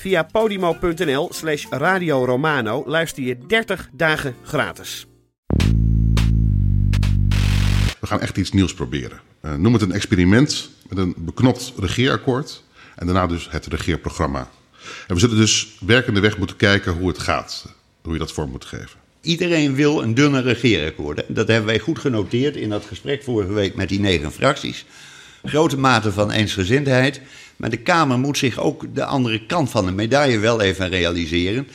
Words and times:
Via 0.00 0.22
podimo.nl 0.22 1.28
slash 1.32 1.66
Radio 1.70 2.24
Romano 2.24 2.82
luister 2.86 3.22
je 3.22 3.36
30 3.46 3.88
dagen 3.92 4.34
gratis. 4.42 5.06
We 8.00 8.06
gaan 8.06 8.20
echt 8.20 8.36
iets 8.36 8.52
nieuws 8.52 8.74
proberen. 8.74 9.20
Eh, 9.40 9.54
noem 9.54 9.72
het 9.72 9.82
een 9.82 9.92
experiment 9.92 10.70
met 10.88 10.98
een 10.98 11.14
beknopt 11.18 11.72
regeerakkoord. 11.78 12.62
En 12.96 13.06
daarna 13.06 13.26
dus 13.26 13.50
het 13.50 13.66
regeerprogramma. 13.66 14.50
En 15.06 15.14
we 15.14 15.20
zullen 15.20 15.36
dus 15.36 15.76
werkende 15.80 16.20
weg 16.20 16.38
moeten 16.38 16.56
kijken 16.56 16.92
hoe 16.92 17.08
het 17.08 17.18
gaat. 17.18 17.74
Hoe 18.02 18.12
je 18.12 18.18
dat 18.18 18.32
vorm 18.32 18.50
moet 18.50 18.64
geven. 18.64 18.98
Iedereen 19.20 19.74
wil 19.74 20.02
een 20.02 20.14
dunne 20.14 20.40
regeerakkoord. 20.40 21.24
Dat 21.28 21.48
hebben 21.48 21.66
wij 21.66 21.78
goed 21.78 21.98
genoteerd 21.98 22.56
in 22.56 22.68
dat 22.68 22.84
gesprek 22.84 23.22
vorige 23.22 23.52
week 23.52 23.74
met 23.74 23.88
die 23.88 24.00
negen 24.00 24.32
fracties. 24.32 24.84
Grote 25.44 25.78
mate 25.78 26.12
van 26.12 26.30
eensgezindheid. 26.30 27.20
Maar 27.60 27.70
de 27.70 27.76
Kamer 27.76 28.18
moet 28.18 28.38
zich 28.38 28.58
ook 28.58 28.84
de 28.94 29.04
andere 29.04 29.46
kant 29.46 29.70
van 29.70 29.86
de 29.86 29.92
medaille 29.92 30.38
wel 30.38 30.60
even 30.60 30.88
realiseren. 30.88 31.68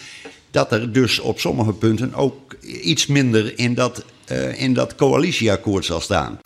Dat 0.52 0.72
er 0.72 0.92
dus 0.92 1.20
op 1.20 1.40
sommige 1.40 1.74
punten 1.74 2.14
ook 2.14 2.56
iets 2.62 3.06
minder 3.06 3.60
in 3.60 3.74
dat, 3.74 4.06
eh, 4.26 4.62
in 4.62 4.74
dat 4.74 4.96
coalitieakkoord 4.96 5.86
zal 5.86 6.00
staan. 6.00 6.40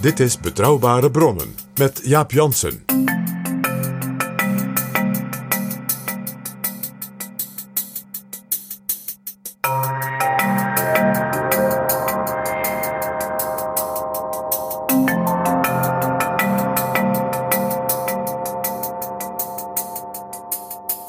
Dit 0.00 0.20
is 0.20 0.40
Betrouwbare 0.40 1.10
Bronnen 1.10 1.54
met 1.74 2.00
Jaap 2.04 2.30
Jansen. 2.30 2.83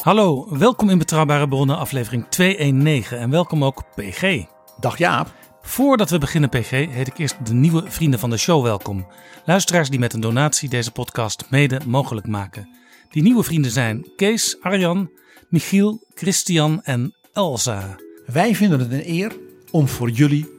Hallo, 0.06 0.58
welkom 0.58 0.90
in 0.90 0.98
Betrouwbare 0.98 1.48
Bronnen, 1.48 1.78
aflevering 1.78 2.26
219 2.30 3.18
en 3.18 3.30
welkom 3.30 3.64
ook 3.64 3.84
PG. 3.96 4.46
Dag 4.80 4.98
Jaap. 4.98 5.34
Voordat 5.62 6.10
we 6.10 6.18
beginnen, 6.18 6.50
PG, 6.50 6.70
heet 6.70 7.08
ik 7.08 7.18
eerst 7.18 7.46
de 7.46 7.54
nieuwe 7.54 7.84
vrienden 7.86 8.20
van 8.20 8.30
de 8.30 8.38
show 8.38 8.64
welkom. 8.64 9.08
Luisteraars 9.46 9.90
die 9.90 10.00
met 10.00 10.14
een 10.14 10.20
donatie 10.20 10.70
deze 10.70 10.92
podcast 10.92 11.46
mede 11.50 11.80
mogelijk 11.86 12.28
maken. 12.28 12.70
Die 13.10 13.24
nieuwe 13.24 13.44
vrienden 13.44 13.72
zijn 13.72 14.08
Kees, 14.16 14.58
Arjan, 14.62 15.10
Michiel, 15.50 16.08
Christian 16.14 16.84
en 16.84 17.16
Elsa. 17.34 17.96
Wij 18.26 18.56
vinden 18.56 18.80
het 18.80 18.92
een 18.92 19.10
eer 19.10 19.32
om 19.72 19.88
voor 19.88 20.10
jullie 20.10 20.50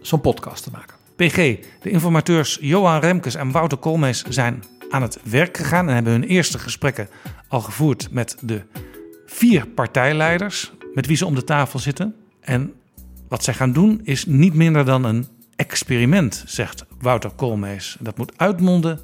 zo'n 0.00 0.20
podcast 0.20 0.62
te 0.62 0.70
maken. 0.72 0.96
PG, 1.16 1.36
de 1.82 1.90
informateurs 1.90 2.58
Johan 2.60 3.00
Remkes 3.00 3.34
en 3.34 3.50
Wouter 3.50 3.78
Koolmees 3.78 4.22
zijn 4.28 4.64
aan 4.90 5.02
het 5.02 5.18
werk 5.22 5.56
gegaan 5.56 5.88
en 5.88 5.94
hebben 5.94 6.12
hun 6.12 6.24
eerste 6.24 6.58
gesprekken 6.58 7.08
al 7.48 7.60
gevoerd 7.60 8.10
met 8.10 8.36
de 8.40 8.62
vier 9.32 9.66
partijleiders 9.66 10.72
met 10.94 11.06
wie 11.06 11.16
ze 11.16 11.26
om 11.26 11.34
de 11.34 11.44
tafel 11.44 11.78
zitten. 11.78 12.14
En 12.40 12.72
wat 13.28 13.44
zij 13.44 13.54
gaan 13.54 13.72
doen 13.72 14.00
is 14.02 14.26
niet 14.26 14.54
minder 14.54 14.84
dan 14.84 15.04
een 15.04 15.26
experiment, 15.56 16.44
zegt 16.46 16.84
Wouter 17.00 17.30
Koolmees. 17.30 17.96
Dat 18.00 18.16
moet 18.16 18.32
uitmonden 18.36 19.00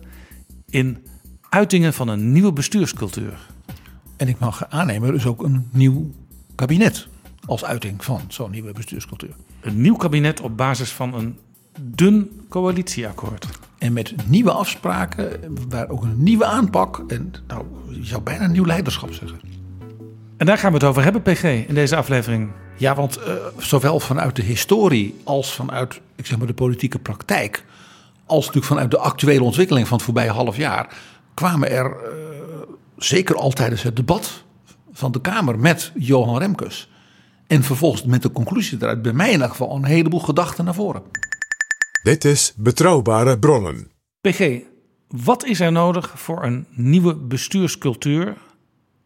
in 0.69 1.07
uitingen 1.49 1.93
van 1.93 2.09
een 2.09 2.33
nieuwe 2.33 2.53
bestuurscultuur. 2.53 3.39
En 4.17 4.29
ik 4.29 4.39
mag 4.39 4.69
aannemen, 4.69 5.13
dus 5.13 5.27
ook 5.27 5.43
een 5.43 5.69
nieuw 5.71 6.11
kabinet 6.55 7.09
als 7.47 7.65
uiting 7.65 8.05
van 8.05 8.21
zo'n 8.29 8.51
nieuwe 8.51 8.73
bestuurscultuur. 8.73 9.35
Een 9.61 9.81
nieuw 9.81 9.97
kabinet 9.97 10.41
op 10.41 10.57
basis 10.57 10.91
van 10.91 11.15
een 11.15 11.39
dun 11.81 12.31
coalitieakkoord. 12.49 13.47
En 13.79 13.93
met 13.93 14.15
nieuwe 14.29 14.51
afspraken, 14.51 15.41
waar 15.69 15.89
ook 15.89 16.03
een 16.03 16.23
nieuwe 16.23 16.45
aanpak 16.45 17.05
en 17.09 17.33
nou, 17.47 17.65
je 17.91 18.05
zou 18.05 18.23
bijna 18.23 18.45
een 18.45 18.53
nieuw 18.53 18.67
leiderschap 18.67 19.13
zeggen. 19.13 19.56
En 20.37 20.47
daar 20.47 20.59
gaan 20.59 20.71
we 20.71 20.79
het 20.79 20.87
over 20.87 21.03
hebben, 21.03 21.23
PG, 21.23 21.43
in 21.43 21.75
deze 21.75 21.97
aflevering. 21.97 22.51
Ja, 22.79 22.95
want 22.95 23.17
eh, 23.17 23.35
zowel 23.59 24.01
vanuit 24.01 24.37
de 24.37 24.43
historie 24.43 25.21
als 25.25 25.55
vanuit 25.55 26.01
ik 26.17 26.27
zeg 26.27 26.39
maar, 26.39 26.47
de 26.47 26.55
politieke 26.55 26.99
praktijk, 26.99 27.65
als 28.27 28.39
natuurlijk 28.39 28.73
vanuit 28.73 28.91
de 28.91 28.99
actuele 28.99 29.43
ontwikkeling 29.43 29.87
van 29.87 29.97
het 29.97 30.07
voorbije 30.07 30.31
half 30.31 30.57
jaar, 30.57 30.97
kwamen 31.35 31.71
er 31.71 31.87
eh, 31.87 32.13
zeker 32.97 33.37
al 33.37 33.51
tijdens 33.51 33.83
het 33.83 33.97
debat 33.97 34.45
van 34.93 35.13
de 35.13 35.21
Kamer 35.21 35.59
met 35.59 35.93
Johan 35.95 36.39
Remkes. 36.39 36.91
En 37.47 37.63
vervolgens 37.63 38.05
met 38.05 38.23
de 38.23 38.33
conclusie 38.33 38.79
eruit, 38.81 39.03
bij 39.03 39.13
mij 39.13 39.33
in 39.33 39.43
elk 39.43 39.51
geval, 39.51 39.77
een 39.77 39.85
heleboel 39.85 40.21
gedachten 40.21 40.65
naar 40.65 40.75
voren. 40.75 41.03
Dit 42.03 42.25
is 42.25 42.53
Betrouwbare 42.57 43.39
Bronnen. 43.39 43.91
PG, 44.21 44.61
wat 45.09 45.45
is 45.45 45.61
er 45.61 45.73
nodig 45.73 46.13
voor 46.15 46.45
een 46.45 46.67
nieuwe 46.71 47.15
bestuurscultuur? 47.15 48.37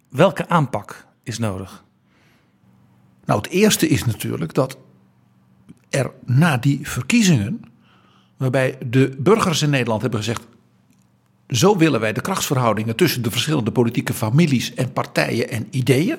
Welke 0.09 0.49
aanpak 0.49 1.09
is 1.23 1.39
nodig? 1.39 1.85
Nou, 3.25 3.41
het 3.43 3.51
eerste 3.51 3.89
is 3.89 4.05
natuurlijk 4.05 4.55
dat 4.55 4.79
er 5.89 6.11
na 6.25 6.57
die 6.57 6.89
verkiezingen, 6.89 7.63
waarbij 8.37 8.79
de 8.87 9.17
burgers 9.19 9.63
in 9.63 9.71
Nederland 9.71 10.01
hebben 10.01 10.19
gezegd: 10.19 10.47
zo 11.49 11.77
willen 11.77 12.01
wij 12.01 12.13
de 12.13 12.21
krachtsverhoudingen 12.21 12.97
tussen 12.97 13.23
de 13.23 13.31
verschillende 13.31 13.73
politieke 13.73 14.15
families 14.15 14.75
en 14.75 14.93
partijen 14.93 15.51
en 15.51 15.67
ideeën. 15.71 16.19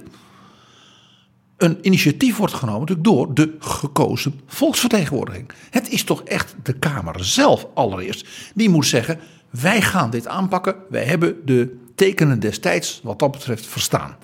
Een 1.58 1.78
initiatief 1.82 2.38
wordt 2.38 2.54
genomen 2.54 3.02
door 3.04 3.34
de 3.34 3.56
gekozen 3.60 4.40
volksvertegenwoordiging. 4.46 5.52
Het 5.70 5.90
is 5.90 6.04
toch 6.04 6.24
echt 6.24 6.56
de 6.64 6.74
Kamer 6.74 7.26
zelf 7.26 7.68
allereerst 7.74 8.28
die 8.54 8.70
moet 8.70 8.86
zeggen: 8.86 9.20
wij 9.50 9.82
gaan 9.82 10.10
dit 10.10 10.28
aanpakken. 10.28 10.76
Wij 10.90 11.04
hebben 11.04 11.46
de 11.46 11.78
tekenen 11.96 12.40
destijds 12.40 13.00
wat 13.04 13.20
dat 13.20 13.32
betreft 13.32 13.66
verstaan. 13.66 14.16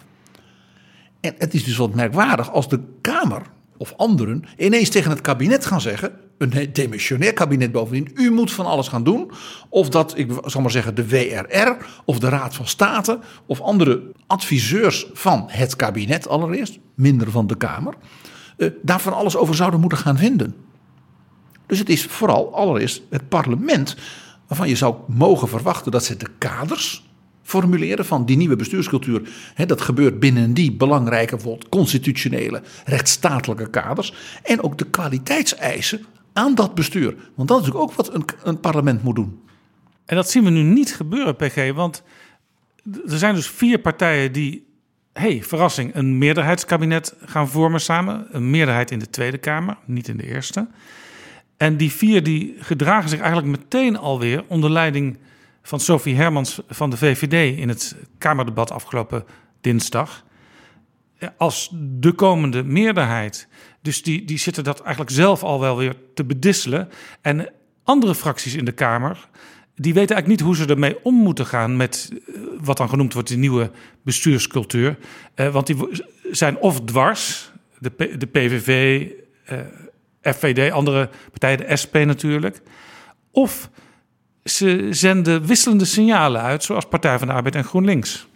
En 1.20 1.36
het 1.38 1.54
is 1.54 1.64
dus 1.64 1.78
wat 1.78 1.96
merkwaardig 1.96 2.52
als 2.52 2.70
de 2.70 2.80
Kamer 3.02 3.42
of 3.78 3.94
anderen 3.98 4.44
ineens 4.58 4.90
tegen 4.90 5.12
het 5.12 5.22
kabinet 5.22 5.66
gaan 5.66 5.82
zeggen, 5.82 6.12
een 6.38 6.70
demissionair 6.74 7.34
kabinet 7.34 7.72
bovendien, 7.72 8.12
u 8.14 8.32
moet 8.32 8.52
van 8.52 8.66
alles 8.66 8.88
gaan 8.88 9.04
doen. 9.04 9.32
Of 9.70 9.90
dat, 9.90 10.18
ik 10.18 10.32
zal 10.46 10.62
maar 10.62 10.72
zeggen, 10.72 10.96
de 10.96 11.08
WRR 11.08 11.86
of 12.06 12.20
de 12.20 12.30
Raad 12.30 12.56
van 12.56 12.68
State 12.68 13.20
of 13.46 13.62
andere 13.62 14.02
adviseurs 14.28 15.08
van 15.14 15.46
het 15.48 15.76
kabinet 15.76 16.28
allereerst, 16.28 16.80
minder 16.96 17.32
van 17.32 17.48
de 17.48 17.58
Kamer, 17.58 17.94
eh, 18.58 18.70
daar 18.82 19.00
van 19.00 19.14
alles 19.14 19.36
over 19.36 19.56
zouden 19.56 19.80
moeten 19.80 19.98
gaan 19.98 20.18
vinden. 20.18 20.56
Dus 21.66 21.80
het 21.80 21.90
is 21.90 22.06
vooral 22.06 22.56
allereerst 22.56 23.02
het 23.10 23.30
parlement 23.30 23.96
waarvan 24.48 24.70
je 24.70 24.76
zou 24.76 24.96
mogen 25.08 25.48
verwachten 25.48 25.92
dat 25.92 26.04
ze 26.04 26.18
de 26.18 26.30
kaders 26.38 27.07
formuleren 27.48 28.06
van 28.06 28.26
die 28.26 28.38
nieuwe 28.38 28.56
bestuurscultuur. 28.56 29.22
Dat 29.66 29.82
gebeurt 29.82 30.20
binnen 30.20 30.54
die 30.54 30.72
belangrijke, 30.72 31.36
bijvoorbeeld 31.36 31.70
constitutionele, 31.70 32.62
rechtsstatelijke 32.86 33.70
kaders. 33.70 34.14
En 34.44 34.64
ook 34.64 34.78
de 34.78 34.86
kwaliteitseisen 34.86 36.06
aan 36.34 36.56
dat 36.56 36.76
bestuur. 36.76 37.16
Want 37.36 37.48
dat 37.48 37.64
is 37.64 37.74
ook 37.74 37.94
wat 37.94 38.14
een, 38.14 38.26
een 38.44 38.60
parlement 38.60 39.04
moet 39.04 39.16
doen. 39.16 39.40
En 40.06 40.16
dat 40.16 40.30
zien 40.30 40.44
we 40.44 40.50
nu 40.50 40.62
niet 40.62 40.96
gebeuren, 40.96 41.36
PG, 41.36 41.74
want 41.74 42.04
er 43.08 43.18
zijn 43.18 43.36
dus 43.36 43.48
vier 43.50 43.80
partijen 43.80 44.32
die, 44.32 44.68
hey, 45.14 45.44
verrassing, 45.44 45.96
een 45.96 46.18
meerderheidskabinet 46.18 47.16
gaan 47.26 47.50
vormen 47.50 47.82
samen. 47.82 48.28
Een 48.32 48.50
meerderheid 48.50 48.92
in 48.92 49.00
de 49.00 49.10
Tweede 49.10 49.38
Kamer, 49.38 49.78
niet 49.86 50.08
in 50.08 50.18
de 50.18 50.28
Eerste. 50.28 50.68
En 51.58 51.78
die 51.78 51.92
vier 51.92 52.24
die 52.24 52.56
gedragen 52.60 53.10
zich 53.10 53.20
eigenlijk 53.20 53.60
meteen 53.60 53.98
alweer 53.98 54.44
onder 54.48 54.72
leiding 54.72 55.18
van 55.68 55.80
Sophie 55.80 56.16
Hermans 56.16 56.62
van 56.68 56.90
de 56.90 56.98
VVD 56.98 57.58
in 57.58 57.70
het 57.70 57.96
Kamerdebat 58.18 58.72
afgelopen 58.72 59.26
dinsdag. 59.62 60.26
Als 61.38 61.70
de 61.74 62.12
komende 62.12 62.64
meerderheid. 62.64 63.48
Dus 63.82 64.04
die, 64.04 64.26
die 64.26 64.38
zitten 64.38 64.64
dat 64.64 64.82
eigenlijk 64.82 65.12
zelf 65.12 65.44
al 65.44 65.60
wel 65.60 65.78
weer 65.78 65.96
te 66.14 66.26
bedisselen. 66.26 66.90
En 67.22 67.50
andere 67.84 68.16
fracties 68.16 68.56
in 68.56 68.66
de 68.66 68.72
Kamer, 68.72 69.30
die 69.76 69.94
weten 69.94 70.16
eigenlijk 70.16 70.28
niet 70.28 70.40
hoe 70.40 70.56
ze 70.56 70.74
ermee 70.74 71.04
om 71.04 71.16
moeten 71.16 71.46
gaan 71.46 71.78
met 71.78 72.12
eh, 72.12 72.42
wat 72.62 72.78
dan 72.78 72.90
genoemd 72.90 73.14
wordt 73.14 73.30
de 73.30 73.38
nieuwe 73.38 73.72
bestuurscultuur. 74.04 74.98
Uh, 75.36 75.50
want 75.50 75.68
die 75.68 75.78
zijn 76.32 76.58
of 76.58 76.82
dwars, 76.82 77.52
de, 77.80 78.18
de 78.18 78.28
PVV, 78.28 79.06
uh, 79.52 79.60
FVD, 80.22 80.72
andere 80.72 81.10
partijen, 81.32 81.58
de 81.58 81.76
SP 81.82 81.96
natuurlijk. 81.96 82.62
Of 83.32 83.70
ze 84.48 84.88
zenden 84.90 85.46
wisselende 85.46 85.86
signalen 85.86 86.42
uit, 86.42 86.64
zoals 86.64 86.86
Partij 86.86 87.20
van 87.20 87.28
de 87.28 87.34
Arbeid 87.34 87.56
en 87.56 87.64
GroenLinks. 87.64 88.28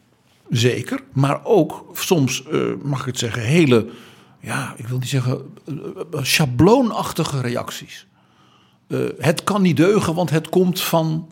Zeker, 0.50 1.00
maar 1.14 1.46
ook 1.46 1.86
soms, 1.94 2.44
uh, 2.52 2.74
mag 2.84 3.00
ik 3.00 3.06
het 3.06 3.18
zeggen, 3.18 3.42
hele, 3.42 3.90
ja, 4.40 4.74
ik 4.78 4.88
wil 4.88 4.98
niet 4.98 5.10
zeggen, 5.10 5.42
uh, 5.66 5.76
schabloonachtige 6.22 7.42
reacties. 7.42 8.06
Het 9.20 9.44
kan 9.44 9.62
niet 9.62 9.78
deugen, 9.78 10.14
want 10.14 10.30
het 10.30 10.50
komt 10.50 10.82
van 10.82 11.30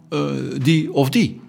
die 0.58 0.94
of 0.94 1.10
die. 1.10 1.42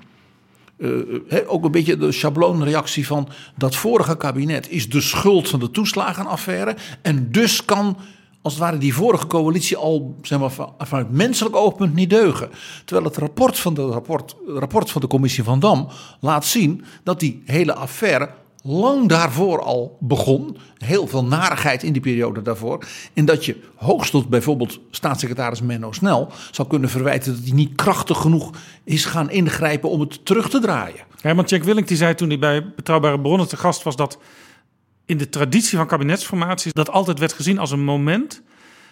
Ook 1.47 1.65
een 1.65 1.71
beetje 1.71 1.97
de 1.97 2.13
schabloonreactie 2.13 3.07
van 3.07 3.29
dat 3.57 3.77
vorige 3.77 4.17
kabinet 4.17 4.71
is 4.71 4.89
de 4.89 5.01
schuld 5.01 5.49
van 5.49 5.61
de 5.61 5.71
toeslagenaffaire. 5.71 6.77
En 7.03 7.33
dus 7.33 7.65
kan 7.65 7.97
als 8.43 8.53
het 8.53 8.63
ware 8.63 8.79
die 8.79 8.95
vorige 8.95 9.27
coalitie 9.27 9.77
al 9.77 10.17
zeg 10.23 10.39
maar, 10.39 10.51
vanuit 10.79 11.11
menselijk 11.11 11.57
oogpunt 11.57 11.95
niet 11.95 12.11
deugen. 12.11 12.51
Terwijl 12.85 13.07
het 13.07 13.17
rapport 13.17 13.59
van 13.59 13.75
de, 13.75 13.83
rapport, 13.83 14.37
rapport 14.47 14.91
van 14.91 15.01
de 15.01 15.07
commissie 15.07 15.45
van 15.45 15.61
Dam 15.61 15.89
laat 16.21 16.45
zien 16.45 16.85
dat 17.03 17.21
die 17.21 17.43
hele 17.45 17.75
affaire 17.75 18.29
lang 18.63 19.09
daarvoor 19.09 19.63
al 19.63 19.97
begon. 20.01 20.57
Heel 20.79 21.07
veel 21.07 21.25
narigheid 21.25 21.83
in 21.83 21.93
die 21.93 22.03
periode 22.03 22.43
daarvoor. 22.43 22.85
En 23.15 23.25
dat 23.25 23.45
je 23.45 23.63
hoogst 23.75 24.11
tot 24.11 24.29
bijvoorbeeld 24.29 24.81
staatssecretaris 24.91 25.61
Menno 25.63 25.93
Snel 25.93 26.29
zou 26.51 26.69
kunnen 26.69 26.91
verwijten 26.91 27.35
dat 27.35 27.45
hij 27.45 27.53
niet 27.53 27.75
krachtig 27.75 28.19
genoeg 28.19 28.51
is 28.85 29.05
gaan 29.05 29.31
ingrijpen 29.31 29.91
om 29.91 30.01
het 30.01 30.25
terug 30.25 30.51
te 30.51 30.59
draaien. 30.59 31.05
Ja, 31.23 31.35
want 31.35 31.51
Jack 31.51 31.63
Willink 31.63 31.89
die 31.89 31.97
zei 31.97 32.15
toen 32.15 32.29
hij 32.29 32.39
bij 32.39 32.73
Betrouwbare 32.77 33.21
Bronnen 33.21 33.49
te 33.49 33.57
gast 33.57 33.83
was 33.83 33.97
dat 33.97 34.19
in 35.11 35.17
de 35.17 35.29
traditie 35.29 35.79
van 35.79 35.87
kabinetsformaties 35.87 36.73
dat 36.73 36.91
altijd 36.91 37.19
werd 37.19 37.33
gezien 37.33 37.59
als 37.59 37.71
een 37.71 37.85
moment 37.85 38.43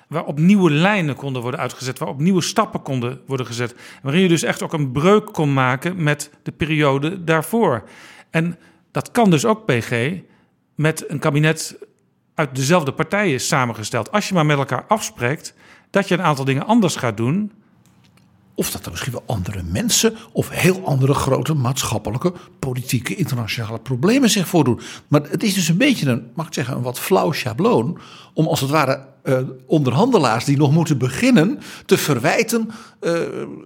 waarop 0.09 0.39
nieuwe 0.39 0.71
lijnen 0.71 1.15
konden 1.15 1.43
worden 1.43 1.61
uitgezet, 1.61 1.99
waarop 1.99 2.21
nieuwe 2.21 2.43
stappen 2.43 2.83
konden 2.83 3.21
worden 3.27 3.47
gezet, 3.47 3.75
waarin 4.03 4.23
je 4.23 4.29
dus 4.29 4.43
echt 4.43 4.63
ook 4.63 4.73
een 4.73 4.93
breuk 4.93 5.27
kon 5.27 5.53
maken 5.53 6.03
met 6.03 6.31
de 6.43 6.53
periode 6.53 7.25
daarvoor. 7.25 7.89
En 8.31 8.59
dat 8.91 9.11
kan 9.11 9.31
dus 9.31 9.45
ook 9.45 9.65
PG 9.65 10.13
met 10.75 11.05
een 11.09 11.19
kabinet 11.19 11.79
uit 12.35 12.55
dezelfde 12.55 12.93
partijen 12.93 13.41
samengesteld. 13.41 14.13
Als 14.13 14.29
je 14.29 14.35
maar 14.35 14.47
met 14.47 14.59
elkaar 14.59 14.85
afspreekt 14.89 15.55
dat 15.91 16.09
je 16.09 16.15
een 16.15 16.23
aantal 16.23 16.45
dingen 16.45 16.67
anders 16.67 16.97
gaat 16.97 17.17
doen, 17.17 17.53
of 18.59 18.71
dat 18.71 18.85
er 18.85 18.91
misschien 18.91 19.13
wel 19.13 19.23
andere 19.27 19.63
mensen 19.63 20.17
of 20.33 20.49
heel 20.51 20.81
andere 20.85 21.15
grote 21.15 21.55
maatschappelijke, 21.55 22.33
politieke, 22.59 23.15
internationale 23.15 23.79
problemen 23.79 24.31
zich 24.31 24.49
voordoen. 24.49 24.81
Maar 25.09 25.23
het 25.31 25.43
is 25.43 25.55
dus 25.55 25.69
een 25.69 25.77
beetje 25.77 26.11
een, 26.11 26.31
mag 26.35 26.47
ik 26.47 26.55
zeggen, 26.55 26.77
een 26.77 26.83
wat 26.83 26.99
flauw 26.99 27.33
schabloon. 27.33 27.99
Om 28.35 28.47
als 28.47 28.61
het 28.61 28.71
ware 28.71 29.05
uh, 29.25 29.39
onderhandelaars 29.67 30.45
die 30.45 30.57
nog 30.57 30.73
moeten 30.73 30.99
beginnen 30.99 31.59
te 31.87 31.99
verwijten 31.99 32.71
uh, 33.01 33.13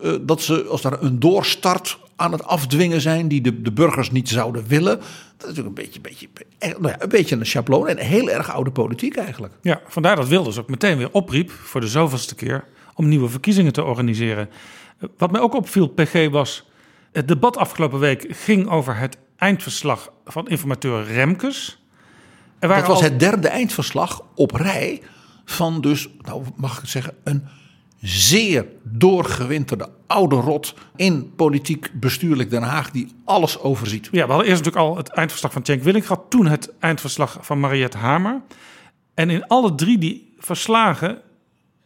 uh, 0.03 0.13
dat 0.21 0.43
ze 0.43 0.65
als 0.65 0.83
daar 0.83 1.03
een 1.03 1.21
doorstart 1.21 1.99
aan 2.17 2.33
het 2.33 2.45
afdwingen 2.45 3.01
zijn 3.01 3.29
die 3.29 3.41
de, 3.41 3.63
de 3.63 3.73
burgers 3.73 4.11
niet 4.11 4.29
zouden 4.29 4.65
willen. 4.67 4.97
Dat 5.37 5.51
is 5.51 5.57
natuurlijk 5.57 5.79
een 5.79 5.85
beetje, 5.85 6.01
beetje, 6.01 6.29
nou 6.59 6.89
ja, 6.89 7.03
een 7.03 7.09
beetje 7.09 7.37
een 7.37 7.47
schabloon 7.47 7.89
en 7.89 7.99
heel 7.99 8.31
erg 8.31 8.53
oude 8.53 8.71
politiek 8.71 9.17
eigenlijk. 9.17 9.55
Ja, 9.63 9.81
vandaar 9.87 10.17
dat 10.17 10.29
Wilders 10.29 10.59
ook 10.59 10.69
meteen 10.69 10.99
weer 10.99 11.13
opriep 11.13 11.51
voor 11.51 11.81
de 11.81 11.89
zoveelste 11.89 12.35
keer 12.35 12.65
om 12.95 13.09
nieuwe 13.09 13.29
verkiezingen 13.29 13.73
te 13.73 13.85
organiseren. 13.85 14.49
Wat 15.17 15.31
mij 15.31 15.41
ook 15.41 15.55
opviel, 15.55 15.87
PG, 15.87 16.29
was 16.31 16.71
het 17.13 17.29
debat 17.29 17.57
afgelopen 17.57 17.99
week 17.99 18.27
ging 18.29 18.69
over 18.69 18.97
het 18.97 19.19
eindverslag 19.37 20.13
van 20.25 20.49
informateur 20.49 21.05
Remkes. 21.05 21.83
Er 22.59 22.69
dat 22.69 22.87
was 22.87 23.01
het 23.01 23.21
derde 23.21 23.49
eindverslag 23.49 24.25
op 24.35 24.51
rij 24.51 25.03
van 25.45 25.81
dus, 25.81 26.09
nou 26.21 26.45
mag 26.57 26.75
ik 26.75 26.81
het 26.81 26.91
zeggen, 26.91 27.15
een 27.25 27.49
zeer 28.01 28.67
doorgewinterde 28.83 29.89
oude 30.07 30.37
rot 30.37 30.75
in 30.97 31.35
politiek 31.35 31.91
bestuurlijk 31.93 32.51
Den 32.51 32.63
Haag 32.63 32.91
die 32.91 33.09
alles 33.25 33.59
overziet. 33.59 34.09
Ja, 34.13 34.27
we 34.27 34.33
hadden 34.33 34.49
eerst 34.49 34.65
natuurlijk 34.65 34.91
al 34.91 34.97
het 34.97 35.09
eindverslag 35.09 35.53
van 35.53 35.65
Cenk 35.65 35.83
Willink 35.83 36.05
gehad, 36.05 36.31
toen 36.31 36.47
het 36.47 36.73
eindverslag 36.79 37.39
van 37.41 37.61
Mariette 37.61 37.97
Hamer. 37.97 38.43
En 39.15 39.31
in 39.31 39.47
alle 39.47 39.75
drie 39.75 39.99
die 39.99 40.35
verslagen 40.39 41.19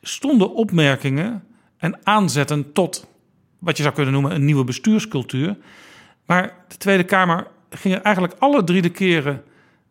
stonden 0.01 0.55
opmerkingen 0.55 1.45
en 1.79 1.99
aanzetten 2.03 2.73
tot 2.73 3.07
wat 3.59 3.77
je 3.77 3.83
zou 3.83 3.95
kunnen 3.95 4.13
noemen 4.13 4.35
een 4.35 4.45
nieuwe 4.45 4.65
bestuurscultuur. 4.65 5.57
Maar 6.27 6.55
de 6.69 6.77
Tweede 6.77 7.05
Kamer 7.05 7.47
ging 7.71 7.95
er 7.95 8.03
eigenlijk 8.03 8.35
alle 8.39 8.65
drie 8.65 8.83
de 8.83 8.91
keren 8.91 9.43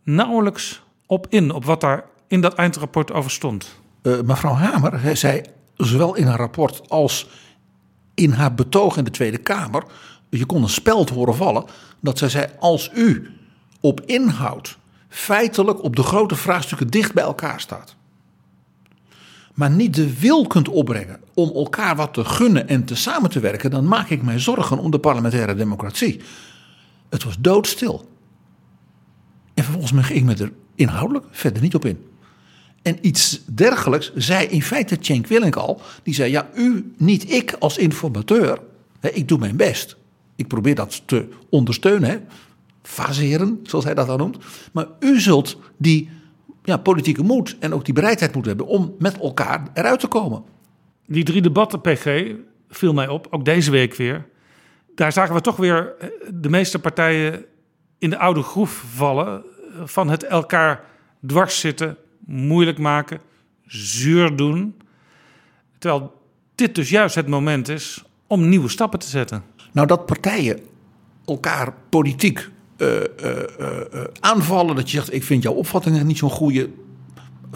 nauwelijks 0.03 0.83
op 1.05 1.27
in, 1.29 1.51
op 1.51 1.65
wat 1.65 1.81
daar 1.81 2.03
in 2.27 2.41
dat 2.41 2.53
eindrapport 2.53 3.11
over 3.11 3.31
stond. 3.31 3.79
Uh, 4.03 4.21
mevrouw 4.21 4.53
Hamer 4.53 5.17
zei 5.17 5.41
zowel 5.77 6.15
in 6.15 6.25
haar 6.25 6.37
rapport 6.37 6.89
als 6.89 7.29
in 8.13 8.31
haar 8.31 8.53
betoog 8.53 8.97
in 8.97 9.03
de 9.03 9.11
Tweede 9.11 9.37
Kamer, 9.37 9.83
je 10.29 10.45
kon 10.45 10.63
een 10.63 10.69
speld 10.69 11.09
horen 11.09 11.35
vallen, 11.35 11.65
dat 11.99 12.17
zij 12.17 12.29
zei: 12.29 12.47
als 12.59 12.91
u 12.93 13.29
op 13.79 14.01
inhoud 14.01 14.77
feitelijk 15.09 15.83
op 15.83 15.95
de 15.95 16.03
grote 16.03 16.35
vraagstukken 16.35 16.87
dicht 16.87 17.13
bij 17.13 17.23
elkaar 17.23 17.59
staat 17.59 17.95
maar 19.56 19.72
niet 19.72 19.96
de 19.96 20.19
wil 20.19 20.48
kunt 20.48 20.69
opbrengen 20.69 21.19
om 21.34 21.52
elkaar 21.54 21.96
wat 21.96 22.13
te 22.13 22.25
gunnen 22.25 22.68
en 22.68 22.86
te 22.86 22.96
samen 22.96 23.30
te 23.30 23.40
werken, 23.40 23.72
dan 23.72 23.88
maak 23.88 24.10
ik 24.10 24.22
mij 24.22 24.40
zorgen 24.40 24.80
om 24.80 24.92
de 24.92 25.00
parlementaire 25.00 25.56
democratie. 25.56 26.22
Het 27.10 27.24
was 27.24 27.36
doodstil. 27.40 28.10
En 29.54 29.63
vervolgens 29.63 30.07
ging 30.07 30.25
me 30.25 30.34
er 30.36 30.52
inhoudelijk 30.75 31.25
verder 31.31 31.62
niet 31.62 31.75
op 31.75 31.86
in. 31.86 31.98
En 32.81 32.98
iets 33.02 33.42
dergelijks 33.46 34.12
zei 34.16 34.48
in 34.48 34.62
feite 34.62 34.98
Cenk 35.00 35.28
Willink 35.28 35.56
al. 35.56 35.81
Die 36.04 36.13
zei, 36.13 36.31
ja, 36.31 36.50
u, 36.56 36.94
niet 36.98 37.31
ik 37.31 37.54
als 37.60 37.78
informateur. 37.78 38.60
Hè, 39.00 39.10
ik 39.10 39.28
doe 39.28 39.40
mijn 39.40 39.57
best. 39.57 39.98
Ik 40.36 40.48
probeer 40.48 40.75
dat 40.75 41.02
te 41.06 41.28
ondersteunen. 41.50 42.28
Faseren, 42.81 43.60
zoals 43.63 43.86
hij 43.86 43.94
dat 43.94 44.07
dan 44.07 44.18
noemt. 44.18 44.38
Maar 44.72 44.88
u 45.00 45.19
zult 45.19 45.57
die 45.78 46.10
ja, 46.65 46.77
politieke 46.77 47.23
moed 47.23 47.57
en 47.59 47.73
ook 47.73 47.85
die 47.85 47.94
bereidheid 47.94 48.33
moeten 48.33 48.57
hebben 48.57 48.75
om 48.75 48.95
met 49.00 49.17
elkaar 49.17 49.67
eruit 49.73 50.00
te 50.00 50.07
komen. 50.07 50.44
Die 51.07 51.23
drie 51.23 51.42
debatten, 51.42 51.81
PG, 51.81 52.33
viel 52.69 52.94
mij 52.94 53.07
op, 53.07 53.28
ook 53.30 53.45
deze 53.45 53.71
week 53.71 53.95
weer. 53.95 54.28
Daar 54.95 55.11
zagen 55.11 55.35
we 55.35 55.42
toch 55.42 55.56
weer 55.56 55.95
eh, 55.99 56.09
de 56.33 56.49
meeste 56.49 56.80
partijen 56.80 57.45
in 57.97 58.09
de 58.09 58.18
oude 58.18 58.42
groef 58.42 58.83
vallen 58.95 59.44
van 59.83 60.09
het 60.09 60.23
elkaar 60.23 60.83
dwars 61.25 61.59
zitten, 61.59 61.97
moeilijk 62.25 62.78
maken, 62.78 63.19
zuur 63.66 64.35
doen. 64.35 64.81
Terwijl 65.78 66.21
dit 66.56 66.75
dus 66.75 66.90
juist 66.90 67.16
het 67.16 67.28
moment 67.28 67.68
is 67.68 68.04
om 68.28 68.49
nieuwe 68.49 68.69
stappen 68.69 68.99
te 68.99 69.07
zetten. 69.07 69.44
Nou, 69.71 69.87
dat 69.87 70.06
partijen 70.06 70.59
elkaar 71.25 71.73
politiek 71.90 72.49
uh, 72.77 72.89
uh, 73.23 74.03
aanvallen. 74.19 74.75
Dat 74.75 74.91
je 74.91 74.97
zegt, 74.97 75.13
ik 75.13 75.23
vind 75.23 75.44
jouw 75.44 75.53
opvatting 75.53 76.03
niet 76.03 76.17
zo'n 76.17 76.29
goede. 76.29 76.69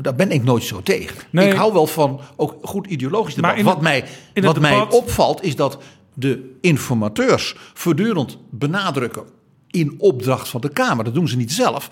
Daar 0.01 0.15
ben 0.15 0.31
ik 0.31 0.43
nooit 0.43 0.63
zo 0.63 0.81
tegen. 0.83 1.15
Ik 1.31 1.53
hou 1.53 1.73
wel 1.73 1.87
van 1.87 2.21
ook 2.35 2.55
goed 2.61 2.87
ideologisch 2.87 3.35
debat. 3.35 3.55
Maar 3.55 3.63
wat 3.63 3.81
mij, 3.81 4.05
wat 4.33 4.59
mij 4.59 4.87
opvalt 4.89 5.43
is 5.43 5.55
dat 5.55 5.77
de 6.13 6.57
informateurs 6.61 7.55
voortdurend 7.73 8.37
benadrukken 8.49 9.23
in 9.67 9.95
opdracht 9.97 10.49
van 10.49 10.61
de 10.61 10.69
Kamer. 10.69 11.03
Dat 11.03 11.13
doen 11.13 11.27
ze 11.27 11.37
niet 11.37 11.51
zelf. 11.51 11.89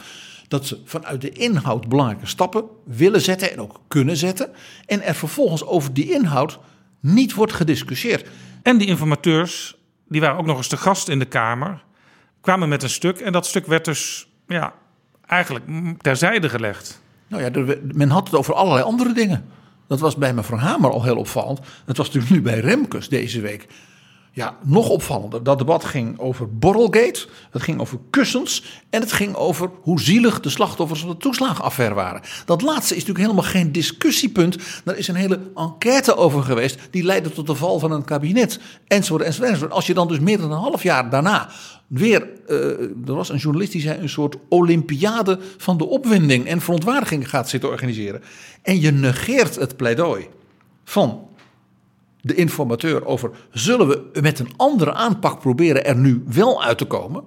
Dat 0.47 0.65
ze 0.65 0.81
vanuit 0.85 1.21
de 1.21 1.29
inhoud 1.29 1.87
belangrijke 1.87 2.25
stappen 2.25 2.63
willen 2.85 3.21
zetten 3.21 3.51
en 3.51 3.61
ook 3.61 3.79
kunnen 3.87 4.17
zetten. 4.17 4.49
En 4.85 5.01
er 5.01 5.15
vervolgens 5.15 5.65
over 5.65 5.93
die 5.93 6.11
inhoud 6.11 6.59
niet 6.99 7.33
wordt 7.33 7.53
gediscussieerd. 7.53 8.27
En 8.63 8.77
die 8.77 8.87
informateurs, 8.87 9.77
die 10.07 10.21
waren 10.21 10.37
ook 10.37 10.45
nog 10.45 10.57
eens 10.57 10.67
te 10.67 10.77
gast 10.77 11.07
in 11.07 11.19
de 11.19 11.25
Kamer 11.25 11.85
kwamen 12.47 12.69
met 12.69 12.83
een 12.83 12.89
stuk 12.89 13.19
en 13.19 13.31
dat 13.31 13.45
stuk 13.45 13.65
werd 13.65 13.85
dus 13.85 14.27
ja, 14.47 14.73
eigenlijk 15.25 15.65
terzijde 15.97 16.49
gelegd. 16.49 17.01
Nou 17.27 17.43
ja, 17.43 17.75
men 17.91 18.09
had 18.09 18.25
het 18.27 18.35
over 18.35 18.53
allerlei 18.53 18.83
andere 18.85 19.13
dingen. 19.13 19.45
Dat 19.87 19.99
was 19.99 20.15
bij 20.15 20.33
mevrouw 20.33 20.59
Hamer 20.59 20.91
al 20.91 21.03
heel 21.03 21.17
opvallend. 21.17 21.59
Dat 21.85 21.97
was 21.97 22.05
natuurlijk 22.05 22.33
nu 22.33 22.41
bij 22.41 22.59
Remkes 22.59 23.09
deze 23.09 23.41
week. 23.41 23.67
Ja, 24.37 24.57
nog 24.63 24.89
opvallender. 24.89 25.43
Dat 25.43 25.57
debat 25.57 25.85
ging 25.85 26.19
over 26.19 26.57
Borrelgate, 26.57 27.27
het 27.51 27.61
ging 27.61 27.79
over 27.79 27.99
kussens 28.09 28.83
en 28.89 29.01
het 29.01 29.11
ging 29.11 29.35
over 29.35 29.69
hoe 29.81 30.01
zielig 30.01 30.39
de 30.39 30.49
slachtoffers 30.49 30.99
van 30.99 31.09
de 31.09 31.17
toeslagenaffaire 31.17 31.95
waren. 31.95 32.21
Dat 32.45 32.61
laatste 32.61 32.95
is 32.95 32.99
natuurlijk 33.05 33.25
helemaal 33.25 33.51
geen 33.51 33.71
discussiepunt. 33.71 34.57
Daar 34.83 34.97
is 34.97 35.07
een 35.07 35.15
hele 35.15 35.39
enquête 35.55 36.15
over 36.15 36.43
geweest 36.43 36.79
die 36.91 37.03
leidde 37.03 37.29
tot 37.29 37.47
de 37.47 37.55
val 37.55 37.79
van 37.79 37.91
een 37.91 38.03
kabinet 38.03 38.59
enzovoort 38.87 39.23
enzovoort. 39.23 39.71
Als 39.71 39.87
je 39.87 39.93
dan 39.93 40.07
dus 40.07 40.19
meer 40.19 40.37
dan 40.37 40.51
een 40.51 40.57
half 40.57 40.83
jaar 40.83 41.09
daarna 41.09 41.49
weer, 41.87 42.29
uh, 42.47 42.57
er 43.07 43.15
was 43.15 43.29
een 43.29 43.37
journalist 43.37 43.71
die 43.71 43.81
zei, 43.81 43.99
een 43.99 44.09
soort 44.09 44.35
olympiade 44.49 45.39
van 45.57 45.77
de 45.77 45.85
opwinding 45.85 46.47
en 46.47 46.61
verontwaardiging 46.61 47.29
gaat 47.29 47.49
zitten 47.49 47.69
organiseren. 47.69 48.21
En 48.61 48.81
je 48.81 48.91
negeert 48.91 49.55
het 49.55 49.77
pleidooi 49.77 50.27
van 50.83 51.26
de 52.27 52.35
informateur 52.35 53.05
over 53.05 53.31
zullen 53.51 53.87
we 53.87 54.21
met 54.21 54.39
een 54.39 54.51
andere 54.57 54.93
aanpak 54.93 55.39
proberen 55.39 55.85
er 55.85 55.95
nu 55.95 56.23
wel 56.27 56.63
uit 56.63 56.77
te 56.77 56.85
komen, 56.85 57.23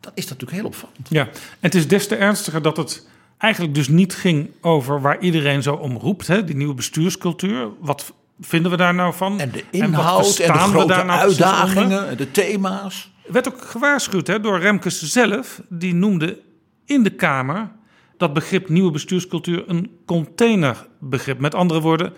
dan 0.00 0.12
is 0.14 0.26
dat 0.26 0.40
natuurlijk 0.40 0.60
heel 0.60 0.66
opvallend. 0.66 1.08
Ja, 1.08 1.22
en 1.22 1.30
het 1.60 1.74
is 1.74 1.88
des 1.88 2.08
te 2.08 2.16
ernstiger 2.16 2.62
dat 2.62 2.76
het 2.76 3.06
eigenlijk 3.38 3.74
dus 3.74 3.88
niet 3.88 4.14
ging 4.14 4.50
over 4.60 5.00
waar 5.00 5.20
iedereen 5.20 5.62
zo 5.62 5.74
om 5.74 5.96
roept, 5.96 6.26
hè, 6.26 6.44
die 6.44 6.56
nieuwe 6.56 6.74
bestuurscultuur. 6.74 7.68
Wat 7.80 8.12
vinden 8.40 8.70
we 8.70 8.76
daar 8.76 8.94
nou 8.94 9.14
van? 9.14 9.40
En 9.40 9.50
de 9.50 9.64
inhoud 9.70 10.38
en, 10.38 10.46
en 10.46 10.52
de 10.52 10.58
grote 10.58 10.86
nou 10.86 11.08
uitdagingen, 11.08 12.16
de 12.16 12.30
thema's. 12.30 13.12
Er 13.26 13.32
werd 13.32 13.48
ook 13.48 13.62
gewaarschuwd 13.62 14.26
hè, 14.26 14.40
door 14.40 14.58
Remkes 14.58 15.02
zelf, 15.02 15.60
die 15.68 15.94
noemde 15.94 16.40
in 16.84 17.02
de 17.02 17.10
Kamer 17.10 17.70
dat 18.16 18.32
begrip 18.32 18.68
nieuwe 18.68 18.90
bestuurscultuur 18.90 19.64
een 19.66 19.90
containerbegrip. 20.06 21.38
Met 21.38 21.54
andere 21.54 21.80
woorden, 21.80 22.12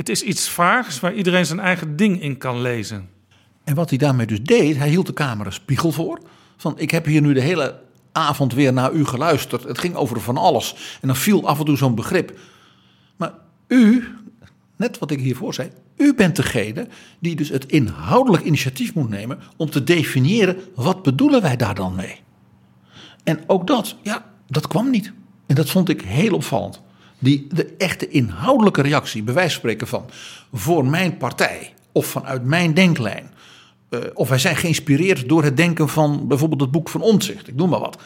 het 0.00 0.08
is 0.08 0.22
iets 0.22 0.48
vaags 0.48 1.00
waar 1.00 1.14
iedereen 1.14 1.46
zijn 1.46 1.60
eigen 1.60 1.96
ding 1.96 2.22
in 2.22 2.38
kan 2.38 2.60
lezen. 2.60 3.08
En 3.64 3.74
wat 3.74 3.88
hij 3.88 3.98
daarmee 3.98 4.26
dus 4.26 4.42
deed, 4.42 4.76
hij 4.76 4.88
hield 4.88 5.06
de 5.06 5.12
Kamer 5.12 5.46
een 5.46 5.52
spiegel 5.52 5.92
voor. 5.92 6.20
Van 6.56 6.78
ik 6.78 6.90
heb 6.90 7.04
hier 7.04 7.20
nu 7.20 7.32
de 7.32 7.40
hele 7.40 7.80
avond 8.12 8.54
weer 8.54 8.72
naar 8.72 8.92
u 8.92 9.04
geluisterd. 9.04 9.64
Het 9.64 9.78
ging 9.78 9.94
over 9.94 10.20
van 10.20 10.36
alles. 10.36 10.98
En 11.00 11.08
dan 11.08 11.16
viel 11.16 11.48
af 11.48 11.58
en 11.58 11.64
toe 11.64 11.76
zo'n 11.76 11.94
begrip. 11.94 12.38
Maar 13.16 13.32
u, 13.66 14.04
net 14.76 14.98
wat 14.98 15.10
ik 15.10 15.20
hiervoor 15.20 15.54
zei, 15.54 15.70
u 15.96 16.14
bent 16.14 16.36
degene 16.36 16.88
die 17.18 17.36
dus 17.36 17.48
het 17.48 17.66
inhoudelijk 17.66 18.44
initiatief 18.44 18.94
moet 18.94 19.08
nemen 19.08 19.38
om 19.56 19.70
te 19.70 19.84
definiëren 19.84 20.56
wat 20.74 21.02
bedoelen 21.02 21.42
wij 21.42 21.56
daar 21.56 21.74
dan 21.74 21.94
mee. 21.94 22.20
En 23.24 23.40
ook 23.46 23.66
dat, 23.66 23.96
ja, 24.02 24.32
dat 24.46 24.68
kwam 24.68 24.90
niet. 24.90 25.12
En 25.46 25.54
dat 25.54 25.70
vond 25.70 25.88
ik 25.88 26.00
heel 26.00 26.34
opvallend 26.34 26.80
die 27.20 27.46
de 27.52 27.74
echte 27.78 28.08
inhoudelijke 28.08 28.82
reactie, 28.82 29.24
van 29.26 29.50
spreken 29.50 29.86
van 29.86 30.04
voor 30.52 30.86
mijn 30.86 31.16
partij 31.16 31.74
of 31.92 32.06
vanuit 32.06 32.44
mijn 32.44 32.74
denklijn. 32.74 33.30
Uh, 33.90 34.00
of 34.14 34.28
wij 34.28 34.38
zijn 34.38 34.56
geïnspireerd 34.56 35.28
door 35.28 35.44
het 35.44 35.56
denken 35.56 35.88
van 35.88 36.28
bijvoorbeeld 36.28 36.60
het 36.60 36.70
boek 36.70 36.88
van 36.88 37.00
Omtzigt, 37.00 37.48
ik 37.48 37.54
noem 37.54 37.70
maar 37.70 37.80
wat. 37.80 38.02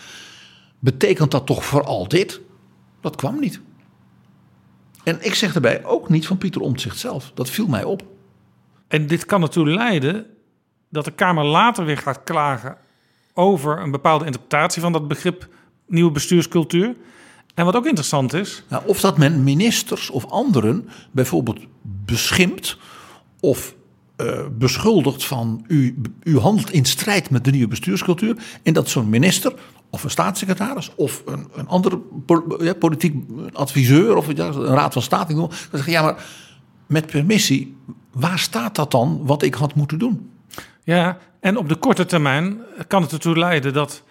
Betekent 0.78 1.30
dat 1.30 1.46
toch 1.46 1.64
vooral 1.64 2.08
dit? 2.08 2.40
Dat 3.00 3.16
kwam 3.16 3.40
niet. 3.40 3.60
En 5.04 5.18
ik 5.20 5.34
zeg 5.34 5.54
erbij 5.54 5.84
ook 5.84 6.08
niet 6.08 6.26
van 6.26 6.38
Pieter 6.38 6.60
Omtzigt 6.60 6.98
zelf. 6.98 7.30
Dat 7.34 7.50
viel 7.50 7.66
mij 7.66 7.84
op. 7.84 8.02
En 8.88 9.06
dit 9.06 9.24
kan 9.24 9.42
ertoe 9.42 9.66
leiden 9.66 10.26
dat 10.88 11.04
de 11.04 11.10
Kamer 11.10 11.44
later 11.44 11.84
weer 11.84 11.98
gaat 11.98 12.24
klagen 12.24 12.76
over 13.34 13.78
een 13.78 13.90
bepaalde 13.90 14.24
interpretatie 14.24 14.82
van 14.82 14.92
dat 14.92 15.08
begrip 15.08 15.48
nieuwe 15.86 16.10
bestuurscultuur. 16.10 16.94
En 17.54 17.64
wat 17.64 17.76
ook 17.76 17.86
interessant 17.86 18.32
is. 18.32 18.62
Nou, 18.68 18.82
of 18.86 19.00
dat 19.00 19.18
men 19.18 19.42
ministers 19.42 20.10
of 20.10 20.26
anderen 20.30 20.88
bijvoorbeeld 21.10 21.60
beschimpt 21.82 22.78
of 23.40 23.74
uh, 24.16 24.40
beschuldigt 24.58 25.24
van 25.24 25.64
u, 25.68 25.96
u 26.22 26.38
handelt 26.38 26.70
in 26.70 26.84
strijd 26.84 27.30
met 27.30 27.44
de 27.44 27.50
nieuwe 27.50 27.68
bestuurscultuur. 27.68 28.36
En 28.62 28.72
dat 28.72 28.88
zo'n 28.88 29.08
minister 29.08 29.54
of 29.90 30.04
een 30.04 30.10
staatssecretaris 30.10 30.90
of 30.94 31.22
een, 31.26 31.48
een 31.54 31.68
andere 31.68 31.98
politiek 32.78 33.14
adviseur 33.52 34.16
of 34.16 34.28
een 34.28 34.64
raad 34.66 34.92
van 34.92 35.02
state. 35.02 35.34
Dan 35.34 35.50
zeggen 35.70 35.92
ja, 35.92 36.02
maar 36.02 36.24
met 36.86 37.06
permissie, 37.06 37.76
waar 38.12 38.38
staat 38.38 38.74
dat 38.74 38.90
dan 38.90 39.20
wat 39.22 39.42
ik 39.42 39.54
had 39.54 39.74
moeten 39.74 39.98
doen? 39.98 40.30
Ja, 40.82 41.18
en 41.40 41.56
op 41.56 41.68
de 41.68 41.76
korte 41.76 42.04
termijn 42.04 42.60
kan 42.88 43.02
het 43.02 43.12
ertoe 43.12 43.38
leiden 43.38 43.72
dat 43.72 44.02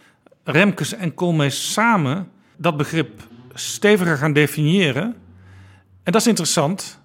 Remkes 0.44 0.94
en 0.94 1.14
Koolmees 1.14 1.72
samen 1.72 2.30
dat 2.58 2.78
begrip 2.78 3.28
steviger 3.54 4.18
gaan 4.18 4.34
definiëren. 4.34 5.16
En 6.04 6.12
dat 6.12 6.22
is 6.22 6.28
interessant, 6.28 7.00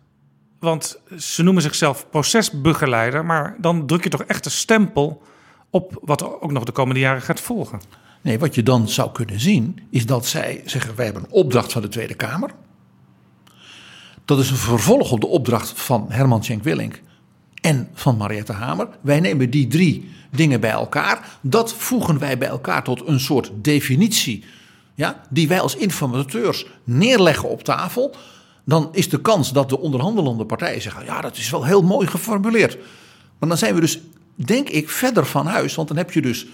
want 0.59 1.00
ze 1.17 1.43
noemen 1.43 1.62
zichzelf 1.62 2.11
procesbegeleider, 2.11 3.25
maar 3.25 3.57
dan 3.59 3.87
druk 3.87 4.02
je 4.02 4.11
toch 4.11 4.23
echt 4.23 4.45
een 4.45 4.50
stempel 4.50 5.23
op 5.71 5.99
wat 6.02 6.21
er 6.21 6.40
ook 6.40 6.52
nog 6.52 6.64
de 6.64 6.73
komende 6.73 7.00
jaren 7.00 7.23
gaat 7.23 7.40
volgen. 7.40 7.81
Nee, 8.21 8.38
wat 8.38 8.55
je 8.55 8.62
dan 8.62 8.88
zou 8.88 9.12
kunnen 9.12 9.40
zien, 9.40 9.81
is 9.90 10.07
dat 10.07 10.26
zij 10.26 10.62
zeggen: 10.64 10.97
wij 10.97 11.05
hebben 11.05 11.23
een 11.23 11.31
opdracht 11.31 11.73
van 11.73 11.83
de 11.83 11.88
Tweede 11.88 12.14
Kamer. 12.14 12.50
Dat 14.25 14.38
is 14.38 14.50
een 14.50 14.57
vervolg 14.57 15.12
op 15.12 15.21
de 15.21 15.26
opdracht 15.26 15.81
van 15.81 16.07
Herman 16.09 16.45
Schenk 16.45 16.62
Willink 16.62 17.00
en 17.61 17.88
van 17.95 18.17
Mariette 18.17 18.52
Hamer. 18.52 18.88
Wij 19.00 19.21
nemen 19.21 19.50
die 19.50 19.67
drie 19.67 20.11
dingen 20.31 20.61
bij 20.61 20.71
elkaar. 20.71 21.38
Dat 21.40 21.75
voegen 21.75 22.19
wij 22.19 22.38
bij 22.38 22.49
elkaar 22.49 22.85
tot 22.85 23.07
een 23.07 23.21
soort 23.21 23.50
definitie 23.55 24.45
ja, 24.99 25.23
die 25.31 25.49
wij 25.49 25.61
als 25.61 25.76
informateurs 25.76 26.67
neerleggen 26.85 27.49
op 27.49 27.62
tafel, 27.62 28.14
dan 28.64 28.88
is 28.93 29.09
de 29.09 29.21
kans 29.21 29.52
dat 29.52 29.69
de 29.69 29.78
onderhandelende 29.78 30.45
partijen 30.45 30.83
zeggen: 30.83 31.05
ja, 31.05 31.21
dat 31.21 31.37
is 31.37 31.50
wel 31.50 31.64
heel 31.64 31.83
mooi 31.83 32.07
geformuleerd. 32.07 32.78
Maar 33.38 33.49
dan 33.49 33.59
zijn 33.59 33.75
we 33.75 33.81
dus, 33.81 34.00
denk 34.35 34.69
ik, 34.69 34.88
verder 34.88 35.26
van 35.26 35.47
huis. 35.47 35.75
Want 35.75 35.88
dan 35.88 35.97
heb 35.97 36.12
je 36.12 36.23
dus 36.23 36.47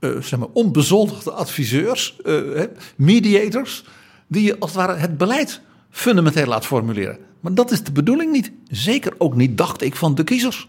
uh, 0.00 0.20
zeg 0.20 0.38
maar, 0.38 0.48
onbezoldigde 0.52 1.30
adviseurs, 1.30 2.16
uh, 2.24 2.62
mediators, 2.96 3.84
die 4.26 4.42
je 4.42 4.58
als 4.58 4.70
het 4.70 4.78
ware 4.80 4.98
het 4.98 5.18
beleid 5.18 5.60
fundamenteel 5.90 6.46
laat 6.46 6.66
formuleren. 6.66 7.18
Maar 7.40 7.54
dat 7.54 7.70
is 7.70 7.82
de 7.82 7.92
bedoeling 7.92 8.32
niet. 8.32 8.52
Zeker 8.70 9.14
ook 9.18 9.34
niet, 9.34 9.58
dacht 9.58 9.82
ik, 9.82 9.96
van 9.96 10.14
de 10.14 10.24
kiezers. 10.24 10.68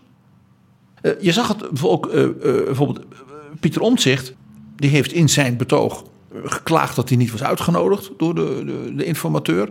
Uh, 1.02 1.12
je 1.22 1.32
zag 1.32 1.48
het 1.48 1.84
ook, 1.84 2.12
bijvoorbeeld 2.12 3.06
Pieter 3.60 3.82
Omtzigt, 3.82 4.34
die 4.76 4.90
heeft 4.90 5.12
in 5.12 5.30
zijn 5.30 5.58
betoog 5.58 6.04
geklaagd 6.44 6.96
dat 6.96 7.10
hij 7.10 7.18
niet 7.18 7.32
was 7.32 7.44
uitgenodigd 7.44 8.12
door 8.18 8.36
de, 8.36 8.64
de, 8.66 8.96
de 8.96 9.06
informateur. 9.06 9.70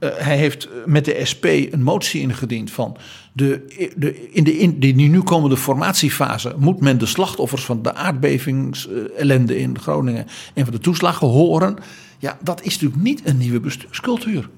Uh, 0.00 0.10
hij 0.14 0.36
heeft 0.36 0.68
met 0.86 1.04
de 1.04 1.20
SP 1.30 1.44
een 1.44 1.82
motie 1.82 2.20
ingediend 2.20 2.70
van 2.70 2.96
de, 3.32 3.64
de, 3.96 4.30
in 4.30 4.44
de 4.44 4.58
in 4.58 4.78
die 4.78 5.08
nu 5.08 5.22
komende 5.22 5.56
formatiefase 5.56 6.54
moet 6.58 6.80
men 6.80 6.98
de 6.98 7.06
slachtoffers 7.06 7.64
van 7.64 7.82
de 7.82 7.94
aardbevingsellende 7.94 9.58
in 9.58 9.78
Groningen 9.78 10.26
en 10.54 10.64
van 10.64 10.74
de 10.74 10.80
toeslagen 10.80 11.26
horen. 11.26 11.76
Ja, 12.18 12.38
dat 12.42 12.62
is 12.62 12.72
natuurlijk 12.72 13.02
niet 13.02 13.20
een 13.24 13.38
nieuwe 13.38 13.60
bestuurscultuur. 13.60 14.48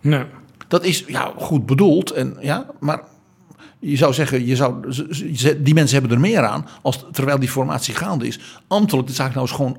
Nee. 0.00 0.24
Dat 0.68 0.84
is 0.84 1.04
ja, 1.06 1.32
goed 1.36 1.66
bedoeld, 1.66 2.10
en, 2.10 2.36
ja, 2.40 2.66
maar 2.80 3.02
je 3.78 3.96
zou 3.96 4.12
zeggen, 4.12 4.46
je 4.46 4.56
zou, 4.56 4.92
die 5.58 5.74
mensen 5.74 5.98
hebben 5.98 6.16
er 6.16 6.22
meer 6.22 6.44
aan 6.44 6.66
als 6.82 7.06
terwijl 7.12 7.38
die 7.38 7.48
formatie 7.48 7.94
gaande 7.94 8.26
is. 8.26 8.40
Ambtelijk 8.66 9.08
de 9.08 9.14
zaak 9.14 9.34
nou 9.34 9.40
eens 9.40 9.56
gewoon 9.56 9.76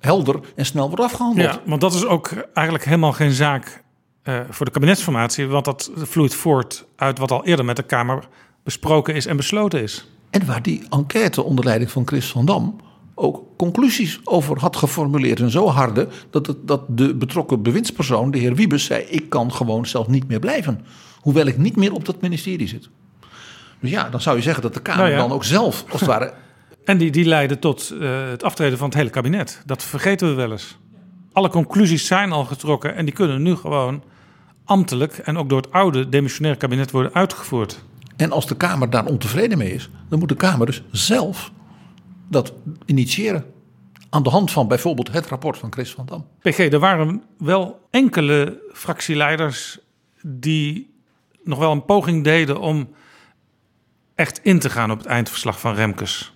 helder 0.00 0.40
en 0.56 0.66
snel 0.66 0.88
wordt 0.88 1.02
afgehandeld. 1.02 1.54
Ja, 1.54 1.60
want 1.64 1.80
dat 1.80 1.94
is 1.94 2.04
ook 2.04 2.30
eigenlijk 2.54 2.84
helemaal 2.84 3.12
geen 3.12 3.32
zaak 3.32 3.82
uh, 4.24 4.40
voor 4.50 4.66
de 4.66 4.72
kabinetsformatie, 4.72 5.46
want 5.46 5.64
dat 5.64 5.90
vloeit 5.94 6.34
voort 6.34 6.86
uit 6.96 7.18
wat 7.18 7.30
al 7.30 7.44
eerder 7.44 7.64
met 7.64 7.76
de 7.76 7.82
Kamer 7.82 8.28
besproken 8.64 9.14
is 9.14 9.26
en 9.26 9.36
besloten 9.36 9.82
is. 9.82 10.08
En 10.30 10.46
waar 10.46 10.62
die 10.62 10.82
enquête 10.90 11.42
onder 11.42 11.64
leiding 11.64 11.90
van 11.90 12.06
Chris 12.06 12.30
van 12.30 12.46
Dam 12.46 12.76
ook 13.14 13.42
conclusies 13.56 14.20
over 14.24 14.58
had 14.58 14.76
geformuleerd. 14.76 15.40
En 15.40 15.50
zo 15.50 15.68
harde 15.68 16.08
dat, 16.30 16.46
het, 16.46 16.56
dat 16.68 16.82
de 16.88 17.14
betrokken 17.14 17.62
bewindspersoon, 17.62 18.30
de 18.30 18.38
heer 18.38 18.54
Wiebes, 18.54 18.84
zei: 18.84 19.02
Ik 19.02 19.28
kan 19.28 19.52
gewoon 19.52 19.86
zelf 19.86 20.08
niet 20.08 20.28
meer 20.28 20.38
blijven. 20.38 20.84
Hoewel 21.20 21.46
ik 21.46 21.58
niet 21.58 21.76
meer 21.76 21.92
op 21.92 22.04
dat 22.04 22.20
ministerie 22.20 22.68
zit. 22.68 22.88
Dus 23.80 23.90
ja, 23.90 24.08
dan 24.08 24.20
zou 24.20 24.36
je 24.36 24.42
zeggen 24.42 24.62
dat 24.62 24.74
de 24.74 24.80
Kamer 24.80 25.04
nou 25.04 25.16
dan 25.16 25.32
ook 25.32 25.44
zelf, 25.44 25.84
als 25.90 26.00
het 26.00 26.08
ware, 26.08 26.32
en 26.84 26.98
die, 26.98 27.10
die 27.10 27.24
leiden 27.24 27.58
tot 27.58 27.92
uh, 27.92 28.28
het 28.28 28.42
aftreden 28.42 28.78
van 28.78 28.88
het 28.88 28.96
hele 28.96 29.10
kabinet. 29.10 29.62
Dat 29.66 29.82
vergeten 29.82 30.28
we 30.28 30.34
wel 30.34 30.50
eens. 30.50 30.78
Alle 31.32 31.48
conclusies 31.48 32.06
zijn 32.06 32.32
al 32.32 32.44
getrokken 32.44 32.94
en 32.94 33.04
die 33.04 33.14
kunnen 33.14 33.42
nu 33.42 33.56
gewoon 33.56 34.02
ambtelijk 34.64 35.18
en 35.18 35.36
ook 35.36 35.48
door 35.48 35.60
het 35.60 35.72
oude 35.72 36.08
demissionair 36.08 36.56
kabinet 36.56 36.90
worden 36.90 37.14
uitgevoerd. 37.14 37.84
En 38.16 38.32
als 38.32 38.46
de 38.46 38.56
Kamer 38.56 38.90
daar 38.90 39.06
ontevreden 39.06 39.58
mee 39.58 39.72
is, 39.72 39.90
dan 40.08 40.18
moet 40.18 40.28
de 40.28 40.34
Kamer 40.34 40.66
dus 40.66 40.82
zelf 40.90 41.52
dat 42.28 42.52
initiëren. 42.84 43.44
Aan 44.10 44.22
de 44.22 44.30
hand 44.30 44.50
van 44.50 44.68
bijvoorbeeld 44.68 45.12
het 45.12 45.26
rapport 45.26 45.58
van 45.58 45.72
Chris 45.72 45.90
van 45.90 46.06
Dam. 46.06 46.26
PG, 46.40 46.58
er 46.58 46.78
waren 46.78 47.22
wel 47.38 47.86
enkele 47.90 48.62
fractieleiders 48.72 49.78
die 50.22 50.94
nog 51.44 51.58
wel 51.58 51.72
een 51.72 51.84
poging 51.84 52.24
deden 52.24 52.60
om 52.60 52.88
echt 54.14 54.40
in 54.42 54.58
te 54.58 54.70
gaan 54.70 54.90
op 54.90 54.98
het 54.98 55.06
eindverslag 55.06 55.60
van 55.60 55.74
Remkes. 55.74 56.32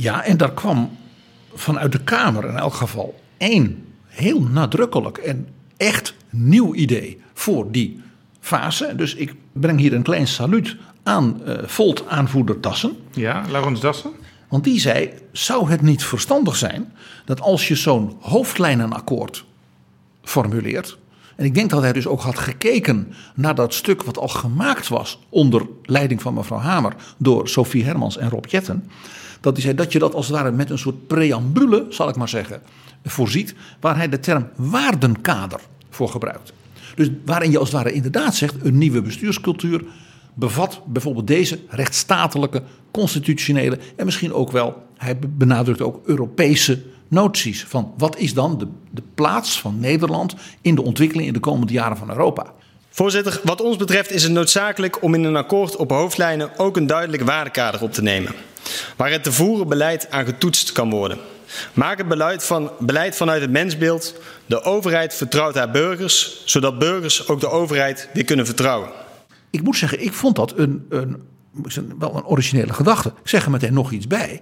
Ja, 0.00 0.24
en 0.24 0.36
daar 0.36 0.52
kwam 0.52 0.90
vanuit 1.54 1.92
de 1.92 2.00
Kamer 2.00 2.44
in 2.44 2.56
elk 2.56 2.74
geval 2.74 3.20
één 3.36 3.84
heel 4.06 4.42
nadrukkelijk 4.42 5.18
en 5.18 5.48
echt 5.76 6.14
nieuw 6.30 6.74
idee 6.74 7.20
voor 7.34 7.70
die 7.70 8.00
fase. 8.40 8.92
Dus 8.96 9.14
ik 9.14 9.34
breng 9.52 9.78
hier 9.78 9.92
een 9.92 10.02
klein 10.02 10.26
saluut 10.26 10.76
aan 11.02 11.40
uh, 11.46 11.58
Volt-aanvoerder 11.64 12.60
Dassen. 12.60 12.96
Ja, 13.12 13.44
Laurens 13.50 13.80
Dassen. 13.80 14.10
Want 14.48 14.64
die 14.64 14.80
zei: 14.80 15.10
zou 15.32 15.70
het 15.70 15.82
niet 15.82 16.04
verstandig 16.04 16.56
zijn 16.56 16.92
dat 17.24 17.40
als 17.40 17.68
je 17.68 17.74
zo'n 17.74 18.16
hoofdlijnenakkoord 18.20 19.44
formuleert. 20.22 20.98
En 21.36 21.44
ik 21.44 21.54
denk 21.54 21.70
dat 21.70 21.82
hij 21.82 21.92
dus 21.92 22.06
ook 22.06 22.20
had 22.20 22.38
gekeken 22.38 23.14
naar 23.34 23.54
dat 23.54 23.74
stuk 23.74 24.02
wat 24.02 24.18
al 24.18 24.28
gemaakt 24.28 24.88
was 24.88 25.18
onder 25.28 25.66
leiding 25.82 26.22
van 26.22 26.34
mevrouw 26.34 26.58
Hamer 26.58 26.94
door 27.16 27.48
Sophie 27.48 27.84
Hermans 27.84 28.16
en 28.16 28.30
Rob 28.30 28.46
Jetten. 28.46 28.90
Dat 29.40 29.52
hij 29.52 29.62
zei 29.62 29.74
dat 29.74 29.92
je 29.92 29.98
dat 29.98 30.14
als 30.14 30.26
het 30.26 30.36
ware 30.36 30.50
met 30.50 30.70
een 30.70 30.78
soort 30.78 31.06
preambule, 31.06 31.86
zal 31.88 32.08
ik 32.08 32.16
maar 32.16 32.28
zeggen, 32.28 32.60
voorziet. 33.04 33.54
Waar 33.80 33.96
hij 33.96 34.08
de 34.08 34.20
term 34.20 34.48
waardenkader 34.56 35.60
voor 35.90 36.08
gebruikt. 36.08 36.52
Dus 36.94 37.10
waarin 37.24 37.50
je 37.50 37.58
als 37.58 37.72
het 37.72 37.82
ware 37.82 37.94
inderdaad 37.94 38.34
zegt: 38.34 38.54
een 38.62 38.78
nieuwe 38.78 39.02
bestuurscultuur 39.02 39.84
bevat 40.34 40.80
bijvoorbeeld 40.86 41.26
deze 41.26 41.58
rechtsstatelijke, 41.68 42.62
constitutionele 42.90 43.78
en 43.96 44.04
misschien 44.04 44.32
ook 44.32 44.50
wel, 44.50 44.82
hij 44.96 45.18
benadrukt 45.18 45.80
ook 45.80 46.00
Europese 46.04 46.82
noties. 47.08 47.64
Van 47.64 47.92
wat 47.96 48.18
is 48.18 48.34
dan 48.34 48.58
de, 48.58 48.66
de 48.90 49.02
plaats 49.14 49.60
van 49.60 49.80
Nederland 49.80 50.34
in 50.60 50.74
de 50.74 50.82
ontwikkeling 50.82 51.26
in 51.26 51.34
de 51.34 51.40
komende 51.40 51.72
jaren 51.72 51.96
van 51.96 52.10
Europa? 52.10 52.52
Voorzitter, 52.90 53.40
wat 53.44 53.60
ons 53.60 53.76
betreft 53.76 54.10
is 54.10 54.22
het 54.22 54.32
noodzakelijk 54.32 55.02
om 55.02 55.14
in 55.14 55.24
een 55.24 55.36
akkoord 55.36 55.76
op 55.76 55.90
hoofdlijnen 55.90 56.58
ook 56.58 56.76
een 56.76 56.86
duidelijk 56.86 57.22
waardekader 57.22 57.82
op 57.82 57.92
te 57.92 58.02
nemen. 58.02 58.34
Waar 59.00 59.10
het 59.10 59.22
te 59.22 59.32
voeren 59.32 59.68
beleid 59.68 60.10
aan 60.10 60.24
getoetst 60.24 60.72
kan 60.72 60.90
worden. 60.90 61.18
Maak 61.72 61.98
het 61.98 62.08
beleid, 62.08 62.44
van, 62.44 62.70
beleid 62.78 63.16
vanuit 63.16 63.40
het 63.40 63.50
mensbeeld. 63.50 64.14
De 64.46 64.62
overheid 64.62 65.14
vertrouwt 65.14 65.54
haar 65.54 65.70
burgers, 65.70 66.42
zodat 66.44 66.78
burgers 66.78 67.28
ook 67.28 67.40
de 67.40 67.48
overheid 67.48 68.08
weer 68.12 68.24
kunnen 68.24 68.46
vertrouwen. 68.46 68.88
Ik 69.50 69.62
moet 69.62 69.76
zeggen, 69.76 70.04
ik 70.04 70.12
vond 70.12 70.36
dat 70.36 70.58
een, 70.58 70.86
een, 70.88 71.22
wel 71.98 72.16
een 72.16 72.24
originele 72.24 72.72
gedachte. 72.72 73.08
Ik 73.08 73.28
zeg 73.28 73.44
er 73.44 73.50
meteen 73.50 73.74
nog 73.74 73.90
iets 73.90 74.06
bij. 74.06 74.40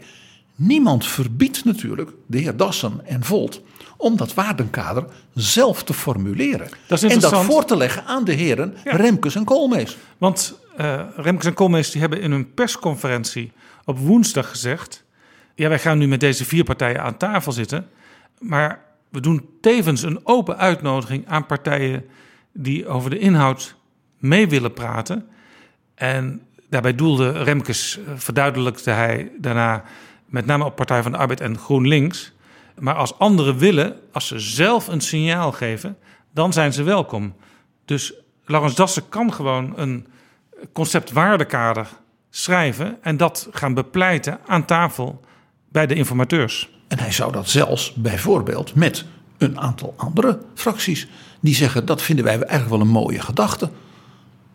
Niemand 0.55 1.07
verbiedt 1.07 1.65
natuurlijk 1.65 2.11
de 2.27 2.38
heer 2.38 2.57
Dassen 2.57 3.00
en 3.05 3.25
Volt 3.25 3.61
om 3.97 4.17
dat 4.17 4.35
waardenkader 4.35 5.05
zelf 5.35 5.83
te 5.85 5.95
formuleren. 5.95 6.69
Dat 6.87 7.03
en 7.03 7.21
dat 7.21 7.45
voor 7.45 7.65
te 7.65 7.77
leggen 7.77 8.05
aan 8.05 8.25
de 8.25 8.33
heren 8.33 8.75
Remkes 8.85 9.35
en 9.35 9.45
Koolmees. 9.45 9.97
Want 10.19 10.59
uh, 10.81 11.00
Remkes 11.17 11.47
en 11.47 11.55
Koolmees 11.55 11.91
die 11.91 12.00
hebben 12.00 12.21
in 12.21 12.31
hun 12.31 12.55
persconferentie 12.55 13.53
op 13.88 13.99
woensdag 13.99 14.50
gezegd... 14.50 15.04
ja, 15.54 15.68
wij 15.68 15.78
gaan 15.78 15.99
nu 15.99 16.09
met 16.09 16.21
deze 16.21 16.45
vier 16.45 16.64
partijen 16.64 17.02
aan 17.02 17.16
tafel 17.16 17.52
zitten... 17.52 17.88
maar 18.38 18.85
we 19.09 19.21
doen 19.21 19.49
tevens 19.61 20.02
een 20.02 20.21
open 20.26 20.57
uitnodiging 20.57 21.26
aan 21.26 21.47
partijen... 21.47 22.04
die 22.52 22.87
over 22.87 23.11
de 23.11 23.18
inhoud 23.18 23.76
mee 24.18 24.49
willen 24.49 24.73
praten. 24.73 25.28
En 25.95 26.42
daarbij 26.68 26.95
doelde 26.95 27.30
Remkes, 27.30 27.99
eh, 27.99 28.12
verduidelijkte 28.16 28.90
hij 28.90 29.30
daarna 29.38 29.85
met 30.26 30.47
name 30.47 30.64
op 30.64 30.76
Partij 30.76 31.02
van 31.02 31.12
de 31.12 31.18
Arbeid 31.18 31.40
en 31.40 31.59
GroenLinks. 31.59 32.33
Maar 32.78 32.95
als 32.95 33.18
anderen 33.18 33.59
willen, 33.59 33.97
als 34.12 34.26
ze 34.26 34.38
zelf 34.38 34.88
een 34.88 35.00
signaal 35.00 35.52
geven, 35.52 35.99
dan 36.33 36.52
zijn 36.52 36.73
ze 36.73 36.83
welkom. 36.83 37.35
Dus 37.85 38.14
Laurens 38.45 38.75
Dassen 38.75 39.09
kan 39.09 39.33
gewoon 39.33 39.73
een 39.76 40.07
concept 40.73 41.12
waardekader 41.12 41.88
schrijven 42.30 42.99
en 43.02 43.16
dat 43.16 43.49
gaan 43.50 43.75
bepleiten 43.75 44.38
aan 44.47 44.64
tafel 44.64 45.20
bij 45.68 45.87
de 45.87 45.94
informateurs. 45.94 46.70
En 46.88 46.99
hij 46.99 47.12
zou 47.12 47.32
dat 47.32 47.49
zelfs 47.49 47.94
bijvoorbeeld 47.94 48.75
met 48.75 49.04
een 49.38 49.61
aantal 49.61 49.94
andere 49.97 50.38
fracties 50.54 51.08
die 51.40 51.54
zeggen 51.54 51.87
dat 51.87 52.02
vinden 52.02 52.25
wij 52.25 52.35
eigenlijk 52.35 52.70
wel 52.70 52.80
een 52.80 52.88
mooie 52.88 53.20
gedachte. 53.20 53.70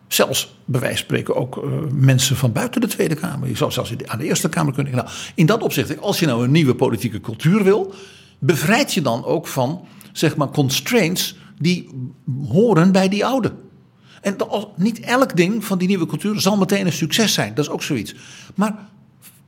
Zelfs 0.08 0.56
bij 0.64 0.80
wijze 0.80 0.96
van 0.96 1.04
spreken 1.04 1.36
ook 1.36 1.56
uh, 1.56 1.72
mensen 1.92 2.36
van 2.36 2.52
buiten 2.52 2.80
de 2.80 2.86
Tweede 2.86 3.14
Kamer. 3.14 3.48
Je 3.48 3.56
zou 3.56 3.72
zelfs 3.72 3.92
aan 4.06 4.18
de 4.18 4.24
Eerste 4.24 4.48
Kamer 4.48 4.72
kunnen. 4.72 4.94
Nou, 4.94 5.08
in 5.34 5.46
dat 5.46 5.62
opzicht, 5.62 6.00
als 6.00 6.18
je 6.18 6.26
nou 6.26 6.44
een 6.44 6.50
nieuwe 6.50 6.74
politieke 6.74 7.20
cultuur 7.20 7.64
wil, 7.64 7.94
bevrijd 8.38 8.94
je 8.94 9.02
dan 9.02 9.24
ook 9.24 9.46
van 9.46 9.86
zeg 10.12 10.36
maar 10.36 10.48
constraints 10.48 11.36
die 11.58 11.88
horen 12.48 12.92
bij 12.92 13.08
die 13.08 13.24
oude. 13.24 13.52
En 14.24 14.36
niet 14.76 15.00
elk 15.00 15.36
ding 15.36 15.64
van 15.64 15.78
die 15.78 15.88
nieuwe 15.88 16.06
cultuur 16.06 16.40
zal 16.40 16.56
meteen 16.56 16.86
een 16.86 16.92
succes 16.92 17.32
zijn. 17.32 17.54
Dat 17.54 17.64
is 17.64 17.70
ook 17.70 17.82
zoiets. 17.82 18.14
Maar 18.54 18.74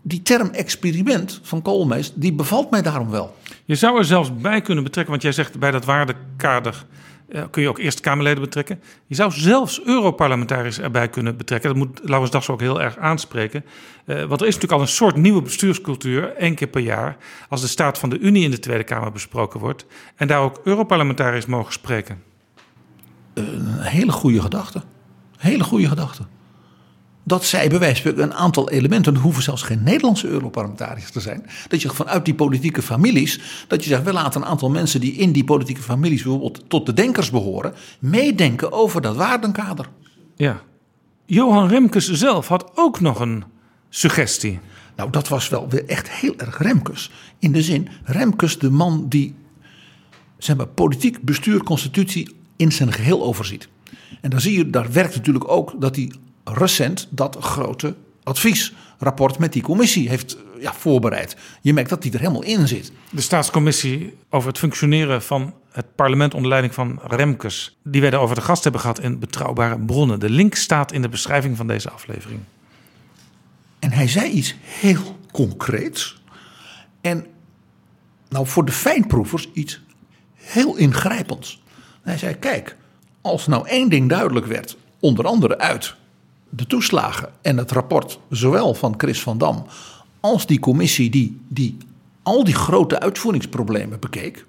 die 0.02 0.22
term 0.22 0.48
experiment 0.48 1.40
van 1.42 1.62
Koolmees, 1.62 2.12
die 2.14 2.32
bevalt 2.32 2.70
mij 2.70 2.82
daarom 2.82 3.10
wel. 3.10 3.36
Je 3.64 3.74
zou 3.74 3.98
er 3.98 4.04
zelfs 4.04 4.36
bij 4.36 4.60
kunnen 4.60 4.84
betrekken, 4.84 5.12
want 5.12 5.24
jij 5.24 5.32
zegt 5.32 5.58
bij 5.58 5.70
dat 5.70 5.84
waardekader 5.84 6.86
kun 7.50 7.62
je 7.62 7.68
ook 7.68 7.78
Eerste 7.78 8.02
Kamerleden 8.02 8.42
betrekken. 8.42 8.80
Je 9.06 9.14
zou 9.14 9.32
zelfs 9.32 9.82
Europarlementariërs 9.84 10.80
erbij 10.80 11.08
kunnen 11.08 11.36
betrekken. 11.36 11.68
Dat 11.68 11.78
moet 11.78 12.00
Laurens 12.02 12.30
Dags 12.30 12.48
ook 12.48 12.60
heel 12.60 12.82
erg 12.82 12.96
aanspreken. 12.98 13.64
Uh, 14.06 14.24
want 14.24 14.40
er 14.40 14.46
is 14.46 14.54
natuurlijk 14.54 14.72
al 14.72 14.80
een 14.80 14.94
soort 14.94 15.16
nieuwe 15.16 15.42
bestuurscultuur, 15.42 16.34
één 16.34 16.54
keer 16.54 16.68
per 16.68 16.80
jaar, 16.80 17.16
als 17.48 17.60
de 17.60 17.66
staat 17.66 17.98
van 17.98 18.08
de 18.08 18.18
Unie 18.18 18.44
in 18.44 18.50
de 18.50 18.58
Tweede 18.58 18.84
Kamer 18.84 19.12
besproken 19.12 19.60
wordt. 19.60 19.86
En 20.16 20.26
daar 20.26 20.40
ook 20.40 20.60
Europarlementariërs 20.64 21.46
mogen 21.46 21.72
spreken. 21.72 22.22
Een 23.36 23.80
hele 23.80 24.12
goede 24.12 24.40
gedachte. 24.40 24.82
Hele 25.36 25.64
goede 25.64 25.88
gedachte 25.88 26.22
dat 27.26 27.44
zij 27.44 27.68
bij 27.68 27.78
wijze 27.78 28.02
van 28.02 28.18
een 28.18 28.34
aantal 28.34 28.70
elementen, 28.70 29.14
er 29.14 29.20
hoeven 29.20 29.42
zelfs 29.42 29.62
geen 29.62 29.82
Nederlandse 29.82 30.28
Europarlementariërs 30.28 31.10
te 31.10 31.20
zijn, 31.20 31.46
dat 31.68 31.82
je 31.82 31.88
vanuit 31.88 32.24
die 32.24 32.34
politieke 32.34 32.82
families, 32.82 33.40
dat 33.68 33.84
je 33.84 33.88
zegt, 33.88 34.02
we 34.02 34.12
laten 34.12 34.40
een 34.40 34.46
aantal 34.46 34.70
mensen 34.70 35.00
die 35.00 35.12
in 35.12 35.32
die 35.32 35.44
politieke 35.44 35.82
families 35.82 36.22
bijvoorbeeld 36.22 36.64
tot 36.68 36.86
de 36.86 36.92
denkers 36.92 37.30
behoren, 37.30 37.74
meedenken 37.98 38.72
over 38.72 39.00
dat 39.00 39.16
waardenkader. 39.16 39.88
Ja. 40.36 40.62
Johan 41.24 41.68
Remkes 41.68 42.10
zelf 42.10 42.48
had 42.48 42.70
ook 42.74 43.00
nog 43.00 43.20
een 43.20 43.44
suggestie. 43.88 44.58
Nou, 44.96 45.10
dat 45.10 45.28
was 45.28 45.48
wel 45.48 45.68
weer 45.68 45.84
echt 45.86 46.10
heel 46.10 46.34
erg 46.36 46.58
Remkes. 46.58 47.10
In 47.38 47.52
de 47.52 47.62
zin, 47.62 47.88
Remkes 48.04 48.58
de 48.58 48.70
man 48.70 49.06
die 49.08 49.34
zeg 50.38 50.56
maar, 50.56 50.66
politiek 50.66 51.22
bestuur, 51.22 51.62
constitutie 51.62 52.36
in 52.56 52.72
zijn 52.72 52.92
geheel 52.92 53.22
overziet. 53.22 53.68
En 54.20 54.30
dan 54.30 54.40
zie 54.40 54.56
je, 54.58 54.70
daar 54.70 54.92
werkt 54.92 55.14
natuurlijk 55.14 55.48
ook 55.48 55.80
dat 55.80 55.96
hij 55.96 56.12
recent 56.44 57.08
dat 57.10 57.36
grote 57.40 57.94
adviesrapport 58.22 59.38
met 59.38 59.52
die 59.52 59.62
commissie 59.62 60.08
heeft 60.08 60.36
ja, 60.60 60.74
voorbereid. 60.74 61.36
Je 61.60 61.72
merkt 61.72 61.90
dat 61.90 62.02
die 62.02 62.12
er 62.12 62.18
helemaal 62.18 62.42
in 62.42 62.68
zit. 62.68 62.92
De 63.10 63.20
staatscommissie 63.20 64.16
over 64.30 64.48
het 64.48 64.58
functioneren 64.58 65.22
van 65.22 65.54
het 65.70 65.94
parlement 65.94 66.34
onder 66.34 66.48
leiding 66.48 66.74
van 66.74 67.00
Remkes, 67.02 67.76
die 67.82 68.00
wij 68.00 68.14
over 68.14 68.34
de 68.34 68.40
gast 68.40 68.62
hebben 68.62 68.80
gehad 68.80 69.00
in 69.00 69.18
Betrouwbare 69.18 69.78
Bronnen. 69.78 70.20
De 70.20 70.30
link 70.30 70.54
staat 70.54 70.92
in 70.92 71.02
de 71.02 71.08
beschrijving 71.08 71.56
van 71.56 71.66
deze 71.66 71.90
aflevering. 71.90 72.40
En 73.78 73.92
hij 73.92 74.08
zei 74.08 74.30
iets 74.30 74.54
heel 74.62 75.18
concreets. 75.32 76.22
En 77.00 77.26
nou 78.28 78.46
voor 78.46 78.64
de 78.64 78.72
fijnproevers 78.72 79.48
iets 79.52 79.80
heel 80.34 80.76
ingrijpends. 80.76 81.62
Hij 82.06 82.18
zei: 82.18 82.34
Kijk, 82.34 82.76
als 83.20 83.46
nou 83.46 83.68
één 83.68 83.88
ding 83.88 84.08
duidelijk 84.08 84.46
werd, 84.46 84.76
onder 85.00 85.24
andere 85.24 85.58
uit 85.58 85.94
de 86.48 86.66
toeslagen 86.66 87.28
en 87.42 87.56
het 87.56 87.70
rapport, 87.70 88.18
zowel 88.30 88.74
van 88.74 88.94
Chris 88.96 89.22
van 89.22 89.38
Dam 89.38 89.66
als 90.20 90.46
die 90.46 90.58
commissie 90.58 91.10
die, 91.10 91.40
die 91.48 91.76
al 92.22 92.44
die 92.44 92.54
grote 92.54 93.00
uitvoeringsproblemen 93.00 94.00
bekeek. 94.00 94.44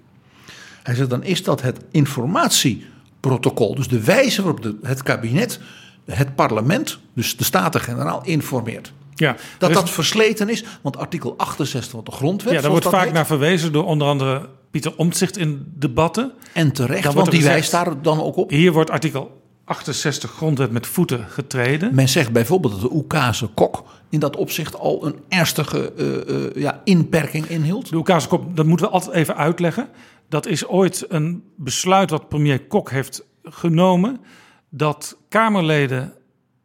Hij 0.82 0.94
zegt 0.94 1.10
dan 1.10 1.22
is 1.22 1.42
dat 1.42 1.62
het 1.62 1.78
informatieprotocol, 1.90 3.74
dus 3.74 3.88
de 3.88 4.04
wijze 4.04 4.42
waarop 4.42 4.62
de, 4.62 4.76
het 4.82 5.02
kabinet 5.02 5.60
het 6.04 6.34
parlement, 6.34 6.98
dus 7.12 7.36
de 7.36 7.44
Staten-Generaal, 7.44 8.24
informeert. 8.24 8.92
Ja, 9.14 9.36
dat 9.58 9.72
dat 9.72 9.90
versleten 9.90 10.48
is, 10.48 10.64
want 10.80 10.96
artikel 10.96 11.34
68 11.36 11.90
van 11.90 12.04
de 12.04 12.10
grondwet. 12.10 12.52
Ja, 12.52 12.60
daar 12.60 12.70
wordt 12.70 12.88
vaak 12.88 13.12
naar 13.12 13.26
verwezen 13.26 13.72
door 13.72 13.84
onder 13.84 14.08
andere 14.08 14.48
Pieter 14.70 14.96
Omtzigt 14.96 15.36
in 15.36 15.72
debatten. 15.74 16.32
En 16.52 16.72
terecht, 16.72 17.14
want 17.14 17.30
die 17.30 17.42
wijst 17.42 17.70
daar 17.70 18.02
dan 18.02 18.22
ook 18.22 18.36
op. 18.36 18.50
Hier 18.50 18.72
wordt 18.72 18.90
artikel 18.90 19.38
68 19.68 20.30
grondwet 20.30 20.70
met 20.70 20.86
voeten 20.86 21.24
getreden. 21.28 21.94
Men 21.94 22.08
zegt 22.08 22.32
bijvoorbeeld 22.32 22.72
dat 22.72 22.82
de 22.82 22.92
Oekase 22.92 23.46
kok 23.46 23.84
in 24.08 24.20
dat 24.20 24.36
opzicht 24.36 24.78
al 24.78 25.06
een 25.06 25.16
ernstige 25.28 25.92
uh, 25.96 26.62
ja, 26.62 26.80
inperking 26.84 27.46
inhield. 27.46 27.90
De 27.90 27.96
Oekase 27.96 28.28
kok, 28.28 28.56
dat 28.56 28.66
moeten 28.66 28.86
we 28.86 28.92
altijd 28.92 29.14
even 29.14 29.36
uitleggen. 29.36 29.88
Dat 30.28 30.46
is 30.46 30.66
ooit 30.66 31.04
een 31.08 31.44
besluit 31.56 32.10
wat 32.10 32.28
premier 32.28 32.60
Kok 32.66 32.90
heeft 32.90 33.24
genomen... 33.42 34.20
dat 34.68 35.16
Kamerleden 35.28 36.12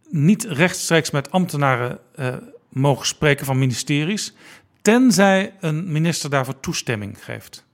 niet 0.10 0.44
rechtstreeks 0.44 1.12
met 1.12 1.32
ambtenaren 1.32 2.00
uh, 2.16 2.36
mogen 2.70 3.06
spreken 3.06 3.46
van 3.46 3.60
ministeries... 3.60 4.34
tenzij 4.82 5.54
een 5.60 5.92
minister 5.92 6.30
daarvoor 6.30 6.60
toestemming 6.60 7.24
geeft. 7.24 7.66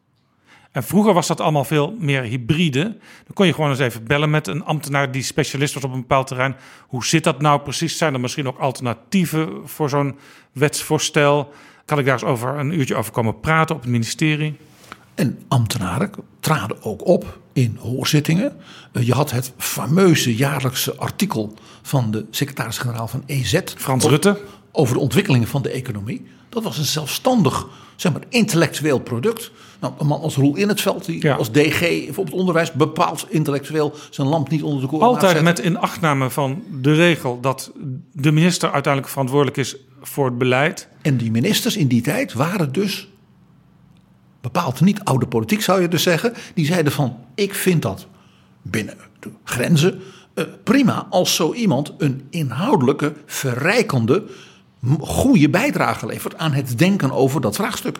En 0.71 0.84
vroeger 0.84 1.13
was 1.13 1.27
dat 1.27 1.41
allemaal 1.41 1.63
veel 1.63 1.95
meer 1.99 2.21
hybride. 2.21 2.84
Dan 3.25 3.34
kon 3.34 3.45
je 3.45 3.53
gewoon 3.53 3.69
eens 3.69 3.79
even 3.79 4.03
bellen 4.03 4.29
met 4.29 4.47
een 4.47 4.63
ambtenaar 4.63 5.12
die 5.12 5.23
specialist 5.23 5.73
was 5.73 5.84
op 5.84 5.93
een 5.93 5.99
bepaald 5.99 6.27
terrein. 6.27 6.55
Hoe 6.88 7.05
zit 7.05 7.23
dat 7.23 7.41
nou 7.41 7.62
precies? 7.62 7.97
Zijn 7.97 8.13
er 8.13 8.19
misschien 8.19 8.47
ook 8.47 8.58
alternatieven 8.58 9.49
voor 9.65 9.89
zo'n 9.89 10.17
wetsvoorstel? 10.51 11.53
Kan 11.86 11.99
ik 11.99 12.05
daar 12.05 12.13
eens 12.13 12.23
over 12.23 12.58
een 12.58 12.79
uurtje 12.79 12.95
over 12.95 13.12
komen 13.12 13.39
praten 13.39 13.75
op 13.75 13.82
het 13.82 13.91
ministerie? 13.91 14.58
En 15.15 15.39
ambtenaren 15.47 16.12
traden 16.39 16.84
ook 16.84 17.08
op 17.08 17.39
in 17.53 17.77
hoorzittingen. 17.79 18.58
Eh, 18.91 19.05
je 19.05 19.13
had 19.13 19.32
het 19.32 19.53
fameuze 19.58 20.36
jaarlijkse 20.36 20.95
artikel 20.95 21.53
van 21.82 22.12
de 22.12 22.25
secretaris-generaal 22.29 23.08
van 23.08 23.23
EZ. 23.25 23.60
Frans 23.75 24.05
Rutte. 24.05 24.41
Over 24.71 24.93
de 24.93 24.99
ontwikkelingen 24.99 25.47
van 25.47 25.62
de 25.62 25.69
economie. 25.69 26.25
Dat 26.49 26.63
was 26.63 26.77
een 26.77 26.86
zelfstandig, 26.86 27.67
zeg 27.95 28.12
maar, 28.12 28.21
intellectueel 28.29 28.99
product. 28.99 29.51
Nou, 29.79 29.93
een 29.97 30.08
man 30.08 30.21
als 30.21 30.36
Roel 30.36 30.55
in 30.55 30.67
het 30.67 30.82
veld, 30.82 31.05
die 31.05 31.32
als 31.32 31.51
DG 31.51 32.08
op 32.15 32.25
het 32.25 32.34
onderwijs 32.34 32.71
bepaalt 32.71 33.25
intellectueel 33.29 33.93
zijn 34.10 34.27
lamp 34.27 34.49
niet 34.49 34.63
onder 34.63 34.82
de 34.82 34.88
koren 34.88 35.08
Altijd 35.08 35.41
met 35.41 35.60
inachtname 35.60 36.29
van 36.29 36.63
de 36.82 36.93
regel 36.93 37.39
dat 37.41 37.71
de 38.12 38.32
minister 38.32 38.71
uiteindelijk 38.71 39.12
verantwoordelijk 39.12 39.58
is 39.58 39.75
voor 40.01 40.25
het 40.25 40.38
beleid. 40.38 40.88
En 41.01 41.17
die 41.17 41.32
ministers 41.32 41.77
in 41.77 41.88
die 41.88 42.01
tijd 42.01 42.34
waren 42.34 42.71
dus 42.71 43.10
bepaald 44.41 44.82
niet 44.82 45.03
oude 45.03 45.27
politiek 45.27 45.62
zou 45.62 45.82
je 45.82 45.88
dus 45.88 46.03
zeggen. 46.03 46.34
Die 46.53 46.65
zeiden 46.65 46.91
van 46.91 47.17
ik 47.36 47.53
vind 47.53 47.82
dat 47.82 48.08
binnen 48.62 48.95
de 49.19 49.29
grenzen 49.43 50.01
uh, 50.36 50.45
prima 50.63 51.08
als 51.10 51.36
zo 51.36 51.53
iemand 51.53 51.93
een 51.97 52.27
inhoudelijke, 52.29 53.13
verrijkende, 53.25 54.23
goede 54.99 55.49
bijdrage 55.49 56.05
levert 56.05 56.37
aan 56.37 56.51
het 56.51 56.77
denken 56.77 57.11
over 57.11 57.41
dat 57.41 57.55
vraagstuk. 57.55 57.97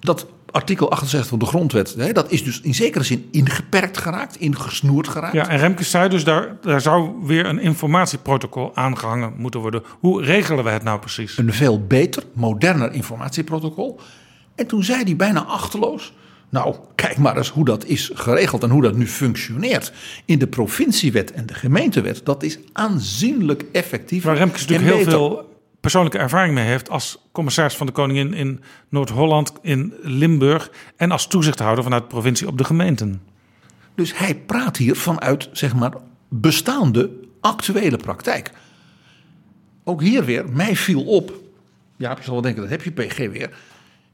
Dat 0.00 0.26
artikel 0.50 0.90
68 0.90 1.28
van 1.28 1.38
de 1.38 1.46
grondwet, 1.46 1.94
hè, 1.94 2.12
dat 2.12 2.30
is 2.30 2.44
dus 2.44 2.60
in 2.60 2.74
zekere 2.74 3.04
zin 3.04 3.28
ingeperkt 3.30 3.98
geraakt, 3.98 4.36
ingesnoerd 4.36 5.08
geraakt. 5.08 5.32
Ja, 5.32 5.48
en 5.48 5.58
Remkes 5.58 5.90
zei 5.90 6.08
dus, 6.08 6.24
daar, 6.24 6.56
daar 6.60 6.80
zou 6.80 7.12
weer 7.22 7.46
een 7.46 7.58
informatieprotocol 7.58 8.76
aangehangen 8.76 9.32
moeten 9.36 9.60
worden. 9.60 9.82
Hoe 10.00 10.22
regelen 10.22 10.64
we 10.64 10.70
het 10.70 10.82
nou 10.82 10.98
precies? 10.98 11.38
Een 11.38 11.52
veel 11.52 11.86
beter, 11.86 12.22
moderner 12.32 12.92
informatieprotocol. 12.92 14.00
En 14.54 14.66
toen 14.66 14.84
zei 14.84 15.02
hij 15.02 15.16
bijna 15.16 15.44
achterloos, 15.44 16.12
nou, 16.48 16.76
kijk 16.94 17.18
maar 17.18 17.36
eens 17.36 17.48
hoe 17.48 17.64
dat 17.64 17.84
is 17.84 18.10
geregeld 18.14 18.62
en 18.62 18.70
hoe 18.70 18.82
dat 18.82 18.96
nu 18.96 19.06
functioneert. 19.06 19.92
In 20.24 20.38
de 20.38 20.46
provinciewet 20.46 21.32
en 21.32 21.46
de 21.46 21.54
gemeentewet, 21.54 22.20
dat 22.24 22.42
is 22.42 22.58
aanzienlijk 22.72 23.64
effectief. 23.72 24.24
Waar 24.24 24.36
Remkes 24.36 24.66
natuurlijk 24.66 24.96
heel 24.96 25.04
veel 25.04 25.47
persoonlijke 25.80 26.18
ervaring 26.18 26.54
mee 26.54 26.64
heeft 26.64 26.90
als 26.90 27.18
commissaris 27.32 27.74
van 27.76 27.86
de 27.86 27.92
Koningin 27.92 28.34
in 28.34 28.60
Noord-Holland, 28.88 29.52
in 29.62 29.94
Limburg 30.02 30.70
en 30.96 31.10
als 31.10 31.26
toezichthouder 31.26 31.84
vanuit 31.84 32.02
de 32.02 32.08
provincie 32.08 32.46
op 32.46 32.58
de 32.58 32.64
gemeenten. 32.64 33.22
Dus 33.94 34.18
hij 34.18 34.34
praat 34.34 34.76
hier 34.76 34.96
vanuit 34.96 35.48
zeg 35.52 35.74
maar 35.74 35.92
bestaande 36.28 37.10
actuele 37.40 37.96
praktijk. 37.96 38.50
Ook 39.84 40.00
hier 40.02 40.24
weer, 40.24 40.48
mij 40.48 40.76
viel 40.76 41.04
op, 41.04 41.32
ja, 41.96 42.10
je 42.10 42.22
zal 42.22 42.32
wel 42.32 42.42
denken, 42.42 42.62
dat 42.62 42.70
heb 42.70 42.82
je 42.82 42.90
PG 42.90 43.16
weer. 43.16 43.50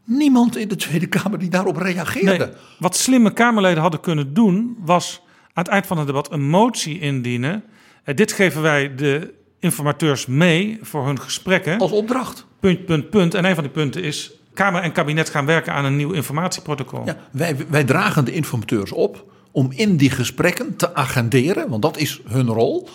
Niemand 0.04 0.56
in 0.56 0.68
de 0.68 0.76
Tweede 0.76 1.06
Kamer 1.06 1.38
die 1.38 1.48
daarop 1.50 1.76
reageerde. 1.76 2.54
wat 2.78 2.96
slimme 2.96 3.32
Kamerleden 3.32 3.82
hadden 3.82 4.00
kunnen 4.00 4.34
doen, 4.34 4.76
was 4.80 5.22
aan 5.52 5.64
het 5.64 5.72
eind 5.72 5.86
van 5.86 5.98
het 5.98 6.06
debat 6.06 6.32
een 6.32 6.48
motie 6.48 7.00
indienen. 7.00 7.64
Eh, 8.04 8.14
dit 8.14 8.32
geven 8.32 8.62
wij 8.62 8.94
de 8.94 9.34
informateurs 9.64 10.26
mee 10.26 10.78
voor 10.82 11.06
hun 11.06 11.20
gesprekken. 11.20 11.78
Als 11.78 11.90
opdracht. 11.90 12.46
Punt, 12.60 12.84
punt, 12.84 13.10
punt. 13.10 13.34
En 13.34 13.44
een 13.44 13.54
van 13.54 13.64
die 13.64 13.72
punten 13.72 14.02
is... 14.02 14.32
Kamer 14.54 14.82
en 14.82 14.92
kabinet 14.92 15.30
gaan 15.30 15.46
werken 15.46 15.72
aan 15.72 15.84
een 15.84 15.96
nieuw 15.96 16.12
informatieprotocol. 16.12 17.02
Ja, 17.04 17.16
wij, 17.32 17.56
wij 17.68 17.84
dragen 17.84 18.24
de 18.24 18.32
informateurs 18.32 18.92
op 18.92 19.32
om 19.50 19.72
in 19.72 19.96
die 19.96 20.10
gesprekken 20.10 20.76
te 20.76 20.94
agenderen... 20.94 21.68
want 21.68 21.82
dat 21.82 21.96
is 21.96 22.20
hun 22.26 22.48
rol. 22.48 22.88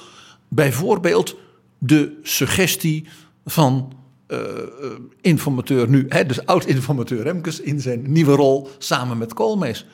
Bijvoorbeeld 0.47 1.35
de 1.77 2.19
suggestie 2.23 3.07
van 3.45 3.93
uh, 4.27 4.39
informateur 5.21 5.89
nu... 5.89 6.05
Hè, 6.09 6.25
dus 6.25 6.45
oud-informateur 6.45 7.23
Remkes 7.23 7.61
in 7.61 7.81
zijn 7.81 8.11
nieuwe 8.11 8.35
rol 8.35 8.69
samen 8.77 9.17
met 9.17 9.33
Koolmees. 9.33 9.85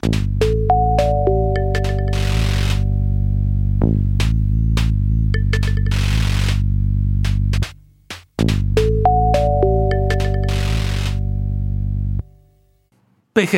PG, 13.40 13.52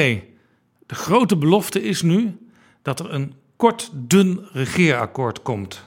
de 0.85 0.95
grote 0.95 1.37
belofte 1.37 1.81
is 1.83 2.01
nu 2.01 2.37
dat 2.81 2.99
er 2.99 3.13
een 3.13 3.33
kort, 3.55 3.89
dun 3.93 4.47
regeerakkoord 4.51 5.41
komt. 5.41 5.83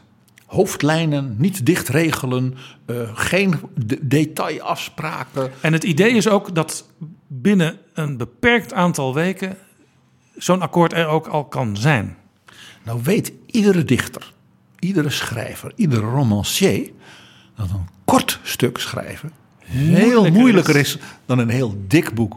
Hoofdlijnen, 0.46 1.34
niet 1.38 1.66
dicht 1.66 1.88
regelen, 1.88 2.54
uh, 2.86 3.10
geen 3.14 3.54
detailafspraken. 4.02 5.50
En 5.60 5.72
het 5.72 5.84
idee 5.84 6.10
is 6.10 6.28
ook 6.28 6.54
dat 6.54 6.90
binnen 7.26 7.78
een 7.94 8.16
beperkt 8.16 8.72
aantal 8.72 9.14
weken 9.14 9.56
zo'n 10.36 10.62
akkoord 10.62 10.92
er 10.92 11.06
ook 11.06 11.26
al 11.26 11.44
kan 11.44 11.76
zijn. 11.76 12.16
Nou 12.84 13.00
weet 13.02 13.32
iedere 13.46 13.84
dichter, 13.84 14.32
iedere 14.78 15.10
schrijver, 15.10 15.72
iedere 15.76 16.06
romancier 16.06 16.90
dat 17.56 17.70
een 17.70 17.88
kort 18.04 18.40
stuk 18.42 18.78
schrijven 18.78 19.32
heel 19.70 20.30
moeilijker 20.30 20.76
is 20.76 20.98
dan 21.26 21.38
een 21.38 21.48
heel 21.48 21.84
dik 21.86 22.14
boek. 22.14 22.36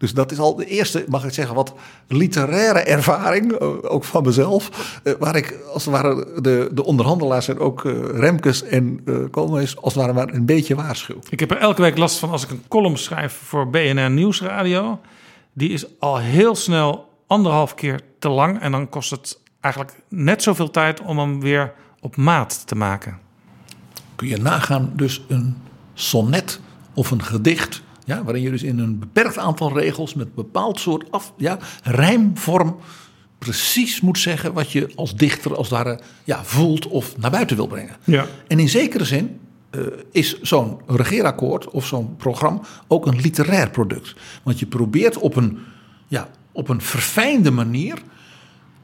Dus 0.00 0.14
dat 0.14 0.32
is 0.32 0.38
al 0.38 0.56
de 0.56 0.66
eerste, 0.66 1.04
mag 1.08 1.24
ik 1.24 1.32
zeggen, 1.32 1.54
wat 1.54 1.74
literaire 2.06 2.78
ervaring, 2.78 3.52
eh, 3.52 3.68
ook 3.82 4.04
van 4.04 4.22
mezelf. 4.22 4.70
Eh, 5.02 5.12
waar 5.18 5.36
ik 5.36 5.58
als 5.72 5.84
het 5.84 5.94
ware 5.94 6.40
de, 6.40 6.70
de 6.72 6.84
onderhandelaars 6.84 7.48
en 7.48 7.58
ook 7.58 7.84
uh, 7.84 7.92
Remkes 8.18 8.62
en 8.62 9.04
Koolmees 9.30 9.76
als 9.76 9.94
het 9.94 10.02
ware 10.02 10.12
maar 10.12 10.34
een 10.34 10.46
beetje 10.46 10.74
waarschuw. 10.74 11.18
Ik 11.28 11.40
heb 11.40 11.50
er 11.50 11.56
elke 11.56 11.82
week 11.82 11.96
last 11.96 12.18
van 12.18 12.30
als 12.30 12.44
ik 12.44 12.50
een 12.50 12.62
column 12.68 12.96
schrijf 12.96 13.32
voor 13.32 13.70
BNR 13.70 14.10
Nieuwsradio. 14.10 15.00
Die 15.52 15.70
is 15.70 15.86
al 15.98 16.18
heel 16.18 16.54
snel 16.54 17.08
anderhalf 17.26 17.74
keer 17.74 18.00
te 18.18 18.28
lang. 18.28 18.60
En 18.60 18.72
dan 18.72 18.88
kost 18.88 19.10
het 19.10 19.38
eigenlijk 19.60 19.94
net 20.08 20.42
zoveel 20.42 20.70
tijd 20.70 21.00
om 21.00 21.18
hem 21.18 21.40
weer 21.40 21.72
op 22.00 22.16
maat 22.16 22.66
te 22.66 22.74
maken. 22.74 23.18
Kun 24.16 24.28
je 24.28 24.36
nagaan, 24.36 24.92
dus 24.96 25.24
een 25.28 25.56
sonnet 25.94 26.60
of 26.94 27.10
een 27.10 27.22
gedicht 27.22 27.82
ja, 28.10 28.24
waarin 28.24 28.42
je 28.42 28.50
dus 28.50 28.62
in 28.62 28.78
een 28.78 28.98
beperkt 28.98 29.38
aantal 29.38 29.78
regels 29.78 30.14
met 30.14 30.26
een 30.26 30.32
bepaald 30.34 30.80
soort 30.80 31.10
af, 31.10 31.32
ja, 31.36 31.58
rijmvorm 31.82 32.76
precies 33.38 34.00
moet 34.00 34.18
zeggen 34.18 34.52
wat 34.52 34.72
je 34.72 34.90
als 34.94 35.16
dichter 35.16 35.56
als 35.56 35.68
het 35.68 35.76
ware 35.76 36.00
ja, 36.24 36.44
voelt 36.44 36.86
of 36.86 37.16
naar 37.16 37.30
buiten 37.30 37.56
wil 37.56 37.66
brengen. 37.66 37.96
Ja. 38.04 38.26
En 38.46 38.58
in 38.58 38.68
zekere 38.68 39.04
zin 39.04 39.40
uh, 39.70 39.86
is 40.12 40.40
zo'n 40.40 40.80
regeerakkoord 40.86 41.70
of 41.70 41.86
zo'n 41.86 42.16
programma 42.16 42.60
ook 42.86 43.06
een 43.06 43.20
literair 43.20 43.70
product. 43.70 44.14
Want 44.42 44.58
je 44.58 44.66
probeert 44.66 45.18
op 45.18 45.36
een, 45.36 45.58
ja, 46.08 46.28
op 46.52 46.68
een 46.68 46.80
verfijnde 46.80 47.50
manier 47.50 47.98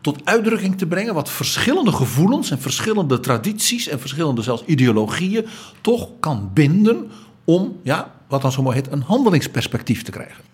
tot 0.01 0.21
uitdrukking 0.25 0.79
te 0.79 0.87
brengen 0.87 1.15
wat 1.15 1.31
verschillende 1.31 1.93
gevoelens 1.93 2.51
en 2.51 2.61
verschillende 2.61 3.21
tradities 3.21 3.89
en 3.89 4.01
verschillende 4.01 4.43
zelfs 4.43 4.65
ideologieën 4.65 5.47
toch 5.81 6.11
kan 6.21 6.51
binden 6.55 7.11
om 7.45 7.77
ja, 7.83 8.16
wat 8.29 8.43
dan 8.43 8.53
zo 8.53 8.62
mooi 8.62 8.77
heet, 8.77 8.93
een 8.93 9.03
handelingsperspectief 9.03 10.03
te 10.03 10.11
krijgen. 10.11 10.45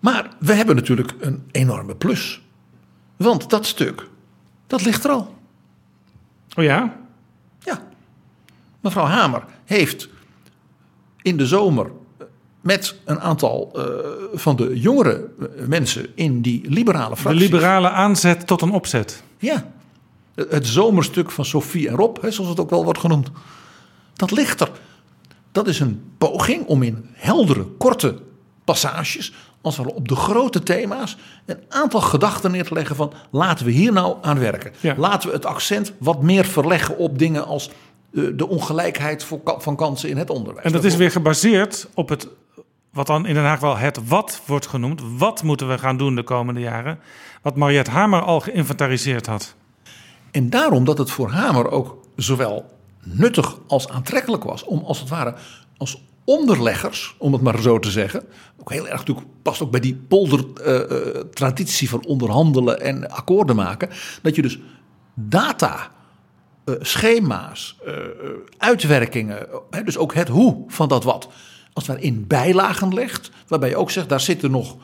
Maar 0.00 0.28
we 0.38 0.52
hebben 0.52 0.76
natuurlijk 0.76 1.14
een 1.20 1.48
enorme 1.50 1.94
plus. 1.94 2.42
Want 3.16 3.50
dat 3.50 3.66
stuk, 3.66 4.08
dat 4.66 4.84
ligt 4.84 5.04
er 5.04 5.10
al. 5.10 5.34
Oh 6.56 6.64
ja? 6.64 6.96
Ja. 7.58 7.82
Mevrouw 8.80 9.04
Hamer 9.04 9.44
heeft 9.64 10.08
in 11.22 11.36
de 11.36 11.46
zomer 11.46 11.90
met 12.60 12.96
een 13.04 13.20
aantal 13.20 13.72
uh, 13.76 13.84
van 14.32 14.56
de 14.56 14.80
jongere 14.80 15.28
mensen 15.66 16.06
in 16.14 16.40
die 16.40 16.70
liberale 16.70 17.16
fractie. 17.16 17.40
De 17.40 17.44
liberale 17.44 17.90
aanzet 17.90 18.46
tot 18.46 18.62
een 18.62 18.70
opzet. 18.70 19.22
Ja. 19.38 19.70
Het 20.34 20.66
zomerstuk 20.66 21.30
van 21.30 21.44
Sophie 21.44 21.88
en 21.88 21.94
Rob, 21.94 22.22
hè, 22.22 22.30
zoals 22.30 22.50
het 22.50 22.60
ook 22.60 22.70
wel 22.70 22.84
wordt 22.84 22.98
genoemd. 22.98 23.30
Dat 24.14 24.30
ligt 24.30 24.60
er. 24.60 24.70
Dat 25.58 25.68
is 25.68 25.80
een 25.80 26.02
poging 26.18 26.66
om 26.66 26.82
in 26.82 27.06
heldere, 27.12 27.64
korte 27.64 28.18
passages, 28.64 29.32
als 29.60 29.76
we 29.76 29.94
op 29.94 30.08
de 30.08 30.16
grote 30.16 30.62
thema's, 30.62 31.16
een 31.46 31.58
aantal 31.68 32.00
gedachten 32.00 32.50
neer 32.50 32.64
te 32.64 32.74
leggen 32.74 32.96
van 32.96 33.12
laten 33.30 33.64
we 33.66 33.70
hier 33.70 33.92
nou 33.92 34.16
aan 34.22 34.38
werken. 34.38 34.72
Laten 34.96 35.28
we 35.28 35.34
het 35.34 35.46
accent 35.46 35.92
wat 35.98 36.22
meer 36.22 36.44
verleggen 36.44 36.96
op 36.98 37.18
dingen 37.18 37.46
als 37.46 37.70
eh, 38.14 38.22
de 38.34 38.48
ongelijkheid 38.48 39.26
van 39.44 39.76
kansen 39.76 40.08
in 40.08 40.16
het 40.16 40.30
onderwijs. 40.30 40.66
En 40.66 40.72
dat 40.72 40.84
is 40.84 40.96
weer 40.96 41.10
gebaseerd 41.10 41.88
op 41.94 42.08
het, 42.08 42.28
wat 42.92 43.06
dan 43.06 43.26
in 43.26 43.34
Den 43.34 43.44
Haag 43.44 43.60
wel 43.60 43.76
het 43.76 44.08
wat 44.08 44.40
wordt 44.46 44.66
genoemd. 44.66 45.02
Wat 45.16 45.42
moeten 45.42 45.68
we 45.68 45.78
gaan 45.78 45.96
doen 45.96 46.14
de 46.14 46.22
komende 46.22 46.60
jaren? 46.60 46.98
Wat 47.42 47.56
Mariette 47.56 47.90
Hamer 47.90 48.22
al 48.22 48.40
geïnventariseerd 48.40 49.26
had. 49.26 49.54
En 50.30 50.50
daarom 50.50 50.84
dat 50.84 50.98
het 50.98 51.10
voor 51.10 51.30
Hamer 51.30 51.70
ook 51.70 51.96
zowel 52.16 52.76
nuttig 53.12 53.58
als 53.66 53.88
aantrekkelijk 53.88 54.44
was 54.44 54.64
om 54.64 54.82
als 54.84 55.00
het 55.00 55.08
ware 55.08 55.34
als 55.76 56.02
onderleggers, 56.24 57.14
om 57.18 57.32
het 57.32 57.42
maar 57.42 57.60
zo 57.60 57.78
te 57.78 57.90
zeggen, 57.90 58.22
ook 58.60 58.72
heel 58.72 58.88
erg 58.88 58.98
natuurlijk 58.98 59.26
past 59.42 59.62
ook 59.62 59.70
bij 59.70 59.80
die 59.80 59.94
polder-traditie 60.08 61.86
uh, 61.86 61.92
van 61.92 62.04
onderhandelen 62.04 62.80
en 62.80 63.10
akkoorden 63.10 63.56
maken, 63.56 63.88
dat 64.22 64.34
je 64.34 64.42
dus 64.42 64.58
data, 65.14 65.90
uh, 66.64 66.74
schema's, 66.80 67.78
uitwerkingen, 68.58 69.46
dus 69.84 69.96
ook 69.96 70.14
het 70.14 70.28
hoe 70.28 70.64
van 70.66 70.88
dat 70.88 71.04
wat, 71.04 71.28
als 71.72 71.86
het 71.86 72.00
in 72.00 72.26
bijlagen 72.26 72.94
legt, 72.94 73.30
waarbij 73.46 73.68
je 73.68 73.76
ook 73.76 73.90
zegt, 73.90 74.08
daar 74.08 74.20
zitten 74.20 74.50
nog 74.50 74.76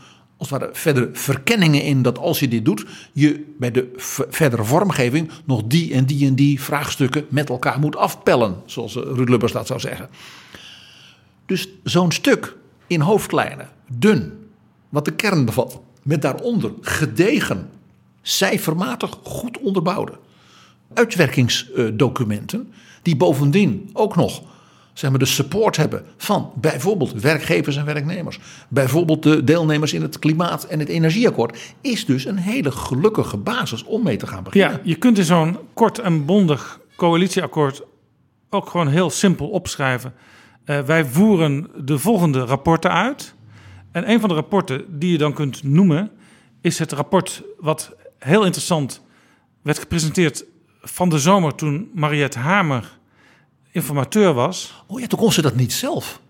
als 0.50 0.60
het 0.60 0.60
ware 0.60 0.74
verdere 0.74 1.08
verkenningen 1.12 1.82
in 1.82 2.02
dat 2.02 2.18
als 2.18 2.40
je 2.40 2.48
dit 2.48 2.64
doet, 2.64 2.84
je 3.12 3.54
bij 3.58 3.70
de 3.70 3.92
verdere 4.30 4.64
vormgeving 4.64 5.30
nog 5.44 5.62
die 5.66 5.92
en 5.94 6.04
die 6.04 6.26
en 6.26 6.34
die 6.34 6.60
vraagstukken 6.60 7.26
met 7.28 7.48
elkaar 7.48 7.78
moet 7.78 7.96
afpellen, 7.96 8.62
zoals 8.66 8.94
Ruud 8.94 9.28
Lubbers 9.28 9.52
dat 9.52 9.66
zou 9.66 9.80
zeggen. 9.80 10.08
Dus 11.46 11.68
zo'n 11.82 12.12
stuk 12.12 12.56
in 12.86 13.00
hoofdlijnen, 13.00 13.68
dun, 13.88 14.32
wat 14.88 15.04
de 15.04 15.14
kern 15.14 15.44
bevat, 15.44 15.80
met 16.02 16.22
daaronder 16.22 16.72
gedegen, 16.80 17.70
cijfermatig 18.22 19.18
goed 19.22 19.58
onderbouwde 19.58 20.18
uitwerkingsdocumenten, 20.94 22.72
die 23.02 23.16
bovendien 23.16 23.90
ook 23.92 24.16
nog 24.16 24.42
zeg 24.94 25.10
maar, 25.10 25.18
de 25.18 25.24
support 25.24 25.76
hebben 25.76 26.04
van 26.16 26.52
bijvoorbeeld 26.54 27.12
werkgevers 27.12 27.76
en 27.76 27.84
werknemers. 27.84 28.40
Bijvoorbeeld 28.68 29.22
de 29.22 29.44
deelnemers 29.44 29.92
in 29.92 30.02
het 30.02 30.18
klimaat- 30.18 30.64
en 30.64 30.78
het 30.78 30.88
energieakkoord. 30.88 31.74
Is 31.80 32.06
dus 32.06 32.24
een 32.24 32.36
hele 32.36 32.70
gelukkige 32.70 33.36
basis 33.36 33.84
om 33.84 34.02
mee 34.02 34.16
te 34.16 34.26
gaan 34.26 34.42
beginnen. 34.42 34.70
Ja, 34.70 34.80
je 34.82 34.94
kunt 34.94 35.18
in 35.18 35.24
zo'n 35.24 35.58
kort 35.72 35.98
en 35.98 36.24
bondig 36.24 36.80
coalitieakkoord 36.96 37.82
ook 38.50 38.70
gewoon 38.70 38.88
heel 38.88 39.10
simpel 39.10 39.48
opschrijven. 39.48 40.14
Uh, 40.66 40.80
wij 40.80 41.04
voeren 41.04 41.70
de 41.84 41.98
volgende 41.98 42.44
rapporten 42.44 42.92
uit. 42.92 43.34
En 43.92 44.10
een 44.10 44.20
van 44.20 44.28
de 44.28 44.34
rapporten 44.34 44.98
die 44.98 45.10
je 45.10 45.18
dan 45.18 45.32
kunt 45.32 45.62
noemen, 45.62 46.10
is 46.60 46.78
het 46.78 46.92
rapport 46.92 47.42
wat 47.58 47.96
heel 48.18 48.44
interessant 48.44 49.02
werd 49.62 49.78
gepresenteerd 49.78 50.44
van 50.80 51.08
de 51.08 51.18
zomer 51.18 51.54
toen 51.54 51.90
Mariette 51.94 52.38
Hamer 52.38 52.98
informateur 53.74 54.32
was. 54.32 54.84
Oh 54.86 55.00
ja, 55.00 55.06
toen 55.06 55.18
kon 55.18 55.32
ze 55.32 55.42
dat 55.42 55.54
niet 55.54 55.72
zelf. 55.72 56.20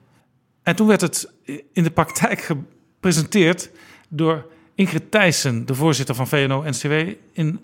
En 0.62 0.76
toen 0.76 0.86
werd 0.86 1.00
het 1.00 1.32
in 1.72 1.82
de 1.82 1.90
praktijk 1.90 2.40
gepresenteerd 2.40 3.70
door 4.08 4.46
Ingrid 4.74 5.10
Thijssen, 5.10 5.66
de 5.66 5.74
voorzitter 5.74 6.14
van 6.14 6.28
VNO-NCW, 6.28 6.92
in 7.32 7.60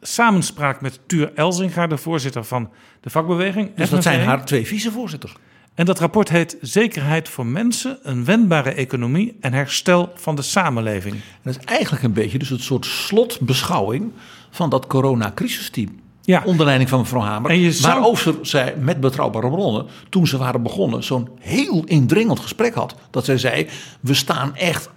samenspraak 0.00 0.80
met 0.80 1.00
Tuur 1.06 1.32
Elzinga, 1.34 1.86
de 1.86 1.96
voorzitter 1.96 2.44
van 2.44 2.70
de 3.00 3.10
vakbeweging. 3.10 3.74
Dus 3.74 3.90
dat 3.90 4.02
zijn 4.02 4.20
haar 4.20 4.44
twee 4.44 4.66
vicevoorzitters. 4.66 5.36
En 5.74 5.84
dat 5.84 5.98
rapport 5.98 6.28
heet 6.28 6.56
Zekerheid 6.60 7.28
voor 7.28 7.46
mensen, 7.46 7.98
een 8.02 8.24
wendbare 8.24 8.70
economie 8.70 9.36
en 9.40 9.52
herstel 9.52 10.12
van 10.14 10.34
de 10.34 10.42
samenleving. 10.42 11.14
En 11.14 11.20
dat 11.42 11.56
is 11.56 11.64
eigenlijk 11.64 12.02
een 12.02 12.12
beetje 12.12 12.38
dus 12.38 12.48
het 12.48 12.62
soort 12.62 12.86
slotbeschouwing 12.86 14.12
van 14.50 14.70
dat 14.70 14.86
coronacrisisteam. 14.86 16.02
Ja. 16.26 16.42
Onder 16.44 16.66
leiding 16.66 16.88
van 16.90 16.98
mevrouw 16.98 17.20
Hamer. 17.20 17.50
En 17.50 17.58
je 17.58 17.72
zou... 17.72 17.94
Waarover 17.94 18.38
zij 18.42 18.76
met 18.78 19.00
betrouwbare 19.00 19.50
bronnen, 19.50 19.86
toen 20.08 20.26
ze 20.26 20.36
waren 20.36 20.62
begonnen, 20.62 21.02
zo'n 21.02 21.28
heel 21.40 21.84
indringend 21.84 22.40
gesprek 22.40 22.74
had. 22.74 22.94
Dat 23.10 23.24
zij 23.24 23.38
zei: 23.38 23.68
We 24.00 24.14
staan 24.14 24.56
echt, 24.56 24.90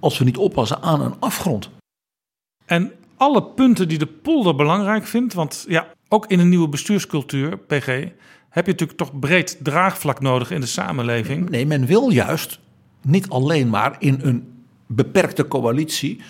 als 0.00 0.18
we 0.18 0.24
niet 0.24 0.36
oppassen, 0.36 0.82
aan 0.82 1.00
een 1.00 1.14
afgrond. 1.18 1.70
En 2.64 2.92
alle 3.16 3.42
punten 3.42 3.88
die 3.88 3.98
de 3.98 4.06
polder 4.06 4.54
belangrijk 4.54 5.06
vindt, 5.06 5.34
want 5.34 5.64
ja, 5.68 5.86
ook 6.08 6.26
in 6.26 6.38
een 6.40 6.48
nieuwe 6.48 6.68
bestuurscultuur, 6.68 7.58
PG, 7.58 7.86
heb 8.48 8.66
je 8.66 8.72
natuurlijk 8.72 8.98
toch 8.98 9.18
breed 9.18 9.58
draagvlak 9.62 10.20
nodig 10.20 10.50
in 10.50 10.60
de 10.60 10.66
samenleving. 10.66 11.50
Nee, 11.50 11.66
men 11.66 11.86
wil 11.86 12.10
juist 12.10 12.58
niet 13.02 13.28
alleen 13.28 13.68
maar 13.68 13.96
in 13.98 14.18
een 14.22 14.64
beperkte 14.86 15.48
coalitie 15.48 16.20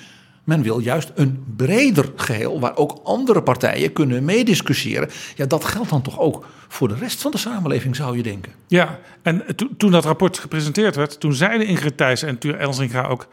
men 0.44 0.62
wil 0.62 0.78
juist 0.78 1.12
een 1.14 1.44
breder 1.56 2.12
geheel 2.16 2.60
waar 2.60 2.76
ook 2.76 3.00
andere 3.04 3.42
partijen 3.42 3.92
kunnen 3.92 4.24
meediscussiëren. 4.24 5.10
Ja, 5.34 5.46
dat 5.46 5.64
geldt 5.64 5.90
dan 5.90 6.02
toch 6.02 6.18
ook 6.18 6.46
voor 6.68 6.88
de 6.88 6.94
rest 6.94 7.20
van 7.20 7.30
de 7.30 7.38
samenleving, 7.38 7.96
zou 7.96 8.16
je 8.16 8.22
denken. 8.22 8.52
Ja, 8.66 8.98
en 9.22 9.44
toen 9.76 9.90
dat 9.90 10.04
rapport 10.04 10.38
gepresenteerd 10.38 10.96
werd, 10.96 11.20
toen 11.20 11.32
zeiden 11.34 11.66
Ingrid 11.66 11.96
Thijs 11.96 12.22
en 12.22 12.38
Tuur 12.38 12.56
Elzinga 12.56 13.06
ook... 13.06 13.28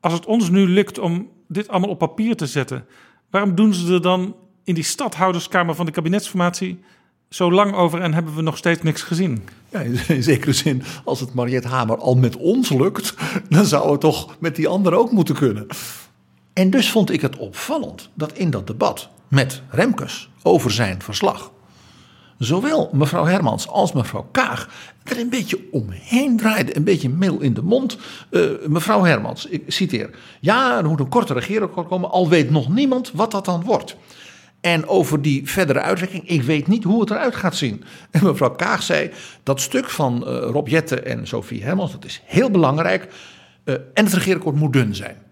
als 0.00 0.12
het 0.12 0.26
ons 0.26 0.50
nu 0.50 0.68
lukt 0.68 0.98
om 0.98 1.28
dit 1.48 1.68
allemaal 1.68 1.90
op 1.90 1.98
papier 1.98 2.36
te 2.36 2.46
zetten... 2.46 2.84
waarom 3.30 3.54
doen 3.54 3.74
ze 3.74 3.92
er 3.92 4.02
dan 4.02 4.36
in 4.64 4.74
die 4.74 4.84
stadhouderskamer 4.84 5.74
van 5.74 5.86
de 5.86 5.92
kabinetsformatie 5.92 6.80
zo 7.28 7.52
lang 7.52 7.74
over 7.74 8.00
en 8.00 8.14
hebben 8.14 8.34
we 8.34 8.42
nog 8.42 8.56
steeds 8.56 8.82
niks 8.82 9.02
gezien. 9.02 9.42
Ja, 9.68 9.80
in 10.08 10.22
zekere 10.22 10.52
zin, 10.52 10.82
als 11.04 11.20
het 11.20 11.34
Mariette 11.34 11.68
Hamer 11.68 11.96
al 11.96 12.14
met 12.14 12.36
ons 12.36 12.70
lukt, 12.70 13.14
dan 13.48 13.64
zou 13.64 13.90
het 13.90 14.00
toch 14.00 14.36
met 14.38 14.56
die 14.56 14.68
anderen 14.68 14.98
ook 14.98 15.12
moeten 15.12 15.34
kunnen. 15.34 15.66
En 16.58 16.70
dus 16.70 16.90
vond 16.90 17.10
ik 17.10 17.20
het 17.20 17.36
opvallend 17.36 18.08
dat 18.14 18.32
in 18.32 18.50
dat 18.50 18.66
debat 18.66 19.08
met 19.28 19.62
Remkes 19.70 20.28
over 20.42 20.70
zijn 20.70 21.02
verslag. 21.02 21.52
Zowel 22.38 22.90
mevrouw 22.92 23.24
Hermans 23.24 23.68
als 23.68 23.92
mevrouw 23.92 24.28
Kaag 24.32 24.68
er 25.04 25.18
een 25.18 25.28
beetje 25.28 25.68
omheen 25.70 26.36
draaide, 26.36 26.76
een 26.76 26.84
beetje 26.84 27.08
meel 27.08 27.40
in 27.40 27.54
de 27.54 27.62
mond. 27.62 27.98
Uh, 28.30 28.50
mevrouw 28.66 29.04
Hermans, 29.04 29.46
ik 29.46 29.62
citeer. 29.66 30.10
Ja, 30.40 30.78
er 30.78 30.84
moet 30.84 31.00
een 31.00 31.08
korte 31.08 31.32
regeerakkoord 31.32 31.88
komen, 31.88 32.10
al 32.10 32.28
weet 32.28 32.50
nog 32.50 32.68
niemand 32.68 33.10
wat 33.14 33.30
dat 33.30 33.44
dan 33.44 33.64
wordt. 33.64 33.96
En 34.60 34.88
over 34.88 35.22
die 35.22 35.48
verdere 35.48 35.80
uitwerking, 35.80 36.28
ik 36.28 36.42
weet 36.42 36.66
niet 36.66 36.84
hoe 36.84 37.00
het 37.00 37.10
eruit 37.10 37.36
gaat 37.36 37.56
zien. 37.56 37.84
En 38.10 38.24
mevrouw 38.24 38.54
Kaag 38.54 38.82
zei, 38.82 39.10
dat 39.42 39.60
stuk 39.60 39.90
van 39.90 40.24
uh, 40.26 40.38
Rob 40.50 40.68
Jette 40.68 41.00
en 41.00 41.26
Sophie 41.26 41.64
Hermans, 41.64 41.92
dat 41.92 42.04
is 42.04 42.22
heel 42.24 42.50
belangrijk. 42.50 43.08
Uh, 43.64 43.74
en 43.94 44.04
het 44.04 44.14
regeerakkoord 44.14 44.56
moet 44.56 44.72
dun 44.72 44.94
zijn. 44.94 45.26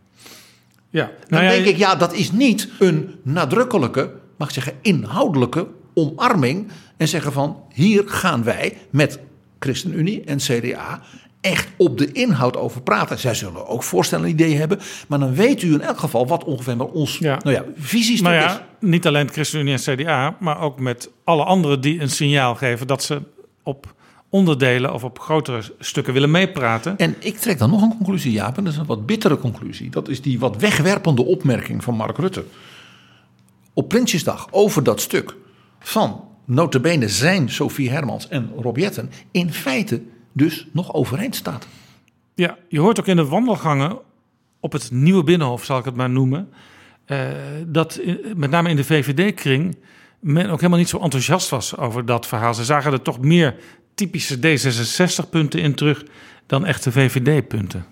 Ja, 0.91 1.11
nou 1.29 1.43
dan 1.43 1.53
denk 1.53 1.67
ik, 1.67 1.77
ja, 1.77 1.95
dat 1.95 2.13
is 2.13 2.33
niet 2.33 2.69
een 2.79 3.15
nadrukkelijke, 3.23 4.13
mag 4.37 4.49
ik 4.49 4.55
zeggen, 4.55 4.73
inhoudelijke 4.83 5.67
omarming. 5.95 6.69
En 6.97 7.09
zeggen 7.09 7.33
van, 7.33 7.63
hier 7.73 8.03
gaan 8.07 8.45
wij 8.45 8.77
met 8.91 9.19
ChristenUnie 9.59 10.25
en 10.25 10.37
CDA 10.37 11.03
echt 11.41 11.69
op 11.77 11.99
de 11.99 12.13
inhoud 12.13 12.57
over 12.57 12.83
praten. 12.83 13.19
Zij 13.19 13.35
zullen 13.35 13.67
ook 13.67 13.83
voorstellen 13.83 14.25
en 14.25 14.31
ideeën 14.31 14.59
hebben. 14.59 14.79
Maar 15.09 15.19
dan 15.19 15.35
weet 15.35 15.63
u 15.63 15.73
in 15.73 15.81
elk 15.81 15.99
geval 15.99 16.27
wat 16.27 16.45
ongeveer 16.45 16.77
maar 16.77 16.87
ons 16.87 17.19
ja. 17.19 17.39
Nou 17.43 17.57
ja, 17.57 17.65
visies 17.77 18.21
maar 18.21 18.35
ja, 18.35 18.51
is. 18.51 18.61
Niet 18.81 19.07
alleen 19.07 19.31
ChristenUnie 19.31 19.73
en 19.73 19.97
CDA, 19.97 20.37
maar 20.41 20.61
ook 20.61 20.81
met 20.81 21.11
alle 21.25 21.45
anderen 21.45 21.81
die 21.81 22.01
een 22.01 22.11
signaal 22.11 22.55
geven 22.55 22.87
dat 22.87 23.03
ze 23.03 23.23
op 23.63 23.95
onderdelen 24.29 24.95
of 24.95 25.05
op 25.05 25.19
grotere 25.19 25.63
stukken 25.79 26.13
willen 26.13 26.31
meepraten. 26.31 26.99
En 26.99 27.15
ik 27.19 27.37
trek 27.39 27.59
dan 27.59 27.71
nog 27.71 27.83
een 27.83 27.97
conclusie, 27.97 28.33
Jaap, 28.33 28.57
en 28.57 28.65
dat 28.65 28.73
is 28.73 28.79
een 28.79 28.87
wat 28.87 29.07
bittere 29.07 29.39
conclusie. 29.39 29.91
Dat 29.91 30.09
is 30.09 30.23
die 30.23 30.39
wat 30.39 30.57
wegwerpende 30.57 31.25
opmerking 31.25 31.85
van 31.85 31.95
Mark 31.95 32.19
Rutte 32.19 32.45
op 33.77 33.89
Prinsjesdag 33.89 34.49
over 34.51 34.83
dat 34.83 35.01
stuk 35.01 35.37
van 35.79 36.25
notabene 36.45 37.09
zijn 37.09 37.51
Sophie 37.51 37.91
Hermans 37.91 38.29
en 38.29 38.51
Rob 38.61 38.77
Jetten 38.77 39.11
in 39.31 39.53
feite 39.53 40.03
dus 40.33 40.67
nog 40.73 40.95
overeind 40.95 41.37
staat. 41.37 41.67
Ja, 42.35 42.59
je 42.69 42.81
hoort 42.81 43.01
ook 43.01 43.07
in 43.07 43.17
de 43.17 43.25
wandelgangen 43.25 43.99
op 44.61 44.73
het 44.73 44.91
nieuwe 44.91 45.25
binnenhof, 45.25 45.65
zal 45.65 45.79
ik 45.79 45.85
het 45.85 45.97
maar 45.97 46.11
noemen, 46.11 46.49
uh, 47.07 47.19
dat 47.67 48.01
met 48.35 48.51
name 48.51 48.69
in 48.69 48.77
de 48.77 48.85
VVD-kring 48.85 49.77
men 50.21 50.51
ook 50.51 50.57
helemaal 50.57 50.79
niet 50.79 50.89
zo 50.89 50.99
enthousiast 50.99 51.49
was 51.49 51.77
over 51.77 52.07
dat 52.07 52.27
verhaal. 52.27 52.55
Ze 52.55 52.65
zagen 52.65 52.93
er 52.93 53.03
toch 53.03 53.21
meer 53.21 53.57
typische 53.97 54.37
D66-punten 54.37 55.61
in 55.61 55.75
terug 55.75 56.05
dan 56.47 56.67
echte 56.67 56.93
VVD-punten. 56.93 57.87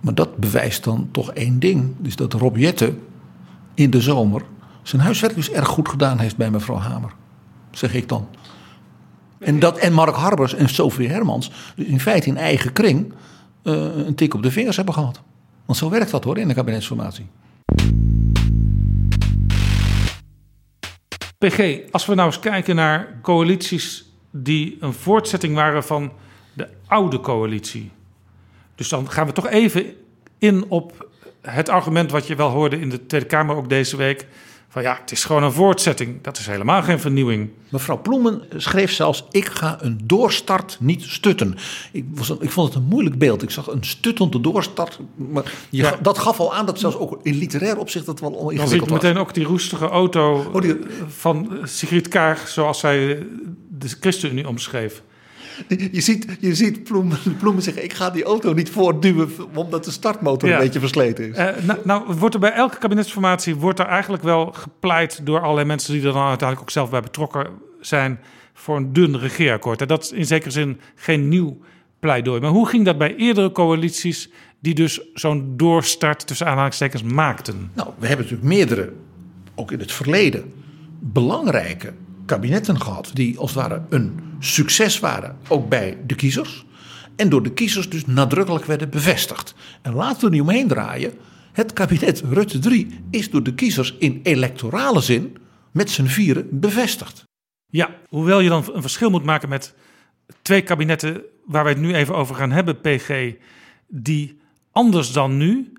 Maar 0.00 0.14
dat 0.14 0.36
bewijst 0.36 0.84
dan 0.84 1.08
toch 1.12 1.32
één 1.32 1.58
ding. 1.58 1.94
Dus 1.98 2.16
dat 2.16 2.32
Rob 2.32 2.56
Jette 2.56 2.94
in 3.74 3.90
de 3.90 4.00
zomer 4.00 4.42
zijn 4.82 5.02
huiswerk 5.02 5.34
dus 5.34 5.50
erg 5.50 5.68
goed 5.68 5.88
gedaan 5.88 6.18
heeft 6.18 6.36
bij 6.36 6.50
mevrouw 6.50 6.76
Hamer. 6.76 7.12
Zeg 7.70 7.94
ik 7.94 8.08
dan. 8.08 8.28
En, 9.38 9.58
dat, 9.58 9.78
en 9.78 9.92
Mark 9.92 10.14
Harbers 10.14 10.54
en 10.54 10.68
Sophie 10.68 11.08
Hermans 11.08 11.50
dus 11.76 11.86
in 11.86 12.00
feite 12.00 12.28
in 12.28 12.36
eigen 12.36 12.72
kring 12.72 13.12
uh, 13.62 13.74
een 14.06 14.14
tik 14.14 14.34
op 14.34 14.42
de 14.42 14.50
vingers 14.50 14.76
hebben 14.76 14.94
gehad. 14.94 15.20
Want 15.66 15.78
zo 15.78 15.90
werkt 15.90 16.10
dat 16.10 16.24
hoor 16.24 16.38
in 16.38 16.48
de 16.48 16.54
kabinetsformatie. 16.54 17.26
PG, 21.38 21.78
als 21.90 22.06
we 22.06 22.14
nou 22.14 22.26
eens 22.26 22.38
kijken 22.38 22.76
naar 22.76 23.18
coalities 23.22 24.09
die 24.30 24.76
een 24.80 24.92
voortzetting 24.92 25.54
waren 25.54 25.84
van 25.84 26.12
de 26.52 26.68
oude 26.86 27.20
coalitie. 27.20 27.90
Dus 28.74 28.88
dan 28.88 29.10
gaan 29.10 29.26
we 29.26 29.32
toch 29.32 29.48
even 29.48 29.84
in 30.38 30.64
op 30.68 31.08
het 31.40 31.68
argument 31.68 32.10
wat 32.10 32.26
je 32.26 32.34
wel 32.34 32.50
hoorde 32.50 32.80
in 32.80 32.88
de 32.88 33.06
Tweede 33.06 33.26
Kamer 33.26 33.56
ook 33.56 33.68
deze 33.68 33.96
week. 33.96 34.26
Van 34.68 34.82
ja, 34.82 34.98
het 35.00 35.10
is 35.12 35.24
gewoon 35.24 35.42
een 35.42 35.52
voortzetting. 35.52 36.22
Dat 36.22 36.38
is 36.38 36.46
helemaal 36.46 36.82
geen 36.82 37.00
vernieuwing. 37.00 37.50
Mevrouw 37.68 38.00
Ploemen 38.00 38.42
schreef 38.56 38.92
zelfs: 38.92 39.24
Ik 39.30 39.46
ga 39.46 39.78
een 39.80 40.00
doorstart 40.04 40.76
niet 40.80 41.02
stutten. 41.02 41.56
Ik, 41.92 42.04
was, 42.14 42.30
ik 42.30 42.50
vond 42.50 42.68
het 42.68 42.82
een 42.82 42.88
moeilijk 42.88 43.18
beeld. 43.18 43.42
Ik 43.42 43.50
zag 43.50 43.66
een 43.66 43.84
stuttende 43.84 44.40
doorstart. 44.40 44.98
Maar 45.14 45.52
je, 45.70 45.96
dat 46.02 46.18
gaf 46.18 46.40
al 46.40 46.54
aan 46.54 46.66
dat 46.66 46.78
zelfs 46.78 46.96
ook 46.96 47.18
in 47.22 47.34
literair 47.34 47.78
opzicht 47.78 48.06
dat 48.06 48.20
wel 48.20 48.30
ingewikkeld 48.30 48.60
was. 48.60 48.70
Dan 48.70 48.88
zie 48.88 49.08
meteen 49.08 49.22
ook 49.22 49.34
die 49.34 49.44
roestige 49.44 49.88
auto 49.88 50.50
oh, 50.52 50.62
die... 50.62 50.76
van 51.08 51.58
Sigrid 51.64 52.08
Kaag, 52.08 52.48
zoals 52.48 52.78
zij 52.78 53.26
de 53.80 53.88
ChristenUnie 54.00 54.48
omschreef. 54.48 55.02
Je 55.68 56.00
ziet, 56.00 56.26
je 56.40 56.54
ziet 56.54 56.84
Ploemen, 56.84 57.18
Ploemen 57.40 57.62
zeggen: 57.62 57.84
Ik 57.84 57.92
ga 57.92 58.10
die 58.10 58.24
auto 58.24 58.52
niet 58.52 58.70
voortduwen 58.70 59.30
omdat 59.54 59.84
de 59.84 59.90
startmotor 59.90 60.50
een 60.50 60.58
beetje 60.58 60.80
versleten 60.80 61.28
is. 61.28 61.38
Uh, 61.38 61.64
nou, 61.66 61.78
nou, 61.84 62.14
wordt 62.14 62.34
er 62.34 62.40
bij 62.40 62.52
elke 62.52 62.78
kabinetsformatie 62.78 63.54
wordt 63.54 63.78
er 63.78 63.86
eigenlijk 63.86 64.22
wel 64.22 64.52
gepleit 64.52 65.26
door 65.26 65.40
allerlei 65.40 65.66
mensen 65.66 65.92
die 65.92 66.06
er 66.06 66.12
dan 66.12 66.26
uiteindelijk 66.26 66.60
ook 66.60 66.70
zelf 66.70 66.90
bij 66.90 67.00
betrokken 67.00 67.46
zijn 67.80 68.20
voor 68.54 68.76
een 68.76 68.92
dun 68.92 69.18
regeerakkoord. 69.18 69.80
En 69.80 69.88
dat 69.88 70.02
is 70.02 70.12
in 70.12 70.26
zekere 70.26 70.50
zin 70.50 70.80
geen 70.94 71.28
nieuw 71.28 71.58
pleidooi. 72.00 72.40
Maar 72.40 72.50
hoe 72.50 72.68
ging 72.68 72.84
dat 72.84 72.98
bij 72.98 73.16
eerdere 73.16 73.52
coalities 73.52 74.30
die 74.60 74.74
dus 74.74 75.00
zo'n 75.14 75.52
doorstart 75.56 76.26
tussen 76.26 76.46
aanhalingstekens 76.46 77.02
maakten? 77.02 77.70
Nou, 77.74 77.88
we 77.98 78.06
hebben 78.06 78.26
natuurlijk 78.26 78.54
meerdere, 78.54 78.92
ook 79.54 79.72
in 79.72 79.78
het 79.78 79.92
verleden, 79.92 80.52
belangrijke 80.98 81.92
kabinetten 82.30 82.80
gehad. 82.80 83.10
die 83.14 83.38
als 83.38 83.54
het 83.54 83.60
ware 83.60 83.82
een 83.88 84.20
succes 84.38 85.00
waren, 85.00 85.36
ook 85.48 85.68
bij 85.68 85.98
de 86.06 86.14
kiezers. 86.14 86.64
En 87.16 87.28
door 87.28 87.42
de 87.42 87.52
kiezers 87.52 87.88
dus 87.88 88.06
nadrukkelijk 88.06 88.64
werden 88.64 88.90
bevestigd. 88.90 89.54
En 89.82 89.94
laten 89.94 90.20
we 90.20 90.26
er 90.26 90.32
niet 90.32 90.40
omheen 90.40 90.68
draaien. 90.68 91.12
Het 91.52 91.72
kabinet 91.72 92.22
Rutte 92.30 92.58
3 92.58 93.00
is 93.10 93.30
door 93.30 93.42
de 93.42 93.54
kiezers 93.54 93.96
in 93.98 94.20
electorale 94.22 95.00
zin 95.00 95.36
met 95.70 95.90
z'n 95.90 96.04
vieren 96.04 96.46
bevestigd. 96.50 97.24
Ja, 97.66 97.90
hoewel 98.08 98.40
je 98.40 98.48
dan 98.48 98.64
een 98.72 98.82
verschil 98.82 99.10
moet 99.10 99.24
maken 99.24 99.48
met 99.48 99.74
twee 100.42 100.62
kabinetten 100.62 101.22
waar 101.44 101.64
wij 101.64 101.72
het 101.72 101.82
nu 101.82 101.94
even 101.94 102.14
over 102.14 102.34
gaan 102.34 102.50
hebben, 102.50 102.80
PG, 102.80 103.34
die 103.88 104.40
anders 104.72 105.12
dan 105.12 105.36
nu 105.36 105.72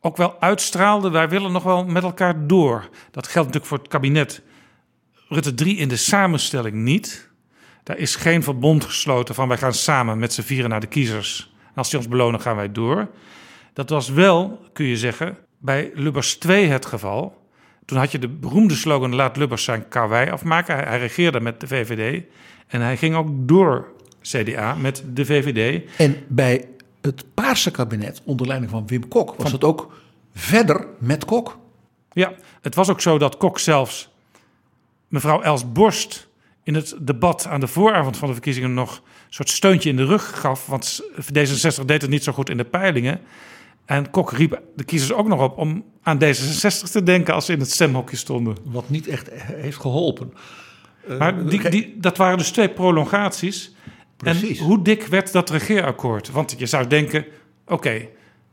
ook 0.00 0.16
wel 0.16 0.40
uitstraalden. 0.40 1.12
Wij 1.12 1.28
willen 1.28 1.52
nog 1.52 1.62
wel 1.62 1.84
met 1.84 2.02
elkaar 2.02 2.46
door. 2.46 2.88
Dat 3.10 3.26
geldt 3.26 3.46
natuurlijk 3.46 3.66
voor 3.66 3.78
het 3.78 3.88
kabinet 3.88 4.42
Rutte 5.28 5.54
3 5.54 5.76
in 5.76 5.88
de 5.88 5.96
samenstelling 5.96 6.74
niet. 6.74 7.30
Daar 7.82 7.98
is 7.98 8.16
geen 8.16 8.42
verbond 8.42 8.84
gesloten 8.84 9.34
van 9.34 9.48
wij 9.48 9.58
gaan 9.58 9.74
samen 9.74 10.18
met 10.18 10.32
z'n 10.32 10.42
vieren 10.42 10.70
naar 10.70 10.80
de 10.80 10.86
kiezers. 10.86 11.54
En 11.60 11.74
als 11.74 11.90
die 11.90 11.98
ons 11.98 12.08
belonen, 12.08 12.40
gaan 12.40 12.56
wij 12.56 12.72
door. 12.72 13.08
Dat 13.72 13.90
was 13.90 14.08
wel, 14.08 14.60
kun 14.72 14.86
je 14.86 14.96
zeggen, 14.96 15.38
bij 15.58 15.90
Lubbers 15.94 16.36
2 16.36 16.66
het 16.66 16.86
geval. 16.86 17.44
Toen 17.84 17.98
had 17.98 18.12
je 18.12 18.18
de 18.18 18.28
beroemde 18.28 18.74
slogan 18.74 19.14
laat 19.14 19.36
Lubbers 19.36 19.64
zijn 19.64 19.88
karwei 19.88 20.30
afmaken. 20.30 20.74
Hij, 20.74 20.84
hij 20.84 20.98
regeerde 20.98 21.40
met 21.40 21.60
de 21.60 21.66
VVD. 21.66 22.22
En 22.66 22.80
hij 22.80 22.96
ging 22.96 23.14
ook 23.14 23.28
door 23.30 23.88
CDA 24.22 24.74
met 24.74 25.04
de 25.12 25.24
VVD. 25.24 25.90
En 25.98 26.16
bij 26.28 26.68
het 27.00 27.24
Paarse 27.34 27.70
kabinet 27.70 28.22
onder 28.24 28.46
leiding 28.46 28.70
van 28.70 28.86
Wim 28.86 29.08
Kok 29.08 29.34
was 29.36 29.52
het 29.52 29.64
ook 29.64 29.92
verder 30.34 30.86
met 30.98 31.24
Kok. 31.24 31.58
Ja, 32.12 32.32
het 32.62 32.74
was 32.74 32.88
ook 32.88 33.00
zo 33.00 33.18
dat 33.18 33.36
Kok 33.36 33.58
zelfs 33.58 34.14
mevrouw 35.16 35.42
Els 35.42 35.72
Borst 35.72 36.28
in 36.62 36.74
het 36.74 36.96
debat 37.00 37.46
aan 37.46 37.60
de 37.60 37.66
vooravond 37.66 38.16
van 38.16 38.28
de 38.28 38.34
verkiezingen 38.34 38.74
nog 38.74 38.96
een 38.96 39.02
soort 39.28 39.48
steuntje 39.48 39.90
in 39.90 39.96
de 39.96 40.04
rug 40.04 40.40
gaf. 40.40 40.66
Want 40.66 41.02
D66 41.32 41.84
deed 41.84 42.02
het 42.02 42.10
niet 42.10 42.24
zo 42.24 42.32
goed 42.32 42.50
in 42.50 42.56
de 42.56 42.64
peilingen. 42.64 43.20
En 43.84 44.10
Kok 44.10 44.32
riep 44.32 44.60
de 44.76 44.84
kiezers 44.84 45.12
ook 45.12 45.28
nog 45.28 45.40
op 45.40 45.58
om 45.58 45.84
aan 46.02 46.18
D66 46.24 46.90
te 46.90 47.02
denken 47.02 47.34
als 47.34 47.46
ze 47.46 47.52
in 47.52 47.58
het 47.60 47.70
stemhokje 47.70 48.16
stonden. 48.16 48.56
Wat 48.64 48.88
niet 48.88 49.06
echt 49.06 49.30
heeft 49.32 49.80
geholpen. 49.80 50.32
Maar 51.18 51.34
Uh, 51.38 51.48
die, 51.48 51.68
die, 51.68 51.94
dat 51.98 52.16
waren 52.16 52.38
dus 52.38 52.50
twee 52.50 52.68
prolongaties. 52.68 53.74
Precies. 54.16 54.58
En 54.58 54.64
hoe 54.64 54.82
dik 54.82 55.06
werd 55.06 55.32
dat 55.32 55.50
regeerakkoord? 55.50 56.30
Want 56.30 56.54
je 56.58 56.66
zou 56.66 56.86
denken, 56.86 57.24
oké, 57.66 58.08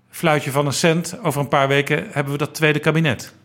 fluitje 0.10 0.52
van 0.52 0.66
een 0.66 0.74
cent, 0.74 1.20
over 1.24 1.42
een 1.42 1.48
paar 1.48 1.68
weken 1.68 2.08
hebben 2.12 2.34
we 2.34 2.40
dat 2.40 2.54
tweede 2.54 2.80
kabinet. 2.80 3.36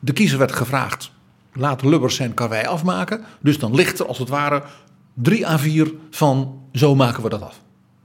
De 0.00 0.12
kiezer 0.12 0.38
werd 0.38 0.52
gevraagd, 0.52 1.12
laat 1.52 1.82
Lubbers 1.82 2.14
zijn 2.14 2.34
karwei 2.34 2.66
afmaken. 2.66 3.24
Dus 3.40 3.58
dan 3.58 3.74
ligt 3.74 3.98
er 3.98 4.06
als 4.06 4.18
het 4.18 4.28
ware 4.28 4.62
drie 5.14 5.46
à 5.48 5.58
vier 5.58 5.92
van 6.10 6.60
zo 6.72 6.94
maken 6.94 7.22
we 7.22 7.28
dat 7.28 7.42
af. 7.42 7.60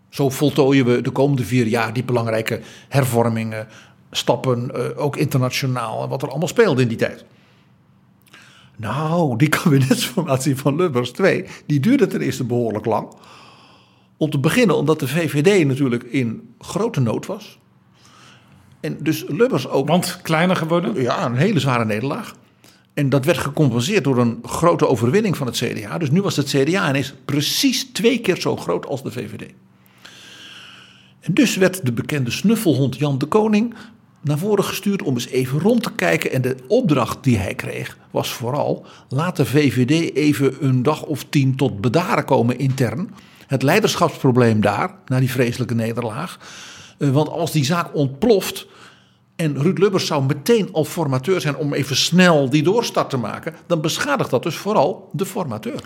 Zo 0.09 0.29
voltooien 0.29 0.85
we 0.85 1.01
de 1.01 1.11
komende 1.11 1.43
vier 1.43 1.67
jaar 1.67 1.93
die 1.93 2.03
belangrijke 2.03 2.61
hervormingen, 2.87 3.67
stappen, 4.11 4.75
eh, 4.75 5.03
ook 5.03 5.15
internationaal 5.15 6.03
en 6.03 6.09
wat 6.09 6.21
er 6.21 6.29
allemaal 6.29 6.47
speelde 6.47 6.81
in 6.81 6.87
die 6.87 6.97
tijd. 6.97 7.25
Nou, 8.75 9.37
die 9.37 9.49
kabinetsformatie 9.57 10.57
van 10.57 10.75
Lubbers 10.75 11.11
2, 11.11 11.45
die 11.65 11.79
duurde 11.79 12.07
ten 12.07 12.21
eerste 12.21 12.43
behoorlijk 12.43 12.85
lang. 12.85 13.13
Om 14.17 14.29
te 14.29 14.39
beginnen 14.39 14.75
omdat 14.75 14.99
de 14.99 15.07
VVD 15.07 15.67
natuurlijk 15.67 16.03
in 16.03 16.55
grote 16.59 16.99
nood 16.99 17.25
was. 17.25 17.59
En 18.79 18.97
dus 18.99 19.25
Lubbers 19.27 19.67
ook... 19.67 19.87
Want 19.87 20.19
kleiner 20.21 20.55
geworden? 20.55 21.01
Ja, 21.01 21.25
een 21.25 21.35
hele 21.35 21.59
zware 21.59 21.85
nederlaag. 21.85 22.33
En 22.97 23.09
dat 23.09 23.25
werd 23.25 23.37
gecompenseerd 23.37 24.03
door 24.03 24.17
een 24.17 24.39
grote 24.43 24.87
overwinning 24.87 25.37
van 25.37 25.47
het 25.47 25.55
CDA. 25.55 25.97
Dus 25.97 26.09
nu 26.09 26.21
was 26.21 26.35
het 26.35 26.47
CDA 26.47 26.89
ineens 26.89 27.13
precies 27.25 27.83
twee 27.91 28.19
keer 28.19 28.41
zo 28.41 28.55
groot 28.55 28.85
als 28.85 29.03
de 29.03 29.11
VVD. 29.11 29.53
En 31.19 31.33
dus 31.33 31.55
werd 31.55 31.85
de 31.85 31.91
bekende 31.91 32.31
snuffelhond 32.31 32.97
Jan 32.97 33.17
de 33.17 33.25
Koning 33.25 33.73
naar 34.21 34.37
voren 34.37 34.63
gestuurd 34.63 35.01
om 35.01 35.13
eens 35.13 35.27
even 35.27 35.59
rond 35.59 35.83
te 35.83 35.91
kijken. 35.95 36.31
En 36.31 36.41
de 36.41 36.55
opdracht 36.67 37.23
die 37.23 37.37
hij 37.37 37.55
kreeg 37.55 37.97
was 38.11 38.29
vooral: 38.29 38.85
laat 39.09 39.35
de 39.35 39.45
VVD 39.45 40.15
even 40.15 40.65
een 40.65 40.83
dag 40.83 41.03
of 41.03 41.25
tien 41.29 41.55
tot 41.55 41.81
bedaren 41.81 42.25
komen 42.25 42.59
intern. 42.59 43.13
Het 43.47 43.63
leiderschapsprobleem 43.63 44.61
daar, 44.61 44.95
na 45.05 45.19
die 45.19 45.31
vreselijke 45.31 45.75
nederlaag. 45.75 46.39
Eh, 46.97 47.09
Want 47.09 47.29
als 47.29 47.51
die 47.51 47.65
zaak 47.65 47.95
ontploft. 47.95 48.67
En 49.37 49.61
Ruud 49.61 49.77
Lubbers 49.77 50.05
zou 50.05 50.23
meteen 50.23 50.69
al 50.71 50.85
formateur 50.85 51.41
zijn 51.41 51.55
om 51.55 51.73
even 51.73 51.95
snel 51.95 52.49
die 52.49 52.63
doorstart 52.63 53.09
te 53.09 53.17
maken. 53.17 53.55
Dan 53.65 53.81
beschadigt 53.81 54.29
dat 54.29 54.43
dus 54.43 54.55
vooral 54.55 55.09
de 55.13 55.25
formateur. 55.25 55.81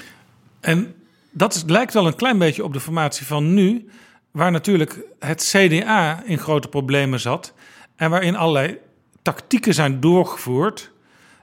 En 0.60 0.96
dat 1.32 1.64
lijkt 1.68 1.94
wel 1.94 2.08
een 2.08 2.16
klein 2.16 2.38
beetje 2.38 2.64
op 2.64 2.74
de 2.74 2.80
formatie 2.80 3.26
van 3.26 3.54
nu, 3.54 3.90
waar 4.32 4.52
natuurlijk 4.52 5.00
het 5.20 5.54
CDA 5.56 6.24
in 6.26 6.38
grote 6.38 6.68
problemen 6.68 7.20
zat 7.20 7.54
en 7.96 8.10
waarin 8.10 8.36
allerlei 8.36 8.78
tactieken 9.22 9.74
zijn 9.74 10.00
doorgevoerd 10.00 10.92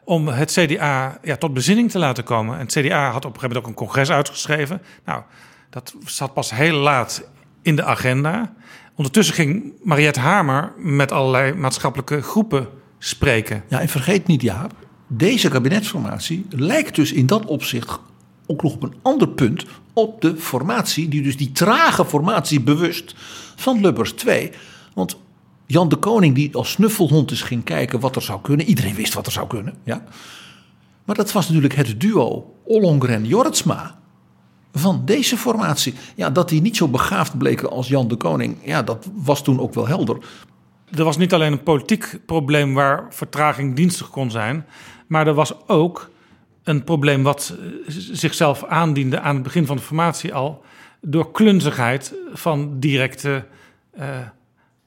om 0.05 0.29
het 0.29 0.53
CDA 0.53 1.19
ja, 1.23 1.37
tot 1.37 1.55
bezinning 1.55 1.91
te 1.91 1.99
laten 1.99 2.25
komen. 2.25 2.55
En 2.59 2.61
het 2.61 2.73
CDA 2.73 3.11
had 3.11 3.25
op 3.25 3.35
een 3.35 3.41
gegeven 3.41 3.41
moment 3.41 3.57
ook 3.57 3.67
een 3.67 3.87
congres 3.87 4.11
uitgeschreven. 4.11 4.83
Nou, 5.05 5.23
dat 5.71 5.95
zat 6.05 6.35
pas 6.35 6.51
heel 6.51 6.77
laat 6.77 7.29
in 7.63 7.77
de 7.77 7.85
agenda. 7.85 8.55
Ondertussen 8.99 9.35
ging 9.35 9.73
Mariette 9.83 10.21
Hamer 10.21 10.73
met 10.77 11.13
allerlei 11.13 11.55
maatschappelijke 11.55 12.23
groepen 12.23 12.69
spreken. 12.99 13.65
Ja, 13.69 13.81
en 13.81 13.89
vergeet 13.89 14.27
niet, 14.27 14.43
Jaap, 14.43 14.73
deze 15.07 15.49
kabinetsformatie 15.49 16.47
lijkt 16.51 16.95
dus 16.95 17.13
in 17.13 17.27
dat 17.27 17.45
opzicht 17.45 17.99
ook 18.47 18.63
nog 18.63 18.75
op 18.75 18.83
een 18.83 18.95
ander 19.03 19.29
punt 19.29 19.65
op 19.93 20.21
de 20.21 20.37
formatie, 20.37 21.09
die 21.09 21.23
dus 21.23 21.37
die 21.37 21.53
trage 21.53 22.05
formatie 22.05 22.61
bewust 22.61 23.15
van 23.57 23.81
Lubbers 23.81 24.13
2. 24.13 24.51
Want 24.95 25.17
Jan 25.67 25.89
de 25.89 25.97
Koning, 25.97 26.35
die 26.35 26.55
als 26.55 26.71
snuffelhond 26.71 27.31
is 27.31 27.43
ging 27.43 27.65
kijken 27.65 28.01
wat 28.01 28.17
er 28.17 28.23
zou 28.23 28.41
kunnen. 28.41 28.67
Iedereen 28.67 28.95
wist 28.95 29.15
wat 29.15 29.27
er 29.27 29.33
zou 29.33 29.47
kunnen, 29.47 29.75
ja. 29.85 30.05
Maar 31.05 31.17
dat 31.17 31.33
was 31.33 31.47
natuurlijk 31.47 31.75
het 31.75 32.01
duo 32.01 32.55
Ollongren-Jortsma 32.65 33.98
van 34.79 35.03
deze 35.05 35.37
formatie. 35.37 35.95
Ja, 36.15 36.31
dat 36.31 36.49
die 36.49 36.61
niet 36.61 36.77
zo 36.77 36.89
begaafd 36.89 37.39
bleken 37.39 37.71
als 37.71 37.89
Jan 37.89 38.09
de 38.09 38.17
Koning, 38.17 38.57
ja, 38.63 38.83
dat 38.83 39.09
was 39.15 39.45
toen 39.45 39.61
ook 39.61 39.75
wel 39.75 39.87
helder. 39.87 40.19
Er 40.95 41.05
was 41.05 41.17
niet 41.17 41.35
alleen 41.35 41.53
een 41.53 41.63
politiek 41.63 42.21
probleem 42.27 42.75
waar 42.75 43.07
vertraging 43.11 43.77
dienstig 43.77 44.11
kon 44.11 44.31
zijn, 44.31 44.67
maar 45.07 45.27
er 45.27 45.35
was 45.35 45.69
ook 45.69 46.11
een 46.63 46.85
probleem 46.85 47.23
wat 47.23 47.55
eh, 47.59 47.67
zichzelf 48.13 48.65
aandiende 48.65 49.21
aan 49.21 49.35
het 49.35 49.43
begin 49.43 49.67
van 49.67 49.77
de 49.77 49.83
formatie 49.83 50.35
al 50.35 50.65
door 51.01 51.31
klunzigheid 51.31 52.15
van 52.33 52.81
directe, 52.81 53.45
uh, 53.99 54.05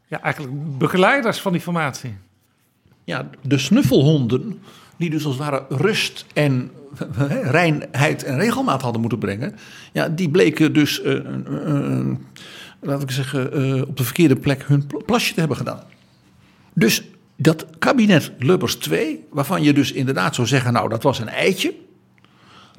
ja, 0.08 0.22
eigenlijk 0.22 0.78
begeleiders 0.78 1.42
van 1.42 1.52
die 1.52 1.62
formatie. 1.62 2.18
Ja, 3.04 3.30
de 3.42 3.58
snuffelhonden, 3.58 4.62
die 5.02 5.10
dus 5.10 5.26
als 5.26 5.36
het 5.36 5.44
ware 5.44 5.66
rust 5.70 6.26
en 6.34 6.72
reinheid 7.44 8.24
en 8.24 8.38
regelmaat 8.38 8.82
hadden 8.82 9.02
moeten 9.02 9.20
brengen, 9.20 9.56
ja, 9.92 10.10
die 10.10 10.30
bleken 10.30 10.74
dus, 10.74 11.02
uh, 11.04 11.14
uh, 11.50 12.16
laat 12.80 13.02
ik 13.02 13.12
zeggen, 13.12 13.44
op 13.88 13.98
de 13.98 14.04
verkeerde 14.04 14.36
plek 14.36 14.64
hun 14.64 14.88
plasje 15.06 15.34
te 15.34 15.40
hebben 15.40 15.58
gedaan. 15.58 15.84
Dus 16.74 17.04
dat 17.36 17.66
kabinet 17.80 18.32
Lubbers 18.40 18.76
2, 18.76 19.26
waarvan 19.30 19.64
je 19.64 19.74
dus 19.74 19.92
inderdaad 19.92 20.36
zou 20.36 20.48
zeggen, 20.48 20.74
nou 20.74 20.90
dat 20.90 21.04
was 21.04 21.20
een 21.20 21.30
eitje. 21.30 21.74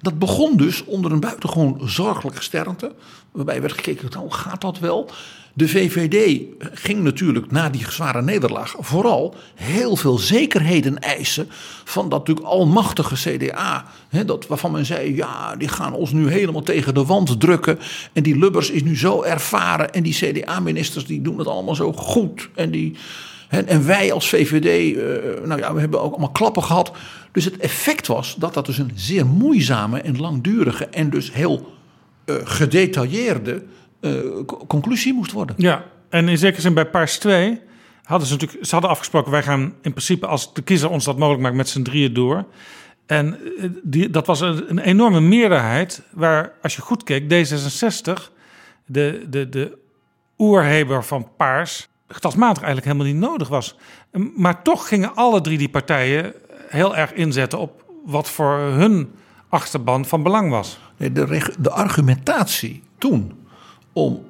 Dat 0.03 0.19
begon 0.19 0.57
dus 0.57 0.85
onder 0.85 1.13
een 1.13 1.21
buitengewoon 1.21 1.81
zorgelijk 1.85 2.37
gesternte. 2.37 2.93
Waarbij 3.31 3.61
werd 3.61 3.73
gekeken, 3.73 4.09
nou 4.11 4.31
gaat 4.31 4.61
dat 4.61 4.79
wel? 4.79 5.11
De 5.55 5.69
VVD 5.69 6.43
ging 6.59 7.03
natuurlijk 7.03 7.51
na 7.51 7.69
die 7.71 7.91
zware 7.91 8.23
nederlaag 8.23 8.75
vooral 8.79 9.35
heel 9.55 9.97
veel 9.97 10.19
zekerheden 10.19 10.99
eisen 10.99 11.47
van 11.85 12.09
dat 12.09 12.19
natuurlijk 12.19 12.47
almachtige 12.47 13.15
CDA. 13.15 13.85
Hè, 14.09 14.25
dat, 14.25 14.47
waarvan 14.47 14.73
men 14.73 14.87
zei, 14.87 15.17
ja, 15.17 15.57
die 15.57 15.69
gaan 15.69 15.93
ons 15.93 16.13
nu 16.13 16.31
helemaal 16.31 16.63
tegen 16.63 16.95
de 16.95 17.05
wand 17.05 17.41
drukken. 17.41 17.79
En 18.13 18.23
die 18.23 18.39
Lubbers 18.39 18.71
is 18.71 18.83
nu 18.83 18.97
zo 18.97 19.23
ervaren. 19.23 19.93
En 19.93 20.03
die 20.03 20.15
CDA-ministers 20.15 21.07
die 21.07 21.23
doen 21.23 21.39
het 21.39 21.47
allemaal 21.47 21.75
zo 21.75 21.93
goed. 21.93 22.49
En 22.55 22.71
die... 22.71 22.97
En 23.53 23.87
wij 23.87 24.13
als 24.13 24.29
VVD, 24.29 24.97
nou 25.47 25.61
ja, 25.61 25.75
we 25.75 25.81
hebben 25.81 26.01
ook 26.03 26.11
allemaal 26.11 26.31
klappen 26.31 26.63
gehad. 26.63 26.93
Dus 27.33 27.45
het 27.45 27.57
effect 27.57 28.07
was 28.07 28.35
dat 28.35 28.55
dat 28.55 28.67
dus 28.67 28.79
een 28.79 28.93
zeer 28.95 29.27
moeizame 29.27 30.01
en 30.01 30.21
langdurige 30.21 30.87
en 30.87 31.11
dus 31.11 31.33
heel 31.33 31.73
uh, 32.27 32.37
gedetailleerde 32.45 33.63
uh, 34.01 34.21
conclusie 34.67 35.15
moest 35.15 35.33
worden. 35.33 35.55
Ja, 35.59 35.85
en 36.09 36.29
in 36.29 36.39
zekere 36.39 36.61
zin 36.61 36.75
bij 36.75 36.87
Paars 36.87 37.19
2 37.19 37.61
hadden 38.03 38.29
ze 38.29 38.35
natuurlijk, 38.35 38.67
ze 38.67 38.73
hadden 38.73 38.91
afgesproken, 38.91 39.31
wij 39.31 39.43
gaan 39.43 39.63
in 39.63 39.93
principe 39.93 40.27
als 40.27 40.55
de 40.55 40.63
kiezer 40.63 40.91
ons 40.91 41.05
dat 41.05 41.19
mogelijk 41.19 41.43
maakt 41.43 41.57
met 41.57 41.69
z'n 41.69 41.83
drieën 41.83 42.15
door. 42.15 42.45
En 43.07 43.39
die, 43.83 44.11
dat 44.11 44.27
was 44.27 44.41
een, 44.41 44.71
een, 44.71 44.79
enorme 44.79 45.21
meerderheid 45.21 46.03
waar, 46.13 46.53
als 46.63 46.77
je 46.77 46.83
goed 46.83 47.03
keek, 47.03 47.23
D66, 47.23 48.33
de, 48.87 49.27
de, 49.31 49.49
de 49.49 49.79
oerheber 50.39 51.05
van 51.05 51.29
Paars, 51.37 51.89
getalsmatig 52.13 52.63
eigenlijk 52.63 52.87
helemaal 52.87 53.13
niet 53.13 53.31
nodig 53.31 53.49
was. 53.49 53.77
Maar 54.37 54.63
toch 54.63 54.89
gingen 54.89 55.15
alle 55.15 55.41
drie 55.41 55.59
die 55.59 55.69
partijen 55.69 56.35
heel 56.69 56.97
erg 56.97 57.13
inzetten 57.13 57.59
op 57.59 57.85
wat 58.05 58.29
voor 58.31 58.59
hun 58.59 59.11
achterban 59.49 60.05
van 60.05 60.23
belang 60.23 60.51
was. 60.51 60.79
De, 60.97 61.53
de 61.59 61.71
argumentatie 61.71 62.83
toen 62.99 63.33
om 63.93 64.23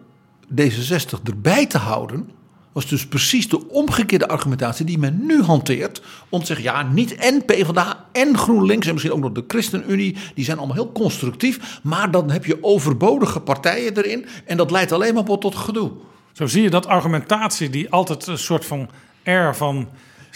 D66 0.60 1.22
erbij 1.24 1.66
te 1.66 1.78
houden 1.78 2.30
was 2.72 2.86
dus 2.86 3.06
precies 3.06 3.48
de 3.48 3.68
omgekeerde 3.68 4.28
argumentatie 4.28 4.86
die 4.86 4.98
men 4.98 5.26
nu 5.26 5.42
hanteert. 5.42 6.02
Om 6.28 6.40
te 6.40 6.46
zeggen, 6.46 6.64
ja, 6.64 6.82
niet 6.82 7.14
en 7.14 7.44
PvdA 7.44 8.06
en 8.12 8.38
GroenLinks 8.38 8.86
en 8.86 8.92
misschien 8.92 9.14
ook 9.14 9.20
nog 9.20 9.32
de 9.32 9.44
ChristenUnie. 9.46 10.16
Die 10.34 10.44
zijn 10.44 10.58
allemaal 10.58 10.76
heel 10.76 10.92
constructief. 10.92 11.80
Maar 11.82 12.10
dan 12.10 12.30
heb 12.30 12.44
je 12.44 12.62
overbodige 12.62 13.40
partijen 13.40 13.96
erin. 13.96 14.26
En 14.46 14.56
dat 14.56 14.70
leidt 14.70 14.92
alleen 14.92 15.14
maar 15.14 15.24
tot 15.24 15.54
gedoe. 15.54 15.90
Zo 16.32 16.46
zie 16.46 16.62
je 16.62 16.70
dat 16.70 16.86
argumentatie 16.86 17.70
die 17.70 17.90
altijd 17.90 18.26
een 18.26 18.38
soort 18.38 18.66
van 18.66 18.90
air 19.24 19.56
van 19.56 19.88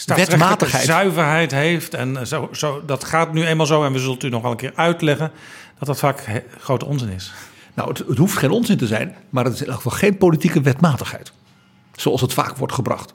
wetmatigheid, 0.05 0.85
zuiverheid 0.85 1.51
heeft. 1.51 1.95
En 1.95 2.27
zo, 2.27 2.49
zo, 2.53 2.83
dat 2.87 3.05
gaat 3.05 3.33
nu 3.33 3.45
eenmaal 3.45 3.67
zo. 3.67 3.85
En 3.85 3.93
we 3.93 3.99
zullen 3.99 4.15
het 4.15 4.23
u 4.23 4.29
nog 4.29 4.43
wel 4.43 4.51
een 4.51 4.57
keer 4.57 4.73
uitleggen. 4.75 5.31
Dat 5.79 5.89
dat 5.89 5.99
vaak 5.99 6.43
grote 6.61 6.85
onzin 6.85 7.09
is. 7.09 7.33
Nou, 7.75 7.89
het, 7.89 7.99
het 7.99 8.19
hoeft 8.19 8.37
geen 8.37 8.51
onzin 8.51 8.77
te 8.77 8.87
zijn. 8.87 9.15
Maar 9.31 9.45
het 9.45 9.55
is 9.55 9.61
in 9.61 9.67
elk 9.67 9.77
geval 9.77 9.93
geen 9.93 10.17
politieke 10.17 10.61
wetmatigheid. 10.61 11.33
Zoals 11.93 12.21
het 12.21 12.33
vaak 12.33 12.57
wordt 12.57 12.73
gebracht. 12.75 13.15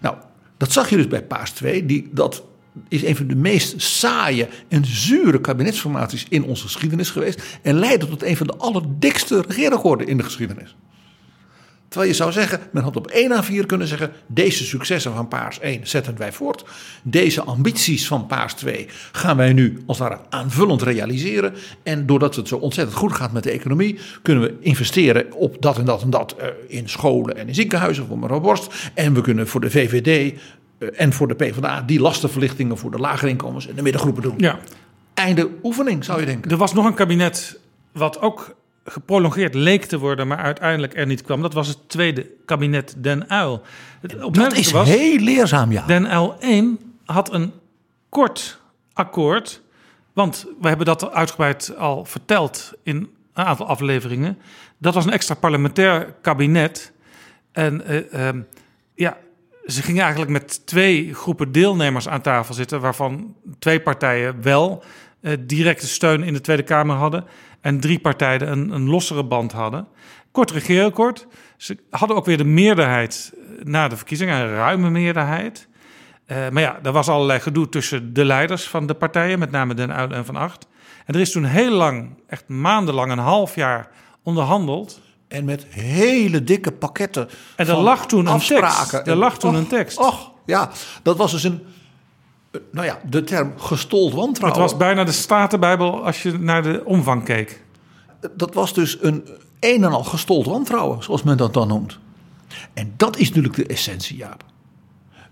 Nou, 0.00 0.16
dat 0.56 0.72
zag 0.72 0.90
je 0.90 0.96
dus 0.96 1.08
bij 1.08 1.22
Paas 1.22 1.50
2. 1.50 1.86
Die, 1.86 2.08
dat 2.12 2.42
is 2.88 3.04
een 3.04 3.16
van 3.16 3.26
de 3.26 3.36
meest 3.36 3.82
saaie 3.82 4.48
en 4.68 4.84
zure 4.84 5.40
kabinetsformaties 5.40 6.26
in 6.28 6.44
onze 6.44 6.62
geschiedenis 6.62 7.10
geweest. 7.10 7.42
En 7.62 7.78
leidde 7.78 8.08
tot 8.08 8.22
een 8.22 8.36
van 8.36 8.46
de 8.46 8.56
allerdikste 8.56 9.44
regeerakkoorden 9.48 10.06
in 10.06 10.16
de 10.16 10.22
geschiedenis. 10.22 10.76
Terwijl 11.90 12.10
je 12.10 12.16
zou 12.16 12.32
zeggen, 12.32 12.60
men 12.70 12.82
had 12.82 12.96
op 12.96 13.06
1 13.06 13.32
à 13.32 13.42
4 13.42 13.66
kunnen 13.66 13.86
zeggen: 13.86 14.12
deze 14.26 14.64
successen 14.64 15.14
van 15.14 15.28
Paars 15.28 15.60
1 15.60 15.86
zetten 15.86 16.18
wij 16.18 16.32
voort. 16.32 16.64
Deze 17.02 17.42
ambities 17.42 18.06
van 18.06 18.26
Paars 18.26 18.54
2 18.54 18.88
gaan 19.12 19.36
wij 19.36 19.52
nu 19.52 19.82
als 19.86 19.98
het 19.98 20.08
ware 20.08 20.20
aanvullend 20.28 20.82
realiseren. 20.82 21.54
En 21.82 22.06
doordat 22.06 22.36
het 22.36 22.48
zo 22.48 22.56
ontzettend 22.56 22.98
goed 22.98 23.12
gaat 23.12 23.32
met 23.32 23.42
de 23.42 23.50
economie, 23.50 23.98
kunnen 24.22 24.44
we 24.44 24.56
investeren 24.60 25.32
op 25.32 25.56
dat 25.62 25.78
en 25.78 25.84
dat 25.84 26.02
en 26.02 26.10
dat 26.10 26.36
uh, 26.38 26.46
in 26.68 26.88
scholen 26.88 27.36
en 27.36 27.48
in 27.48 27.54
ziekenhuizen 27.54 28.06
voor 28.06 28.18
mevrouw 28.18 28.40
Borst. 28.40 28.90
En 28.94 29.14
we 29.14 29.20
kunnen 29.20 29.48
voor 29.48 29.60
de 29.60 29.70
VVD 29.70 30.38
uh, 30.78 30.88
en 30.96 31.12
voor 31.12 31.28
de 31.28 31.34
PvdA 31.34 31.82
die 31.82 32.00
lastenverlichtingen 32.00 32.78
voor 32.78 32.90
de 32.90 32.98
lagere 32.98 33.30
inkomens 33.30 33.68
en 33.68 33.74
de 33.74 33.82
middengroepen 33.82 34.22
doen. 34.22 34.34
Ja. 34.36 34.58
Einde 35.14 35.48
oefening, 35.62 36.04
zou 36.04 36.20
je 36.20 36.26
denken. 36.26 36.50
Er 36.50 36.56
was 36.56 36.74
nog 36.74 36.84
een 36.84 36.94
kabinet 36.94 37.60
wat 37.92 38.20
ook 38.20 38.58
geprolongeerd 38.90 39.54
leek 39.54 39.84
te 39.84 39.98
worden, 39.98 40.26
maar 40.26 40.38
uiteindelijk 40.38 40.96
er 40.96 41.06
niet 41.06 41.22
kwam. 41.22 41.42
Dat 41.42 41.52
was 41.52 41.68
het 41.68 41.88
tweede 41.88 42.26
kabinet 42.44 42.94
Den 42.98 43.30
Uil. 43.30 43.62
dat 44.32 44.52
is 44.52 44.70
was, 44.70 44.88
heel 44.88 45.18
leerzaam, 45.18 45.72
ja. 45.72 45.86
Den 45.86 46.08
Uil 46.08 46.36
1 46.40 46.78
had 47.04 47.32
een 47.32 47.52
kort 48.08 48.60
akkoord, 48.92 49.62
want 50.12 50.46
we 50.60 50.68
hebben 50.68 50.86
dat 50.86 51.12
uitgebreid 51.12 51.76
al 51.76 52.04
verteld 52.04 52.72
in 52.82 52.96
een 53.34 53.44
aantal 53.44 53.66
afleveringen. 53.66 54.38
Dat 54.78 54.94
was 54.94 55.04
een 55.04 55.12
extra 55.12 55.34
parlementair 55.34 56.14
kabinet. 56.22 56.92
En 57.52 57.82
uh, 57.88 58.12
uh, 58.12 58.42
ja, 58.94 59.16
ze 59.66 59.82
gingen 59.82 60.02
eigenlijk 60.02 60.32
met 60.32 60.66
twee 60.66 61.14
groepen 61.14 61.52
deelnemers 61.52 62.08
aan 62.08 62.20
tafel 62.20 62.54
zitten, 62.54 62.80
waarvan 62.80 63.34
twee 63.58 63.80
partijen 63.80 64.42
wel 64.42 64.84
uh, 65.20 65.32
directe 65.40 65.86
steun 65.86 66.22
in 66.22 66.32
de 66.32 66.40
Tweede 66.40 66.62
Kamer 66.62 66.96
hadden 66.96 67.24
en 67.60 67.80
drie 67.80 67.98
partijen 67.98 68.50
een, 68.50 68.70
een 68.70 68.88
lossere 68.88 69.24
band 69.24 69.52
hadden. 69.52 69.86
Kort 70.32 70.50
regeerakkoord. 70.50 71.26
Ze 71.56 71.78
hadden 71.90 72.16
ook 72.16 72.24
weer 72.24 72.36
de 72.36 72.44
meerderheid 72.44 73.32
eh, 73.34 73.64
na 73.64 73.88
de 73.88 73.96
verkiezingen, 73.96 74.36
een 74.36 74.54
ruime 74.54 74.90
meerderheid. 74.90 75.68
Uh, 76.26 76.48
maar 76.48 76.62
ja, 76.62 76.78
er 76.82 76.92
was 76.92 77.08
allerlei 77.08 77.40
gedoe 77.40 77.68
tussen 77.68 78.12
de 78.12 78.24
leiders 78.24 78.68
van 78.68 78.86
de 78.86 78.94
partijen, 78.94 79.38
met 79.38 79.50
name 79.50 79.74
Den 79.74 79.90
Uyl 79.90 80.10
en 80.10 80.24
Van 80.24 80.36
Acht. 80.36 80.66
En 81.06 81.14
er 81.14 81.20
is 81.20 81.32
toen 81.32 81.44
heel 81.44 81.70
lang, 81.70 82.22
echt 82.26 82.48
maandenlang, 82.48 83.12
een 83.12 83.18
half 83.18 83.54
jaar 83.54 83.88
onderhandeld. 84.22 85.00
En 85.28 85.44
met 85.44 85.66
hele 85.68 86.44
dikke 86.44 86.72
pakketten. 86.72 87.28
En 87.56 87.68
er 87.68 87.76
lag 87.76 88.06
toen 88.06 88.26
een 88.26 88.38
tekst. 88.38 88.92
Er 88.92 89.16
lag 89.16 89.38
toen 89.38 89.54
een 89.54 89.66
tekst. 89.66 89.98
Och, 89.98 90.32
ja, 90.46 90.70
dat 91.02 91.16
was 91.16 91.30
dus 91.30 91.44
een 91.44 91.62
nou 92.72 92.86
ja, 92.86 93.00
de 93.08 93.24
term 93.24 93.52
gestold 93.56 94.14
wantrouwen. 94.14 94.62
Het 94.62 94.70
was 94.70 94.80
bijna 94.80 95.04
de 95.04 95.12
Statenbijbel 95.12 96.04
als 96.04 96.22
je 96.22 96.38
naar 96.38 96.62
de 96.62 96.82
omvang 96.84 97.24
keek. 97.24 97.64
Dat 98.36 98.54
was 98.54 98.74
dus 98.74 98.98
een 99.02 99.24
een 99.60 99.84
en 99.84 99.92
al 99.92 100.04
gestold 100.04 100.46
wantrouwen, 100.46 101.02
zoals 101.02 101.22
men 101.22 101.36
dat 101.36 101.54
dan 101.54 101.68
noemt. 101.68 101.98
En 102.72 102.92
dat 102.96 103.16
is 103.16 103.28
natuurlijk 103.28 103.54
de 103.54 103.66
essentie, 103.66 104.16
Jaap. 104.16 104.44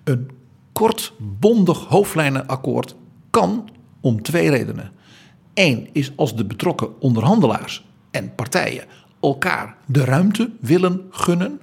Een 0.05 0.31
kort, 0.73 1.13
bondig 1.19 1.85
hoofdlijnenakkoord 1.85 2.95
kan 3.31 3.69
om 4.01 4.23
twee 4.23 4.51
redenen. 4.51 4.93
Eén 5.55 5.89
is 5.93 6.13
als 6.17 6.37
de 6.37 6.45
betrokken 6.45 7.01
onderhandelaars 7.01 7.87
en 8.11 8.35
partijen 8.35 8.85
elkaar 9.21 9.77
de 9.87 10.05
ruimte 10.05 10.51
willen 10.61 11.07
gunnen. 11.11 11.61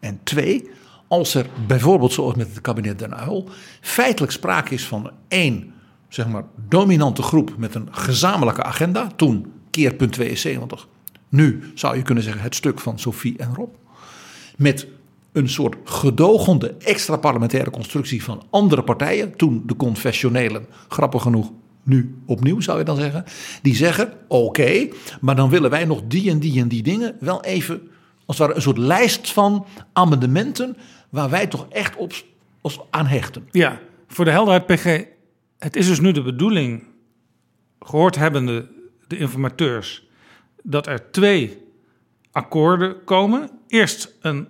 En 0.00 0.20
twee, 0.22 0.70
als 1.08 1.34
er 1.34 1.46
bijvoorbeeld 1.66 2.12
zoals 2.12 2.34
met 2.34 2.48
het 2.48 2.60
kabinet 2.60 2.98
Den 2.98 3.14
Uyl 3.26 3.48
feitelijk 3.80 4.32
sprake 4.32 4.74
is 4.74 4.86
van 4.86 5.10
één 5.28 5.72
zeg 6.08 6.28
maar, 6.28 6.44
dominante 6.68 7.22
groep 7.22 7.54
met 7.56 7.74
een 7.74 7.88
gezamenlijke 7.90 8.62
agenda, 8.62 9.10
toen 9.16 9.52
keerpunt 9.70 10.12
72, 10.12 10.88
nu 11.28 11.72
zou 11.74 11.96
je 11.96 12.02
kunnen 12.02 12.24
zeggen 12.24 12.42
het 12.42 12.54
stuk 12.54 12.80
van 12.80 12.98
Sophie 12.98 13.38
en 13.38 13.54
Rob, 13.54 13.74
met 14.56 14.86
een 15.32 15.48
soort 15.48 15.76
gedogende 15.84 16.74
extra 16.78 17.16
parlementaire 17.16 17.70
constructie 17.70 18.24
van 18.24 18.42
andere 18.50 18.82
partijen, 18.82 19.36
toen 19.36 19.62
de 19.66 19.76
confessionelen, 19.76 20.66
grappig 20.88 21.22
genoeg, 21.22 21.50
nu 21.82 22.14
opnieuw 22.26 22.60
zou 22.60 22.78
je 22.78 22.84
dan 22.84 22.96
zeggen, 22.96 23.24
die 23.62 23.76
zeggen 23.76 24.12
oké, 24.28 24.88
maar 25.20 25.36
dan 25.36 25.50
willen 25.50 25.70
wij 25.70 25.84
nog 25.84 26.02
die 26.08 26.30
en 26.30 26.38
die 26.38 26.60
en 26.60 26.68
die 26.68 26.82
dingen 26.82 27.16
wel 27.20 27.44
even, 27.44 27.80
als 28.26 28.38
het 28.38 28.46
ware 28.46 28.54
een 28.54 28.62
soort 28.62 28.78
lijst 28.78 29.32
van 29.32 29.66
amendementen 29.92 30.76
waar 31.08 31.30
wij 31.30 31.46
toch 31.46 31.66
echt 31.68 31.96
op 31.96 32.12
aan 32.90 33.06
hechten. 33.06 33.48
Ja, 33.50 33.80
voor 34.06 34.24
de 34.24 34.30
helderheid, 34.30 34.66
PG. 34.66 35.04
Het 35.58 35.76
is 35.76 35.86
dus 35.86 36.00
nu 36.00 36.12
de 36.12 36.22
bedoeling, 36.22 36.84
gehoord 37.80 38.16
hebbende 38.16 38.68
de 39.06 39.18
informateurs, 39.18 40.08
dat 40.62 40.86
er 40.86 41.10
twee 41.10 41.66
akkoorden 42.32 43.04
komen. 43.04 43.50
Eerst 43.68 44.16
een 44.20 44.48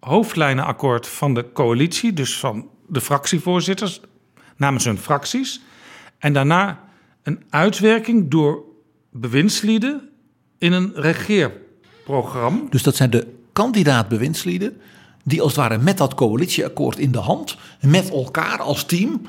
hoofdlijnenakkoord 0.00 1.08
van 1.08 1.34
de 1.34 1.52
coalitie, 1.52 2.12
dus 2.12 2.38
van 2.38 2.68
de 2.86 3.00
fractievoorzitters 3.00 4.00
namens 4.56 4.84
hun 4.84 4.98
fracties. 4.98 5.60
En 6.18 6.32
daarna 6.32 6.84
een 7.22 7.42
uitwerking 7.50 8.30
door 8.30 8.64
bewindslieden 9.10 10.08
in 10.58 10.72
een 10.72 10.92
regeerprogramma. 10.94 12.60
Dus 12.70 12.82
dat 12.82 12.96
zijn 12.96 13.10
de 13.10 13.26
kandidaat 13.52 14.08
bewindslieden 14.08 14.80
die 15.30 15.42
als 15.42 15.56
het 15.56 15.60
ware 15.60 15.78
met 15.78 15.98
dat 15.98 16.14
coalitieakkoord 16.14 16.98
in 16.98 17.12
de 17.12 17.18
hand, 17.18 17.56
met 17.80 18.10
elkaar 18.10 18.58
als 18.58 18.84
team, 18.84 19.22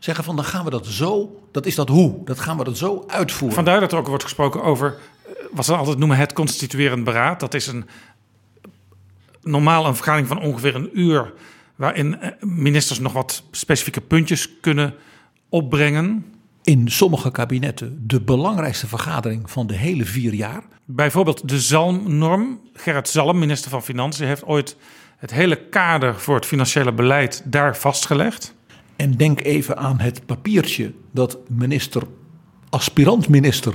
zeggen 0.00 0.24
van 0.24 0.36
dan 0.36 0.44
gaan 0.44 0.64
we 0.64 0.70
dat 0.70 0.86
zo, 0.86 1.40
dat 1.52 1.66
is 1.66 1.74
dat 1.74 1.88
hoe, 1.88 2.24
dat 2.24 2.40
gaan 2.40 2.56
we 2.56 2.64
dat 2.64 2.78
zo 2.78 3.04
uitvoeren. 3.06 3.54
Vandaar 3.56 3.80
dat 3.80 3.92
er 3.92 3.98
ook 3.98 4.06
wordt 4.06 4.22
gesproken 4.22 4.62
over 4.62 4.96
eh, 4.96 5.32
wat 5.52 5.64
ze 5.64 5.76
altijd 5.76 5.98
noemen 5.98 6.16
het 6.16 6.32
constituerend 6.32 7.04
beraad. 7.04 7.40
Dat 7.40 7.54
is 7.54 7.66
een 7.66 7.84
normaal 9.42 9.86
een 9.86 9.94
vergadering 9.94 10.28
van 10.28 10.40
ongeveer 10.40 10.74
een 10.74 10.90
uur, 10.92 11.32
waarin 11.76 12.20
eh, 12.20 12.30
ministers 12.40 12.98
nog 12.98 13.12
wat 13.12 13.42
specifieke 13.50 14.00
puntjes 14.00 14.60
kunnen 14.60 14.94
opbrengen. 15.48 16.24
In 16.62 16.90
sommige 16.90 17.30
kabinetten 17.30 18.02
de 18.06 18.20
belangrijkste 18.20 18.86
vergadering 18.86 19.50
van 19.50 19.66
de 19.66 19.74
hele 19.74 20.04
vier 20.04 20.34
jaar. 20.34 20.62
Bijvoorbeeld 20.84 21.48
de 21.48 21.60
Zalmnorm. 21.60 22.60
Gerrit 22.74 23.08
Zalm, 23.08 23.38
minister 23.38 23.70
van 23.70 23.82
Financiën, 23.82 24.26
heeft 24.26 24.44
ooit 24.44 24.76
het 25.16 25.30
hele 25.30 25.68
kader 25.68 26.20
voor 26.20 26.34
het 26.34 26.46
financiële 26.46 26.92
beleid 26.92 27.42
daar 27.44 27.76
vastgelegd. 27.76 28.54
En 28.96 29.12
denk 29.12 29.40
even 29.40 29.76
aan 29.76 29.98
het 29.98 30.26
papiertje 30.26 30.92
dat 31.10 31.38
minister, 31.48 32.02
aspirant-minister 32.70 33.74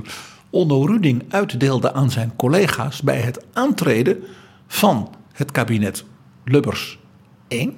Onno 0.50 0.86
Ruding 0.86 1.24
uitdeelde 1.30 1.94
aan 1.94 2.12
zijn 2.12 2.36
collega's 2.36 3.02
bij 3.02 3.20
het 3.20 3.46
aantreden 3.54 4.24
van 4.68 5.16
het 5.32 5.52
kabinet 5.52 6.04
Lubbers 6.46 7.00
1, 7.48 7.78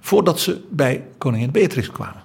voordat 0.00 0.40
ze 0.40 0.64
bij 0.70 1.04
koningin 1.18 1.50
Beatrix 1.50 1.90
kwamen. 1.90 2.22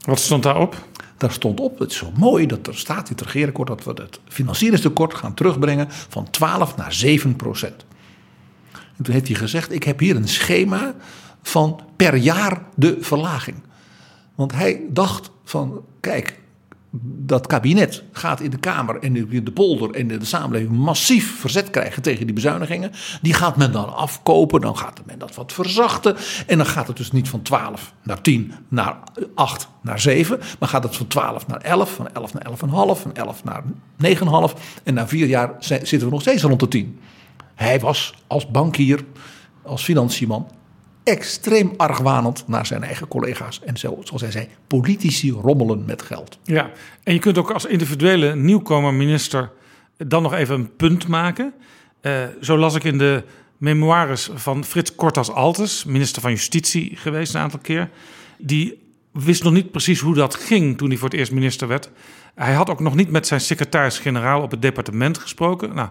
Wat 0.00 0.18
stond 0.18 0.42
daarop? 0.42 0.86
Daar 1.16 1.32
stond 1.32 1.60
op, 1.60 1.78
het 1.78 1.90
is 1.90 1.96
zo 1.96 2.12
mooi 2.16 2.46
dat 2.46 2.66
er 2.66 2.76
staat 2.76 3.08
in 3.08 3.16
het 3.16 3.24
regeerakkoord 3.24 3.68
dat 3.68 3.84
we 3.84 4.02
het 4.02 4.20
financieringstekort 4.28 5.14
gaan 5.14 5.34
terugbrengen 5.34 5.86
van 5.90 6.30
12 6.30 6.76
naar 6.76 6.92
7 6.92 7.36
procent. 7.36 7.85
En 8.96 9.04
toen 9.04 9.14
heeft 9.14 9.26
hij 9.26 9.36
gezegd: 9.36 9.72
Ik 9.72 9.82
heb 9.82 9.98
hier 9.98 10.16
een 10.16 10.28
schema 10.28 10.94
van 11.42 11.80
per 11.96 12.14
jaar 12.14 12.62
de 12.74 12.96
verlaging. 13.00 13.56
Want 14.34 14.52
hij 14.52 14.80
dacht 14.88 15.30
van, 15.44 15.84
kijk, 16.00 16.40
dat 17.00 17.46
kabinet 17.46 18.02
gaat 18.12 18.40
in 18.40 18.50
de 18.50 18.56
Kamer 18.56 18.98
en 18.98 19.30
in 19.30 19.44
de 19.44 19.52
polder 19.52 19.90
en 19.90 20.08
de 20.08 20.24
samenleving 20.24 20.70
massief 20.70 21.40
verzet 21.40 21.70
krijgen 21.70 22.02
tegen 22.02 22.26
die 22.26 22.34
bezuinigingen. 22.34 22.92
Die 23.22 23.34
gaat 23.34 23.56
men 23.56 23.72
dan 23.72 23.94
afkopen, 23.94 24.60
dan 24.60 24.78
gaat 24.78 25.00
men 25.06 25.18
dat 25.18 25.34
wat 25.34 25.52
verzachten. 25.52 26.16
En 26.46 26.56
dan 26.56 26.66
gaat 26.66 26.86
het 26.86 26.96
dus 26.96 27.12
niet 27.12 27.28
van 27.28 27.42
12 27.42 27.92
naar 28.02 28.20
10, 28.20 28.52
naar 28.68 28.96
8, 29.34 29.68
naar 29.80 30.00
7. 30.00 30.40
Maar 30.58 30.68
gaat 30.68 30.82
het 30.82 30.96
van 30.96 31.06
12 31.06 31.46
naar 31.46 31.60
11, 31.60 31.90
van 31.90 32.08
11 32.12 32.32
naar 32.32 32.46
11,5, 32.96 33.02
van 33.02 33.14
11 33.14 33.44
naar 33.44 33.62
9,5. 34.54 34.60
En 34.82 34.94
na 34.94 35.08
vier 35.08 35.26
jaar 35.26 35.54
zitten 35.58 35.98
we 35.98 36.10
nog 36.10 36.20
steeds 36.20 36.42
rond 36.42 36.60
de 36.60 36.68
10. 36.68 36.98
Hij 37.56 37.80
was 37.80 38.14
als 38.26 38.50
bankier, 38.50 39.04
als 39.62 39.84
financiënman 39.84 40.48
extreem 41.04 41.72
argwanend 41.76 42.44
naar 42.46 42.66
zijn 42.66 42.82
eigen 42.82 43.08
collega's. 43.08 43.60
En 43.64 43.76
zo, 43.76 43.98
zoals 44.04 44.22
hij 44.22 44.30
zei, 44.30 44.48
politici 44.66 45.30
rommelen 45.32 45.84
met 45.84 46.02
geld. 46.02 46.38
Ja, 46.44 46.70
en 47.02 47.12
je 47.12 47.18
kunt 47.18 47.38
ook 47.38 47.50
als 47.50 47.64
individuele 47.64 48.34
nieuwkomer 48.34 48.94
minister 48.94 49.50
dan 49.96 50.22
nog 50.22 50.34
even 50.34 50.54
een 50.54 50.76
punt 50.76 51.08
maken. 51.08 51.52
Uh, 52.02 52.24
zo 52.40 52.58
las 52.58 52.74
ik 52.74 52.84
in 52.84 52.98
de 52.98 53.24
memoires 53.56 54.30
van 54.34 54.64
Frits 54.64 54.94
Kortas 54.94 55.30
Altes, 55.30 55.84
minister 55.84 56.22
van 56.22 56.30
Justitie 56.30 56.96
geweest 56.96 57.34
een 57.34 57.40
aantal 57.40 57.60
keer. 57.60 57.90
Die 58.38 58.82
wist 59.12 59.42
nog 59.42 59.52
niet 59.52 59.70
precies 59.70 60.00
hoe 60.00 60.14
dat 60.14 60.34
ging 60.34 60.78
toen 60.78 60.88
hij 60.88 60.96
voor 60.96 61.08
het 61.08 61.18
eerst 61.18 61.32
minister 61.32 61.68
werd. 61.68 61.90
Hij 62.34 62.54
had 62.54 62.70
ook 62.70 62.80
nog 62.80 62.94
niet 62.94 63.10
met 63.10 63.26
zijn 63.26 63.40
secretaris-generaal 63.40 64.42
op 64.42 64.50
het 64.50 64.62
departement 64.62 65.18
gesproken. 65.18 65.74
Nou, 65.74 65.88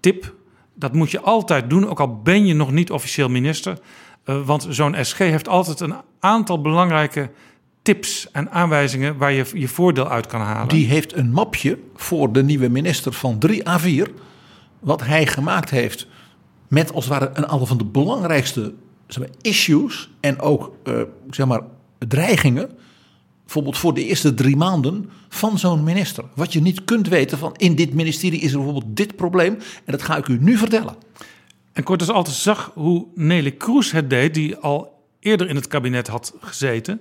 tip, 0.00 0.34
dat 0.74 0.92
moet 0.92 1.10
je 1.10 1.20
altijd 1.20 1.70
doen, 1.70 1.88
ook 1.88 2.00
al 2.00 2.20
ben 2.22 2.46
je 2.46 2.54
nog 2.54 2.72
niet 2.72 2.90
officieel 2.90 3.28
minister. 3.28 3.78
Uh, 4.24 4.46
want 4.46 4.66
zo'n 4.68 4.96
SG 5.00 5.18
heeft 5.18 5.48
altijd 5.48 5.80
een 5.80 5.94
aantal 6.20 6.60
belangrijke 6.60 7.30
tips 7.82 8.30
en 8.30 8.50
aanwijzingen 8.50 9.16
waar 9.16 9.32
je 9.32 9.46
je 9.52 9.68
voordeel 9.68 10.08
uit 10.08 10.26
kan 10.26 10.40
halen. 10.40 10.68
Die 10.68 10.86
heeft 10.86 11.16
een 11.16 11.30
mapje 11.30 11.78
voor 11.94 12.32
de 12.32 12.42
nieuwe 12.42 12.68
minister 12.68 13.12
van 13.12 13.38
3 13.38 13.62
A4. 13.62 14.10
Wat 14.80 15.04
hij 15.04 15.26
gemaakt 15.26 15.70
heeft 15.70 16.06
met 16.68 16.92
als 16.92 17.04
het 17.04 17.18
ware 17.18 17.30
een 17.34 17.46
aantal 17.46 17.66
van 17.66 17.78
de 17.78 17.84
belangrijkste 17.84 18.74
zeg 19.06 19.18
maar, 19.18 19.36
issues 19.40 20.10
en 20.20 20.40
ook 20.40 20.72
uh, 20.84 21.02
zeg 21.30 21.46
maar, 21.46 21.60
dreigingen. 21.98 22.70
Bijvoorbeeld 23.44 23.78
voor 23.78 23.94
de 23.94 24.04
eerste 24.04 24.34
drie 24.34 24.56
maanden 24.56 25.10
van 25.28 25.58
zo'n 25.58 25.84
minister. 25.84 26.24
Wat 26.34 26.52
je 26.52 26.60
niet 26.60 26.84
kunt 26.84 27.08
weten 27.08 27.38
van 27.38 27.54
in 27.56 27.74
dit 27.74 27.94
ministerie 27.94 28.40
is 28.40 28.50
er 28.50 28.56
bijvoorbeeld 28.56 28.96
dit 28.96 29.16
probleem. 29.16 29.54
En 29.84 29.92
dat 29.92 30.02
ga 30.02 30.16
ik 30.16 30.28
u 30.28 30.38
nu 30.40 30.56
vertellen. 30.56 30.96
En 31.72 31.82
Cortes 31.82 32.08
altijd 32.08 32.36
zag 32.36 32.70
hoe 32.74 33.06
Nelly 33.14 33.52
Kroes 33.52 33.92
het 33.92 34.10
deed, 34.10 34.34
die 34.34 34.56
al 34.56 35.04
eerder 35.20 35.48
in 35.48 35.56
het 35.56 35.66
kabinet 35.66 36.06
had 36.06 36.34
gezeten. 36.40 37.00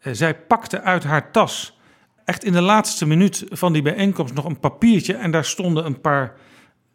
Eh, 0.00 0.12
zij 0.12 0.36
pakte 0.36 0.80
uit 0.80 1.04
haar 1.04 1.32
tas, 1.32 1.78
echt 2.24 2.44
in 2.44 2.52
de 2.52 2.60
laatste 2.60 3.06
minuut 3.06 3.44
van 3.48 3.72
die 3.72 3.82
bijeenkomst, 3.82 4.34
nog 4.34 4.44
een 4.44 4.60
papiertje. 4.60 5.14
En 5.14 5.30
daar 5.30 5.44
stonden 5.44 5.86
een 5.86 6.00
paar 6.00 6.36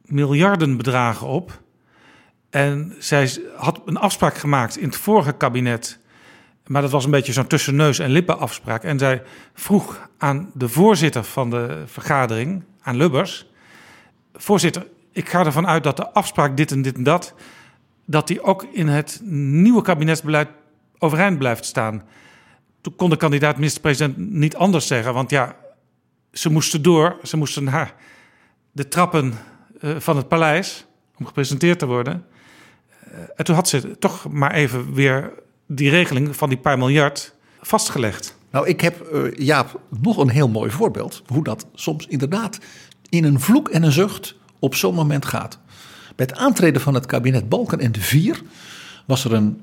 miljardenbedragen 0.02 1.28
op. 1.28 1.62
En 2.50 2.96
zij 3.00 3.32
had 3.56 3.82
een 3.86 3.98
afspraak 3.98 4.36
gemaakt 4.36 4.78
in 4.78 4.86
het 4.86 4.96
vorige 4.96 5.34
kabinet. 5.34 6.00
Maar 6.68 6.82
dat 6.82 6.92
was 6.92 7.06
een 7.06 7.12
beetje 7.12 7.34
zo'n 7.34 7.48
tussen 7.48 7.76
neus 7.76 8.00
en 8.00 8.10
lippen 8.10 8.40
afspraak. 8.40 8.84
En 8.84 9.00
zij 9.00 9.24
vroeg 9.54 10.10
aan 10.18 10.52
de 10.54 10.70
voorzitter 10.70 11.24
van 11.24 11.50
de 11.50 11.84
vergadering, 11.86 12.64
aan 12.82 12.96
Lubbers... 12.96 13.46
Voorzitter, 14.38 14.88
ik 15.12 15.30
ga 15.30 15.46
ervan 15.46 15.68
uit 15.68 15.84
dat 15.84 15.98
de 15.98 16.12
afspraak 16.12 16.58
dit 16.58 16.72
en 16.72 16.82
dit 16.82 16.96
en 16.96 17.04
dat, 17.04 17.34
dat 18.06 18.28
die 18.28 18.42
ook 18.42 18.64
in 18.72 18.88
het 18.88 19.20
nieuwe 19.24 19.82
kabinetsbeleid 19.82 20.50
overeind 20.98 21.38
blijft 21.38 21.66
staan. 21.66 22.04
Toen 22.82 22.96
kon 22.96 23.10
de 23.10 23.18
kandidaat 23.18 23.56
minister-president 23.56 24.18
niet 24.18 24.56
anders 24.56 24.88
zeggen, 24.88 25.14
want 25.14 25.30
ja, 25.30 25.56
ze 26.32 26.52
moesten 26.52 26.82
door, 26.82 27.18
ze 27.24 27.38
moesten 27.38 27.64
naar 27.64 27.94
de 28.72 28.88
trappen 28.88 29.34
uh, 29.82 29.96
van 30.00 30.18
het 30.18 30.28
paleis 30.28 30.86
om 31.18 31.26
gepresenteerd 31.26 31.80
te 31.80 31.86
worden. 31.86 32.26
Uh, 33.08 33.20
en 33.36 33.46
toen 33.46 33.56
had 33.56 33.70
ze 33.70 33.98
toch 33.98 34.32
maar 34.32 34.52
even 34.52 34.94
weer 34.94 35.34
die 35.68 35.90
regeling 35.90 36.36
van 36.36 36.50
die 36.50 36.58
paar 36.58 36.78
miljard 36.78 37.36
vastgelegd. 37.62 38.38
Nou, 38.52 38.68
ik 38.68 38.82
heb, 38.82 39.10
uh, 39.14 39.38
Jaap, 39.38 39.80
nog 40.02 40.18
een 40.18 40.30
heel 40.30 40.50
mooi 40.50 40.72
voorbeeld 40.72 41.24
hoe 41.28 41.44
dat 41.44 41.66
soms 41.74 42.08
inderdaad 42.08 42.60
in 43.10 43.24
een 43.24 43.40
vloek 43.40 43.70
en 43.70 43.84
een 43.84 43.92
zucht 43.92 44.36
op 44.60 44.76
zo'n 44.76 44.96
moment 44.96 45.26
gaat. 45.26 45.60
Bij 46.16 46.26
het 46.30 46.38
aantreden 46.38 46.82
van 46.82 46.94
het 46.94 47.06
kabinet 47.06 47.50
Balken 47.50 47.80
en 47.80 47.92
de 47.92 48.02
Vier 48.02 48.42
was 49.06 49.26
er 49.26 49.34
een 49.34 49.62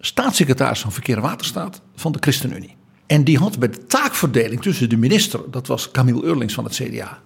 staatssecretaris 0.00 0.80
van 0.80 0.92
Verkeer 0.92 1.16
en 1.16 1.22
Waterstaat 1.22 1.80
van 1.94 2.12
de 2.12 2.18
ChristenUnie. 2.20 2.76
En 3.06 3.24
die 3.24 3.38
had 3.38 3.58
bij 3.58 3.68
de 3.70 3.86
taakverdeling 3.86 4.62
tussen 4.62 4.88
de 4.88 4.96
minister, 4.96 5.40
dat 5.50 5.66
was 5.66 5.90
Camille 5.90 6.24
Eurlings 6.24 6.54
van 6.54 6.64
het 6.64 6.74
CDA, 6.74 7.18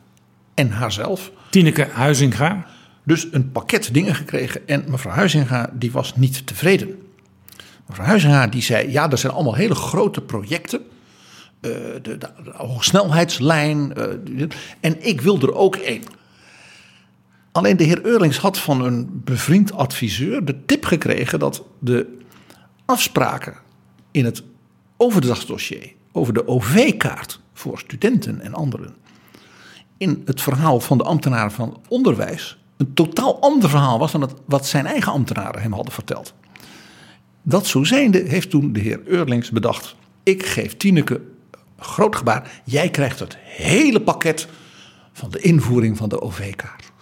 en 0.54 0.70
haarzelf. 0.70 1.30
Tineke 1.50 1.88
Huizinga. 1.92 2.66
Dus 3.04 3.26
een 3.30 3.52
pakket 3.52 3.94
dingen 3.94 4.14
gekregen. 4.14 4.68
En 4.68 4.84
mevrouw 4.88 5.14
Huizinga 5.14 5.70
die 5.72 5.92
was 5.92 6.16
niet 6.16 6.46
tevreden. 6.46 7.02
Mevrouw 7.86 8.06
Huizinga 8.06 8.46
die 8.46 8.62
zei, 8.62 8.90
ja, 8.90 9.10
er 9.10 9.18
zijn 9.18 9.32
allemaal 9.32 9.54
hele 9.54 9.74
grote 9.74 10.20
projecten. 10.20 10.80
Uh, 11.60 11.70
de, 11.70 12.00
de, 12.02 12.18
de, 12.18 12.52
hoogsnelheidslijn. 12.54 13.92
Uh, 14.28 14.48
en 14.80 15.06
ik 15.06 15.20
wil 15.20 15.40
er 15.40 15.54
ook 15.54 15.76
één. 15.76 16.02
Alleen 17.52 17.76
de 17.76 17.84
heer 17.84 18.04
Eurlings 18.04 18.38
had 18.38 18.58
van 18.58 18.84
een 18.84 19.22
bevriend 19.24 19.72
adviseur 19.72 20.44
de 20.44 20.64
tip 20.64 20.84
gekregen 20.84 21.38
dat 21.38 21.62
de 21.78 22.18
afspraken 22.84 23.54
in 24.10 24.24
het 24.24 24.42
overdrachtsdossier 24.96 25.92
over 26.12 26.34
de 26.34 26.48
OV-kaart 26.48 27.40
voor 27.52 27.78
studenten 27.78 28.40
en 28.40 28.54
anderen 28.54 28.94
in 29.96 30.22
het 30.24 30.42
verhaal 30.42 30.80
van 30.80 30.98
de 30.98 31.04
ambtenaren 31.04 31.52
van 31.52 31.80
onderwijs 31.88 32.58
een 32.76 32.94
totaal 32.94 33.40
ander 33.40 33.70
verhaal 33.70 33.98
was 33.98 34.12
dan 34.12 34.20
het, 34.20 34.34
wat 34.44 34.66
zijn 34.66 34.86
eigen 34.86 35.12
ambtenaren 35.12 35.62
hem 35.62 35.72
hadden 35.72 35.92
verteld. 35.92 36.34
Dat 37.46 37.66
zo 37.66 37.84
zijnde 37.84 38.18
heeft 38.18 38.50
toen 38.50 38.72
de 38.72 38.80
heer 38.80 39.00
Eurlings 39.04 39.50
bedacht: 39.50 39.96
ik 40.22 40.46
geef 40.46 40.76
Tineke 40.76 41.20
groot 41.78 42.16
gebaar, 42.16 42.62
jij 42.64 42.90
krijgt 42.90 43.18
het 43.18 43.36
hele 43.40 44.00
pakket 44.00 44.48
van 45.12 45.30
de 45.30 45.40
invoering 45.40 45.96
van 45.96 46.08
de 46.08 46.20
OV-kaart. 46.20 46.92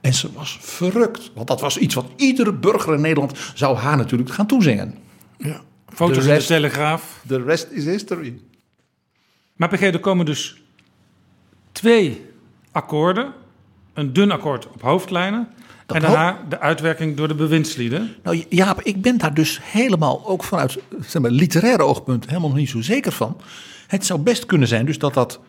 En 0.00 0.14
ze 0.14 0.32
was 0.32 0.58
verrukt. 0.60 1.30
Want 1.34 1.48
dat 1.48 1.60
was 1.60 1.78
iets 1.78 1.94
wat 1.94 2.06
iedere 2.16 2.52
burger 2.52 2.94
in 2.94 3.00
Nederland 3.00 3.38
zou 3.54 3.76
haar 3.76 3.96
natuurlijk 3.96 4.30
gaan 4.30 4.46
toezingen. 4.46 4.94
Ja. 5.38 5.60
Foto's 5.88 6.26
in 6.26 6.38
de 6.38 6.44
Telegraaf. 6.44 7.20
De 7.26 7.42
rest 7.42 7.70
is 7.70 7.84
history. 7.84 8.40
Maar 9.56 9.68
begreep, 9.68 9.94
er 9.94 10.00
komen 10.00 10.26
dus 10.26 10.62
twee 11.72 12.24
akkoorden. 12.72 13.32
Een 13.92 14.12
dun 14.12 14.30
akkoord 14.30 14.68
op 14.68 14.82
hoofdlijnen. 14.82 15.48
En 15.94 16.00
daarna 16.00 16.44
de 16.48 16.60
uitwerking 16.60 17.16
door 17.16 17.28
de 17.28 17.34
bewindslieden. 17.34 18.14
Nou 18.22 18.44
Jaap, 18.48 18.80
ik 18.82 19.02
ben 19.02 19.18
daar 19.18 19.34
dus 19.34 19.60
helemaal 19.62 20.26
ook 20.26 20.44
vanuit 20.44 20.78
zeg 21.00 21.22
maar, 21.22 21.30
literaire 21.30 21.82
oogpunt 21.82 22.26
helemaal 22.26 22.48
nog 22.48 22.58
niet 22.58 22.68
zo 22.68 22.80
zeker 22.80 23.12
van. 23.12 23.40
Het 23.86 24.06
zou 24.06 24.20
best 24.20 24.46
kunnen 24.46 24.68
zijn 24.68 24.86
dus 24.86 24.98
dat 24.98 25.14
dat 25.14 25.40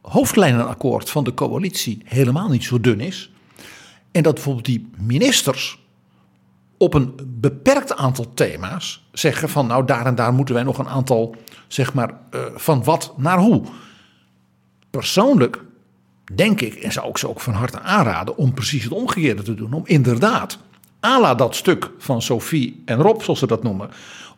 hoofdlijnenakkoord 0.00 1.10
van 1.10 1.24
de 1.24 1.34
coalitie 1.34 2.02
helemaal 2.04 2.48
niet 2.48 2.64
zo 2.64 2.80
dun 2.80 3.00
is. 3.00 3.30
En 4.12 4.22
dat 4.22 4.34
bijvoorbeeld 4.34 4.64
die 4.64 4.90
ministers 4.98 5.78
op 6.78 6.94
een 6.94 7.14
beperkt 7.26 7.96
aantal 7.96 8.34
thema's 8.34 9.06
zeggen 9.12 9.48
van 9.48 9.66
nou 9.66 9.84
daar 9.84 10.06
en 10.06 10.14
daar 10.14 10.32
moeten 10.32 10.54
wij 10.54 10.64
nog 10.64 10.78
een 10.78 10.88
aantal 10.88 11.36
zeg 11.68 11.94
maar 11.94 12.10
uh, 12.30 12.40
van 12.54 12.84
wat 12.84 13.14
naar 13.16 13.38
hoe. 13.38 13.62
Persoonlijk 14.90 15.64
denk 16.32 16.60
ik 16.60 16.74
en 16.74 16.92
zou 16.92 17.08
ik 17.08 17.18
ze 17.18 17.28
ook 17.28 17.40
van 17.40 17.52
harte 17.52 17.80
aanraden 17.80 18.36
om 18.36 18.54
precies 18.54 18.84
het 18.84 18.92
omgekeerde 18.92 19.42
te 19.42 19.54
doen. 19.54 19.72
Om 19.72 19.82
inderdaad, 19.84 20.58
ala 21.00 21.34
dat 21.34 21.56
stuk 21.56 21.90
van 21.98 22.22
Sophie 22.22 22.82
en 22.84 22.96
Rob 23.00 23.20
zoals 23.20 23.38
ze 23.38 23.46
dat 23.46 23.62
noemen, 23.62 23.90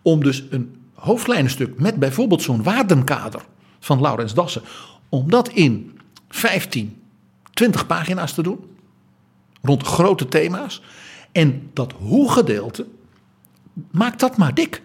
om 0.02 0.22
dus 0.22 0.44
een 0.50 0.76
hoofdlijnenstuk 0.94 1.80
met 1.80 1.96
bijvoorbeeld 1.96 2.42
zo'n 2.42 2.62
waardenkader 2.62 3.40
van 3.80 4.00
Laurens 4.00 4.34
Dassen, 4.34 4.62
om 5.08 5.30
dat 5.30 5.48
in 5.48 5.98
15, 6.28 7.02
20 7.52 7.86
pagina's 7.86 8.32
te 8.32 8.42
doen 8.42 8.58
rond 9.62 9.82
grote 9.82 10.28
thema's. 10.28 10.82
En 11.32 11.70
dat 11.72 11.92
hoe-gedeelte, 11.98 12.86
maak 13.90 14.18
dat 14.18 14.36
maar 14.36 14.54
dik. 14.54 14.82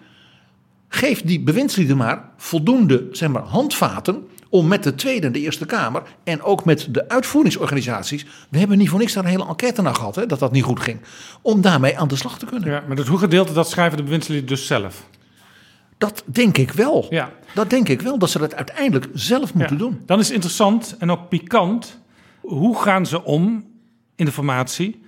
Geef 0.88 1.22
die 1.22 1.40
bewindslieden 1.40 1.98
maar 1.98 2.30
voldoende 2.38 3.08
zeg 3.12 3.30
maar, 3.30 3.42
handvaten 3.42 4.28
om 4.52 4.68
met 4.68 4.84
de 4.84 4.96
Tweede 4.96 5.28
en 5.28 5.34
de 5.34 5.40
Eerste 5.40 5.66
Kamer 5.66 6.04
en 6.24 6.42
ook 6.42 6.66
met 6.66 6.88
de 6.90 7.10
uitvoeringsorganisaties, 7.10 8.26
we 8.50 8.58
hebben 8.58 8.78
niet 8.78 8.90
voor 8.90 9.00
niks 9.00 9.14
daar 9.14 9.24
een 9.24 9.30
hele 9.30 9.48
enquête 9.48 9.82
naar 9.82 9.96
gehad, 9.96 10.16
hè, 10.16 10.26
dat 10.26 10.40
dat 10.40 10.52
niet 10.52 10.64
goed 10.64 10.80
ging, 10.80 11.00
om 11.42 11.62
daarmee 11.62 11.98
aan 11.98 12.08
de 12.08 12.16
slag 12.16 12.40
te 12.40 12.46
kunnen. 12.46 12.70
Ja, 12.70 12.84
maar 12.88 12.96
dat 12.96 13.08
hoe-gedeelte, 13.08 13.54
dat 13.54 13.70
schrijven 13.70 13.98
de 13.98 14.04
bewindslieden 14.04 14.48
dus 14.48 14.68
zelf? 14.68 15.06
Dat 15.98 16.24
denk 16.26 16.58
ik 16.58 16.72
wel. 16.72 17.08
Ja. 17.10 17.32
Dat 17.54 17.70
denk 17.70 17.90
ik 17.90 18.02
wel, 18.02 18.18
dat 18.18 18.30
ze 18.30 18.40
dat 18.40 18.56
uiteindelijk 18.56 19.08
zelf 19.14 19.54
moeten 19.54 19.78
ja. 19.78 19.84
doen. 19.84 20.02
Dan 20.06 20.20
is 20.20 20.32
interessant 20.32 20.96
en 21.00 21.12
ook 21.12 21.30
pikant, 21.30 22.00
hoe 22.40 22.82
gaan 22.82 23.06
ze 23.06 23.24
om 23.24 23.66
in 24.16 24.26
de 24.26 24.32
formatie 24.32 25.02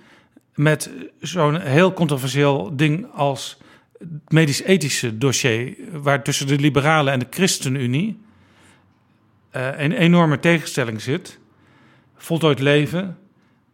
met 0.54 0.90
zo'n 1.20 1.60
heel 1.60 1.92
controversieel 1.92 2.76
ding 2.76 3.06
als 3.14 3.58
het 3.98 4.08
medisch-ethische 4.28 5.18
dossier, 5.18 5.76
waar 5.92 6.22
tussen 6.22 6.46
de 6.46 6.58
liberalen 6.58 7.12
en 7.12 7.18
de 7.18 7.26
ChristenUnie 7.30 8.22
een 9.54 9.92
enorme 9.92 10.38
tegenstelling 10.38 11.00
zit. 11.00 11.38
Voltooid 12.16 12.58
leven, 12.58 13.18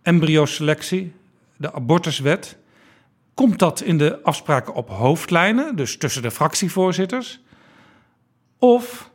embryoselectie, 0.02 1.12
de 1.56 1.72
abortuswet. 1.72 2.56
Komt 3.34 3.58
dat 3.58 3.80
in 3.80 3.98
de 3.98 4.22
afspraken 4.22 4.74
op 4.74 4.88
hoofdlijnen, 4.88 5.76
dus 5.76 5.96
tussen 5.96 6.22
de 6.22 6.30
fractievoorzitters? 6.30 7.40
Of 8.58 9.10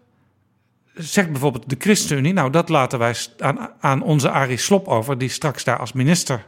zegt 0.93 1.32
bijvoorbeeld 1.32 1.70
de 1.70 1.76
ChristenUnie, 1.80 2.34
nou 2.34 2.51
dat 2.51 2.70
laten 2.70 2.99
wij 2.99 3.16
aan, 3.38 3.70
aan 3.80 4.01
onze 4.01 4.30
Arie 4.30 4.57
Slop 4.57 4.88
over, 4.88 5.18
die 5.18 5.30
straks 5.30 5.63
daar 5.63 5.80
als 5.80 5.93
minister 5.93 6.45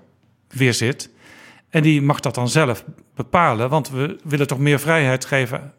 weer 0.47 0.73
zit. 0.73 1.09
En 1.69 1.81
die 1.81 2.01
mag 2.01 2.19
dat 2.19 2.35
dan 2.35 2.49
zelf 2.49 2.83
bepalen, 3.15 3.69
want 3.69 3.89
we 3.89 4.19
willen 4.23 4.47
toch 4.47 4.59
meer 4.59 4.79
vrijheid 4.79 5.25
geven 5.25 5.73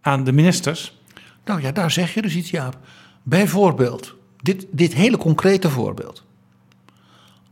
aan 0.00 0.24
de 0.24 0.32
ministers. 0.32 1.00
Nou 1.44 1.62
ja, 1.62 1.72
daar 1.72 1.90
zeg 1.90 2.14
je 2.14 2.22
dus 2.22 2.34
iets, 2.34 2.50
Jaap. 2.50 2.76
Bijvoorbeeld, 3.22 4.14
dit, 4.36 4.66
dit 4.70 4.94
hele 4.94 5.16
concrete 5.16 5.70
voorbeeld. 5.70 6.24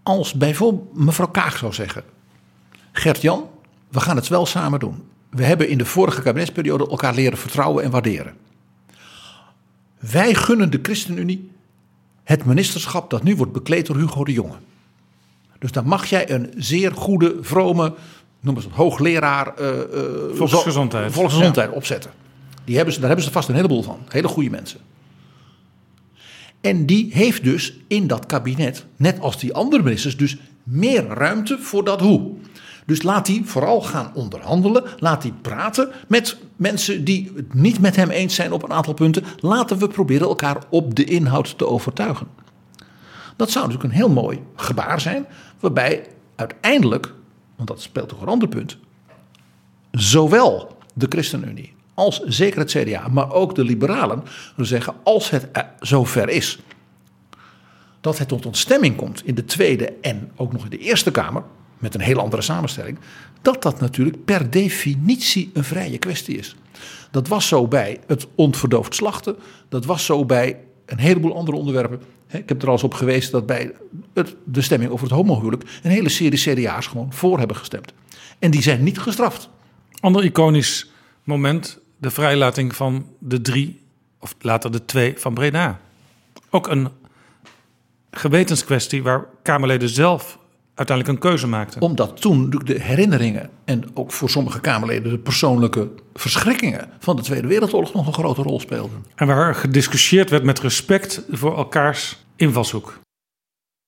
Als 0.03 0.35
bijvoorbeeld 0.35 0.97
mevrouw 0.97 1.29
Kaag 1.29 1.57
zou 1.57 1.73
zeggen: 1.73 2.05
Gert-Jan, 2.93 3.49
we 3.89 4.01
gaan 4.01 4.17
het 4.17 4.29
wel 4.29 4.47
samen 4.47 4.81
doen. 4.81 5.03
We 5.31 5.45
hebben 5.45 5.69
in 5.69 5.79
de 5.79 5.85
vorige 5.85 6.23
kabinetsperiode 6.23 6.89
elkaar 6.89 7.15
leren 7.15 7.39
vertrouwen 7.39 7.85
en 7.85 7.91
waarderen. 7.91 8.35
Wij 9.99 10.35
gunnen 10.35 10.71
de 10.71 10.79
ChristenUnie 10.83 11.51
het 12.25 12.45
ministerschap 12.45 13.11
dat 13.11 13.23
nu 13.23 13.37
wordt 13.37 13.53
bekleed 13.53 13.87
door 13.87 13.97
Hugo 13.97 14.25
de 14.25 14.33
Jonge. 14.33 14.57
Dus 15.59 15.73
dan 15.73 15.87
mag 15.87 16.07
jij 16.07 16.31
een 16.31 16.53
zeer 16.57 16.93
goede, 16.93 17.37
vrome, 17.41 17.95
noem 18.41 18.57
eens 18.57 18.65
een 18.65 18.71
hoogleraar 18.71 19.61
uh, 19.61 19.69
uh, 19.69 19.77
volksgezondheid, 20.33 21.13
volksgezondheid 21.13 21.71
opzetten. 21.71 22.11
Die 22.65 22.77
hebben 22.77 22.95
ze, 22.95 23.01
daar 23.01 23.09
hebben 23.09 23.27
ze 23.27 23.33
vast 23.33 23.49
een 23.49 23.55
heleboel 23.55 23.83
van. 23.83 23.99
Hele 24.09 24.29
goede 24.29 24.51
mensen. 24.51 24.81
En 26.61 26.87
die 26.87 27.11
heeft 27.13 27.45
dus 27.45 27.75
in 27.89 28.07
dat 28.07 28.27
kabinet, 28.27 28.87
net 28.97 29.21
als 29.21 29.39
die 29.39 29.55
andere 29.55 29.83
ministers, 29.83 30.17
dus 30.17 30.37
meer 30.63 31.07
ruimte 31.07 31.59
voor 31.59 31.85
dat 31.85 32.01
hoe. 32.01 32.33
Dus 32.87 33.03
laat 33.03 33.27
die 33.27 33.45
vooral 33.45 33.81
gaan 33.81 34.15
onderhandelen. 34.15 34.85
Laat 34.99 35.23
die 35.23 35.33
praten 35.33 35.91
met 36.09 36.39
mensen 36.57 37.05
die 37.05 37.33
het 37.37 37.55
niet 37.55 37.81
met 37.81 37.97
hem 37.97 38.11
eens 38.11 38.35
zijn 38.35 38.53
op 38.53 38.63
een 38.63 38.73
aantal 38.73 38.95
punten. 38.95 39.25
Laten 39.41 39.79
we 39.79 39.89
proberen 39.89 40.29
elkaar 40.29 40.63
op 40.69 40.95
de 40.95 41.05
inhoud 41.05 41.59
te 41.59 41.67
overtuigen. 41.67 42.27
Dat 43.37 43.51
zou 43.51 43.67
natuurlijk 43.67 43.93
een 43.93 44.01
heel 44.01 44.11
mooi 44.11 44.43
gebaar 44.57 45.01
zijn, 45.01 45.27
waarbij 45.61 46.07
uiteindelijk, 46.37 47.15
want 47.57 47.69
dat 47.69 47.83
speelt 47.83 48.09
toch 48.09 48.21
een 48.21 48.29
ander 48.29 48.49
punt, 48.49 48.79
zowel 49.91 50.79
de 50.95 51.07
ChristenUnie 51.09 51.73
als 52.01 52.21
zeker 52.21 52.59
het 52.59 52.71
CDA, 52.71 53.09
maar 53.09 53.33
ook 53.33 53.55
de 53.55 53.65
liberalen, 53.65 54.23
zeggen 54.57 54.95
als 55.03 55.31
het 55.31 55.49
zover 55.81 56.29
is 56.29 56.59
dat 58.01 58.19
het 58.19 58.29
tot 58.29 58.47
ontstemming 58.47 58.97
komt 58.97 59.27
in 59.27 59.35
de 59.35 59.45
Tweede 59.45 59.93
en 60.01 60.31
ook 60.37 60.53
nog 60.53 60.65
in 60.65 60.71
de 60.71 60.79
Eerste 60.79 61.11
Kamer, 61.11 61.43
met 61.79 61.95
een 61.95 62.01
heel 62.01 62.19
andere 62.19 62.43
samenstelling, 62.43 62.99
dat 63.43 63.63
dat 63.63 63.81
natuurlijk 63.81 64.25
per 64.25 64.51
definitie 64.51 65.51
een 65.53 65.65
vrije 65.65 65.99
kwestie 65.99 66.37
is. 66.37 66.57
Dat 67.11 67.29
was 67.29 67.49
zo 67.49 67.69
bij 67.69 68.01
het 68.07 68.27
onverdoofd 68.35 68.95
slachten, 68.95 69.37
dat 69.69 69.85
was 69.85 70.05
zo 70.05 70.25
bij 70.25 70.59
een 70.87 70.99
heleboel 70.99 71.37
andere 71.37 71.57
onderwerpen. 71.57 72.01
Ik 72.29 72.49
heb 72.49 72.63
er 72.63 72.67
al 72.67 72.73
eens 72.73 72.83
op 72.83 72.95
geweest 72.95 73.31
dat 73.31 73.47
bij 73.47 73.73
het, 74.15 74.37
de 74.45 74.63
stemming 74.63 74.91
over 74.91 75.07
het 75.07 75.15
homohuwelijk 75.15 75.65
een 75.83 75.91
hele 75.91 76.09
serie 76.09 76.39
CDA's 76.39 76.87
gewoon 76.87 77.13
voor 77.13 77.39
hebben 77.39 77.57
gestemd. 77.57 77.93
En 78.39 78.51
die 78.51 78.63
zijn 78.63 78.83
niet 78.83 78.99
gestraft. 78.99 79.49
Ander 80.01 80.25
iconisch 80.25 80.91
moment, 81.25 81.80
de 82.01 82.11
vrijlating 82.11 82.77
van 82.77 83.07
de 83.19 83.41
drie, 83.41 83.81
of 84.19 84.35
later 84.41 84.73
de 84.73 84.85
twee 84.85 85.15
van 85.19 85.35
Breda. 85.35 85.81
Ook 86.51 86.69
een 86.69 86.89
gewetenskwestie 88.11 89.03
waar 89.03 89.27
Kamerleden 89.43 89.89
zelf 89.89 90.39
uiteindelijk 90.75 91.17
een 91.17 91.31
keuze 91.31 91.47
maakten. 91.47 91.81
Omdat 91.81 92.21
toen 92.21 92.51
de 92.65 92.81
herinneringen 92.81 93.51
en 93.65 93.85
ook 93.95 94.13
voor 94.13 94.31
sommige 94.31 94.61
Kamerleden 94.61 95.11
de 95.11 95.19
persoonlijke 95.19 95.91
verschrikkingen 96.15 96.89
van 96.99 97.17
de 97.17 97.23
Tweede 97.23 97.47
Wereldoorlog 97.47 97.95
nog 97.95 98.07
een 98.07 98.13
grote 98.13 98.43
rol 98.43 98.61
speelden. 98.61 99.05
En 99.15 99.27
waar 99.27 99.55
gediscussieerd 99.55 100.31
werd 100.31 100.45
met 100.45 100.61
respect 100.61 101.25
voor 101.31 101.57
elkaars 101.57 102.25
invalshoek. 102.37 102.99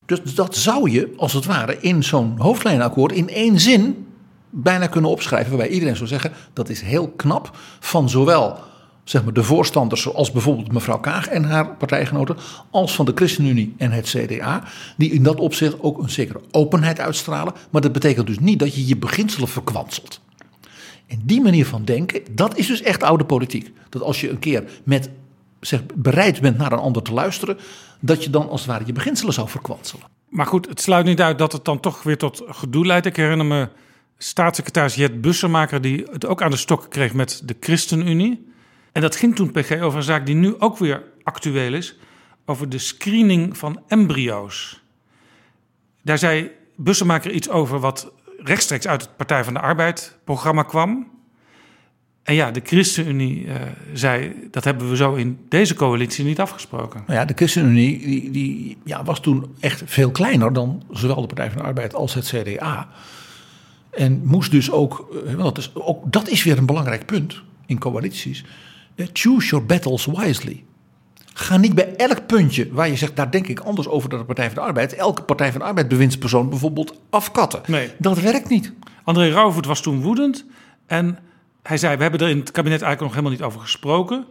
Dus 0.07 0.35
dat 0.35 0.57
zou 0.57 0.91
je, 0.91 1.13
als 1.17 1.33
het 1.33 1.45
ware, 1.45 1.81
in 1.81 2.03
zo'n 2.03 2.35
hoofdlijnakkoord 2.39 3.13
in 3.13 3.29
één 3.29 3.61
zin 3.61 4.07
bijna 4.55 4.87
kunnen 4.87 5.11
opschrijven. 5.11 5.51
Waarbij 5.51 5.75
iedereen 5.75 5.97
zou 5.97 6.09
zeggen 6.09 6.33
dat 6.53 6.69
is 6.69 6.81
heel 6.81 7.09
knap 7.09 7.57
van 7.81 8.09
zowel 8.09 8.59
zeg 9.05 9.25
maar, 9.25 9.33
de 9.33 9.43
voorstanders, 9.43 10.03
zoals 10.03 10.31
bijvoorbeeld 10.31 10.73
mevrouw 10.73 10.99
Kaag 10.99 11.29
en 11.29 11.45
haar 11.45 11.77
partijgenoten, 11.77 12.37
als 12.71 12.95
van 12.95 13.05
de 13.05 13.13
ChristenUnie 13.15 13.75
en 13.79 13.91
het 13.91 14.07
CDA, 14.07 14.65
die 14.97 15.11
in 15.11 15.23
dat 15.23 15.41
opzicht 15.41 15.81
ook 15.81 15.99
een 15.99 16.11
zekere 16.11 16.41
openheid 16.51 17.01
uitstralen. 17.01 17.53
Maar 17.71 17.81
dat 17.81 17.93
betekent 17.93 18.27
dus 18.27 18.39
niet 18.39 18.59
dat 18.59 18.75
je 18.75 18.87
je 18.87 18.97
beginselen 18.97 19.49
verkwanselt. 19.49 20.21
En 21.07 21.21
die 21.25 21.41
manier 21.41 21.67
van 21.67 21.85
denken, 21.85 22.23
dat 22.31 22.57
is 22.57 22.67
dus 22.67 22.83
echt 22.83 23.03
oude 23.03 23.25
politiek. 23.25 23.73
Dat 23.89 24.03
als 24.03 24.21
je 24.21 24.31
een 24.31 24.39
keer 24.39 24.65
met, 24.85 25.11
zeg, 25.61 25.83
bereid 25.95 26.41
bent 26.41 26.59
naar 26.59 26.73
een 26.73 26.79
ander 26.79 27.03
te 27.03 27.13
luisteren, 27.13 27.59
dat 28.01 28.25
je 28.25 28.31
dan 28.31 28.49
als 28.49 28.61
het 28.61 28.71
ware 28.71 28.87
je 28.87 28.93
beginselen 28.93 29.35
zou 29.35 29.49
verkwanselen. 29.49 30.05
Maar 30.29 30.47
goed, 30.47 30.69
het 30.69 30.81
sluit 30.81 31.07
niet 31.07 31.21
uit 31.21 31.39
dat 31.39 31.53
het 31.53 31.65
dan 31.65 31.81
toch 31.81 32.03
weer 32.03 32.19
tot 32.19 32.43
gedoe 32.47 32.87
leidt. 32.87 33.07
Ik 33.07 33.17
herinner 33.17 33.47
me 33.47 33.69
staatssecretaris 34.23 34.95
Jet 34.95 35.21
Bussemaker, 35.21 35.81
die 35.81 36.07
het 36.11 36.27
ook 36.27 36.43
aan 36.43 36.51
de 36.51 36.57
stok 36.57 36.87
kreeg 36.89 37.15
met 37.15 37.43
de 37.45 37.57
ChristenUnie. 37.61 38.51
En 38.93 39.01
dat 39.01 39.17
ging 39.17 39.35
toen 39.35 39.51
PG 39.51 39.81
over 39.81 39.99
een 39.99 40.05
zaak 40.05 40.27
die 40.27 40.35
nu 40.35 40.55
ook 40.59 40.79
weer 40.79 41.03
actueel 41.23 41.75
is, 41.75 41.99
over 42.45 42.69
de 42.69 42.79
screening 42.79 43.57
van 43.57 43.83
embryo's. 43.89 44.83
Daar 46.03 46.19
zei 46.19 46.51
Bussemaker 46.77 47.31
iets 47.31 47.49
over 47.49 47.79
wat 47.79 48.13
rechtstreeks 48.39 48.87
uit 48.87 49.03
het 49.03 49.17
Partij 49.17 49.45
van 49.45 49.55
de 49.55 49.61
Arbeid 49.61 50.19
programma 50.25 50.63
kwam. 50.63 51.11
En 52.23 52.35
ja, 52.35 52.51
de 52.51 52.61
ChristenUnie 52.65 53.45
uh, 53.45 53.55
zei 53.93 54.35
dat 54.51 54.65
hebben 54.65 54.89
we 54.89 54.97
zo 54.97 55.15
in 55.15 55.47
deze 55.49 55.75
coalitie 55.75 56.25
niet 56.25 56.41
afgesproken. 56.41 57.03
Nou 57.07 57.19
ja, 57.19 57.25
de 57.25 57.35
ChristenUnie 57.37 57.99
die, 57.99 58.31
die, 58.31 58.79
ja, 58.85 59.05
was 59.05 59.21
toen 59.21 59.55
echt 59.61 59.83
veel 59.85 60.11
kleiner 60.11 60.53
dan 60.53 60.83
zowel 60.91 61.21
de 61.21 61.27
Partij 61.27 61.51
van 61.51 61.59
de 61.59 61.65
Arbeid 61.65 61.95
als 61.95 62.15
het 62.15 62.27
CDA. 62.35 62.89
En 63.93 64.21
moest 64.25 64.51
dus 64.51 64.71
ook, 64.71 65.09
eh, 65.27 65.39
dat 65.39 65.59
is, 65.59 65.71
ook 65.75 66.13
dat 66.13 66.29
is 66.29 66.43
weer 66.45 66.59
een 66.59 66.67
belangrijk 66.67 67.07
punt 67.07 67.43
in 67.67 67.79
coalities. 67.79 68.45
Eh, 68.95 69.07
choose 69.13 69.49
your 69.49 69.67
battles 69.67 70.07
wisely. 70.07 70.65
Ga 71.35 71.57
niet 71.57 71.75
bij 71.75 71.97
elk 71.97 72.27
puntje 72.27 72.73
waar 72.73 72.89
je 72.89 72.97
zegt, 72.97 73.17
daar 73.17 73.31
denk 73.31 73.47
ik 73.47 73.61
anders 73.61 73.89
over 73.89 74.09
dan 74.09 74.19
de 74.19 74.25
Partij 74.25 74.47
van 74.47 74.55
de 74.55 74.61
Arbeid, 74.61 74.95
elke 74.95 75.23
Partij 75.23 75.51
van 75.51 75.61
de 75.61 75.67
Arbeid 75.67 75.89
bewindspersoon 75.89 76.49
bijvoorbeeld 76.49 77.01
afkatten. 77.11 77.63
Nee. 77.67 77.91
Dat 77.99 78.21
werkt 78.21 78.49
niet. 78.49 78.73
André 79.05 79.31
Rauwvoet 79.31 79.67
was 79.67 79.81
toen 79.81 80.03
woedend 80.03 80.45
en 80.87 81.19
hij 81.63 81.77
zei, 81.77 81.97
we 81.97 82.03
hebben 82.03 82.21
er 82.21 82.29
in 82.29 82.39
het 82.39 82.51
kabinet 82.51 82.83
eigenlijk 82.83 83.01
nog 83.01 83.11
helemaal 83.11 83.31
niet 83.31 83.43
over 83.43 83.61
gesproken. 83.61 84.25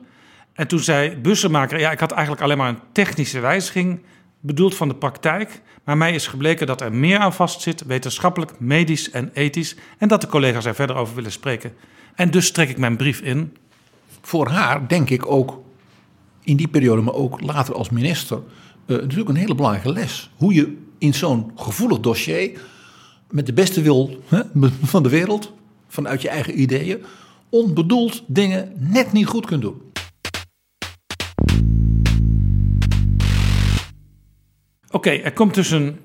En 0.53 0.67
toen 0.67 0.79
zei 0.79 1.15
Bussemaker, 1.15 1.79
ja, 1.79 1.91
ik 1.91 1.99
had 1.99 2.11
eigenlijk 2.11 2.41
alleen 2.41 2.57
maar 2.57 2.69
een 2.69 2.79
technische 2.91 3.39
wijziging 3.39 4.01
bedoeld 4.41 4.75
van 4.75 4.87
de 4.87 4.95
praktijk. 4.95 5.61
Maar 5.83 5.97
mij 5.97 6.13
is 6.13 6.27
gebleken 6.27 6.67
dat 6.67 6.81
er 6.81 6.93
meer 6.93 7.17
aan 7.17 7.33
vastzit, 7.33 7.85
wetenschappelijk, 7.85 8.59
medisch 8.59 9.11
en 9.11 9.31
ethisch. 9.33 9.75
En 9.97 10.07
dat 10.07 10.21
de 10.21 10.27
collega's 10.27 10.65
er 10.65 10.75
verder 10.75 10.95
over 10.95 11.15
willen 11.15 11.31
spreken. 11.31 11.73
En 12.15 12.31
dus 12.31 12.51
trek 12.51 12.69
ik 12.69 12.77
mijn 12.77 12.97
brief 12.97 13.21
in 13.21 13.55
voor 14.21 14.47
haar 14.47 14.87
denk 14.87 15.09
ik 15.09 15.31
ook 15.31 15.61
in 16.43 16.55
die 16.55 16.67
periode, 16.67 17.01
maar 17.01 17.13
ook 17.13 17.41
later 17.41 17.75
als 17.75 17.89
minister, 17.89 18.37
uh, 18.37 18.97
natuurlijk 18.97 19.29
een 19.29 19.35
hele 19.35 19.55
belangrijke 19.55 19.91
les. 19.91 20.29
Hoe 20.35 20.53
je 20.53 20.77
in 20.97 21.13
zo'n 21.13 21.51
gevoelig 21.55 21.99
dossier, 21.99 22.61
met 23.29 23.45
de 23.45 23.53
beste 23.53 23.81
wil 23.81 24.21
hè, 24.25 24.41
van 24.83 25.03
de 25.03 25.09
wereld, 25.09 25.53
vanuit 25.87 26.21
je 26.21 26.29
eigen 26.29 26.61
ideeën, 26.61 27.03
onbedoeld 27.49 28.23
dingen 28.27 28.73
net 28.75 29.11
niet 29.11 29.27
goed 29.27 29.45
kunt 29.45 29.61
doen. 29.61 29.81
Oké, 34.91 35.09
er 35.09 35.33
komt 35.33 35.53
dus 35.53 35.71
een, 35.71 35.99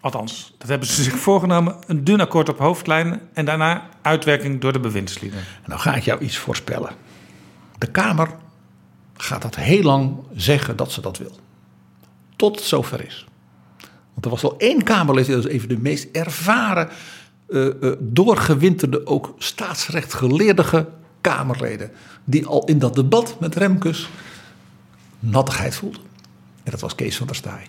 althans, 0.00 0.54
dat 0.58 0.68
hebben 0.68 0.88
ze 0.88 1.02
zich 1.02 1.18
voorgenomen, 1.18 1.76
een 1.86 2.04
dun 2.04 2.20
akkoord 2.20 2.48
op 2.48 2.58
hoofdlijnen 2.58 3.20
en 3.32 3.44
daarna 3.44 3.88
uitwerking 4.02 4.60
door 4.60 4.72
de 4.72 4.80
bewindslieden. 4.80 5.40
Nou 5.66 5.80
ga 5.80 5.94
ik 5.94 6.02
jou 6.02 6.20
iets 6.20 6.36
voorspellen. 6.36 6.90
De 7.78 7.90
Kamer 7.90 8.28
gaat 9.16 9.42
dat 9.42 9.56
heel 9.56 9.82
lang 9.82 10.16
zeggen 10.34 10.76
dat 10.76 10.92
ze 10.92 11.00
dat 11.00 11.18
wil. 11.18 11.38
Tot 12.36 12.56
het 12.56 12.64
zover 12.64 13.06
is. 13.06 13.26
Want 14.12 14.24
er 14.24 14.30
was 14.30 14.42
al 14.42 14.58
één 14.58 14.82
Kamerlid, 14.82 15.26
dat 15.26 15.44
is 15.44 15.50
even 15.50 15.68
de 15.68 15.78
meest 15.78 16.08
ervaren, 16.12 16.88
uh, 17.48 17.70
uh, 17.80 17.92
doorgewinterde, 17.98 19.06
ook 19.06 19.34
staatsrechtgeleerde 19.38 20.88
Kamerleden. 21.20 21.90
Die 22.24 22.46
al 22.46 22.64
in 22.64 22.78
dat 22.78 22.94
debat 22.94 23.40
met 23.40 23.54
Remkes 23.54 24.08
nattigheid 25.18 25.76
voelden. 25.76 26.00
En 26.62 26.70
dat 26.70 26.80
was 26.80 26.94
Kees 26.94 27.16
van 27.16 27.26
der 27.26 27.36
Staaij. 27.36 27.66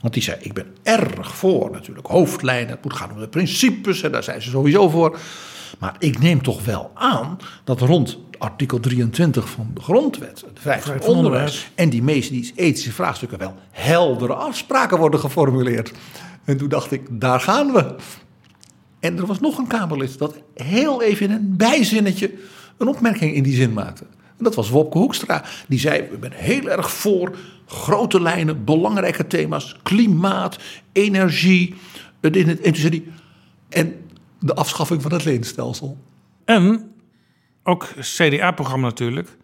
Want 0.00 0.14
die 0.14 0.22
zei: 0.22 0.36
Ik 0.40 0.52
ben 0.52 0.66
erg 0.82 1.36
voor 1.36 1.70
natuurlijk 1.70 2.06
hoofdlijnen. 2.06 2.70
Het 2.70 2.84
moet 2.84 2.92
gaan 2.92 3.12
om 3.12 3.20
de 3.20 3.28
principes 3.28 4.02
en 4.02 4.12
daar 4.12 4.22
zijn 4.22 4.42
ze 4.42 4.50
sowieso 4.50 4.88
voor. 4.88 5.18
Maar 5.78 5.96
ik 5.98 6.18
neem 6.18 6.42
toch 6.42 6.64
wel 6.64 6.90
aan 6.94 7.38
dat 7.64 7.80
rond 7.80 8.18
artikel 8.38 8.80
23 8.80 9.48
van 9.48 9.70
de 9.74 9.80
grondwet, 9.80 10.44
de 10.54 10.60
vrijheid 10.60 11.04
van 11.04 11.14
onderwijs, 11.14 11.70
en 11.74 11.90
die 11.90 12.02
meest 12.02 12.52
ethische 12.54 12.92
vraagstukken 12.92 13.38
wel 13.38 13.54
heldere 13.70 14.34
afspraken 14.34 14.98
worden 14.98 15.20
geformuleerd. 15.20 15.92
En 16.44 16.56
toen 16.56 16.68
dacht 16.68 16.92
ik, 16.92 17.06
daar 17.10 17.40
gaan 17.40 17.72
we. 17.72 17.94
En 19.00 19.18
er 19.18 19.26
was 19.26 19.40
nog 19.40 19.58
een 19.58 19.66
Kamerlid 19.66 20.18
dat 20.18 20.34
heel 20.54 21.02
even 21.02 21.26
in 21.26 21.32
een 21.32 21.56
bijzinnetje 21.56 22.32
een 22.76 22.88
opmerking 22.88 23.34
in 23.34 23.42
die 23.42 23.54
zin 23.54 23.72
maakte. 23.72 24.04
En 24.38 24.44
dat 24.44 24.54
was 24.54 24.70
Wopke 24.70 24.98
Hoekstra. 24.98 25.44
Die 25.68 25.78
zei: 25.78 25.98
Ik 25.98 26.20
ben 26.20 26.32
heel 26.32 26.68
erg 26.68 26.90
voor 26.90 27.36
grote 27.68 28.20
lijnen, 28.20 28.64
belangrijke 28.64 29.26
thema's: 29.26 29.76
klimaat, 29.82 30.58
energie. 30.92 31.74
En 33.68 33.94
de 34.40 34.54
afschaffing 34.54 35.02
van 35.02 35.12
het 35.12 35.24
leenstelsel. 35.24 35.98
En 36.44 36.92
ook 37.62 37.88
CDA-programma 38.00 38.86
natuurlijk. 38.86 39.36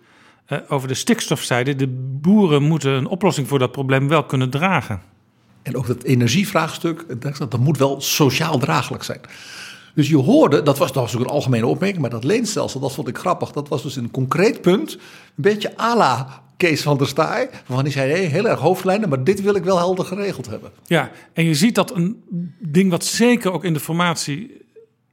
Uh, 0.49 0.59
over 0.69 0.89
de 0.89 0.95
stikstofzijde. 0.95 1.77
De 1.77 1.89
boeren 2.21 2.63
moeten 2.63 2.93
een 2.93 3.07
oplossing 3.07 3.49
voor 3.49 3.59
dat 3.59 3.73
probleem 3.73 4.09
wel 4.09 4.25
kunnen 4.25 4.51
dragen. 4.51 5.03
En 5.63 5.77
ook 5.77 5.87
dat 5.87 6.03
energievraagstuk, 6.03 7.05
dat 7.39 7.59
moet 7.59 7.79
wel 7.79 8.01
sociaal 8.01 8.59
draaglijk 8.59 9.03
zijn. 9.03 9.21
Dus 9.95 10.09
je 10.09 10.17
hoorde, 10.17 10.63
dat 10.63 10.79
was, 10.79 10.93
dat 10.93 11.03
was 11.03 11.15
ook 11.15 11.21
een 11.21 11.27
algemene 11.27 11.67
opmerking, 11.67 12.01
maar 12.01 12.11
dat 12.11 12.25
leenstelsel, 12.25 12.81
dat 12.81 12.93
vond 12.93 13.09
ik 13.09 13.19
grappig. 13.19 13.51
Dat 13.51 13.69
was 13.69 13.83
dus 13.83 13.97
een 13.97 14.11
concreet 14.11 14.61
punt, 14.61 14.93
een 14.93 15.01
beetje 15.35 15.79
à 15.79 15.97
la 15.97 16.44
Kees 16.57 16.83
van 16.83 16.99
der 16.99 17.09
Staaij. 17.09 17.51
Waarvan 17.51 17.85
hij 17.85 17.91
zei, 17.91 18.13
heel 18.13 18.49
erg 18.49 18.61
hoofdlijnen, 18.61 19.09
maar 19.09 19.25
dit 19.25 19.43
wil 19.43 19.55
ik 19.55 19.65
wel 19.65 19.77
helder 19.77 20.05
geregeld 20.05 20.47
hebben. 20.47 20.71
Ja, 20.87 21.11
en 21.33 21.45
je 21.45 21.55
ziet 21.55 21.75
dat 21.75 21.95
een 21.95 22.23
ding 22.59 22.91
wat 22.91 23.05
zeker 23.05 23.53
ook 23.53 23.65
in 23.65 23.73
de 23.73 23.81
formatie 23.81 24.63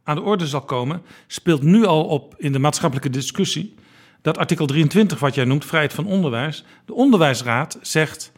aan 0.04 0.16
de 0.16 0.22
orde 0.22 0.48
zal 0.48 0.62
komen, 0.62 1.02
speelt 1.28 1.62
nu 1.62 1.86
al 1.86 2.06
op 2.06 2.36
in 2.38 2.52
de 2.52 2.60
maatschappelijke 2.60 3.10
discussie. 3.10 3.76
Dat 4.22 4.38
artikel 4.38 4.66
23, 4.66 5.20
wat 5.20 5.36
jij 5.36 5.46
noemt, 5.46 5.66
vrijheid 5.66 5.94
van 5.94 6.06
onderwijs. 6.06 6.66
De 6.86 6.94
onderwijsraad 6.94 7.78
zegt, 7.82 8.32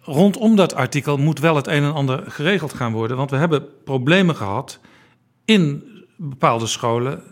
rondom 0.00 0.56
dat 0.56 0.74
artikel 0.74 1.16
moet 1.16 1.38
wel 1.38 1.56
het 1.56 1.66
een 1.66 1.82
en 1.82 1.92
ander 1.92 2.24
geregeld 2.26 2.72
gaan 2.72 2.92
worden. 2.92 3.16
Want 3.16 3.30
we 3.30 3.36
hebben 3.36 3.66
problemen 3.84 4.36
gehad 4.36 4.80
in 5.44 5.84
bepaalde 6.16 6.66
scholen 6.66 7.22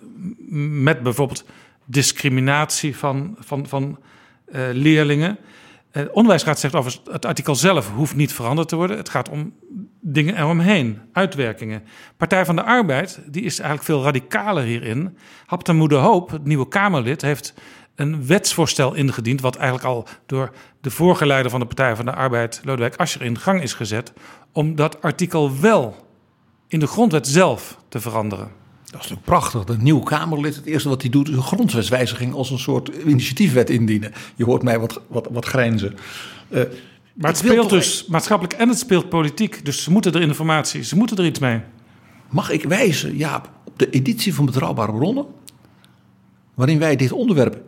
met 0.82 1.02
bijvoorbeeld 1.02 1.44
discriminatie 1.84 2.96
van, 2.96 3.36
van, 3.38 3.66
van 3.66 3.98
leerlingen. 4.72 5.38
De 5.92 6.00
uh, 6.00 6.06
onderwijsraad 6.12 6.58
zegt 6.58 6.74
over 6.74 7.00
het 7.10 7.24
artikel 7.24 7.54
zelf 7.54 7.90
hoeft 7.90 8.14
niet 8.14 8.32
veranderd 8.32 8.68
te 8.68 8.76
worden. 8.76 8.96
Het 8.96 9.08
gaat 9.08 9.28
om 9.28 9.54
dingen 10.00 10.38
eromheen, 10.38 11.00
uitwerkingen. 11.12 11.82
Partij 12.16 12.44
van 12.44 12.56
de 12.56 12.62
Arbeid, 12.62 13.20
die 13.26 13.42
is 13.42 13.58
eigenlijk 13.58 13.88
veel 13.88 14.02
radicaler 14.02 14.64
hierin. 14.64 15.18
Haptemoede 15.46 15.94
Hoop, 15.94 16.30
het 16.30 16.44
nieuwe 16.44 16.68
Kamerlid, 16.68 17.22
heeft 17.22 17.54
een 17.94 18.26
wetsvoorstel 18.26 18.94
ingediend... 18.94 19.40
wat 19.40 19.56
eigenlijk 19.56 19.86
al 19.86 20.06
door 20.26 20.50
de 20.80 20.90
vorige 20.90 21.26
leider 21.26 21.50
van 21.50 21.60
de 21.60 21.66
Partij 21.66 21.96
van 21.96 22.04
de 22.04 22.14
Arbeid... 22.14 22.60
Lodewijk 22.64 22.96
Asscher 22.96 23.22
in 23.22 23.38
gang 23.38 23.62
is 23.62 23.74
gezet... 23.74 24.12
om 24.52 24.74
dat 24.74 25.02
artikel 25.02 25.60
wel 25.60 26.06
in 26.68 26.78
de 26.78 26.86
grondwet 26.86 27.28
zelf 27.28 27.78
te 27.88 28.00
veranderen. 28.00 28.50
Dat 28.94 29.02
is 29.02 29.08
natuurlijk 29.10 29.38
prachtig. 29.40 29.76
De 29.76 29.82
nieuwe 29.82 30.04
Kamerlid, 30.04 30.56
het 30.56 30.64
eerste 30.64 30.88
wat 30.88 31.00
hij 31.00 31.10
doet, 31.10 31.28
is 31.28 31.34
een 31.34 31.42
grondwetswijziging 31.42 32.34
als 32.34 32.50
een 32.50 32.58
soort 32.58 32.90
initiatiefwet 33.06 33.70
indienen. 33.70 34.12
Je 34.34 34.44
hoort 34.44 34.62
mij 34.62 34.78
wat, 34.78 35.00
wat, 35.06 35.28
wat 35.30 35.44
grijnzen. 35.44 35.96
Uh, 36.48 36.62
maar 37.14 37.30
het 37.30 37.38
speelt 37.38 37.70
dus 37.70 38.06
maatschappelijk 38.06 38.58
en 38.58 38.68
het 38.68 38.78
speelt 38.78 39.08
politiek. 39.08 39.64
Dus 39.64 39.82
ze 39.82 39.90
moeten 39.90 40.12
er 40.12 40.20
informatie, 40.20 40.82
ze 40.82 40.96
moeten 40.96 41.16
er 41.16 41.24
iets 41.26 41.38
mee. 41.38 41.60
Mag 42.30 42.50
ik 42.50 42.62
wijzen, 42.62 43.16
Jaap, 43.16 43.50
op 43.64 43.78
de 43.78 43.90
editie 43.90 44.34
van 44.34 44.46
Betrouwbare 44.46 44.92
Bronnen, 44.92 45.26
waarin 46.54 46.78
wij 46.78 46.96
dit 46.96 47.12
onderwerp 47.12 47.62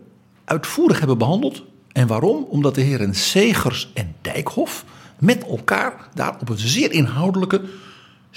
uitvoerig 0.44 0.98
hebben 0.98 1.18
behandeld. 1.18 1.62
En 1.92 2.06
waarom? 2.06 2.46
Omdat 2.48 2.74
de 2.74 2.80
heren 2.80 3.14
Segers 3.14 3.90
en 3.94 4.14
Dijkhoff 4.20 4.84
met 5.18 5.46
elkaar 5.46 6.08
daar 6.14 6.36
op 6.40 6.48
een 6.48 6.58
zeer 6.58 6.92
inhoudelijke 6.92 7.62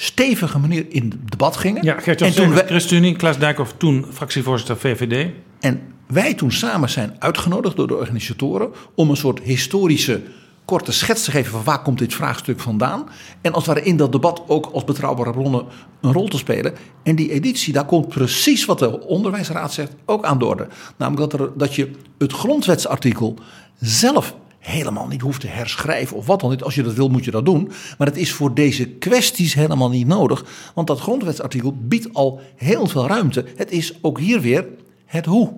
stevige 0.02 0.60
manier 0.60 0.86
in 0.90 1.22
debat 1.26 1.58
gingen. 1.58 1.84
Ja, 1.84 2.00
Gert 2.00 2.22
en 2.22 2.36
toen 2.36 2.54
wij, 2.54 2.66
ChristenUnie, 2.66 3.16
Klaas 3.16 3.38
Dijkhoff, 3.38 3.74
toen 3.78 4.06
fractievoorzitter 4.14 4.78
VVD. 4.78 5.30
En 5.60 5.82
wij 6.08 6.34
toen 6.34 6.52
samen 6.52 6.90
zijn 6.90 7.16
uitgenodigd 7.20 7.76
door 7.76 7.88
de 7.88 7.96
organisatoren 7.96 8.72
om 8.96 9.10
een 9.10 9.18
soort 9.18 9.40
historische 9.40 10.22
korte 10.66 10.92
schets 10.92 11.24
te 11.24 11.32
geven 11.32 11.52
van 11.52 11.64
waar 11.64 11.82
komt 11.82 11.98
dit 11.98 12.14
vraagstuk 12.14 12.60
vandaan. 12.60 13.10
En 13.42 13.54
als 13.54 13.66
het 13.66 13.76
ware 13.76 13.88
in 13.88 13.98
dat 13.98 14.12
debat 14.12 14.44
ook 14.48 14.70
als 14.74 14.84
betrouwbare 14.84 15.32
bronnen 15.32 15.66
een 16.02 16.14
rol 16.14 16.28
te 16.28 16.38
spelen. 16.38 16.74
En 17.04 17.16
die 17.16 17.32
editie, 17.32 17.74
daar 17.74 17.86
komt 17.86 18.08
precies 18.08 18.66
wat 18.66 18.80
de 18.80 19.06
onderwijsraad 19.06 19.74
zegt 19.74 19.96
ook 20.06 20.26
aan 20.26 20.40
de 20.40 20.46
orde. 20.46 20.68
Namelijk 20.98 21.32
dat, 21.32 21.40
er, 21.40 21.52
dat 21.58 21.76
je 21.76 21.92
het 22.18 22.34
grondwetsartikel 22.34 23.36
zelf 23.80 24.36
helemaal 24.60 25.08
niet 25.08 25.22
hoeft 25.22 25.42
te 25.42 25.48
herschrijven 25.48 26.18
of 26.18 26.26
wat 26.26 26.40
dan 26.40 26.50
niet. 26.50 26.64
Als 26.64 26.76
je 26.76 26.84
dat 26.84 26.94
wil, 26.94 27.10
moet 27.10 27.26
je 27.26 27.32
dat 27.32 27.46
doen. 27.46 27.72
Maar 27.98 28.08
het 28.08 28.18
is 28.18 28.32
voor 28.32 28.54
deze 28.54 28.86
kwesties 28.86 29.54
helemaal 29.54 29.90
niet 29.90 30.08
nodig. 30.08 30.46
Want 30.74 30.88
dat 30.88 31.00
grondwetsartikel 31.00 31.76
biedt 31.82 32.14
al 32.14 32.42
heel 32.56 32.88
veel 32.88 33.08
ruimte. 33.08 33.46
Het 33.56 33.72
is 33.72 33.94
ook 34.02 34.20
hier 34.20 34.42
weer 34.42 34.68
het 35.06 35.26
hoe. 35.26 35.54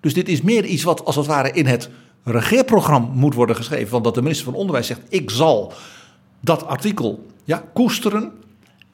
Dus 0.00 0.14
dit 0.14 0.28
is 0.28 0.42
meer 0.42 0.64
iets 0.64 0.82
wat 0.82 1.04
als 1.04 1.16
het 1.16 1.26
ware 1.26 1.50
in 1.50 1.66
het 1.66 1.90
regeerprogramma 2.24 3.08
moet 3.12 3.34
worden 3.34 3.56
geschreven. 3.56 3.90
Want 3.90 4.04
dat 4.04 4.14
de 4.14 4.22
minister 4.22 4.44
van 4.44 4.54
Onderwijs 4.54 4.86
zegt: 4.86 5.00
ik 5.08 5.30
zal 5.30 5.72
dat 6.40 6.66
artikel 6.66 7.26
ja, 7.44 7.64
koesteren 7.72 8.32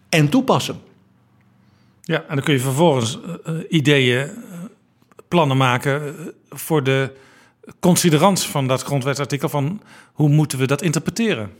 en 0.08 0.28
toepassen. 0.28 0.80
Ja, 2.02 2.24
en 2.28 2.34
dan 2.34 2.44
kun 2.44 2.54
je 2.54 2.60
vervolgens 2.60 3.18
uh, 3.46 3.54
ideeën, 3.68 4.26
uh, 4.26 4.32
plannen 5.28 5.56
maken 5.56 6.14
voor 6.48 6.82
de 6.82 7.12
considerans 7.80 8.48
van 8.48 8.66
dat 8.66 8.82
grondwetsartikel 8.82 9.48
van 9.48 9.80
hoe 10.12 10.28
moeten 10.28 10.58
we 10.58 10.66
dat 10.66 10.82
interpreteren? 10.82 11.50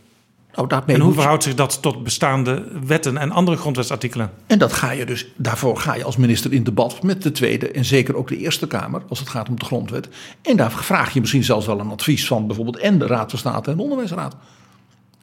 Nou, 0.53 0.81
en 0.85 0.99
hoe 0.99 1.13
verhoudt 1.13 1.43
zich 1.43 1.55
dat 1.55 1.81
tot 1.81 2.03
bestaande 2.03 2.63
wetten 2.85 3.17
en 3.17 3.31
andere 3.31 3.57
grondwetsartikelen? 3.57 4.31
En 4.47 4.57
dat 4.57 4.73
ga 4.73 4.91
je 4.91 5.05
dus, 5.05 5.27
daarvoor 5.35 5.77
ga 5.77 5.95
je 5.95 6.03
als 6.03 6.17
minister 6.17 6.53
in 6.53 6.63
debat 6.63 7.03
met 7.03 7.23
de 7.23 7.31
Tweede 7.31 7.71
en 7.71 7.85
zeker 7.85 8.15
ook 8.15 8.27
de 8.27 8.37
Eerste 8.37 8.67
Kamer 8.67 9.01
als 9.09 9.19
het 9.19 9.29
gaat 9.29 9.49
om 9.49 9.59
de 9.59 9.65
grondwet. 9.65 10.09
En 10.41 10.57
daar 10.57 10.71
vraag 10.71 11.13
je 11.13 11.19
misschien 11.19 11.43
zelfs 11.43 11.65
wel 11.65 11.79
een 11.79 11.91
advies 11.91 12.27
van 12.27 12.47
bijvoorbeeld 12.47 12.77
en 12.77 12.99
de 12.99 13.07
Raad 13.07 13.29
van 13.29 13.39
State 13.39 13.71
en 13.71 13.77
de 13.77 13.83
Onderwijsraad. 13.83 14.35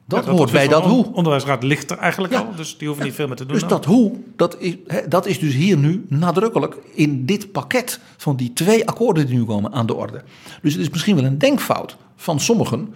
Dat, 0.09 0.25
hoort 0.25 0.51
bij 0.51 0.67
dat 0.67 0.83
hoe. 0.83 1.13
onderwijsraad 1.13 1.63
ligt 1.63 1.91
er 1.91 1.97
eigenlijk 1.97 2.33
al, 2.33 2.55
dus 2.55 2.77
die 2.77 2.87
hoeven 2.87 3.05
niet 3.05 3.15
veel 3.15 3.27
meer 3.27 3.35
te 3.35 3.45
doen. 3.45 3.53
Dus 3.53 3.67
dat 3.67 3.85
hoe, 3.85 4.11
dat 4.35 4.55
is, 4.59 4.75
dat 5.09 5.25
is 5.25 5.39
dus 5.39 5.53
hier 5.53 5.77
nu 5.77 6.05
nadrukkelijk 6.07 6.77
in 6.93 7.25
dit 7.25 7.51
pakket 7.51 7.99
van 8.17 8.35
die 8.35 8.53
twee 8.53 8.87
akkoorden 8.87 9.25
die 9.25 9.37
nu 9.37 9.45
komen 9.45 9.71
aan 9.71 9.85
de 9.85 9.95
orde. 9.95 10.23
Dus 10.61 10.73
het 10.73 10.81
is 10.81 10.89
misschien 10.89 11.15
wel 11.15 11.23
een 11.23 11.37
denkfout 11.37 11.97
van 12.15 12.39
sommigen, 12.39 12.93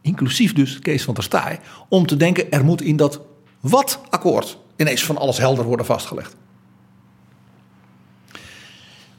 inclusief 0.00 0.52
dus 0.52 0.78
Kees 0.78 1.04
van 1.04 1.14
der 1.14 1.22
Staaij, 1.22 1.60
om 1.88 2.06
te 2.06 2.16
denken 2.16 2.50
er 2.50 2.64
moet 2.64 2.82
in 2.82 2.96
dat 2.96 3.20
wat-akkoord 3.60 4.58
ineens 4.76 5.04
van 5.04 5.18
alles 5.18 5.38
helder 5.38 5.64
worden 5.64 5.86
vastgelegd. 5.86 6.36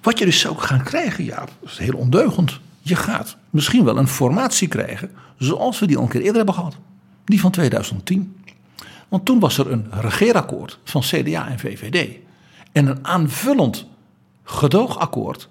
Wat 0.02 0.20
je 0.20 0.26
dus 0.26 0.40
zou 0.40 0.58
gaan 0.58 0.84
krijgen, 0.84 1.26
ja, 1.26 1.40
dat 1.40 1.70
is 1.70 1.78
heel 1.78 1.98
ondeugend. 1.98 2.60
Je 2.82 2.96
gaat 2.96 3.38
misschien 3.50 3.84
wel 3.84 3.98
een 3.98 4.08
formatie 4.08 4.68
krijgen 4.68 5.12
zoals 5.38 5.80
we 5.80 5.88
die 5.88 5.98
al 5.98 6.04
een 6.04 6.10
keer 6.10 6.22
eerder 6.22 6.36
hebben 6.36 6.56
gehad 6.56 6.78
die 7.26 7.40
van 7.40 7.52
2010. 7.52 8.36
Want 9.08 9.26
toen 9.26 9.40
was 9.40 9.58
er 9.58 9.72
een 9.72 9.88
regeerakkoord 9.92 10.80
van 10.84 11.02
CDA 11.02 11.48
en 11.48 11.60
VVD. 11.60 12.18
En 12.72 12.88
een 12.88 13.06
aanvullend 13.06 13.88
gedoogakkoord 14.44 15.50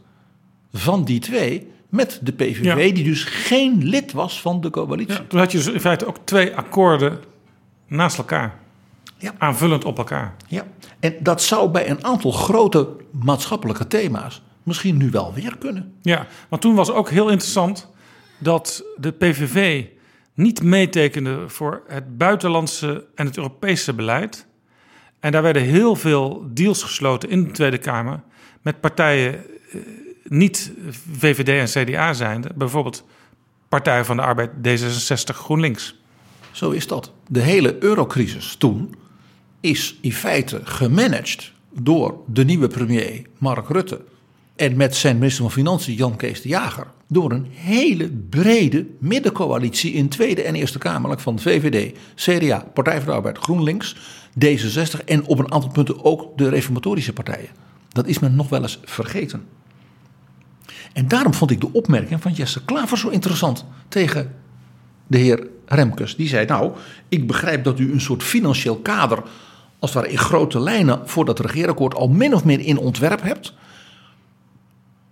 van 0.72 1.04
die 1.04 1.20
twee 1.20 1.72
met 1.88 2.20
de 2.22 2.32
PVV, 2.32 2.94
die 2.94 3.04
dus 3.04 3.24
geen 3.24 3.84
lid 3.84 4.12
was 4.12 4.40
van 4.40 4.60
de 4.60 4.70
coalitie. 4.70 5.14
Ja, 5.14 5.24
toen 5.28 5.38
had 5.38 5.52
je 5.52 5.58
dus 5.58 5.66
in 5.66 5.80
feite 5.80 6.06
ook 6.06 6.18
twee 6.24 6.56
akkoorden 6.56 7.18
naast 7.86 8.18
elkaar. 8.18 8.58
Ja. 9.18 9.34
Aanvullend 9.38 9.84
op 9.84 9.98
elkaar. 9.98 10.34
Ja, 10.46 10.66
en 11.00 11.14
dat 11.20 11.42
zou 11.42 11.70
bij 11.70 11.90
een 11.90 12.04
aantal 12.04 12.30
grote 12.30 12.88
maatschappelijke 13.10 13.86
thema's 13.86 14.42
misschien 14.62 14.96
nu 14.96 15.10
wel 15.10 15.32
weer 15.32 15.56
kunnen. 15.58 15.94
Ja, 16.02 16.26
want 16.48 16.62
toen 16.62 16.74
was 16.74 16.90
ook 16.90 17.10
heel 17.10 17.28
interessant 17.28 17.88
dat 18.38 18.84
de 18.96 19.10
PVV 19.10 19.84
niet 20.34 20.62
meetekende 20.62 21.48
voor 21.48 21.82
het 21.86 22.18
buitenlandse 22.18 23.06
en 23.14 23.26
het 23.26 23.36
Europese 23.36 23.94
beleid. 23.94 24.46
En 25.20 25.32
daar 25.32 25.42
werden 25.42 25.62
heel 25.62 25.96
veel 25.96 26.46
deals 26.50 26.82
gesloten 26.82 27.30
in 27.30 27.44
de 27.44 27.50
Tweede 27.50 27.78
Kamer 27.78 28.22
met 28.62 28.80
partijen 28.80 29.34
eh, 29.34 29.80
niet 30.24 30.72
VVD 31.18 31.48
en 31.76 31.84
CDA 31.84 32.12
zijnde, 32.12 32.50
bijvoorbeeld 32.54 33.04
Partij 33.68 34.04
van 34.04 34.16
de 34.16 34.22
Arbeid, 34.22 34.50
D66, 34.50 35.34
GroenLinks. 35.34 35.98
Zo 36.50 36.70
is 36.70 36.86
dat. 36.86 37.12
De 37.28 37.40
hele 37.40 37.82
eurocrisis 37.82 38.56
toen 38.56 38.94
is 39.60 39.98
in 40.00 40.12
feite 40.12 40.60
gemanaged 40.64 41.52
door 41.72 42.18
de 42.26 42.44
nieuwe 42.44 42.66
premier 42.66 43.26
Mark 43.38 43.68
Rutte 43.68 44.00
en 44.56 44.76
met 44.76 44.96
zijn 44.96 45.18
minister 45.18 45.42
van 45.42 45.52
Financiën 45.52 45.94
Jan 45.94 46.16
Kees 46.16 46.42
de 46.42 46.48
Jager 46.48 46.86
door 47.14 47.32
een 47.32 47.46
hele 47.50 48.10
brede 48.30 48.86
middencoalitie 48.98 49.92
in 49.92 50.08
Tweede 50.08 50.42
en 50.42 50.54
Eerste 50.54 50.78
Kamerlijk 50.78 51.20
van 51.20 51.38
VVD, 51.38 51.96
CDA, 52.14 52.66
Partij 52.74 52.96
van 52.96 53.06
de 53.06 53.12
Arbeid, 53.12 53.38
GroenLinks, 53.38 53.96
D66 54.44 55.04
en 55.04 55.26
op 55.26 55.38
een 55.38 55.52
aantal 55.52 55.70
punten 55.70 56.04
ook 56.04 56.38
de 56.38 56.48
reformatorische 56.48 57.12
partijen. 57.12 57.48
Dat 57.88 58.06
is 58.06 58.18
men 58.18 58.34
nog 58.34 58.48
wel 58.48 58.62
eens 58.62 58.80
vergeten. 58.84 59.46
En 60.92 61.08
daarom 61.08 61.34
vond 61.34 61.50
ik 61.50 61.60
de 61.60 61.72
opmerking 61.72 62.22
van 62.22 62.32
Jesse 62.32 62.64
Klaver 62.64 62.98
zo 62.98 63.08
interessant 63.08 63.64
tegen 63.88 64.34
de 65.06 65.18
heer 65.18 65.46
Remkes. 65.66 66.16
Die 66.16 66.28
zei: 66.28 66.46
Nou, 66.46 66.72
ik 67.08 67.26
begrijp 67.26 67.64
dat 67.64 67.78
u 67.78 67.92
een 67.92 68.00
soort 68.00 68.22
financieel 68.22 68.76
kader, 68.76 69.22
als 69.78 69.94
het 69.94 70.02
ware 70.02 70.12
in 70.12 70.18
grote 70.18 70.60
lijnen, 70.60 71.08
voor 71.08 71.24
dat 71.24 71.40
regeerakkoord 71.40 71.94
al 71.94 72.08
min 72.08 72.34
of 72.34 72.44
meer 72.44 72.60
in 72.60 72.78
ontwerp 72.78 73.22
hebt. 73.22 73.54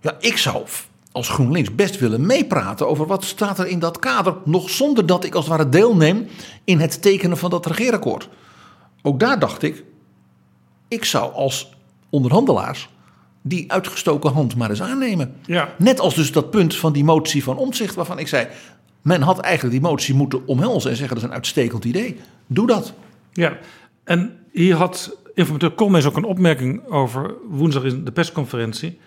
Ja, 0.01 0.15
ik 0.19 0.37
zou 0.37 0.65
als 1.13 1.29
GroenLinks 1.29 1.75
best 1.75 1.99
willen 1.99 2.25
meepraten 2.25 2.87
over 2.87 3.07
wat 3.07 3.23
staat 3.23 3.59
er 3.59 3.67
in 3.67 3.79
dat 3.79 3.99
kader, 3.99 4.35
nog 4.45 4.69
zonder 4.69 5.05
dat 5.05 5.23
ik 5.23 5.35
als 5.35 5.45
het 5.47 5.57
ware 5.57 5.69
deelneem 5.69 6.27
in 6.63 6.79
het 6.79 7.01
tekenen 7.01 7.37
van 7.37 7.49
dat 7.49 7.65
regeerakkoord. 7.65 8.29
Ook 9.01 9.19
daar 9.19 9.39
dacht 9.39 9.63
ik, 9.63 9.83
ik 10.87 11.05
zou 11.05 11.33
als 11.33 11.73
onderhandelaars 12.09 12.89
die 13.41 13.71
uitgestoken 13.71 14.31
hand 14.31 14.55
maar 14.55 14.69
eens 14.69 14.81
aannemen. 14.81 15.35
Ja. 15.45 15.73
Net 15.77 15.99
als 15.99 16.15
dus 16.15 16.31
dat 16.31 16.49
punt 16.49 16.75
van 16.75 16.93
die 16.93 17.03
motie 17.03 17.43
van 17.43 17.57
omzicht 17.57 17.95
waarvan 17.95 18.19
ik 18.19 18.27
zei, 18.27 18.47
men 19.01 19.21
had 19.21 19.39
eigenlijk 19.39 19.73
die 19.75 19.89
motie 19.89 20.15
moeten 20.15 20.47
omhelzen 20.47 20.89
en 20.89 20.97
zeggen 20.97 21.15
dat 21.15 21.23
is 21.23 21.29
een 21.29 21.35
uitstekend 21.35 21.85
idee. 21.85 22.19
Doe 22.47 22.67
dat. 22.67 22.93
Ja, 23.31 23.57
en 24.03 24.39
hier 24.51 24.75
had 24.75 25.17
informateur 25.33 25.71
Koolmees 25.71 26.05
ook 26.05 26.17
een 26.17 26.23
opmerking 26.23 26.87
over 26.87 27.33
woensdag 27.49 27.83
in 27.83 28.03
de 28.03 28.11
persconferentie. 28.11 28.99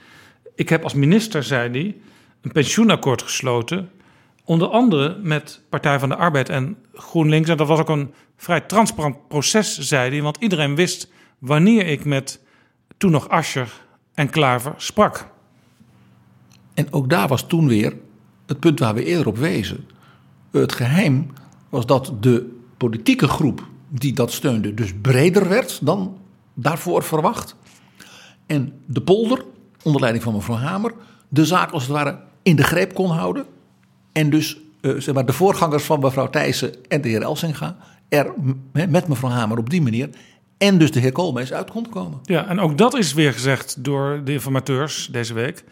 Ik 0.57 0.69
heb 0.69 0.83
als 0.83 0.95
minister, 0.95 1.43
zei 1.43 1.71
hij, 1.71 1.97
een 2.41 2.53
pensioenakkoord 2.53 3.23
gesloten. 3.23 3.91
Onder 4.45 4.69
andere 4.69 5.19
met 5.23 5.61
Partij 5.69 5.99
van 5.99 6.09
de 6.09 6.17
Arbeid 6.17 6.49
en 6.49 6.77
GroenLinks. 6.95 7.49
En 7.49 7.57
dat 7.57 7.67
was 7.69 7.79
ook 7.79 7.89
een 7.89 8.15
vrij 8.37 8.61
transparant 8.61 9.29
proces, 9.29 9.79
zei 9.79 10.11
hij. 10.11 10.23
Want 10.23 10.37
iedereen 10.41 10.75
wist 10.75 11.11
wanneer 11.39 11.87
ik 11.87 12.05
met 12.05 12.41
toen 12.97 13.11
nog 13.11 13.29
Ascher 13.29 13.69
en 14.15 14.31
Klaver 14.31 14.75
sprak. 14.77 15.27
En 16.75 16.93
ook 16.93 17.11
daar 17.11 17.29
was 17.29 17.47
toen 17.47 17.69
weer 17.69 17.97
het 18.47 18.61
punt 18.61 18.79
waar 18.79 18.95
we 18.95 19.05
eerder 19.05 19.27
op 19.27 19.37
wezen. 19.37 19.89
Het 20.51 20.73
geheim 20.73 21.27
was 21.69 21.87
dat 21.87 22.13
de 22.21 22.59
politieke 22.77 23.29
groep 23.29 23.67
die 23.89 24.13
dat 24.13 24.33
steunde 24.33 24.75
dus 24.75 24.93
breder 25.03 25.49
werd 25.49 25.87
dan 25.87 26.19
daarvoor 26.55 27.03
verwacht. 27.03 27.57
En 28.47 28.73
de 28.87 29.01
polder, 29.01 29.45
onder 29.87 30.01
leiding 30.01 30.25
van 30.25 30.35
mevrouw 30.35 30.57
Hamer, 30.57 30.93
de 31.29 31.45
zaak 31.45 31.71
als 31.71 31.83
het 31.83 31.93
ware 31.93 32.19
in 32.43 32.57
de 32.57 32.65
greep 32.65 32.95
kon 32.95 33.11
houden. 33.11 33.45
En 34.13 34.31
dus 34.31 34.59
uh, 34.81 35.01
zeg 35.01 35.15
maar, 35.15 35.27
de 35.27 35.33
voorgangers 35.33 35.85
van 35.85 36.01
mevrouw 36.01 36.31
Thijssen 36.31 36.75
en 36.89 37.01
de 37.01 37.09
heer 37.09 37.23
Elsinga 37.23 37.77
er 38.09 38.33
met 38.73 39.09
mevrouw 39.09 39.31
Hamer 39.31 39.59
op 39.59 39.71
die 39.71 39.83
manier 39.83 40.09
en 40.59 40.79
dus 40.79 40.91
de 40.91 41.01
heer 41.01 41.13
Koolmees 41.13 41.53
uit 41.53 41.71
kon 41.71 41.89
komen. 41.89 42.19
Ja, 42.23 42.47
en 42.47 42.61
ook 42.61 42.79
dat 42.79 42.95
is 42.95 43.13
weer 43.13 43.33
gezegd 43.33 43.85
door 43.85 44.21
de 44.25 44.33
informateurs 44.33 45.09
deze 45.13 45.35
week. 45.35 45.65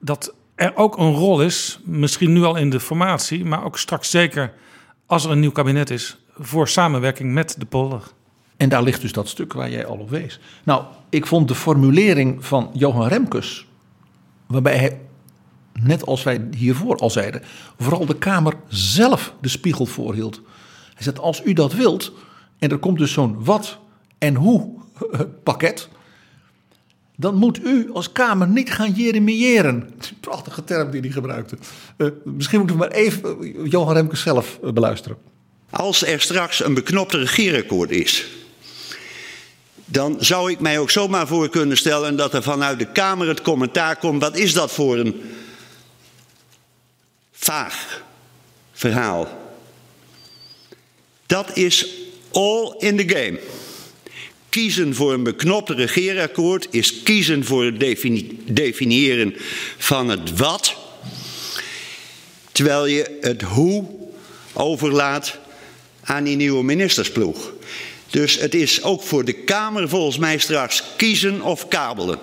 Dat 0.00 0.34
er 0.54 0.76
ook 0.76 0.98
een 0.98 1.12
rol 1.12 1.42
is, 1.42 1.80
misschien 1.84 2.32
nu 2.32 2.42
al 2.42 2.56
in 2.56 2.70
de 2.70 2.80
formatie, 2.80 3.44
maar 3.44 3.64
ook 3.64 3.78
straks 3.78 4.10
zeker 4.10 4.52
als 5.06 5.24
er 5.24 5.30
een 5.30 5.40
nieuw 5.40 5.50
kabinet 5.50 5.90
is, 5.90 6.18
voor 6.38 6.68
samenwerking 6.68 7.32
met 7.32 7.54
de 7.58 7.66
polder. 7.66 8.02
En 8.60 8.68
daar 8.68 8.82
ligt 8.82 9.00
dus 9.00 9.12
dat 9.12 9.28
stuk 9.28 9.52
waar 9.52 9.70
jij 9.70 9.86
al 9.86 9.96
op 9.96 10.10
wees. 10.10 10.40
Nou, 10.64 10.84
ik 11.08 11.26
vond 11.26 11.48
de 11.48 11.54
formulering 11.54 12.46
van 12.46 12.70
Johan 12.72 13.08
Remkes, 13.08 13.66
waarbij 14.46 14.76
hij, 14.76 15.00
net 15.72 16.06
als 16.06 16.22
wij 16.22 16.48
hiervoor 16.56 16.96
al 16.96 17.10
zeiden, 17.10 17.42
vooral 17.78 18.06
de 18.06 18.18
Kamer 18.18 18.54
zelf 18.68 19.34
de 19.40 19.48
spiegel 19.48 19.86
voorhield. 19.86 20.40
Hij 20.94 21.02
zegt, 21.02 21.18
als 21.18 21.44
u 21.44 21.52
dat 21.52 21.72
wilt, 21.72 22.12
en 22.58 22.70
er 22.70 22.78
komt 22.78 22.98
dus 22.98 23.12
zo'n 23.12 23.44
wat 23.44 23.78
en 24.18 24.34
hoe 24.34 24.70
pakket, 25.44 25.88
dan 27.16 27.34
moet 27.34 27.64
u 27.64 27.90
als 27.92 28.12
Kamer 28.12 28.48
niet 28.48 28.72
gaan 28.72 28.92
jeremiëren. 28.92 29.90
Prachtige 30.20 30.64
term 30.64 30.90
die 30.90 31.00
hij 31.00 31.10
gebruikte. 31.10 31.58
Uh, 31.96 32.08
misschien 32.24 32.58
moeten 32.58 32.76
we 32.76 32.82
maar 32.82 32.92
even 32.92 33.52
Johan 33.68 33.94
Remkes 33.94 34.20
zelf 34.20 34.58
uh, 34.64 34.72
beluisteren. 34.72 35.16
Als 35.70 36.06
er 36.06 36.20
straks 36.20 36.64
een 36.64 36.74
beknopte 36.74 37.18
regeerakkoord 37.18 37.90
is, 37.90 38.38
dan 39.90 40.16
zou 40.20 40.50
ik 40.50 40.60
mij 40.60 40.78
ook 40.78 40.90
zomaar 40.90 41.26
voor 41.26 41.48
kunnen 41.48 41.76
stellen 41.76 42.16
dat 42.16 42.34
er 42.34 42.42
vanuit 42.42 42.78
de 42.78 42.92
Kamer 42.92 43.28
het 43.28 43.42
commentaar 43.42 43.96
komt: 43.96 44.22
wat 44.22 44.36
is 44.36 44.52
dat 44.52 44.72
voor 44.72 44.98
een 44.98 45.22
vaag 47.32 48.02
verhaal? 48.72 49.28
Dat 51.26 51.56
is 51.56 51.86
all 52.32 52.74
in 52.78 52.96
the 52.96 53.08
game. 53.08 53.40
Kiezen 54.48 54.94
voor 54.94 55.12
een 55.12 55.22
beknopt 55.22 55.70
regeerakkoord 55.70 56.66
is 56.70 57.02
kiezen 57.02 57.44
voor 57.44 57.64
het 57.64 57.80
defini 57.80 58.38
definiëren 58.46 59.34
van 59.78 60.08
het 60.08 60.36
wat, 60.36 60.76
terwijl 62.52 62.86
je 62.86 63.18
het 63.20 63.42
hoe 63.42 63.84
overlaat 64.52 65.38
aan 66.02 66.24
die 66.24 66.36
nieuwe 66.36 66.64
ministersploeg. 66.64 67.52
Dus 68.10 68.40
het 68.40 68.54
is 68.54 68.82
ook 68.82 69.02
voor 69.02 69.24
de 69.24 69.32
Kamer 69.32 69.88
volgens 69.88 70.18
mij 70.18 70.38
straks 70.38 70.96
kiezen 70.96 71.42
of 71.42 71.68
kabelen. 71.68 72.18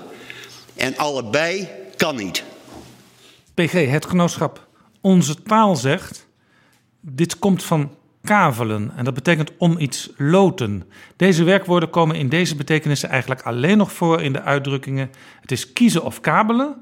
En 0.76 0.98
allebei 0.98 1.68
kan 1.96 2.16
niet. 2.16 2.44
PG, 3.54 3.72
het 3.72 4.06
genootschap 4.06 4.68
Onze 5.02 5.44
Taal 5.44 5.76
zegt... 5.76 6.28
dit 7.02 7.40
komt 7.40 7.64
van 7.64 7.96
kavelen 8.24 8.92
en 8.96 9.06
dat 9.06 9.14
betekent 9.14 9.52
om 9.58 9.80
iets 9.80 10.10
loten. 10.18 10.84
Deze 11.16 11.44
werkwoorden 11.44 11.90
komen 11.90 12.16
in 12.16 12.30
deze 12.30 12.56
betekenissen 12.56 13.10
eigenlijk 13.10 13.42
alleen 13.42 13.78
nog 13.78 13.92
voor 13.92 14.22
in 14.22 14.34
de 14.34 14.42
uitdrukkingen... 14.42 15.12
het 15.42 15.52
is 15.52 15.74
kiezen 15.74 16.04
of 16.04 16.22
kabelen 16.22 16.76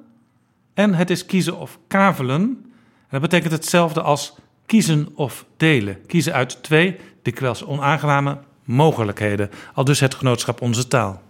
en 0.73 0.93
het 0.93 1.09
is 1.09 1.25
kiezen 1.25 1.57
of 1.57 1.79
kavelen. 1.87 2.41
En 2.41 3.21
dat 3.21 3.21
betekent 3.21 3.51
hetzelfde 3.51 4.01
als 4.01 4.35
kiezen 4.65 5.09
of 5.15 5.45
delen. 5.57 6.05
Kiezen 6.05 6.33
uit 6.33 6.63
twee, 6.63 6.95
dikwijls 7.21 7.63
onaangename 7.63 8.37
mogelijkheden. 8.65 9.49
Al 9.73 9.83
dus 9.83 9.99
het 9.99 10.15
genootschap 10.15 10.61
Onze 10.61 10.87
Taal. 10.87 11.21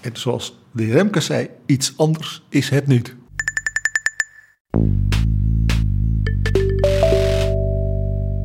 En 0.00 0.16
zoals 0.16 0.58
de 0.70 0.82
heer 0.82 0.92
Remke 0.92 1.20
zei, 1.20 1.48
iets 1.66 1.96
anders 1.96 2.42
is 2.48 2.68
het 2.68 2.86
niet. 2.86 3.14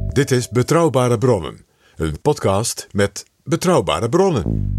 Dit 0.08 0.32
is 0.32 0.50
Betrouwbare 0.50 1.18
Bronnen, 1.18 1.66
een 1.96 2.22
podcast 2.22 2.88
met 2.92 3.26
betrouwbare 3.44 4.10
bronnen. 4.10 4.76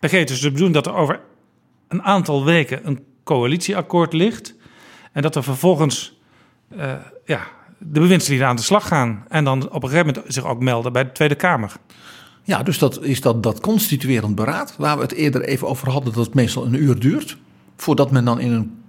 Vergeet 0.00 0.28
dus 0.28 0.40
de 0.40 0.50
bedoeling 0.50 0.74
dat 0.74 0.86
er 0.86 0.94
over 0.94 1.20
een 1.88 2.02
aantal 2.02 2.44
weken 2.44 2.86
een 2.86 3.04
coalitieakkoord 3.24 4.12
ligt. 4.12 4.54
En 5.12 5.22
dat 5.22 5.36
er 5.36 5.42
vervolgens 5.42 6.18
uh, 6.76 6.94
ja, 7.24 7.48
de 7.78 8.00
bewindslieden 8.00 8.46
aan 8.46 8.56
de 8.56 8.62
slag 8.62 8.88
gaan. 8.88 9.24
En 9.28 9.44
dan 9.44 9.70
op 9.70 9.82
een 9.82 9.88
gegeven 9.88 10.14
moment 10.14 10.34
zich 10.34 10.44
ook 10.44 10.60
melden 10.60 10.92
bij 10.92 11.04
de 11.04 11.12
Tweede 11.12 11.34
Kamer. 11.34 11.72
Ja, 12.42 12.62
dus 12.62 12.78
dat 12.78 13.02
is 13.02 13.20
dat, 13.20 13.42
dat 13.42 13.60
constituerend 13.60 14.34
beraad, 14.34 14.74
waar 14.78 14.96
we 14.96 15.02
het 15.02 15.12
eerder 15.12 15.42
even 15.42 15.68
over 15.68 15.90
hadden, 15.90 16.12
dat 16.12 16.24
het 16.24 16.34
meestal 16.34 16.64
een 16.64 16.82
uur 16.82 16.98
duurt. 16.98 17.36
Voordat 17.76 18.10
men 18.10 18.24
dan 18.24 18.40
in 18.40 18.52
een 18.52 18.82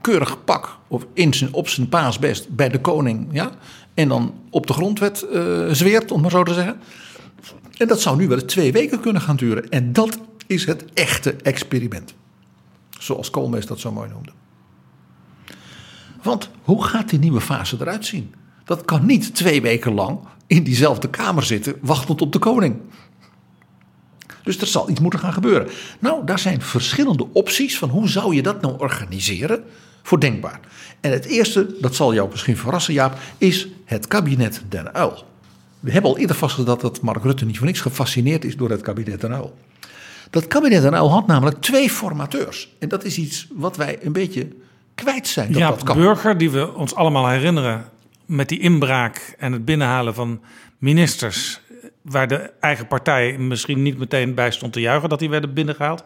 keurig 0.00 0.44
pak, 0.44 0.78
of 0.88 1.06
in 1.14 1.34
zijn, 1.34 1.52
op 1.52 1.68
zijn 1.68 1.88
paasbest, 1.88 2.48
bij 2.48 2.68
de 2.68 2.80
koning, 2.80 3.28
ja, 3.32 3.50
en 3.94 4.08
dan 4.08 4.34
op 4.50 4.66
de 4.66 4.72
grondwet 4.72 5.26
uh, 5.32 5.68
zweert, 5.70 6.10
om 6.10 6.20
maar 6.20 6.30
zo 6.30 6.42
te 6.42 6.54
zeggen. 6.54 6.80
En 7.76 7.88
dat 7.88 8.00
zou 8.00 8.16
nu 8.16 8.28
wel 8.28 8.44
twee 8.44 8.72
weken 8.72 9.00
kunnen 9.00 9.22
gaan 9.22 9.36
duren. 9.36 9.68
En 9.68 9.92
dat 9.92 10.18
is 10.46 10.66
het 10.66 10.84
echte 10.94 11.36
experiment. 11.42 12.14
Zoals 12.98 13.30
Koolmees 13.30 13.66
dat 13.66 13.80
zo 13.80 13.92
mooi 13.92 14.08
noemde. 14.08 14.32
Want 16.22 16.50
hoe 16.62 16.84
gaat 16.84 17.08
die 17.08 17.18
nieuwe 17.18 17.40
fase 17.40 17.76
eruit 17.80 18.06
zien? 18.06 18.34
Dat 18.64 18.84
kan 18.84 19.06
niet 19.06 19.34
twee 19.34 19.62
weken 19.62 19.94
lang 19.94 20.18
in 20.46 20.62
diezelfde 20.62 21.10
kamer 21.10 21.42
zitten, 21.42 21.76
wachtend 21.80 22.20
op 22.20 22.32
de 22.32 22.38
koning. 22.38 22.76
Dus 24.42 24.58
er 24.58 24.66
zal 24.66 24.90
iets 24.90 25.00
moeten 25.00 25.20
gaan 25.20 25.32
gebeuren. 25.32 25.68
Nou, 25.98 26.26
daar 26.26 26.38
zijn 26.38 26.62
verschillende 26.62 27.26
opties 27.32 27.78
van 27.78 27.88
hoe 27.88 28.08
zou 28.08 28.34
je 28.34 28.42
dat 28.42 28.60
nou 28.60 28.78
organiseren 28.78 29.64
voor 30.02 30.20
denkbaar. 30.20 30.60
En 31.00 31.10
het 31.10 31.24
eerste, 31.24 31.74
dat 31.80 31.94
zal 31.94 32.14
jou 32.14 32.30
misschien 32.30 32.56
verrassen 32.56 32.94
Jaap, 32.94 33.18
is 33.38 33.68
het 33.84 34.06
kabinet 34.06 34.62
Den 34.68 34.94
Uil. 34.94 35.24
We 35.80 35.90
hebben 35.90 36.10
al 36.10 36.18
eerder 36.18 36.36
vastgesteld 36.36 36.80
dat 36.80 37.00
Mark 37.00 37.22
Rutte 37.22 37.44
niet 37.44 37.58
voor 37.58 37.66
niks 37.66 37.80
gefascineerd 37.80 38.44
is 38.44 38.56
door 38.56 38.70
het 38.70 38.80
kabinet 38.80 39.20
Den 39.20 39.32
Uil. 39.32 39.54
Dat 40.30 40.46
kabinet 40.46 40.82
Den 40.82 40.94
Uil 40.94 41.10
had 41.10 41.26
namelijk 41.26 41.60
twee 41.60 41.90
formateurs. 41.90 42.68
En 42.78 42.88
dat 42.88 43.04
is 43.04 43.18
iets 43.18 43.46
wat 43.52 43.76
wij 43.76 43.98
een 44.02 44.12
beetje 44.12 44.48
kwijt 45.02 45.28
zijn. 45.28 45.52
Dat 45.52 45.60
ja, 45.60 45.68
dat 45.68 45.82
kan. 45.82 45.96
Burger, 45.96 46.38
die 46.38 46.50
we 46.50 46.74
ons 46.74 46.94
allemaal 46.94 47.28
herinneren 47.28 47.84
met 48.26 48.48
die 48.48 48.58
inbraak 48.58 49.34
en 49.38 49.52
het 49.52 49.64
binnenhalen 49.64 50.14
van 50.14 50.40
ministers. 50.78 51.60
Waar 52.02 52.28
de 52.28 52.50
eigen 52.60 52.86
partij 52.86 53.38
misschien 53.38 53.82
niet 53.82 53.98
meteen 53.98 54.34
bij 54.34 54.50
stond 54.50 54.72
te 54.72 54.80
juichen 54.80 55.08
dat 55.08 55.18
die 55.18 55.30
werden 55.30 55.54
binnengehaald. 55.54 56.04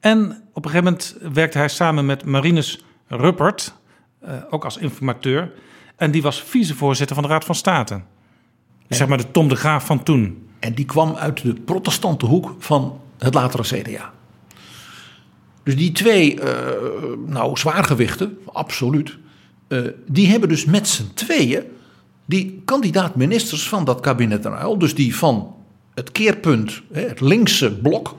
En 0.00 0.42
op 0.52 0.64
een 0.64 0.70
gegeven 0.70 0.84
moment 0.84 1.16
werkte 1.34 1.58
hij 1.58 1.68
samen 1.68 2.06
met 2.06 2.24
Marinus 2.24 2.84
Ruppert, 3.06 3.74
uh, 4.24 4.30
ook 4.50 4.64
als 4.64 4.76
informateur. 4.76 5.52
En 5.96 6.10
die 6.10 6.22
was 6.22 6.42
vicevoorzitter 6.42 7.14
van 7.14 7.24
de 7.24 7.30
Raad 7.30 7.44
van 7.44 7.54
State. 7.54 8.00
Dus 8.86 8.98
zeg 8.98 9.08
maar 9.08 9.18
de 9.18 9.30
Tom 9.30 9.48
de 9.48 9.56
Graaf 9.56 9.86
van 9.86 10.02
toen. 10.02 10.48
En 10.58 10.74
die 10.74 10.84
kwam 10.84 11.14
uit 11.14 11.42
de 11.42 11.54
protestante 11.54 12.26
hoek 12.26 12.54
van 12.58 13.00
het 13.18 13.34
latere 13.34 13.62
CDA. 13.62 14.12
Dus 15.66 15.76
die 15.76 15.92
twee, 15.92 16.40
uh, 16.40 16.44
nou, 17.26 17.56
zwaargewichten, 17.56 18.38
absoluut. 18.52 19.16
Uh, 19.68 19.88
die 20.06 20.28
hebben 20.28 20.48
dus 20.48 20.64
met 20.64 20.88
z'n 20.88 21.10
tweeën 21.14 21.62
die 22.24 22.62
kandidaat-ministers 22.64 23.68
van 23.68 23.84
dat 23.84 24.00
kabinet 24.00 24.44
Uyl, 24.44 24.78
dus 24.78 24.94
die 24.94 25.16
van 25.16 25.54
het 25.94 26.12
keerpunt, 26.12 26.82
het 26.92 27.20
linkse 27.20 27.72
blok, 27.72 28.16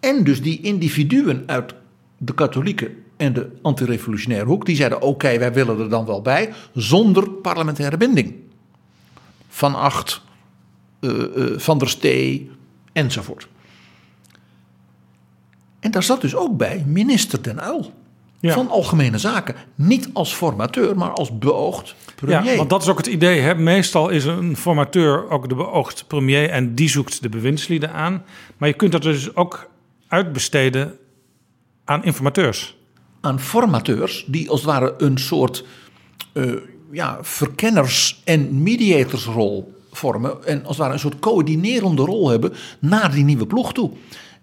en 0.00 0.24
dus 0.24 0.42
die 0.42 0.60
individuen 0.60 1.42
uit 1.46 1.74
de 2.18 2.34
katholieke 2.34 2.90
en 3.16 3.32
de 3.32 3.50
antirevolutionaire 3.62 4.46
hoek, 4.46 4.66
die 4.66 4.76
zeiden: 4.76 5.00
oké, 5.00 5.38
wij 5.38 5.52
willen 5.52 5.78
er 5.78 5.88
dan 5.88 6.06
wel 6.06 6.22
bij, 6.22 6.52
zonder 6.74 7.30
parlementaire 7.30 7.96
binding. 7.96 8.34
Van 9.48 9.74
Acht, 9.74 10.22
uh, 11.00 11.12
Van 11.56 11.78
der 11.78 11.88
Stee 11.88 12.50
enzovoort. 12.92 13.48
En 15.80 15.90
daar 15.90 16.02
zat 16.02 16.20
dus 16.20 16.34
ook 16.34 16.56
bij 16.56 16.84
minister 16.86 17.42
Den 17.42 17.64
Uyl. 17.64 17.92
Van 18.42 18.68
Algemene 18.68 19.18
Zaken. 19.18 19.54
Niet 19.74 20.10
als 20.12 20.34
formateur, 20.34 20.96
maar 20.96 21.10
als 21.10 21.38
beoogd 21.38 21.94
premier. 22.14 22.44
Ja, 22.44 22.56
want 22.56 22.70
dat 22.70 22.82
is 22.82 22.88
ook 22.88 22.96
het 22.96 23.06
idee. 23.06 23.40
Hè? 23.40 23.54
Meestal 23.54 24.08
is 24.08 24.24
een 24.24 24.56
formateur 24.56 25.30
ook 25.30 25.48
de 25.48 25.54
beoogd 25.54 26.04
premier 26.06 26.50
en 26.50 26.74
die 26.74 26.88
zoekt 26.88 27.22
de 27.22 27.28
bewindslieden 27.28 27.92
aan. 27.92 28.24
Maar 28.56 28.68
je 28.68 28.74
kunt 28.74 28.92
dat 28.92 29.02
dus 29.02 29.36
ook 29.36 29.70
uitbesteden 30.08 30.98
aan 31.84 32.04
informateurs. 32.04 32.76
Aan 33.20 33.40
formateurs 33.40 34.24
die 34.26 34.50
als 34.50 34.60
het 34.60 34.70
ware 34.70 34.94
een 34.98 35.18
soort 35.18 35.64
uh, 36.32 36.54
ja, 36.90 37.18
verkenners- 37.20 38.20
en 38.24 38.62
mediatorsrol 38.62 39.74
vormen. 39.92 40.46
En 40.46 40.58
als 40.58 40.68
het 40.68 40.78
ware 40.78 40.92
een 40.92 40.98
soort 40.98 41.18
coördinerende 41.18 42.02
rol 42.02 42.28
hebben 42.28 42.52
naar 42.78 43.10
die 43.12 43.24
nieuwe 43.24 43.46
ploeg 43.46 43.72
toe. 43.72 43.90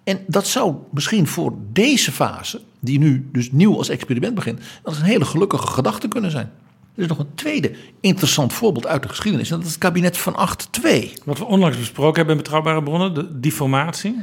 En 0.06 0.20
dat 0.28 0.48
zou 0.48 0.76
misschien 0.92 1.28
voor 1.28 1.54
deze 1.72 2.12
fase, 2.12 2.62
die 2.80 3.00
nu 3.00 3.30
dus 3.32 3.52
nieuw 3.52 3.78
als 3.78 3.90
experiment 3.90 4.36
begint, 4.36 4.60
dat 4.84 4.96
een 4.96 5.04
hele 5.04 5.26
gelukkige 5.26 5.68
gedachte 5.68 6.08
kunnen 6.08 6.32
zijn. 6.32 6.52
Er 6.96 7.02
is 7.02 7.08
nog 7.08 7.20
een 7.20 7.36
tweede 7.36 7.72
interessant 8.02 8.54
voorbeeld 8.54 8.88
uit 8.88 9.04
de 9.04 9.10
geschiedenis. 9.10 9.50
En 9.50 9.56
dat 9.56 9.66
is 9.66 9.72
het 9.72 9.82
kabinet 9.82 10.18
van 10.18 10.50
8-2. 10.82 10.90
Wat 11.24 11.38
we 11.38 11.46
onlangs 11.46 11.78
besproken 11.78 12.16
hebben 12.16 12.36
in 12.36 12.42
Betrouwbare 12.42 12.84
Bronnen, 12.84 13.14
de 13.14 13.40
deformatie. 13.40 14.16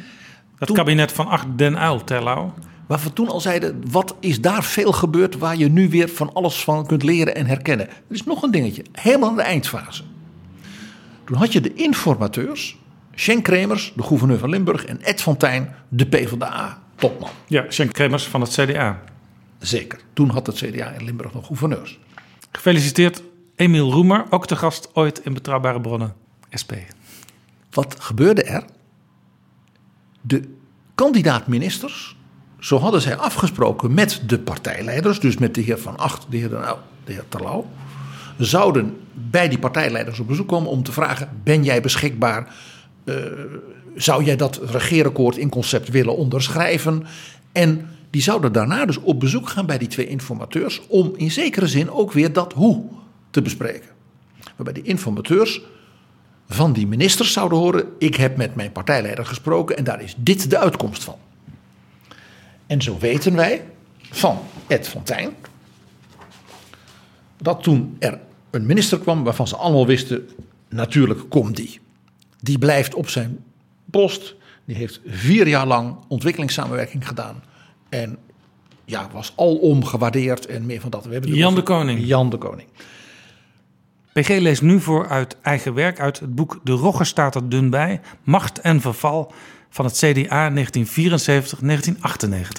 Het 0.59 0.73
kabinet 0.73 1.13
van 1.13 1.27
8 1.27 1.47
Den 1.57 1.83
Uyl, 1.83 2.05
Terlouw. 2.05 2.55
Waar 2.87 3.01
we 3.03 3.13
toen 3.13 3.29
al 3.29 3.41
zeiden, 3.41 3.83
wat 3.91 4.15
is 4.21 4.41
daar 4.41 4.65
veel 4.65 4.93
gebeurd 4.93 5.39
waar 5.39 5.57
je 5.57 5.69
nu 5.69 5.89
weer 5.89 6.09
van 6.09 6.33
alles 6.33 6.65
van 6.65 6.87
kunt 6.87 7.03
leren 7.03 7.35
en 7.35 7.47
herkennen. 7.47 7.89
Er 7.89 7.95
is 8.09 8.25
nog 8.25 8.43
een 8.43 8.51
dingetje, 8.51 8.85
helemaal 8.93 9.31
in 9.31 9.37
de 9.37 9.43
eindfase. 9.43 10.03
Toen 11.25 11.37
had 11.37 11.53
je 11.53 11.61
de 11.61 11.75
informateurs, 11.75 12.77
Schenk 13.15 13.45
Kremers, 13.45 13.93
de 13.97 14.03
gouverneur 14.03 14.39
van 14.39 14.49
Limburg, 14.49 14.85
en 14.85 15.03
Ed 15.03 15.23
Fontijn, 15.23 15.75
de 15.89 16.07
PvdA-topman. 16.07 17.31
Ja, 17.47 17.65
Schenk 17.69 17.93
Kremers 17.93 18.25
van 18.27 18.41
het 18.41 18.51
CDA. 18.51 19.03
Zeker. 19.59 20.01
Toen 20.13 20.29
had 20.29 20.47
het 20.47 20.57
CDA 20.57 20.91
in 20.91 21.05
Limburg 21.05 21.33
nog 21.33 21.47
gouverneurs. 21.47 21.99
Gefeliciteerd, 22.53 23.23
Emiel 23.57 23.91
Roemer, 23.91 24.25
ook 24.31 24.47
te 24.47 24.57
gast 24.57 24.91
ooit 24.95 25.21
in 25.25 25.35
Betrouwbare 25.35 25.81
Bronnen, 25.81 26.15
SP. 26.63 26.73
Wat 27.71 27.97
gebeurde 27.99 28.43
er? 28.43 28.65
De 30.21 30.43
kandidaat-ministers, 30.95 32.17
zo 32.59 32.79
hadden 32.79 33.01
zij 33.01 33.17
afgesproken 33.17 33.95
met 33.95 34.23
de 34.27 34.39
partijleiders, 34.39 35.21
dus 35.21 35.39
met 35.39 35.55
de 35.55 35.61
heer 35.61 35.79
Van 35.79 35.97
Acht, 35.97 36.27
de 36.31 36.37
heer, 36.37 36.51
nou, 36.51 36.79
de 37.05 37.13
heer 37.13 37.25
Terlouw, 37.29 37.67
zouden 38.39 39.01
bij 39.13 39.49
die 39.49 39.59
partijleiders 39.59 40.19
op 40.19 40.27
bezoek 40.27 40.49
komen 40.49 40.71
om 40.71 40.83
te 40.83 40.93
vragen: 40.93 41.41
ben 41.45 41.65
jij 41.65 41.81
beschikbaar? 41.81 42.55
Uh, 43.05 43.17
zou 43.95 44.25
jij 44.25 44.37
dat 44.37 44.61
regeerakkoord 44.65 45.37
in 45.37 45.49
concept 45.49 45.89
willen 45.89 46.17
onderschrijven? 46.17 47.07
En 47.53 47.89
die 48.11 48.23
zouden 48.23 48.53
daarna 48.53 48.87
dus 48.87 49.01
op 49.01 49.21
bezoek 49.21 49.49
gaan 49.49 49.67
bij 49.67 49.79
die 49.79 49.89
twee 49.89 50.07
informateurs 50.07 50.83
om 50.89 51.13
in 51.17 51.31
zekere 51.31 51.67
zin 51.67 51.91
ook 51.91 52.13
weer 52.13 52.33
dat 52.33 52.53
hoe 52.53 52.85
te 53.31 53.43
bespreken. 53.43 53.89
Waarbij 54.57 54.75
die 54.75 54.83
informateurs 54.83 55.63
van 56.49 56.73
die 56.73 56.87
ministers 56.87 57.33
zouden 57.33 57.59
horen: 57.59 57.85
ik 57.99 58.15
heb 58.15 58.37
met 58.37 58.55
mijn 58.55 58.73
partijleider 58.73 59.27
gesproken 59.27 59.77
en 59.77 59.85
daar 59.85 60.03
is 60.03 60.15
dit 60.19 60.51
de 60.51 60.59
uitkomst 60.59 61.05
van. 61.05 61.17
En 62.67 62.83
zo 62.83 62.99
weten 62.99 63.37
wij 63.37 63.65
van 64.01 64.39
Ed 64.67 64.89
Fontijn 64.89 65.31
dat 67.37 67.63
toen 67.63 67.97
er 67.99 68.21
een 68.51 68.67
minister 68.67 68.99
kwam 68.99 69.25
waarvan 69.25 69.49
ze 69.49 69.57
allemaal 69.57 69.87
wisten: 69.87 70.29
natuurlijk 70.69 71.29
komt 71.29 71.57
die. 71.57 71.81
Die 72.43 72.59
blijft 72.59 72.95
op 72.95 73.09
zijn 73.09 73.45
post. 73.91 74.35
Die 74.65 74.77
heeft 74.77 75.01
vier 75.07 75.49
jaar 75.49 75.67
lang 75.67 75.97
ontwikkelingssamenwerking 76.09 77.09
gedaan. 77.09 77.43
En 77.89 78.19
ja, 78.85 79.09
was 79.13 79.33
alom 79.37 79.85
gewaardeerd 79.85 80.47
en 80.47 80.67
meer 80.67 80.81
van 80.81 80.91
dat. 80.91 81.05
We 81.05 81.13
hebben 81.13 81.35
Jan 81.35 81.55
de 81.55 81.63
Koning. 81.63 82.07
Jan 82.07 82.31
de 82.31 82.39
Koning. 82.39 82.69
PG 84.13 84.29
leest 84.29 84.63
nu 84.63 84.81
voor 84.81 85.09
uit 85.09 85.37
eigen 85.43 85.75
werk 85.75 86.01
uit 86.01 86.21
het 86.21 86.35
boek 86.35 86.61
De 86.65 86.73
Rogge 86.73 87.05
staat 87.05 87.35
er 87.35 87.49
dun 87.49 87.71
bij. 87.71 88.01
Macht 88.23 88.61
en 88.61 88.81
verval 88.81 89.33
van 89.71 89.85
het 89.85 89.95
CDA 89.97 90.53
1974-1998. 90.53 90.55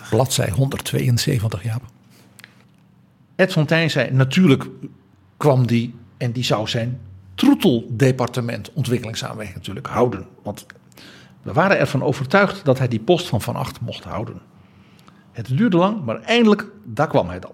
Bladzij 0.10 0.50
172, 0.50 1.64
Jaap. 1.64 1.82
Ed 3.36 3.52
Fontijn 3.52 3.92
zei, 3.92 4.12
natuurlijk 4.12 4.66
kwam 5.38 5.68
die 5.68 5.94
en 6.18 6.32
die 6.32 6.44
zou 6.44 6.68
zijn 6.68 7.00
troeteldepartement 7.36 8.74
ontwikkelingssamenwerking 8.74 9.58
natuurlijk 9.58 9.88
houden. 9.88 10.26
Want 10.44 10.66
we 11.42 11.54
waren 11.54 11.80
ervan 11.80 12.04
overtuigd 12.04 12.66
dat 12.66 12.78
hij 12.78 12.88
die 12.88 13.00
post 13.00 13.28
van 13.28 13.42
Van 13.42 13.56
Acht 13.56 13.82
mocht 13.82 14.04
houden. 14.04 14.42
Het 15.32 15.58
duurde 15.58 15.78
lang, 15.78 16.06
maar 16.06 16.22
eindelijk, 16.22 16.68
daar 16.84 17.08
kwam 17.08 17.28
hij 17.28 17.40
dan. 17.40 17.54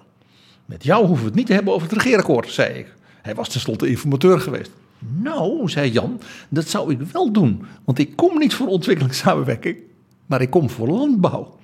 Met 0.66 0.84
jou 0.84 1.06
hoeven 1.06 1.24
we 1.24 1.30
het 1.30 1.36
niet 1.36 1.48
te 1.48 1.54
hebben 1.54 1.74
over 1.74 1.88
het 1.90 1.98
regeerakkoord, 1.98 2.52
zei 2.52 2.74
ik. 2.74 2.96
Hij 3.22 3.36
was 3.36 3.50
tenslotte 3.50 3.88
informateur 3.90 4.40
geweest. 4.40 4.72
Nou, 5.00 5.70
zei 5.70 5.92
Jan, 5.92 6.22
dat 6.50 6.68
zou 6.68 6.92
ik 6.92 7.02
wel 7.02 7.32
doen. 7.32 7.66
Want 7.84 8.00
ik 8.00 8.16
kom 8.16 8.38
niet 8.38 8.54
voor 8.54 8.68
ontwikkelingssamenwerking, 8.68 9.78
maar 10.26 10.42
ik 10.42 10.50
kom 10.50 10.70
voor 10.70 10.88
landbouw. 10.88 11.58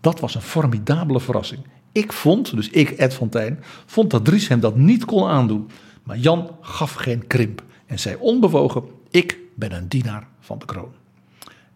Dat 0.00 0.20
was 0.20 0.34
een 0.34 0.40
formidabele 0.40 1.20
verrassing. 1.20 1.60
Ik 1.92 2.12
vond, 2.12 2.54
dus 2.56 2.68
ik, 2.68 2.90
Ed 2.90 3.14
Fontijn, 3.14 3.58
vond 3.86 4.10
dat 4.10 4.24
Dries 4.24 4.48
hem 4.48 4.60
dat 4.60 4.76
niet 4.76 5.04
kon 5.04 5.28
aandoen. 5.28 5.70
Maar 6.08 6.18
Jan 6.18 6.56
gaf 6.60 6.92
geen 6.92 7.26
krimp 7.26 7.62
en 7.86 7.98
zei 7.98 8.16
onbewogen: 8.18 8.82
Ik 9.10 9.38
ben 9.54 9.72
een 9.72 9.88
dienaar 9.88 10.28
van 10.40 10.58
de 10.58 10.64
kroon. 10.64 10.92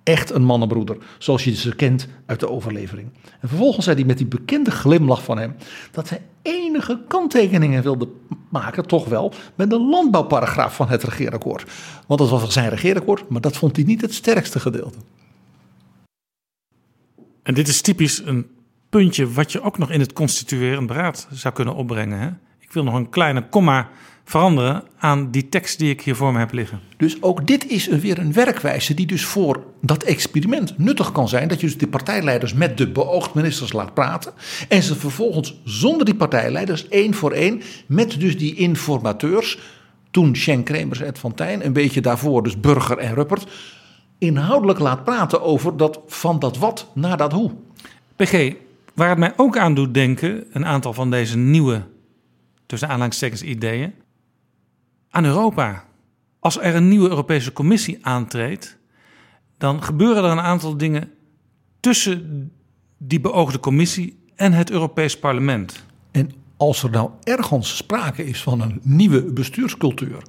Echt 0.03 0.31
een 0.31 0.45
mannenbroeder, 0.45 0.97
zoals 1.19 1.45
je 1.45 1.55
ze 1.55 1.75
kent 1.75 2.09
uit 2.27 2.41
de 2.41 2.51
overlevering. 2.51 3.09
En 3.41 3.49
vervolgens 3.49 3.85
zei 3.85 3.97
hij 3.97 4.07
met 4.07 4.19
die 4.19 4.27
bekende 4.27 4.71
glimlach 4.71 5.23
van 5.23 5.39
hem 5.39 5.55
dat 5.91 6.09
hij 6.09 6.23
enige 6.43 7.01
kanttekeningen 7.09 7.83
wilde 7.83 8.09
maken, 8.49 8.87
toch 8.87 9.05
wel, 9.05 9.33
met 9.55 9.71
de 9.71 9.79
landbouwparagraaf 9.79 10.75
van 10.75 10.89
het 10.89 11.03
regeerakkoord. 11.03 11.71
Want 12.07 12.21
dat 12.21 12.31
was 12.31 12.53
zijn 12.53 12.69
regeerakkoord, 12.69 13.29
maar 13.29 13.41
dat 13.41 13.57
vond 13.57 13.77
hij 13.77 13.85
niet 13.85 14.01
het 14.01 14.15
sterkste 14.15 14.61
gedeelte. 14.61 14.99
En 17.43 17.55
dit 17.55 17.69
is 17.69 17.81
typisch 17.81 18.23
een 18.25 18.47
puntje 18.89 19.33
wat 19.33 19.53
je 19.53 19.63
ook 19.63 19.79
nog 19.79 19.91
in 19.91 20.01
het 20.01 20.13
constituerend 20.13 20.87
beraad 20.87 21.29
zou 21.31 21.55
kunnen 21.55 21.75
opbrengen. 21.75 22.19
Hè? 22.19 22.29
Ik 22.59 22.73
wil 22.73 22.85
nog 22.85 22.95
een 22.95 23.11
kleine 23.11 23.49
komma 23.49 23.89
veranderen 24.25 24.83
aan 24.99 25.31
die 25.31 25.49
tekst 25.49 25.79
die 25.79 25.91
ik 25.91 26.01
hier 26.01 26.17
voor 26.17 26.33
me 26.33 26.39
heb 26.39 26.53
liggen. 26.53 26.81
Dus 26.97 27.23
ook 27.23 27.47
dit 27.47 27.67
is 27.67 27.87
weer 27.87 28.19
een 28.19 28.33
werkwijze 28.33 28.95
die 28.95 29.07
dus 29.07 29.25
voor 29.25 29.65
dat 29.81 30.03
experiment 30.03 30.79
nuttig 30.79 31.13
kan 31.13 31.29
zijn. 31.29 31.49
Dat 31.49 31.61
je 31.61 31.67
dus 31.67 31.79
de 31.79 31.89
partijleiders 31.89 32.55
met 32.55 32.79
de 32.79 32.91
beoogd 32.91 33.35
ministers 33.35 33.73
laat 33.73 33.95
praten. 33.95 34.33
En 34.69 34.83
ze 34.83 34.97
vervolgens 34.97 35.61
zonder 35.65 36.05
die 36.05 36.15
partijleiders 36.15 36.89
één 36.89 37.15
voor 37.15 37.33
één 37.33 37.63
met 37.87 38.21
dus 38.21 38.39
die 38.39 38.55
informateurs. 38.55 39.59
Toen 40.11 40.37
Schenk 40.37 40.65
Kremers 40.65 41.01
en 41.01 41.17
Fontijn, 41.17 41.65
een 41.65 41.73
beetje 41.73 42.01
daarvoor 42.01 42.43
dus 42.43 42.61
Burger 42.61 42.99
en 42.99 43.15
Ruppert. 43.15 43.47
Inhoudelijk 44.19 44.79
laat 44.79 45.05
praten 45.05 45.43
over 45.43 45.77
dat 45.77 46.01
van 46.07 46.39
dat 46.39 46.59
wat 46.59 46.91
naar 46.95 47.17
dat 47.17 47.33
hoe. 47.33 47.51
PG, 48.17 48.55
waar 48.95 49.09
het 49.09 49.19
mij 49.19 49.33
ook 49.37 49.57
aan 49.57 49.75
doet 49.75 49.95
denken, 49.95 50.45
een 50.53 50.67
aantal 50.67 50.93
van 50.93 51.11
deze 51.11 51.37
nieuwe, 51.39 51.83
tussen 52.67 52.89
aanhalingstekens, 52.89 53.43
ideeën 53.43 53.93
aan 55.13 55.25
Europa. 55.25 55.85
Als 56.39 56.61
er 56.61 56.75
een 56.75 56.89
nieuwe 56.89 57.09
Europese 57.09 57.53
Commissie 57.53 57.99
aantreedt, 58.01 58.79
dan 59.59 59.83
gebeuren 59.83 60.25
er 60.25 60.31
een 60.31 60.41
aantal 60.41 60.77
dingen 60.77 61.11
tussen 61.81 62.51
die 62.99 63.21
beoogde 63.21 63.61
Commissie 63.61 64.19
en 64.35 64.53
het 64.53 64.71
Europees 64.71 65.19
Parlement. 65.19 65.85
En 66.11 66.31
als 66.57 66.83
er 66.83 66.91
nou 66.91 67.11
ergens 67.23 67.77
sprake 67.77 68.27
is 68.27 68.43
van 68.43 68.61
een 68.61 68.81
nieuwe 68.83 69.23
bestuurscultuur, 69.23 70.23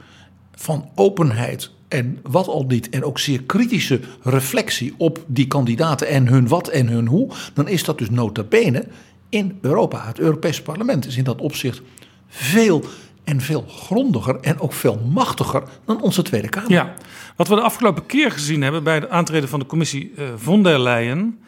van 0.51 0.89
openheid 0.95 1.71
en 1.87 2.19
wat 2.23 2.47
al 2.47 2.63
niet, 2.63 2.89
en 2.89 3.03
ook 3.03 3.19
zeer 3.19 3.43
kritische 3.43 3.99
reflectie 4.21 4.93
op 4.97 5.23
die 5.27 5.47
kandidaten 5.47 6.07
en 6.07 6.27
hun 6.27 6.47
wat 6.47 6.67
en 6.67 6.87
hun 6.87 7.07
hoe, 7.07 7.31
dan 7.53 7.67
is 7.67 7.83
dat 7.83 7.97
dus 7.97 8.09
nota 8.09 8.43
bene 8.43 8.85
in 9.29 9.57
Europa. 9.61 10.07
Het 10.07 10.19
Europese 10.19 10.61
Parlement 10.61 11.05
is 11.05 11.17
in 11.17 11.23
dat 11.23 11.41
opzicht 11.41 11.81
veel 12.27 12.83
en 13.23 13.41
veel 13.41 13.65
grondiger 13.67 14.39
en 14.39 14.59
ook 14.59 14.73
veel 14.73 14.99
machtiger 15.13 15.63
dan 15.85 16.01
onze 16.01 16.21
Tweede 16.21 16.49
Kamer. 16.49 16.71
Ja, 16.71 16.93
wat 17.35 17.47
we 17.47 17.55
de 17.55 17.61
afgelopen 17.61 18.05
keer 18.05 18.31
gezien 18.31 18.61
hebben 18.61 18.83
bij 18.83 18.99
de 18.99 19.09
aantreden 19.09 19.49
van 19.49 19.59
de 19.59 19.65
commissie 19.65 20.13
uh, 20.17 20.27
von 20.35 20.63
der 20.63 20.79
Leyen, 20.79 21.39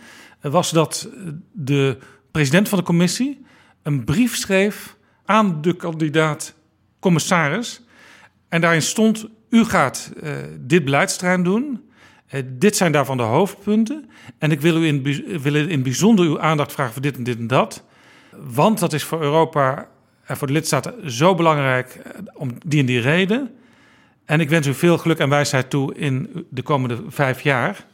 uh, 0.42 0.52
was 0.52 0.72
dat 0.72 1.10
de 1.52 1.98
president 2.32 2.70
van 2.70 2.78
de 2.78 2.84
commissie 2.84 3.46
een 3.84 4.04
brief 4.04 4.36
schreef 4.36 4.96
aan 5.26 5.62
de 5.62 5.76
kandidaat-commissaris. 5.76 7.82
En 8.50 8.62
daarin 8.62 8.82
stond: 8.82 9.28
U 9.50 9.66
gaat 9.66 10.12
dit 10.60 10.84
beleidsterrein 10.84 11.44
doen. 11.44 11.84
dit 12.46 12.76
zijn 12.76 12.92
daarvan 12.92 13.18
de 13.18 13.24
hoofdpunten. 13.24 14.10
En 14.38 14.52
ik 14.52 14.62
wil 14.62 14.76
u 14.76 14.86
in, 14.86 15.02
wil 15.42 15.56
in 15.56 15.84
bijzonder 15.84 16.26
uw 16.26 16.40
aandacht 16.40 16.72
vragen 16.72 16.94
voor 16.94 17.02
dit 17.02 17.18
en 17.18 17.24
dit 17.24 17.38
en 17.38 17.48
dat. 17.48 17.84
Want 18.32 18.80
dat 18.80 18.94
is 18.94 19.04
voor 19.04 19.22
Europa 19.22 19.88
voor 20.28 20.48
de 20.48 20.54
lidstaten 20.54 21.12
zo 21.12 21.36
belangrijk 21.36 22.02
om 22.34 22.52
die 22.66 22.80
en 22.80 22.86
die 22.86 23.00
reden. 23.00 23.56
En 24.26 24.40
ik 24.40 24.50
wens 24.50 24.68
u 24.68 24.74
veel 24.74 24.98
geluk 24.98 25.18
en 25.18 25.30
wijsheid 25.30 25.70
toe 25.70 25.96
in 25.96 26.46
de 26.50 26.62
komende 26.62 27.04
vijf 27.08 27.42
jaar. 27.42 27.86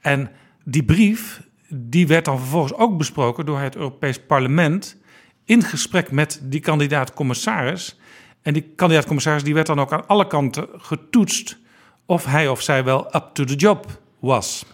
En 0.00 0.30
die 0.64 0.84
brief, 0.84 1.42
die 1.68 2.06
werd 2.06 2.24
dan 2.24 2.38
vervolgens 2.38 2.74
ook 2.74 2.98
besproken 2.98 3.46
door 3.46 3.58
het 3.58 3.76
Europees 3.76 4.18
Parlement 4.18 4.96
in 5.44 5.62
gesprek 5.62 6.10
met 6.10 6.40
die 6.42 6.60
kandidaat-commissaris. 6.60 7.98
En 8.42 8.52
die 8.52 8.72
kandidaat-commissaris 8.76 9.42
die 9.42 9.54
werd 9.54 9.66
dan 9.66 9.80
ook 9.80 9.92
aan 9.92 10.06
alle 10.06 10.26
kanten 10.26 10.68
getoetst 10.76 11.58
of 12.06 12.24
hij 12.24 12.48
of 12.48 12.62
zij 12.62 12.84
wel 12.84 13.16
up 13.16 13.30
to 13.32 13.44
the 13.44 13.54
job 13.54 14.00
was. 14.18 14.64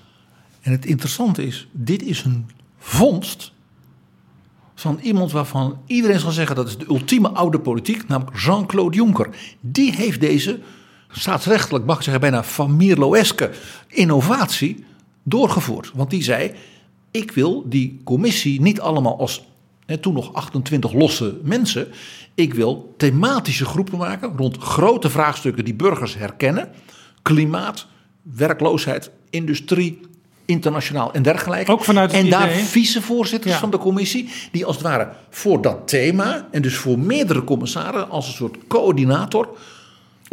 En 0.60 0.72
het 0.72 0.86
interessante 0.86 1.46
is, 1.46 1.68
dit 1.72 2.02
is 2.02 2.24
een 2.24 2.50
vondst 2.78 3.51
van 4.82 4.98
iemand 5.02 5.32
waarvan 5.32 5.80
iedereen 5.86 6.20
zal 6.20 6.30
zeggen 6.30 6.56
dat 6.56 6.68
is 6.68 6.78
de 6.78 6.88
ultieme 6.88 7.28
oude 7.28 7.60
politiek, 7.60 8.08
namelijk 8.08 8.38
Jean-Claude 8.38 8.96
Juncker. 8.96 9.28
Die 9.60 9.92
heeft 9.92 10.20
deze 10.20 10.58
staatsrechtelijk, 11.08 11.84
mag 11.84 11.96
ik 11.96 12.02
zeggen, 12.02 12.20
bijna 12.20 12.44
van 12.44 12.80
innovatie 13.88 14.84
doorgevoerd. 15.22 15.90
Want 15.94 16.10
die 16.10 16.22
zei: 16.22 16.52
Ik 17.10 17.30
wil 17.30 17.64
die 17.68 18.00
commissie 18.04 18.60
niet 18.60 18.80
allemaal 18.80 19.18
als 19.18 19.44
hè, 19.86 19.98
toen 19.98 20.14
nog 20.14 20.32
28 20.32 20.92
losse 20.92 21.38
mensen. 21.42 21.88
Ik 22.34 22.54
wil 22.54 22.94
thematische 22.96 23.64
groepen 23.64 23.98
maken 23.98 24.36
rond 24.36 24.58
grote 24.58 25.10
vraagstukken 25.10 25.64
die 25.64 25.74
burgers 25.74 26.14
herkennen: 26.14 26.70
klimaat, 27.22 27.86
werkloosheid, 28.22 29.10
industrie, 29.30 30.00
internationaal 30.52 31.12
en 31.12 31.22
dergelijke. 31.22 31.72
Ook 31.72 31.84
vanuit 31.84 32.12
en 32.12 32.30
daar 32.30 32.48
vicevoorzitters 32.48 33.52
ja. 33.52 33.58
van 33.58 33.70
de 33.70 33.78
commissie, 33.78 34.28
die 34.52 34.64
als 34.64 34.76
het 34.76 34.84
ware 34.84 35.08
voor 35.30 35.62
dat 35.62 35.88
thema 35.88 36.48
en 36.50 36.62
dus 36.62 36.76
voor 36.76 36.98
meerdere 36.98 37.44
commissaren 37.44 38.10
als 38.10 38.26
een 38.26 38.34
soort 38.34 38.56
coördinator 38.68 39.48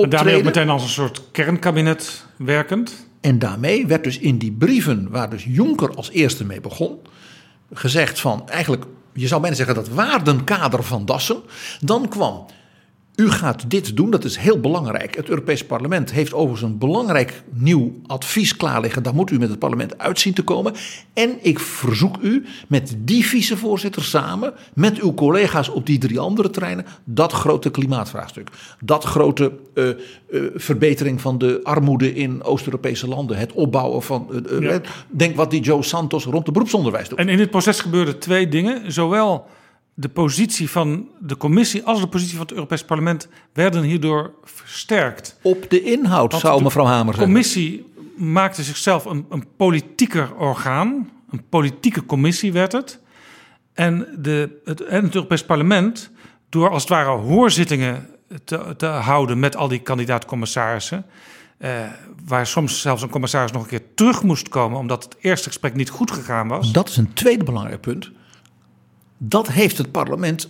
en 0.03 0.09
daarmee 0.09 0.35
ook 0.35 0.43
meteen 0.43 0.69
als 0.69 0.83
een 0.83 0.89
soort 0.89 1.21
kernkabinet 1.31 2.25
werkend. 2.35 3.07
En 3.21 3.39
daarmee 3.39 3.87
werd 3.87 4.03
dus 4.03 4.17
in 4.17 4.37
die 4.37 4.51
brieven, 4.51 5.07
waar 5.09 5.29
dus 5.29 5.43
Juncker 5.47 5.95
als 5.95 6.09
eerste 6.09 6.45
mee 6.45 6.61
begon, 6.61 6.97
gezegd 7.73 8.19
van 8.19 8.49
eigenlijk, 8.49 8.85
je 9.13 9.27
zou 9.27 9.41
bijna 9.41 9.55
zeggen 9.55 9.75
dat 9.75 9.89
waardenkader 9.89 10.83
van 10.83 11.05
Dassen. 11.05 11.41
Dan 11.79 12.07
kwam 12.07 12.45
u 13.19 13.29
gaat 13.29 13.69
dit 13.69 13.95
doen, 13.95 14.09
dat 14.09 14.23
is 14.23 14.37
heel 14.37 14.59
belangrijk. 14.59 15.15
Het 15.15 15.29
Europees 15.29 15.65
Parlement 15.65 16.11
heeft 16.11 16.33
overigens 16.33 16.71
een 16.71 16.77
belangrijk 16.77 17.43
nieuw 17.53 17.93
advies 18.07 18.55
klaar 18.55 18.81
liggen. 18.81 19.03
Daar 19.03 19.13
moet 19.13 19.31
u 19.31 19.39
met 19.39 19.49
het 19.49 19.59
parlement 19.59 19.97
uitzien 19.97 20.33
te 20.33 20.43
komen. 20.43 20.73
En 21.13 21.37
ik 21.41 21.59
verzoek 21.59 22.17
u 22.21 22.45
met 22.67 22.95
die 22.97 23.25
vicevoorzitter 23.25 24.03
samen, 24.03 24.53
met 24.73 24.99
uw 24.99 25.13
collega's 25.13 25.69
op 25.69 25.85
die 25.85 25.97
drie 25.97 26.19
andere 26.19 26.49
terreinen, 26.49 26.85
dat 27.03 27.31
grote 27.31 27.69
klimaatvraagstuk. 27.69 28.49
Dat 28.83 29.03
grote 29.03 29.51
uh, 29.73 29.87
uh, 30.29 30.43
verbetering 30.55 31.21
van 31.21 31.37
de 31.37 31.59
armoede 31.63 32.13
in 32.13 32.43
Oost-Europese 32.43 33.07
landen. 33.07 33.37
Het 33.37 33.51
opbouwen 33.51 34.03
van. 34.03 34.27
Uh, 34.51 34.61
ja. 34.61 34.81
Denk 35.07 35.35
wat 35.35 35.51
die 35.51 35.61
Joe 35.61 35.83
Santos 35.83 36.25
rond 36.25 36.43
het 36.43 36.53
beroepsonderwijs 36.53 37.09
doet. 37.09 37.19
En 37.19 37.29
in 37.29 37.37
dit 37.37 37.49
proces 37.49 37.79
gebeurden 37.79 38.19
twee 38.19 38.47
dingen. 38.47 38.91
Zowel 38.91 39.45
de 39.99 40.09
positie 40.09 40.69
van 40.69 41.07
de 41.19 41.37
commissie 41.37 41.83
als 41.83 41.99
de 41.99 42.07
positie 42.07 42.33
van 42.37 42.45
het 42.45 42.51
Europees 42.51 42.83
Parlement 42.83 43.27
werden 43.53 43.83
hierdoor 43.83 44.33
versterkt. 44.43 45.39
Op 45.41 45.69
de 45.69 45.83
inhoud, 45.83 46.31
Want 46.31 46.43
zou 46.43 46.63
mevrouw 46.63 46.85
Hamer 46.85 47.13
zeggen. 47.13 47.19
De 47.19 47.25
commissie 47.25 47.85
maakte 48.17 48.63
zichzelf 48.63 49.05
een, 49.05 49.25
een 49.29 49.45
politieker 49.57 50.35
orgaan. 50.35 51.09
Een 51.29 51.43
politieke 51.49 52.05
commissie 52.05 52.53
werd 52.53 52.71
het. 52.71 52.99
En, 53.73 54.07
de, 54.17 54.61
het, 54.65 54.81
en 54.81 55.03
het 55.03 55.15
Europees 55.15 55.45
Parlement, 55.45 56.11
door 56.49 56.69
als 56.69 56.81
het 56.81 56.91
ware 56.91 57.09
hoorzittingen 57.09 58.07
te, 58.43 58.73
te 58.77 58.85
houden 58.85 59.39
met 59.39 59.55
al 59.55 59.67
die 59.67 59.79
kandidaat-commissarissen. 59.79 61.05
Eh, 61.57 61.71
waar 62.25 62.47
soms 62.47 62.81
zelfs 62.81 63.01
een 63.01 63.09
commissaris 63.09 63.51
nog 63.51 63.61
een 63.61 63.67
keer 63.67 63.93
terug 63.95 64.23
moest 64.23 64.49
komen 64.49 64.79
omdat 64.79 65.03
het 65.03 65.15
eerste 65.19 65.47
gesprek 65.47 65.75
niet 65.75 65.89
goed 65.89 66.11
gegaan 66.11 66.47
was. 66.47 66.71
Dat 66.71 66.89
is 66.89 66.97
een 66.97 67.13
tweede 67.13 67.43
belangrijk 67.43 67.81
punt. 67.81 68.11
Dat 69.21 69.47
heeft 69.47 69.77
het 69.77 69.91
parlement 69.91 70.49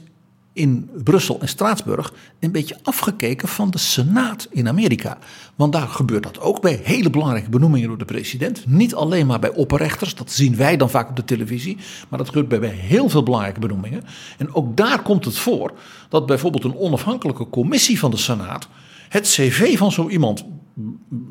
in 0.53 0.89
Brussel 1.03 1.39
en 1.41 1.47
Straatsburg 1.47 2.13
een 2.39 2.51
beetje 2.51 2.77
afgekeken 2.83 3.47
van 3.47 3.69
de 3.71 3.77
Senaat 3.77 4.47
in 4.51 4.67
Amerika. 4.67 5.17
Want 5.55 5.73
daar 5.73 5.87
gebeurt 5.87 6.23
dat 6.23 6.39
ook 6.39 6.61
bij 6.61 6.79
hele 6.83 7.09
belangrijke 7.09 7.49
benoemingen 7.49 7.87
door 7.87 7.97
de 7.97 8.05
president. 8.05 8.67
Niet 8.67 8.95
alleen 8.95 9.27
maar 9.27 9.39
bij 9.39 9.53
opperrechters, 9.53 10.15
dat 10.15 10.31
zien 10.31 10.55
wij 10.55 10.77
dan 10.77 10.89
vaak 10.89 11.09
op 11.09 11.15
de 11.15 11.23
televisie. 11.23 11.77
Maar 12.09 12.19
dat 12.19 12.27
gebeurt 12.27 12.47
bij, 12.47 12.59
bij 12.59 12.69
heel 12.69 13.09
veel 13.09 13.23
belangrijke 13.23 13.59
benoemingen. 13.59 14.03
En 14.37 14.55
ook 14.55 14.77
daar 14.77 15.01
komt 15.01 15.25
het 15.25 15.37
voor 15.37 15.73
dat 16.09 16.25
bijvoorbeeld 16.25 16.63
een 16.63 16.77
onafhankelijke 16.77 17.49
commissie 17.49 17.99
van 17.99 18.11
de 18.11 18.17
Senaat 18.17 18.67
het 19.09 19.23
cv 19.23 19.77
van 19.77 19.91
zo 19.91 20.09
iemand 20.09 20.45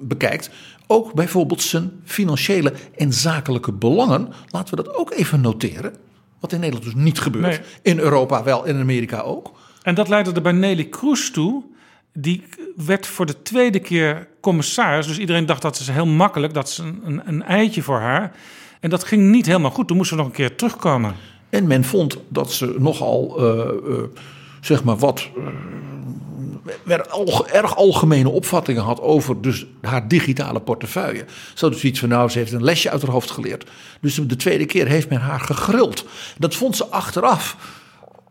bekijkt. 0.01 0.51
Ook 0.86 1.14
bijvoorbeeld 1.14 1.62
zijn 1.62 1.91
financiële 2.05 2.72
en 2.97 3.12
zakelijke 3.12 3.72
belangen. 3.72 4.28
Laten 4.49 4.76
we 4.76 4.82
dat 4.82 4.95
ook 4.95 5.12
even 5.12 5.41
noteren. 5.41 5.95
Wat 6.41 6.53
in 6.53 6.61
Nederland 6.61 6.84
dus 6.84 7.03
niet 7.03 7.20
gebeurt. 7.20 7.47
Nee. 7.47 7.61
In 7.82 7.99
Europa 7.99 8.43
wel, 8.43 8.64
in 8.64 8.80
Amerika 8.80 9.20
ook. 9.20 9.53
En 9.82 9.95
dat 9.95 10.09
leidde 10.09 10.32
er 10.32 10.43
bij 10.43 10.53
Nelly 10.53 10.84
Kroes 10.84 11.30
toe. 11.30 11.64
Die 12.12 12.43
werd 12.76 13.07
voor 13.07 13.26
de 13.26 13.43
tweede 13.43 13.78
keer 13.78 14.28
commissaris. 14.41 15.07
Dus 15.07 15.18
iedereen 15.18 15.47
dacht 15.47 15.62
dat 15.62 15.76
ze 15.76 15.93
heel 15.93 16.07
makkelijk, 16.07 16.55
dat 16.55 16.68
is 16.68 16.78
een, 16.78 17.01
een, 17.05 17.22
een 17.24 17.43
eitje 17.43 17.82
voor 17.82 17.99
haar. 17.99 18.32
En 18.80 18.91
dat 18.91 19.05
ging 19.05 19.22
niet 19.22 19.47
helemaal 19.47 19.70
goed. 19.70 19.89
Toen 19.89 19.97
moest 19.97 20.09
ze 20.09 20.14
nog 20.14 20.26
een 20.26 20.32
keer 20.32 20.57
terugkomen. 20.57 21.14
En 21.51 21.66
men 21.66 21.84
vond 21.84 22.18
dat 22.28 22.53
ze 22.53 22.74
nogal, 22.78 23.45
uh, 23.45 23.70
uh, 23.89 24.03
zeg 24.61 24.84
maar, 24.84 24.97
wat 24.97 25.28
uh, 25.36 25.45
erg 27.53 27.77
algemene 27.77 28.29
opvattingen 28.29 28.83
had 28.83 29.01
over 29.01 29.41
dus 29.43 29.67
haar 29.81 30.09
digitale 30.09 30.61
portefeuille. 30.61 31.25
Zo 31.55 31.69
dus 31.71 31.85
iets 31.85 32.01
van, 32.01 32.09
nou, 32.09 32.29
ze 32.29 32.39
heeft 32.39 32.53
een 32.53 32.65
lesje 32.65 32.91
uit 32.91 33.03
haar 33.03 33.11
hoofd 33.11 33.31
geleerd. 33.31 33.71
Dus 34.01 34.15
de 34.15 34.37
tweede 34.37 34.67
keer 34.67 34.87
heeft 34.87 35.09
men 35.09 35.21
haar 35.21 35.41
gegrild. 35.41 36.05
Dat 36.39 36.55
vond 36.55 36.77
ze 36.77 36.87
achteraf 36.87 37.57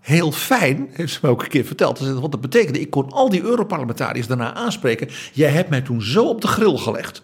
heel 0.08 0.32
fijn, 0.32 0.90
heeft 0.92 1.14
ze 1.14 1.20
me 1.22 1.30
ook 1.30 1.44
een 1.44 1.50
keer 1.50 1.66
verteld. 1.66 2.00
Want 2.00 2.32
dat 2.32 2.42
betekende, 2.42 2.80
ik 2.80 2.90
kon 2.90 3.12
al 3.12 3.30
die 3.30 3.42
Europarlementariërs 3.42 4.28
daarna 4.28 4.54
aanspreken. 4.54 5.10
Jij 5.34 5.50
hebt 5.50 5.70
mij 5.70 5.82
toen 5.82 6.02
zo 6.02 6.26
op 6.26 6.42
de 6.42 6.48
grill 6.48 6.78
gelegd. 6.78 7.22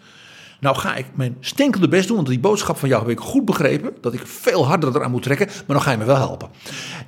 Nou 0.64 0.76
ga 0.76 0.94
ik 0.94 1.06
mijn 1.14 1.36
stinkende 1.40 1.88
best 1.88 2.06
doen, 2.06 2.16
want 2.16 2.28
die 2.28 2.38
boodschap 2.38 2.76
van 2.76 2.88
jou 2.88 3.02
heb 3.02 3.10
ik 3.10 3.18
goed 3.18 3.44
begrepen. 3.44 3.92
Dat 4.00 4.14
ik 4.14 4.26
veel 4.26 4.66
harder 4.66 4.96
eraan 4.96 5.10
moet 5.10 5.22
trekken, 5.22 5.46
maar 5.46 5.64
dan 5.66 5.80
ga 5.80 5.90
je 5.90 5.96
me 5.96 6.04
wel 6.04 6.16
helpen. 6.16 6.48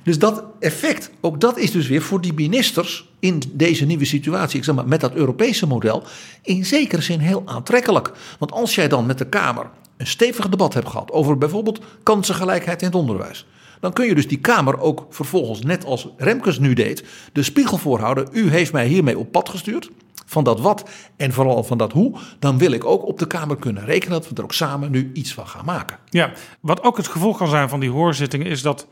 Dus 0.03 0.19
dat 0.19 0.43
effect, 0.59 1.11
ook 1.21 1.41
dat 1.41 1.57
is 1.57 1.71
dus 1.71 1.87
weer 1.87 2.01
voor 2.01 2.21
die 2.21 2.33
ministers 2.33 3.09
in 3.19 3.41
deze 3.51 3.85
nieuwe 3.85 4.05
situatie, 4.05 4.57
ik 4.57 4.63
zeg 4.63 4.75
maar 4.75 4.87
met 4.87 5.01
dat 5.01 5.13
Europese 5.13 5.67
model, 5.67 6.03
in 6.41 6.65
zekere 6.65 7.01
zin 7.01 7.19
heel 7.19 7.43
aantrekkelijk. 7.45 8.11
Want 8.39 8.51
als 8.51 8.75
jij 8.75 8.87
dan 8.87 9.05
met 9.05 9.17
de 9.17 9.27
Kamer 9.27 9.69
een 9.97 10.07
stevig 10.07 10.49
debat 10.49 10.73
hebt 10.73 10.89
gehad 10.89 11.11
over 11.11 11.37
bijvoorbeeld 11.37 11.79
kansengelijkheid 12.03 12.81
in 12.81 12.87
het 12.87 12.95
onderwijs. 12.95 13.45
Dan 13.79 13.93
kun 13.93 14.05
je 14.05 14.15
dus 14.15 14.27
die 14.27 14.39
Kamer 14.39 14.79
ook 14.79 15.05
vervolgens, 15.09 15.61
net 15.61 15.85
als 15.85 16.07
Remkes 16.17 16.59
nu 16.59 16.73
deed, 16.73 17.03
de 17.33 17.43
spiegel 17.43 17.77
voorhouden. 17.77 18.27
U 18.31 18.49
heeft 18.49 18.71
mij 18.73 18.87
hiermee 18.87 19.17
op 19.17 19.31
pad 19.31 19.49
gestuurd 19.49 19.89
van 20.29 20.43
dat 20.43 20.59
wat 20.59 20.89
en 21.15 21.33
vooral 21.33 21.63
van 21.63 21.77
dat 21.77 21.91
hoe, 21.91 22.17
dan 22.39 22.57
wil 22.57 22.71
ik 22.71 22.85
ook 22.85 23.05
op 23.05 23.19
de 23.19 23.27
Kamer 23.27 23.57
kunnen 23.57 23.85
rekenen 23.85 24.13
dat 24.13 24.29
we 24.29 24.35
er 24.35 24.43
ook 24.43 24.53
samen 24.53 24.91
nu 24.91 25.11
iets 25.13 25.33
van 25.33 25.47
gaan 25.47 25.65
maken. 25.65 25.97
Ja, 26.09 26.31
wat 26.59 26.83
ook 26.83 26.97
het 26.97 27.07
gevolg 27.07 27.37
kan 27.37 27.47
zijn 27.47 27.69
van 27.69 27.79
die 27.79 27.89
hoorzittingen 27.89 28.47
is 28.47 28.61
dat 28.61 28.87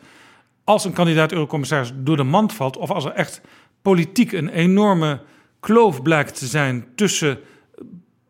als 0.64 0.85
een 0.85 0.93
kandidaat 0.93 1.31
eurocommissaris 1.31 1.91
door 1.95 2.18
de 2.18 2.23
mand 2.23 2.53
valt 2.53 2.77
of 2.77 2.91
als 2.91 3.05
er 3.05 3.11
echt 3.11 3.41
politiek 3.81 4.31
een 4.31 4.49
enorme 4.49 5.22
kloof 5.60 6.01
blijkt 6.01 6.39
te 6.39 6.45
zijn 6.45 6.85
tussen 6.95 7.39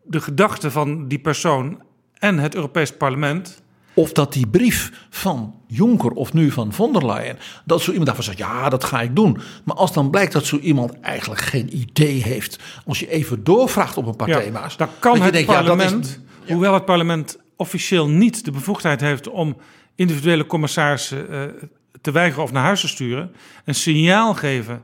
de 0.02 0.20
gedachten 0.20 0.72
van 0.72 1.08
die 1.08 1.18
persoon 1.18 1.82
en 2.18 2.38
het 2.38 2.54
Europees 2.54 2.96
Parlement, 2.96 3.62
of 3.96 4.12
dat 4.12 4.32
die 4.32 4.46
brief 4.46 4.92
van 5.10 5.54
Juncker 5.66 6.10
of 6.10 6.32
nu 6.32 6.50
van 6.50 6.72
von 6.72 6.92
der 6.92 7.06
Leyen, 7.06 7.38
dat 7.64 7.80
zo 7.80 7.88
iemand 7.88 8.06
daarvan 8.06 8.24
zegt, 8.24 8.38
ja, 8.38 8.68
dat 8.68 8.84
ga 8.84 9.00
ik 9.00 9.16
doen. 9.16 9.38
Maar 9.64 9.76
als 9.76 9.92
dan 9.92 10.10
blijkt 10.10 10.32
dat 10.32 10.46
zo 10.46 10.58
iemand 10.58 11.00
eigenlijk 11.00 11.40
geen 11.40 11.76
idee 11.76 12.22
heeft, 12.22 12.58
als 12.86 12.98
je 12.98 13.10
even 13.10 13.44
doorvraagt 13.44 13.96
op 13.96 14.06
een 14.06 14.16
paar 14.16 14.28
ja, 14.28 14.40
thema's. 14.40 14.76
Dan 14.76 14.88
kan 14.98 15.20
het 15.20 15.32
denkt, 15.32 15.48
parlement, 15.48 16.06
ja, 16.06 16.44
is, 16.44 16.52
hoewel 16.52 16.74
het 16.74 16.84
parlement 16.84 17.38
officieel 17.56 18.08
niet 18.08 18.44
de 18.44 18.50
bevoegdheid 18.50 19.00
heeft 19.00 19.28
om 19.28 19.56
individuele 19.94 20.46
commissarissen 20.46 21.26
uh, 21.30 21.42
te 22.00 22.10
weigeren 22.10 22.44
of 22.44 22.52
naar 22.52 22.64
huis 22.64 22.80
te 22.80 22.88
sturen, 22.88 23.32
een 23.64 23.74
signaal 23.74 24.34
geven 24.34 24.82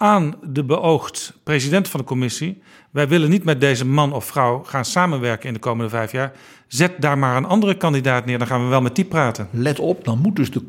aan 0.00 0.34
de 0.42 0.64
beoogd 0.64 1.32
president 1.42 1.88
van 1.88 2.00
de 2.00 2.06
commissie: 2.06 2.62
wij 2.90 3.08
willen 3.08 3.30
niet 3.30 3.44
met 3.44 3.60
deze 3.60 3.86
man 3.86 4.12
of 4.12 4.24
vrouw 4.24 4.62
gaan 4.64 4.84
samenwerken 4.84 5.48
in 5.48 5.54
de 5.54 5.60
komende 5.60 5.90
vijf 5.90 6.12
jaar. 6.12 6.32
Zet 6.66 7.00
daar 7.00 7.18
maar 7.18 7.36
een 7.36 7.44
andere 7.44 7.76
kandidaat 7.76 8.26
neer, 8.26 8.38
dan 8.38 8.46
gaan 8.46 8.62
we 8.62 8.68
wel 8.68 8.80
met 8.80 8.96
die 8.96 9.04
praten. 9.04 9.48
Let 9.50 9.78
op, 9.78 10.04
dan 10.04 10.18
moet 10.18 10.36
dus 10.36 10.50
de, 10.50 10.62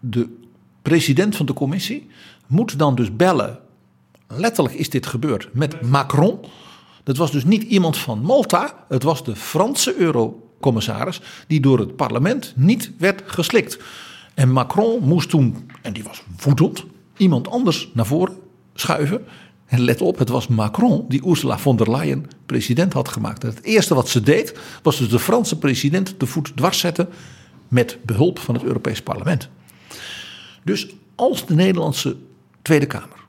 de 0.00 0.36
president 0.82 1.36
van 1.36 1.46
de 1.46 1.52
commissie 1.52 2.06
moet 2.46 2.78
dan 2.78 2.94
dus 2.94 3.16
bellen. 3.16 3.58
Letterlijk 4.28 4.74
is 4.74 4.90
dit 4.90 5.06
gebeurd 5.06 5.48
met 5.52 5.80
Macron. 5.80 6.40
Dat 7.02 7.16
was 7.16 7.30
dus 7.30 7.44
niet 7.44 7.62
iemand 7.62 7.96
van 7.96 8.20
Malta, 8.20 8.84
het 8.88 9.02
was 9.02 9.24
de 9.24 9.36
Franse 9.36 9.96
eurocommissaris 9.96 11.20
die 11.46 11.60
door 11.60 11.78
het 11.78 11.96
parlement 11.96 12.52
niet 12.56 12.90
werd 12.98 13.22
geslikt. 13.26 13.78
En 14.34 14.52
Macron 14.52 15.02
moest 15.02 15.28
toen, 15.28 15.70
en 15.82 15.92
die 15.92 16.04
was 16.04 16.22
woedend, 16.42 16.84
iemand 17.16 17.50
anders 17.50 17.90
naar 17.94 18.06
voren 18.06 18.44
schuiven. 18.80 19.24
En 19.66 19.80
let 19.80 20.00
op, 20.00 20.18
het 20.18 20.28
was 20.28 20.46
Macron 20.46 21.04
die 21.08 21.26
Ursula 21.26 21.58
von 21.58 21.76
der 21.76 21.90
Leyen 21.90 22.26
president 22.46 22.92
had 22.92 23.08
gemaakt. 23.08 23.44
En 23.44 23.50
het 23.50 23.62
eerste 23.62 23.94
wat 23.94 24.08
ze 24.08 24.20
deed, 24.20 24.58
was 24.82 24.98
dus 24.98 25.08
de 25.08 25.18
Franse 25.18 25.58
president 25.58 26.14
de 26.18 26.26
voet 26.26 26.56
dwars 26.56 26.78
zetten 26.78 27.08
met 27.68 27.98
behulp 28.02 28.38
van 28.38 28.54
het 28.54 28.64
Europees 28.64 29.02
Parlement. 29.02 29.48
Dus 30.64 30.86
als 31.14 31.46
de 31.46 31.54
Nederlandse 31.54 32.16
Tweede 32.62 32.86
Kamer 32.86 33.24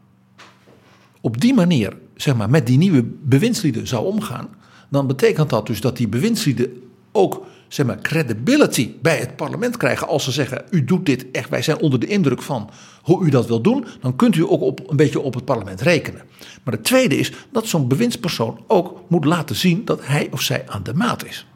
op 1.21 1.41
die 1.41 1.53
manier 1.53 1.97
zeg 2.15 2.35
maar, 2.35 2.49
met 2.49 2.67
die 2.67 2.77
nieuwe 2.77 3.03
bewindslieden 3.03 3.87
zou 3.87 4.05
omgaan, 4.05 4.49
dan 4.89 5.07
betekent 5.07 5.49
dat 5.49 5.67
dus 5.67 5.81
dat 5.81 5.97
die 5.97 6.07
bewindslieden 6.07 6.81
ook 7.11 7.45
zeg 7.67 7.85
maar, 7.85 8.01
credibility 8.01 8.91
bij 9.01 9.17
het 9.17 9.35
parlement 9.35 9.77
krijgen. 9.77 10.07
Als 10.07 10.23
ze 10.23 10.31
zeggen: 10.31 10.65
U 10.69 10.83
doet 10.83 11.05
dit 11.05 11.31
echt, 11.31 11.49
wij 11.49 11.61
zijn 11.61 11.79
onder 11.79 11.99
de 11.99 12.07
indruk 12.07 12.41
van 12.41 12.69
hoe 13.01 13.25
u 13.25 13.29
dat 13.29 13.47
wil 13.47 13.61
doen. 13.61 13.85
Dan 14.01 14.15
kunt 14.15 14.35
u 14.35 14.43
ook 14.43 14.61
op, 14.61 14.89
een 14.89 14.95
beetje 14.95 15.19
op 15.19 15.33
het 15.33 15.45
parlement 15.45 15.81
rekenen. 15.81 16.21
Maar 16.63 16.73
het 16.73 16.83
tweede 16.83 17.17
is 17.17 17.31
dat 17.51 17.67
zo'n 17.67 17.87
bewindspersoon 17.87 18.63
ook 18.67 19.01
moet 19.09 19.25
laten 19.25 19.55
zien 19.55 19.85
dat 19.85 20.05
hij 20.05 20.27
of 20.31 20.41
zij 20.41 20.63
aan 20.67 20.83
de 20.83 20.93
maat 20.93 21.25
is. 21.25 21.47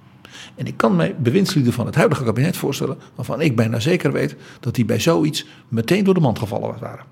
En 0.55 0.65
ik 0.65 0.77
kan 0.77 0.95
mij 0.95 1.15
bewindslieden 1.15 1.73
van 1.73 1.85
het 1.85 1.95
huidige 1.95 2.23
kabinet 2.23 2.57
voorstellen, 2.57 2.97
waarvan 3.15 3.41
ik 3.41 3.55
bijna 3.55 3.79
zeker 3.79 4.11
weet 4.11 4.35
dat 4.59 4.75
die 4.75 4.85
bij 4.85 4.99
zoiets 4.99 5.45
meteen 5.67 6.03
door 6.03 6.13
de 6.13 6.19
mand 6.19 6.39
gevallen 6.39 6.79
waren. 6.79 7.05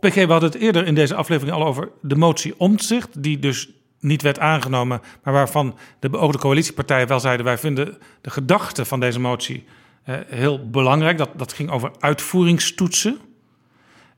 PG, 0.00 0.14
we 0.14 0.32
hadden 0.32 0.50
het 0.50 0.60
eerder 0.60 0.86
in 0.86 0.94
deze 0.94 1.14
aflevering 1.14 1.56
al 1.56 1.66
over 1.66 1.88
de 2.02 2.16
motie 2.16 2.54
omzicht, 2.56 3.22
die 3.22 3.38
dus 3.38 3.70
niet 4.04 4.22
werd 4.22 4.38
aangenomen, 4.38 5.00
maar 5.22 5.32
waarvan 5.32 5.76
de 5.98 6.10
beoogde 6.10 6.38
coalitiepartijen 6.38 7.08
wel 7.08 7.20
zeiden: 7.20 7.44
wij 7.46 7.58
vinden 7.58 7.98
de 8.20 8.30
gedachte 8.30 8.84
van 8.84 9.00
deze 9.00 9.20
motie 9.20 9.64
eh, 10.04 10.16
heel 10.26 10.70
belangrijk. 10.70 11.18
Dat, 11.18 11.30
dat 11.36 11.52
ging 11.52 11.70
over 11.70 11.90
uitvoeringstoetsen. 11.98 13.18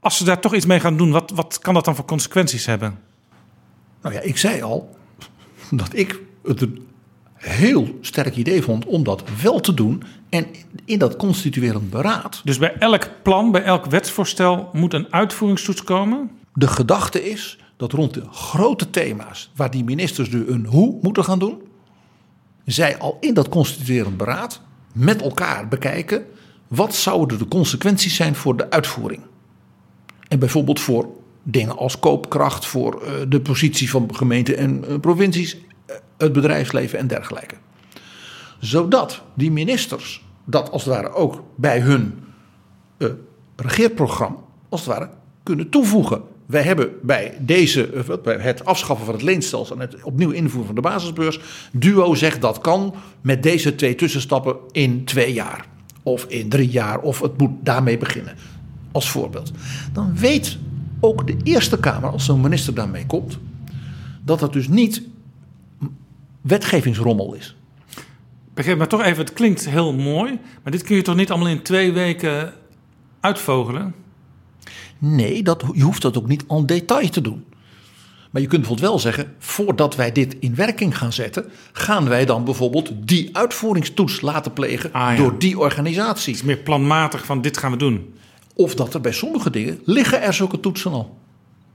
Als 0.00 0.16
ze 0.16 0.24
daar 0.24 0.40
toch 0.40 0.54
iets 0.54 0.66
mee 0.66 0.80
gaan 0.80 0.96
doen, 0.96 1.10
wat, 1.10 1.30
wat 1.30 1.58
kan 1.58 1.74
dat 1.74 1.84
dan 1.84 1.94
voor 1.94 2.04
consequenties 2.04 2.66
hebben? 2.66 2.98
Nou 4.02 4.14
ja, 4.14 4.20
ik 4.20 4.36
zei 4.36 4.62
al 4.62 4.96
dat 5.70 5.88
ik 5.92 6.20
het 6.44 6.60
een 6.60 6.86
heel 7.34 7.98
sterk 8.00 8.36
idee 8.36 8.62
vond 8.62 8.86
om 8.86 9.04
dat 9.04 9.22
wel 9.42 9.60
te 9.60 9.74
doen. 9.74 10.02
En 10.28 10.46
in 10.84 10.98
dat 10.98 11.16
constituerend 11.16 11.90
beraad. 11.90 12.40
Dus 12.44 12.58
bij 12.58 12.74
elk 12.78 13.10
plan, 13.22 13.50
bij 13.50 13.62
elk 13.62 13.86
wetsvoorstel 13.86 14.70
moet 14.72 14.94
een 14.94 15.12
uitvoeringstoets 15.12 15.84
komen? 15.84 16.30
De 16.54 16.66
gedachte 16.66 17.30
is 17.30 17.58
dat 17.76 17.92
rond 17.92 18.14
de 18.14 18.24
grote 18.30 18.90
thema's 18.90 19.50
waar 19.56 19.70
die 19.70 19.84
ministers 19.84 20.30
nu 20.30 20.46
een 20.46 20.66
hoe 20.66 20.98
moeten 21.02 21.24
gaan 21.24 21.38
doen, 21.38 21.62
zij 22.64 22.98
al 22.98 23.16
in 23.20 23.34
dat 23.34 23.48
constituerend 23.48 24.16
beraad 24.16 24.60
met 24.92 25.22
elkaar 25.22 25.68
bekijken 25.68 26.26
wat 26.68 26.94
zouden 26.94 27.38
de 27.38 27.48
consequenties 27.48 28.14
zijn 28.14 28.34
voor 28.34 28.56
de 28.56 28.70
uitvoering. 28.70 29.22
En 30.28 30.38
bijvoorbeeld 30.38 30.80
voor 30.80 31.08
dingen 31.42 31.76
als 31.76 31.98
koopkracht, 31.98 32.66
voor 32.66 33.02
eh, 33.02 33.12
de 33.28 33.40
positie 33.40 33.90
van 33.90 34.14
gemeenten 34.14 34.56
en 34.56 34.84
eh, 34.88 34.98
provincies, 35.00 35.56
eh, 35.86 35.96
het 36.16 36.32
bedrijfsleven 36.32 36.98
en 36.98 37.06
dergelijke. 37.06 37.54
Zodat 38.60 39.22
die 39.34 39.50
ministers 39.50 40.24
dat 40.44 40.70
als 40.70 40.84
het 40.84 40.94
ware 40.94 41.12
ook 41.12 41.42
bij 41.54 41.80
hun 41.80 42.24
regeerprogramma 43.56 44.38
als 44.68 44.80
het 44.80 44.88
ware 44.88 45.10
kunnen 45.42 45.70
toevoegen. 45.70 46.22
Wij 46.46 46.62
hebben 46.62 46.90
bij 47.02 47.36
deze, 47.40 48.04
bij 48.22 48.36
het 48.36 48.64
afschaffen 48.64 49.06
van 49.06 49.14
het 49.14 49.24
leenstelsel 49.24 49.74
en 49.74 49.80
het 49.80 50.02
opnieuw 50.02 50.30
invoeren 50.30 50.66
van 50.66 50.74
de 50.74 50.80
basisbeurs, 50.80 51.40
Duo 51.72 52.14
zegt 52.14 52.40
dat 52.40 52.58
kan 52.58 52.94
met 53.20 53.42
deze 53.42 53.74
twee 53.74 53.94
tussenstappen 53.94 54.56
in 54.70 55.04
twee 55.04 55.32
jaar. 55.32 55.66
Of 56.02 56.24
in 56.24 56.48
drie 56.48 56.68
jaar, 56.68 57.00
of 57.00 57.20
het 57.20 57.38
moet 57.38 57.50
daarmee 57.60 57.98
beginnen. 57.98 58.34
Als 58.92 59.10
voorbeeld. 59.10 59.52
Dan 59.92 60.16
weet 60.16 60.58
ook 61.00 61.26
de 61.26 61.36
Eerste 61.42 61.78
Kamer, 61.78 62.10
als 62.10 62.24
zo'n 62.24 62.40
minister 62.40 62.74
daarmee 62.74 63.06
komt, 63.06 63.38
dat 64.24 64.40
het 64.40 64.52
dus 64.52 64.68
niet 64.68 65.02
wetgevingsrommel 66.40 67.34
is. 67.34 67.56
Begrijp 68.54 68.78
maar 68.78 68.88
toch 68.88 69.02
even, 69.02 69.24
het 69.24 69.32
klinkt 69.32 69.68
heel 69.68 69.92
mooi, 69.92 70.38
maar 70.62 70.72
dit 70.72 70.82
kun 70.82 70.96
je 70.96 71.02
toch 71.02 71.16
niet 71.16 71.30
allemaal 71.30 71.48
in 71.48 71.62
twee 71.62 71.92
weken 71.92 72.52
uitvogelen? 73.20 73.94
Nee, 74.98 75.42
dat, 75.42 75.64
je 75.72 75.82
hoeft 75.82 76.02
dat 76.02 76.18
ook 76.18 76.28
niet 76.28 76.44
en 76.46 76.66
detail 76.66 77.08
te 77.08 77.20
doen. 77.20 77.44
Maar 78.30 78.42
je 78.42 78.50
kunt 78.50 78.60
bijvoorbeeld 78.60 78.90
wel 78.90 78.98
zeggen, 78.98 79.34
voordat 79.38 79.96
wij 79.96 80.12
dit 80.12 80.36
in 80.40 80.54
werking 80.54 80.98
gaan 80.98 81.12
zetten, 81.12 81.50
gaan 81.72 82.08
wij 82.08 82.24
dan 82.24 82.44
bijvoorbeeld 82.44 82.90
die 82.94 83.36
uitvoeringstoets 83.36 84.20
laten 84.20 84.52
plegen 84.52 84.92
Ah, 84.92 85.16
door 85.16 85.38
die 85.38 85.58
organisatie. 85.58 86.32
Het 86.32 86.42
is 86.42 86.46
meer 86.48 86.56
planmatig 86.56 87.24
van 87.24 87.40
dit 87.40 87.56
gaan 87.56 87.70
we 87.70 87.76
doen. 87.76 88.14
Of 88.54 88.74
dat 88.74 88.94
er 88.94 89.00
bij 89.00 89.12
sommige 89.12 89.50
dingen 89.50 89.80
liggen 89.84 90.22
er 90.22 90.34
zulke 90.34 90.60
toetsen 90.60 90.92
al. 90.92 91.18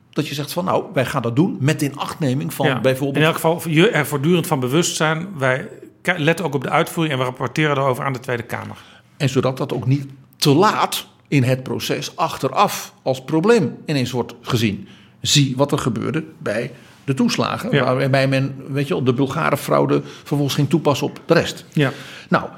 Dat 0.09 0.27
je 0.27 0.33
zegt 0.33 0.53
van 0.53 0.65
nou, 0.65 0.83
wij 0.93 1.05
gaan 1.05 1.21
dat 1.21 1.35
doen 1.35 1.57
met 1.59 1.81
inachtneming 1.81 2.53
van 2.53 2.67
Ja. 2.67 2.81
bijvoorbeeld... 2.81 3.17
In 3.17 3.23
elk 3.23 3.35
geval 3.35 3.61
je 3.67 3.89
er 3.89 4.05
voortdurend 4.05 4.47
van 4.47 4.59
bewust 4.59 4.95
zijn. 4.95 5.27
Wij 5.37 5.67
letten 6.03 6.45
ook 6.45 6.55
op 6.55 6.63
de 6.63 6.69
uitvoering 6.69 7.13
en 7.13 7.19
we 7.19 7.25
rapporteren 7.25 7.77
erover 7.77 8.05
aan 8.05 8.13
de 8.13 8.19
Tweede 8.19 8.43
Kamer. 8.43 8.77
En 9.17 9.29
zodat 9.29 9.57
dat 9.57 9.73
ook 9.73 9.85
niet 9.85 10.05
te 10.37 10.53
laat 10.53 11.07
in 11.31 11.43
het 11.43 11.63
proces 11.63 12.15
achteraf 12.15 12.93
als 13.01 13.23
probleem 13.23 13.77
ineens 13.85 14.11
wordt 14.11 14.33
gezien. 14.41 14.87
Zie 15.21 15.53
wat 15.57 15.71
er 15.71 15.77
gebeurde 15.77 16.23
bij 16.37 16.71
de 17.03 17.13
toeslagen. 17.13 17.71
Ja. 17.71 17.95
Waarbij 17.95 18.27
men, 18.27 18.55
weet 18.67 18.87
je 18.87 19.03
de 19.03 19.13
Bulgare 19.13 19.57
fraude 19.57 20.01
vervolgens 20.03 20.53
ging 20.53 20.69
toepassen 20.69 21.07
op 21.07 21.21
de 21.25 21.33
rest. 21.33 21.65
Ja. 21.73 21.91
Nou, 22.29 22.49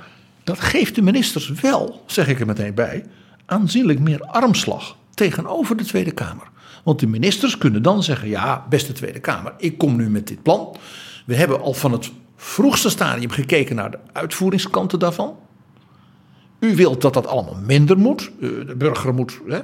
dat 0.44 0.60
geeft 0.60 0.96
de 0.96 1.02
ministers 1.02 1.50
wel, 1.50 2.04
zeg 2.06 2.28
ik 2.28 2.40
er 2.40 2.46
meteen 2.46 2.74
bij, 2.74 3.06
aanzienlijk 3.46 4.00
meer 4.00 4.20
armslag 4.20 4.96
tegenover 5.14 5.78
de 5.78 5.86
Tweede 5.86 6.12
Kamer. 6.12 6.48
Want 6.84 7.00
de 7.00 7.08
ministers 7.08 7.58
kunnen 7.58 7.82
dan 7.82 8.04
zeggen: 8.04 8.30
ja, 8.30 8.66
beste 8.70 8.94
Tweede 8.94 9.20
Kamer, 9.20 9.54
ik 9.58 9.78
kom 9.78 9.96
nu 9.96 10.10
met 10.10 10.28
dit 10.28 10.44
plan. 10.44 10.76
We 11.26 11.36
hebben 11.36 11.62
al 11.62 11.74
van 11.74 11.92
het 11.92 12.12
vroegste 12.36 12.90
stadium 12.90 13.30
gekeken 13.30 13.76
naar 13.76 13.92
de 13.92 14.00
uitvoeringskanten 14.14 15.00
daarvan. 15.00 15.36
U 16.64 16.76
wilt 16.76 17.02
dat 17.02 17.14
dat 17.14 17.28
allemaal 17.28 17.58
minder 17.66 17.98
moet. 17.98 18.32
Eh, 18.42 18.50
De 18.68 18.76
burger 18.78 19.14
moet. 19.14 19.40
Hè, 19.48 19.60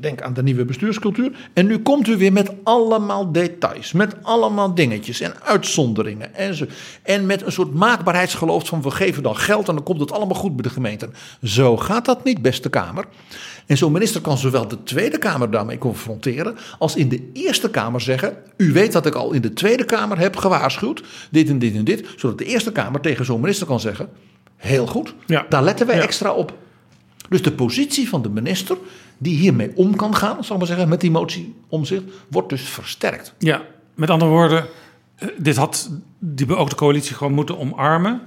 Denk 0.00 0.22
aan 0.22 0.34
de 0.34 0.42
nieuwe 0.42 0.64
bestuurscultuur. 0.64 1.50
En 1.52 1.66
nu 1.66 1.78
komt 1.78 2.08
u 2.08 2.16
weer 2.16 2.32
met 2.32 2.52
allemaal 2.62 3.32
details. 3.32 3.92
Met 3.92 4.14
allemaal 4.22 4.74
dingetjes 4.74 5.20
en 5.20 5.32
uitzonderingen. 5.42 6.34
En, 6.34 6.54
zo. 6.54 6.64
en 7.02 7.26
met 7.26 7.42
een 7.46 7.52
soort 7.52 7.74
maakbaarheidsgeloof 7.74 8.66
van 8.66 8.82
we 8.82 8.90
geven 8.90 9.22
dan 9.22 9.36
geld 9.36 9.68
en 9.68 9.74
dan 9.74 9.84
komt 9.84 10.00
het 10.00 10.12
allemaal 10.12 10.36
goed 10.36 10.54
bij 10.54 10.62
de 10.62 10.70
gemeenten. 10.70 11.14
Zo 11.42 11.76
gaat 11.76 12.04
dat 12.04 12.24
niet, 12.24 12.42
beste 12.42 12.68
Kamer. 12.68 13.04
En 13.66 13.76
zo'n 13.76 13.92
minister 13.92 14.20
kan 14.20 14.38
zowel 14.38 14.68
de 14.68 14.82
Tweede 14.82 15.18
Kamer 15.18 15.50
daarmee 15.50 15.78
confronteren. 15.78 16.56
als 16.78 16.96
in 16.96 17.08
de 17.08 17.30
Eerste 17.32 17.70
Kamer 17.70 18.00
zeggen. 18.00 18.36
U 18.56 18.72
weet 18.72 18.92
dat 18.92 19.06
ik 19.06 19.14
al 19.14 19.32
in 19.32 19.40
de 19.40 19.52
Tweede 19.52 19.84
Kamer 19.84 20.18
heb 20.18 20.36
gewaarschuwd. 20.36 21.02
Dit 21.30 21.48
en 21.48 21.58
dit 21.58 21.74
en 21.74 21.84
dit. 21.84 22.06
Zodat 22.16 22.38
de 22.38 22.44
Eerste 22.44 22.72
Kamer 22.72 23.00
tegen 23.00 23.24
zo'n 23.24 23.40
minister 23.40 23.66
kan 23.66 23.80
zeggen. 23.80 24.08
Heel 24.58 24.86
goed, 24.86 25.14
Ja. 25.26 25.46
daar 25.48 25.62
letten 25.62 25.86
wij 25.86 25.96
Ja. 25.96 26.02
extra 26.02 26.32
op. 26.32 26.56
Dus 27.28 27.42
de 27.42 27.52
positie 27.52 28.08
van 28.08 28.22
de 28.22 28.28
minister 28.30 28.76
die 29.18 29.36
hiermee 29.36 29.72
om 29.74 29.96
kan 29.96 30.14
gaan, 30.14 30.44
zal 30.44 30.52
ik 30.54 30.58
maar 30.58 30.66
zeggen, 30.70 30.88
met 30.88 31.00
die 31.00 31.10
motie 31.10 31.54
omzicht, 31.68 32.02
wordt 32.30 32.48
dus 32.48 32.62
versterkt. 32.62 33.34
Ja, 33.38 33.62
met 33.94 34.10
andere 34.10 34.30
woorden, 34.30 34.66
eh, 35.16 35.28
dit 35.38 35.56
had 35.56 35.90
die 36.18 36.46
beoogde 36.46 36.74
coalitie 36.76 37.14
gewoon 37.16 37.32
moeten 37.32 37.58
omarmen. 37.58 38.20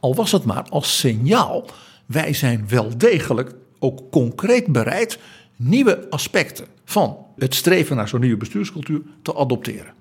Al 0.00 0.14
was 0.14 0.32
het 0.32 0.44
maar 0.44 0.62
als 0.70 0.98
signaal, 0.98 1.64
wij 2.06 2.32
zijn 2.32 2.68
wel 2.68 2.98
degelijk 2.98 3.54
ook 3.78 4.10
concreet 4.10 4.66
bereid 4.66 5.18
nieuwe 5.56 6.06
aspecten 6.10 6.66
van 6.84 7.16
het 7.36 7.54
streven 7.54 7.96
naar 7.96 8.08
zo'n 8.08 8.20
nieuwe 8.20 8.36
bestuurscultuur 8.36 9.00
te 9.22 9.34
adopteren. 9.36 9.94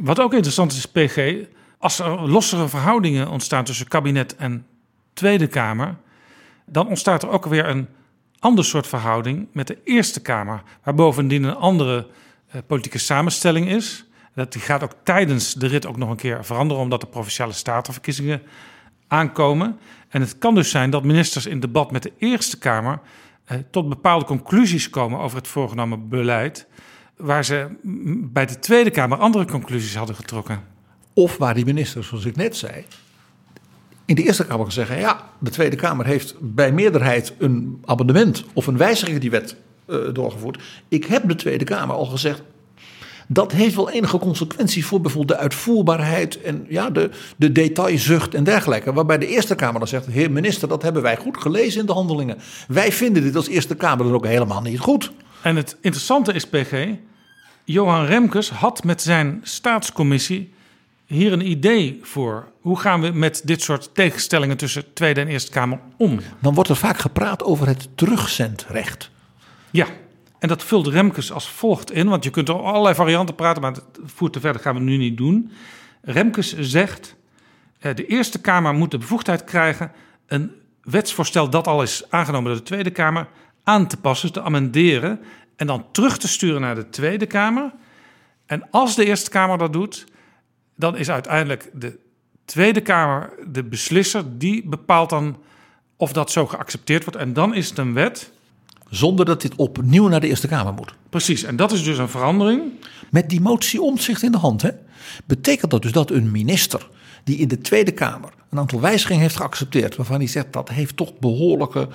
Wat 0.00 0.20
ook 0.20 0.32
interessant 0.32 0.72
is, 0.72 0.86
PG, 0.86 1.32
als 1.84 1.98
er 1.98 2.28
lossere 2.28 2.68
verhoudingen 2.68 3.28
ontstaan 3.28 3.64
tussen 3.64 3.88
kabinet 3.88 4.36
en 4.36 4.66
Tweede 5.12 5.46
Kamer, 5.46 5.96
dan 6.66 6.88
ontstaat 6.88 7.22
er 7.22 7.28
ook 7.28 7.46
weer 7.46 7.68
een 7.68 7.88
ander 8.38 8.64
soort 8.64 8.86
verhouding 8.86 9.48
met 9.52 9.66
de 9.66 9.78
Eerste 9.84 10.22
Kamer, 10.22 10.62
waar 10.82 10.94
bovendien 10.94 11.44
een 11.44 11.54
andere 11.54 12.06
eh, 12.48 12.60
politieke 12.66 12.98
samenstelling 12.98 13.68
is. 13.68 14.04
Dat 14.34 14.52
die 14.52 14.62
gaat 14.62 14.82
ook 14.82 14.94
tijdens 15.02 15.54
de 15.54 15.66
rit 15.66 15.86
ook 15.86 15.96
nog 15.96 16.10
een 16.10 16.16
keer 16.16 16.44
veranderen, 16.44 16.82
omdat 16.82 17.00
de 17.00 17.06
provinciale 17.06 17.52
statenverkiezingen 17.52 18.42
aankomen. 19.08 19.78
En 20.08 20.20
het 20.20 20.38
kan 20.38 20.54
dus 20.54 20.70
zijn 20.70 20.90
dat 20.90 21.04
ministers 21.04 21.46
in 21.46 21.60
debat 21.60 21.90
met 21.90 22.02
de 22.02 22.12
Eerste 22.18 22.58
Kamer 22.58 23.00
eh, 23.44 23.58
tot 23.70 23.88
bepaalde 23.88 24.24
conclusies 24.24 24.90
komen 24.90 25.18
over 25.18 25.36
het 25.36 25.48
voorgenomen 25.48 26.08
beleid, 26.08 26.66
waar 27.16 27.44
ze 27.44 27.68
bij 28.32 28.46
de 28.46 28.58
Tweede 28.58 28.90
Kamer 28.90 29.18
andere 29.18 29.44
conclusies 29.44 29.96
hadden 29.96 30.16
getrokken. 30.16 30.73
Of 31.14 31.36
waar 31.36 31.54
die 31.54 31.64
minister, 31.64 32.04
zoals 32.04 32.24
ik 32.24 32.36
net 32.36 32.56
zei, 32.56 32.84
in 34.04 34.14
de 34.14 34.22
Eerste 34.22 34.46
Kamer 34.46 34.62
kan 34.62 34.72
zeggen: 34.72 34.98
ja, 34.98 35.30
de 35.38 35.50
Tweede 35.50 35.76
Kamer 35.76 36.06
heeft 36.06 36.34
bij 36.40 36.72
meerderheid 36.72 37.34
een 37.38 37.82
amendement 37.84 38.44
of 38.52 38.66
een 38.66 38.76
wijziging 38.76 39.20
die 39.20 39.30
wet 39.30 39.56
uh, 39.86 39.98
doorgevoerd. 40.12 40.62
Ik 40.88 41.04
heb 41.04 41.28
de 41.28 41.34
Tweede 41.34 41.64
Kamer 41.64 41.96
al 41.96 42.04
gezegd. 42.04 42.42
Dat 43.26 43.52
heeft 43.52 43.74
wel 43.74 43.90
enige 43.90 44.18
consequenties 44.18 44.86
voor 44.86 45.00
bijvoorbeeld 45.00 45.38
de 45.38 45.44
uitvoerbaarheid 45.44 46.40
en 46.40 46.66
ja, 46.68 46.90
de, 46.90 47.10
de 47.36 47.52
detailzucht 47.52 48.34
en 48.34 48.44
dergelijke. 48.44 48.92
Waarbij 48.92 49.18
de 49.18 49.26
Eerste 49.26 49.54
Kamer 49.54 49.78
dan 49.78 49.88
zegt: 49.88 50.06
Heer 50.06 50.30
minister, 50.30 50.68
dat 50.68 50.82
hebben 50.82 51.02
wij 51.02 51.16
goed 51.16 51.36
gelezen 51.36 51.80
in 51.80 51.86
de 51.86 51.92
handelingen. 51.92 52.38
Wij 52.68 52.92
vinden 52.92 53.22
dit 53.22 53.36
als 53.36 53.48
Eerste 53.48 53.74
Kamer 53.74 54.04
dan 54.04 54.14
ook 54.14 54.26
helemaal 54.26 54.62
niet 54.62 54.78
goed. 54.78 55.12
En 55.42 55.56
het 55.56 55.76
interessante 55.80 56.32
is, 56.32 56.46
PG, 56.46 56.86
Johan 57.64 58.04
Remkes 58.04 58.50
had 58.50 58.84
met 58.84 59.02
zijn 59.02 59.40
staatscommissie 59.42 60.53
hier 61.06 61.32
een 61.32 61.50
idee 61.50 61.98
voor. 62.02 62.52
Hoe 62.60 62.78
gaan 62.78 63.00
we 63.00 63.10
met 63.10 63.42
dit 63.44 63.62
soort 63.62 63.94
tegenstellingen 63.94 64.56
tussen 64.56 64.92
Tweede 64.92 65.20
en 65.20 65.28
Eerste 65.28 65.50
Kamer 65.50 65.80
om? 65.96 66.20
Dan 66.40 66.54
wordt 66.54 66.70
er 66.70 66.76
vaak 66.76 66.98
gepraat 66.98 67.42
over 67.42 67.66
het 67.66 67.88
terugzendrecht. 67.94 69.10
Ja, 69.70 69.86
en 70.38 70.48
dat 70.48 70.64
vult 70.64 70.86
Remkes 70.86 71.32
als 71.32 71.48
volgt 71.48 71.92
in, 71.92 72.08
want 72.08 72.24
je 72.24 72.30
kunt 72.30 72.48
er 72.48 72.62
allerlei 72.62 72.94
varianten 72.94 73.34
praten, 73.34 73.62
maar 73.62 73.72
het 73.72 73.84
voert 74.04 74.32
te 74.32 74.40
verder 74.40 74.62
gaan 74.62 74.74
we 74.74 74.80
nu 74.80 74.96
niet 74.96 75.16
doen. 75.16 75.50
Remkes 76.02 76.58
zegt, 76.58 77.16
eh, 77.78 77.94
de 77.94 78.06
Eerste 78.06 78.40
Kamer 78.40 78.74
moet 78.74 78.90
de 78.90 78.98
bevoegdheid 78.98 79.44
krijgen 79.44 79.92
een 80.26 80.52
wetsvoorstel 80.82 81.50
dat 81.50 81.66
al 81.66 81.82
is 81.82 82.04
aangenomen 82.10 82.48
door 82.50 82.56
de 82.58 82.66
Tweede 82.66 82.90
Kamer 82.90 83.28
aan 83.62 83.86
te 83.86 83.96
passen, 83.96 84.32
te 84.32 84.42
amenderen 84.42 85.20
en 85.56 85.66
dan 85.66 85.86
terug 85.92 86.18
te 86.18 86.28
sturen 86.28 86.60
naar 86.60 86.74
de 86.74 86.88
Tweede 86.88 87.26
Kamer. 87.26 87.72
En 88.46 88.70
als 88.70 88.94
de 88.94 89.04
Eerste 89.04 89.30
Kamer 89.30 89.58
dat 89.58 89.72
doet, 89.72 90.06
dan 90.76 90.96
is 90.96 91.10
uiteindelijk 91.10 91.70
de 91.72 91.98
Tweede 92.44 92.80
Kamer 92.80 93.32
de 93.46 93.64
beslisser. 93.64 94.38
Die 94.38 94.68
bepaalt 94.68 95.10
dan 95.10 95.36
of 95.96 96.12
dat 96.12 96.30
zo 96.30 96.46
geaccepteerd 96.46 97.04
wordt. 97.04 97.18
En 97.18 97.32
dan 97.32 97.54
is 97.54 97.68
het 97.68 97.78
een 97.78 97.94
wet. 97.94 98.30
Zonder 98.88 99.24
dat 99.24 99.42
dit 99.42 99.54
opnieuw 99.54 100.08
naar 100.08 100.20
de 100.20 100.26
Eerste 100.26 100.48
Kamer 100.48 100.72
moet. 100.72 100.94
Precies, 101.10 101.42
en 101.42 101.56
dat 101.56 101.72
is 101.72 101.84
dus 101.84 101.98
een 101.98 102.08
verandering. 102.08 102.62
Met 103.10 103.28
die 103.30 103.40
motie 103.40 103.82
omzicht 103.82 104.22
in 104.22 104.32
de 104.32 104.38
hand, 104.38 104.62
hè? 104.62 104.70
betekent 105.24 105.70
dat 105.70 105.82
dus 105.82 105.92
dat 105.92 106.10
een 106.10 106.30
minister 106.30 106.88
die 107.24 107.36
in 107.36 107.48
de 107.48 107.60
Tweede 107.60 107.92
Kamer 107.92 108.30
een 108.50 108.58
aantal 108.58 108.80
wijzigingen 108.80 109.22
heeft 109.22 109.36
geaccepteerd, 109.36 109.96
waarvan 109.96 110.18
hij 110.18 110.26
zegt 110.26 110.52
dat 110.52 110.68
heeft 110.68 110.96
toch 110.96 111.18
behoorlijke. 111.18 111.88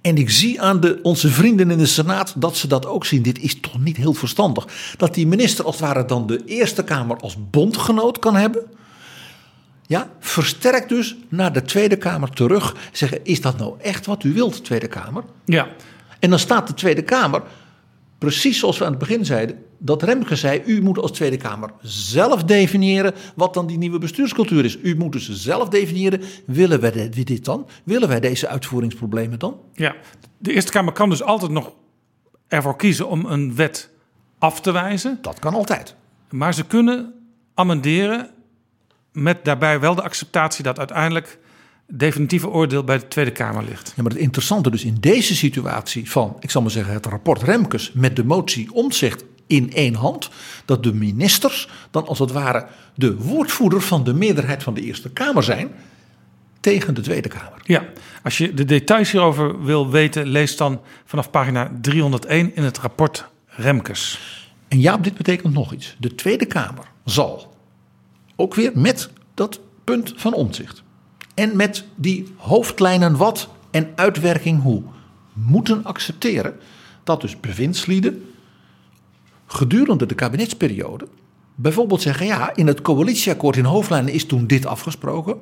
En 0.00 0.16
ik 0.16 0.30
zie 0.30 0.60
aan 0.60 0.80
de, 0.80 0.98
onze 1.02 1.28
vrienden 1.28 1.70
in 1.70 1.78
de 1.78 1.86
Senaat 1.86 2.34
dat 2.36 2.56
ze 2.56 2.66
dat 2.66 2.86
ook 2.86 3.04
zien. 3.04 3.22
Dit 3.22 3.38
is 3.38 3.60
toch 3.60 3.78
niet 3.78 3.96
heel 3.96 4.14
verstandig. 4.14 4.94
Dat 4.96 5.14
die 5.14 5.26
minister 5.26 5.64
als 5.64 5.74
het 5.74 5.84
ware 5.84 6.04
dan 6.04 6.26
de 6.26 6.44
Eerste 6.44 6.84
Kamer 6.84 7.16
als 7.16 7.36
bondgenoot 7.50 8.18
kan 8.18 8.36
hebben. 8.36 8.62
Ja, 9.86 10.10
versterkt 10.20 10.88
dus 10.88 11.16
naar 11.28 11.52
de 11.52 11.62
Tweede 11.62 11.96
Kamer 11.96 12.30
terug. 12.30 12.76
Zeggen, 12.92 13.24
is 13.24 13.40
dat 13.40 13.58
nou 13.58 13.74
echt 13.80 14.06
wat 14.06 14.24
u 14.24 14.32
wilt, 14.32 14.64
Tweede 14.64 14.88
Kamer? 14.88 15.24
Ja. 15.44 15.66
En 16.18 16.30
dan 16.30 16.38
staat 16.38 16.66
de 16.66 16.74
Tweede 16.74 17.02
Kamer, 17.02 17.42
precies 18.18 18.58
zoals 18.58 18.78
we 18.78 18.84
aan 18.84 18.90
het 18.90 18.98
begin 18.98 19.24
zeiden, 19.24 19.64
dat 19.78 20.02
Remke 20.02 20.36
zei, 20.36 20.62
u 20.66 20.82
moet 20.82 20.98
als 20.98 21.10
Tweede 21.10 21.36
Kamer 21.36 21.70
zelf 21.82 22.44
definiëren 22.44 23.14
wat 23.34 23.54
dan 23.54 23.66
die 23.66 23.78
nieuwe 23.78 23.98
bestuurscultuur 23.98 24.64
is. 24.64 24.78
U 24.82 24.96
moet 24.96 25.12
dus 25.12 25.30
zelf 25.30 25.68
definiëren, 25.68 26.20
willen 26.46 26.80
wij 26.80 27.08
dit 27.08 27.44
dan? 27.44 27.66
Willen 27.84 28.08
wij 28.08 28.20
deze 28.20 28.48
uitvoeringsproblemen 28.48 29.38
dan? 29.38 29.60
Ja, 29.72 29.94
de 30.38 30.52
Eerste 30.52 30.70
Kamer 30.72 30.92
kan 30.92 31.10
dus 31.10 31.22
altijd 31.22 31.50
nog 31.50 31.72
ervoor 32.48 32.76
kiezen 32.76 33.08
om 33.08 33.24
een 33.24 33.54
wet 33.54 33.90
af 34.38 34.60
te 34.60 34.72
wijzen. 34.72 35.18
Dat 35.20 35.38
kan 35.38 35.54
altijd. 35.54 35.94
Maar 36.30 36.54
ze 36.54 36.66
kunnen 36.66 37.14
amenderen 37.54 38.30
met 39.12 39.44
daarbij 39.44 39.80
wel 39.80 39.94
de 39.94 40.02
acceptatie 40.02 40.64
dat 40.64 40.78
uiteindelijk 40.78 41.38
definitieve 41.86 42.48
oordeel 42.48 42.84
bij 42.84 42.98
de 42.98 43.08
Tweede 43.08 43.30
Kamer 43.30 43.64
ligt. 43.64 43.92
Ja, 43.96 44.02
maar 44.02 44.12
het 44.12 44.20
interessante 44.20 44.70
dus 44.70 44.84
in 44.84 44.96
deze 45.00 45.36
situatie 45.36 46.10
van, 46.10 46.36
ik 46.40 46.50
zal 46.50 46.62
maar 46.62 46.70
zeggen, 46.70 46.94
het 46.94 47.06
rapport 47.06 47.42
Remkes 47.42 47.92
met 47.94 48.16
de 48.16 48.24
motie 48.24 48.72
omzicht 48.72 49.24
in 49.46 49.72
één 49.72 49.94
hand, 49.94 50.30
dat 50.64 50.82
de 50.82 50.94
ministers 50.94 51.68
dan 51.90 52.06
als 52.06 52.18
het 52.18 52.32
ware 52.32 52.66
de 52.94 53.16
woordvoerder 53.16 53.80
van 53.80 54.04
de 54.04 54.14
meerderheid 54.14 54.62
van 54.62 54.74
de 54.74 54.80
Eerste 54.80 55.10
Kamer 55.10 55.42
zijn 55.42 55.70
tegen 56.60 56.94
de 56.94 57.00
Tweede 57.00 57.28
Kamer. 57.28 57.60
Ja, 57.62 57.84
als 58.22 58.38
je 58.38 58.54
de 58.54 58.64
details 58.64 59.10
hierover 59.10 59.64
wil 59.64 59.90
weten, 59.90 60.26
lees 60.26 60.56
dan 60.56 60.80
vanaf 61.04 61.30
pagina 61.30 61.70
301 61.80 62.56
in 62.56 62.62
het 62.62 62.78
rapport 62.78 63.28
Remkes. 63.46 64.20
En 64.68 64.80
ja, 64.80 64.96
dit 64.96 65.14
betekent 65.14 65.52
nog 65.52 65.72
iets. 65.72 65.96
De 65.98 66.14
Tweede 66.14 66.46
Kamer 66.46 66.84
zal 67.04 67.56
ook 68.36 68.54
weer 68.54 68.70
met 68.74 69.10
dat 69.34 69.60
punt 69.84 70.12
van 70.16 70.34
omzicht 70.34 70.84
en 71.36 71.56
met 71.56 71.84
die 71.94 72.34
hoofdlijnen 72.36 73.16
wat 73.16 73.48
en 73.70 73.92
uitwerking 73.94 74.62
hoe 74.62 74.82
moeten 75.32 75.84
accepteren 75.84 76.58
dat 77.04 77.20
dus 77.20 77.40
bewindslieden 77.40 78.30
gedurende 79.46 80.06
de 80.06 80.14
kabinetsperiode 80.14 81.08
bijvoorbeeld 81.54 82.02
zeggen: 82.02 82.26
ja, 82.26 82.54
in 82.54 82.66
het 82.66 82.80
coalitieakkoord 82.82 83.56
in 83.56 83.64
hoofdlijnen 83.64 84.12
is 84.12 84.26
toen 84.26 84.46
dit 84.46 84.66
afgesproken. 84.66 85.40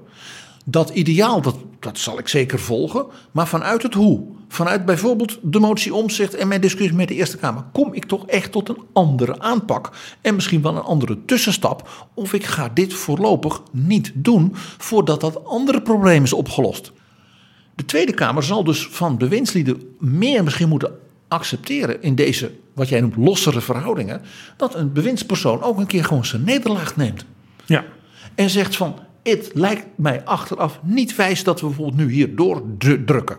Dat 0.65 0.91
ideaal, 0.91 1.41
dat, 1.41 1.57
dat 1.81 1.99
zal 1.99 2.19
ik 2.19 2.29
zeker 2.29 2.59
volgen. 2.59 3.07
Maar 3.31 3.49
vanuit 3.49 3.83
het 3.83 3.95
hoe, 3.95 4.27
vanuit 4.49 4.85
bijvoorbeeld 4.85 5.39
de 5.43 5.59
motie 5.59 5.95
omzicht 5.95 6.35
en 6.35 6.49
mijn 6.49 6.61
discussie 6.61 6.97
met 6.97 7.09
de 7.09 7.15
Eerste 7.15 7.37
Kamer, 7.37 7.65
kom 7.73 7.95
ik 7.95 8.05
toch 8.05 8.27
echt 8.27 8.53
tot 8.53 8.69
een 8.69 8.83
andere 8.93 9.41
aanpak. 9.41 9.91
En 10.21 10.35
misschien 10.35 10.63
wel 10.63 10.77
een 10.77 10.83
andere 10.83 11.25
tussenstap. 11.25 12.09
Of 12.15 12.33
ik 12.33 12.45
ga 12.45 12.71
dit 12.75 12.95
voorlopig 12.95 13.63
niet 13.71 14.13
doen 14.15 14.51
voordat 14.79 15.21
dat 15.21 15.45
andere 15.45 15.83
probleem 15.83 16.23
is 16.23 16.33
opgelost. 16.33 16.93
De 17.75 17.85
Tweede 17.85 18.15
Kamer 18.15 18.43
zal 18.43 18.65
dus 18.65 18.87
van 18.87 19.19
bewindslieden 19.19 19.83
meer 19.99 20.45
misschien 20.45 20.69
moeten 20.69 20.93
accepteren 21.29 22.03
in 22.03 22.15
deze, 22.15 22.51
wat 22.73 22.89
jij 22.89 23.01
noemt, 23.01 23.17
lossere 23.17 23.61
verhoudingen, 23.61 24.23
dat 24.57 24.75
een 24.75 24.93
bewindspersoon 24.93 25.63
ook 25.63 25.79
een 25.79 25.87
keer 25.87 26.05
gewoon 26.05 26.25
zijn 26.25 26.45
nederlaag 26.45 26.97
neemt. 26.97 27.25
Ja. 27.67 27.85
En 28.35 28.51
zegt 28.51 28.77
van, 28.77 28.99
het 29.33 29.51
lijkt 29.55 29.87
mij 29.95 30.25
achteraf 30.25 30.81
niet 30.83 31.17
wijs 31.17 31.45
dat 31.45 31.61
we 31.61 31.67
bijvoorbeeld 31.67 31.97
nu 31.97 32.13
hier 32.13 32.37
doordrukken. 32.37 33.37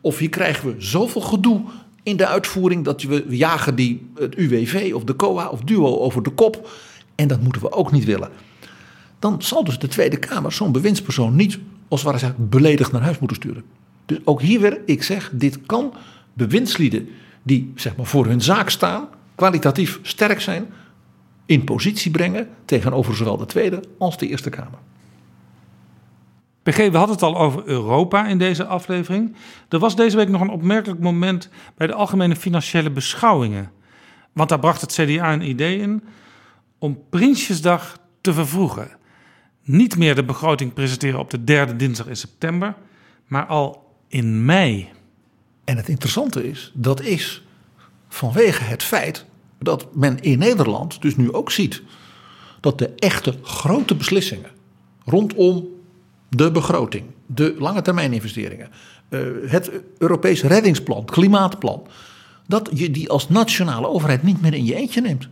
Of 0.00 0.18
hier 0.18 0.28
krijgen 0.28 0.68
we 0.68 0.74
zoveel 0.78 1.20
gedoe 1.20 1.62
in 2.02 2.16
de 2.16 2.26
uitvoering 2.26 2.84
dat 2.84 3.02
we 3.02 3.24
jagen 3.28 3.74
die, 3.74 4.10
het 4.14 4.34
UWV 4.34 4.92
of 4.94 5.04
de 5.04 5.16
COA 5.16 5.48
of 5.48 5.60
DUO 5.60 5.98
over 5.98 6.22
de 6.22 6.30
kop. 6.30 6.70
En 7.14 7.28
dat 7.28 7.40
moeten 7.40 7.62
we 7.62 7.72
ook 7.72 7.92
niet 7.92 8.04
willen. 8.04 8.30
Dan 9.18 9.42
zal 9.42 9.64
dus 9.64 9.78
de 9.78 9.88
Tweede 9.88 10.16
Kamer 10.16 10.52
zo'n 10.52 10.72
bewindspersoon 10.72 11.36
niet, 11.36 11.58
als 11.88 12.02
het 12.02 12.20
ware 12.20 12.34
beledigd 12.38 12.92
naar 12.92 13.02
huis 13.02 13.18
moeten 13.18 13.36
sturen. 13.36 13.64
Dus 14.06 14.18
ook 14.24 14.40
hier 14.40 14.60
weer, 14.60 14.80
ik 14.84 15.02
zeg, 15.02 15.30
dit 15.32 15.58
kan 15.66 15.94
bewindslieden 16.32 17.08
die 17.42 17.72
zeg 17.74 17.96
maar, 17.96 18.06
voor 18.06 18.26
hun 18.26 18.40
zaak 18.40 18.70
staan, 18.70 19.08
kwalitatief 19.34 19.98
sterk 20.02 20.40
zijn, 20.40 20.66
in 21.46 21.64
positie 21.64 22.10
brengen 22.10 22.48
tegenover 22.64 23.16
zowel 23.16 23.36
de 23.36 23.46
Tweede 23.46 23.80
als 23.98 24.18
de 24.18 24.28
Eerste 24.28 24.50
Kamer. 24.50 24.78
PG, 26.66 26.76
we 26.76 26.96
hadden 26.96 27.14
het 27.14 27.22
al 27.22 27.38
over 27.38 27.62
Europa 27.64 28.26
in 28.26 28.38
deze 28.38 28.66
aflevering. 28.66 29.36
Er 29.68 29.78
was 29.78 29.96
deze 29.96 30.16
week 30.16 30.28
nog 30.28 30.40
een 30.40 30.50
opmerkelijk 30.50 31.00
moment 31.00 31.48
bij 31.76 31.86
de 31.86 31.94
Algemene 31.94 32.36
Financiële 32.36 32.90
Beschouwingen. 32.90 33.70
Want 34.32 34.48
daar 34.48 34.58
bracht 34.58 34.80
het 34.80 34.92
CDA 34.92 35.32
een 35.32 35.48
idee 35.48 35.78
in 35.78 36.04
om 36.78 36.98
Prinsjesdag 37.10 37.98
te 38.20 38.32
vervroegen. 38.32 38.90
Niet 39.62 39.96
meer 39.96 40.14
de 40.14 40.24
begroting 40.24 40.72
presenteren 40.72 41.20
op 41.20 41.30
de 41.30 41.44
derde 41.44 41.76
dinsdag 41.76 42.06
in 42.06 42.16
september, 42.16 42.74
maar 43.26 43.46
al 43.46 43.94
in 44.08 44.44
mei. 44.44 44.88
En 45.64 45.76
het 45.76 45.88
interessante 45.88 46.48
is, 46.48 46.72
dat 46.74 47.00
is 47.00 47.42
vanwege 48.08 48.64
het 48.64 48.82
feit 48.82 49.24
dat 49.58 49.94
men 49.94 50.20
in 50.20 50.38
Nederland 50.38 51.02
dus 51.02 51.16
nu 51.16 51.32
ook 51.32 51.50
ziet 51.50 51.82
dat 52.60 52.78
de 52.78 52.88
echte 52.88 53.38
grote 53.42 53.94
beslissingen 53.94 54.50
rondom 55.04 55.74
de 56.36 56.50
begroting, 56.50 57.04
de 57.26 57.54
lange 57.58 57.82
termijn 57.82 58.12
investeringen, 58.12 58.68
eh, 59.08 59.20
het 59.46 59.70
Europees 59.98 60.42
reddingsplan, 60.42 61.04
klimaatplan, 61.04 61.86
dat 62.46 62.70
je 62.74 62.90
die 62.90 63.10
als 63.10 63.28
nationale 63.28 63.88
overheid 63.88 64.22
niet 64.22 64.40
meer 64.40 64.54
in 64.54 64.64
je 64.64 64.74
eentje 64.74 65.00
neemt. 65.00 65.28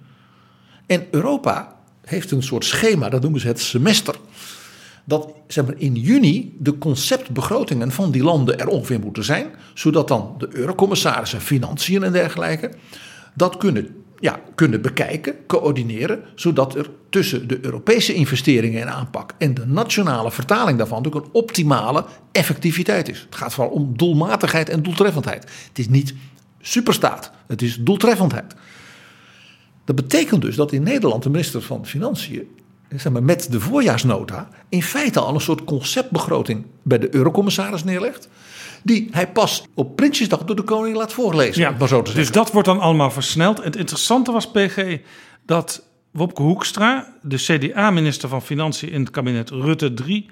En 0.87 1.07
Europa 1.11 1.77
heeft 2.05 2.31
een 2.31 2.43
soort 2.43 2.65
schema, 2.65 3.09
dat 3.09 3.23
noemen 3.23 3.41
ze 3.41 3.47
het 3.47 3.61
semester 3.61 4.15
dat 5.05 5.29
zeg 5.47 5.65
maar, 5.67 5.75
in 5.79 5.95
juni 5.95 6.57
de 6.59 6.79
conceptbegrotingen 6.79 7.91
van 7.91 8.11
die 8.11 8.23
landen 8.23 8.59
er 8.59 8.69
ongeveer 8.69 9.01
moeten 9.01 9.25
zijn, 9.25 9.47
zodat 9.75 10.09
dan 10.09 10.35
de 10.39 10.49
eurocommissarissen, 10.51 11.41
financiën 11.41 12.03
en 12.03 12.13
dergelijke 12.13 12.71
dat 13.35 13.57
kunnen 13.57 14.04
ja, 14.25 14.41
kunnen 14.55 14.83
bekijken, 14.83 15.35
coördineren, 15.47 16.25
zodat 16.35 16.75
er 16.75 16.91
tussen 17.11 17.49
de 17.49 17.59
Europese 17.63 18.15
investeringen 18.15 18.81
en 18.81 18.93
aanpak 18.93 19.35
en 19.39 19.55
de 19.55 19.67
nationale 19.67 20.31
vertaling 20.31 20.79
daarvan 20.79 21.03
natuurlijk 21.03 21.27
een 21.27 21.41
optimale 21.41 22.05
effectiviteit 22.33 23.09
is. 23.09 23.21
Het 23.21 23.35
gaat 23.35 23.55
vooral 23.55 23.73
om 23.73 23.97
doelmatigheid 23.97 24.69
en 24.69 24.83
doeltreffendheid. 24.83 25.43
Het 25.69 25.79
is 25.79 25.89
niet 25.89 26.15
superstaat, 26.61 27.31
het 27.47 27.63
is 27.63 27.77
doeltreffendheid. 27.81 28.55
Dat 29.85 29.97
betekent 29.97 30.43
dus 30.43 30.57
dat 30.57 30.73
in 30.73 30.83
Nederland 30.83 31.23
de 31.23 31.31
minister 31.31 31.63
van 31.63 31.87
Financiën 31.87 32.49
zeg 33.01 33.13
maar, 33.13 33.23
met 33.23 33.47
de 33.51 33.61
voorjaarsnota 33.61 34.49
in 34.69 34.83
feite 34.83 35.21
al 35.21 35.35
een 35.35 35.41
soort 35.41 35.65
conceptbegroting 35.65 36.65
bij 36.83 36.99
de 36.99 37.15
eurocommissaris 37.15 37.85
neerlegt. 37.85 38.29
Die 38.83 39.09
hij 39.11 39.29
pas 39.29 39.65
op 39.75 39.97
Prinsjesdag 39.97 40.45
door 40.45 40.57
de 40.57 40.63
koning 40.63 40.97
laat 40.97 41.13
voorlezen. 41.13 41.63
Ja, 41.63 41.75
maar 41.79 41.89
zo 41.89 42.03
te 42.03 42.15
dus 42.15 42.31
dat 42.31 42.53
wordt 42.53 42.69
dan 42.69 42.81
allemaal 42.81 43.11
versneld. 43.11 43.65
Het 43.65 43.77
interessante 43.77 44.33
was, 44.33 44.51
PG, 44.51 44.99
dat 45.47 45.85
Wopke 46.11 46.43
Hoekstra, 46.43 47.15
de 47.23 47.37
CDA-minister 47.37 48.29
van 48.29 48.43
Financiën 48.43 48.91
in 48.91 49.01
het 49.01 49.11
kabinet 49.11 49.51
Rutte 49.51 49.95
3, 49.95 50.29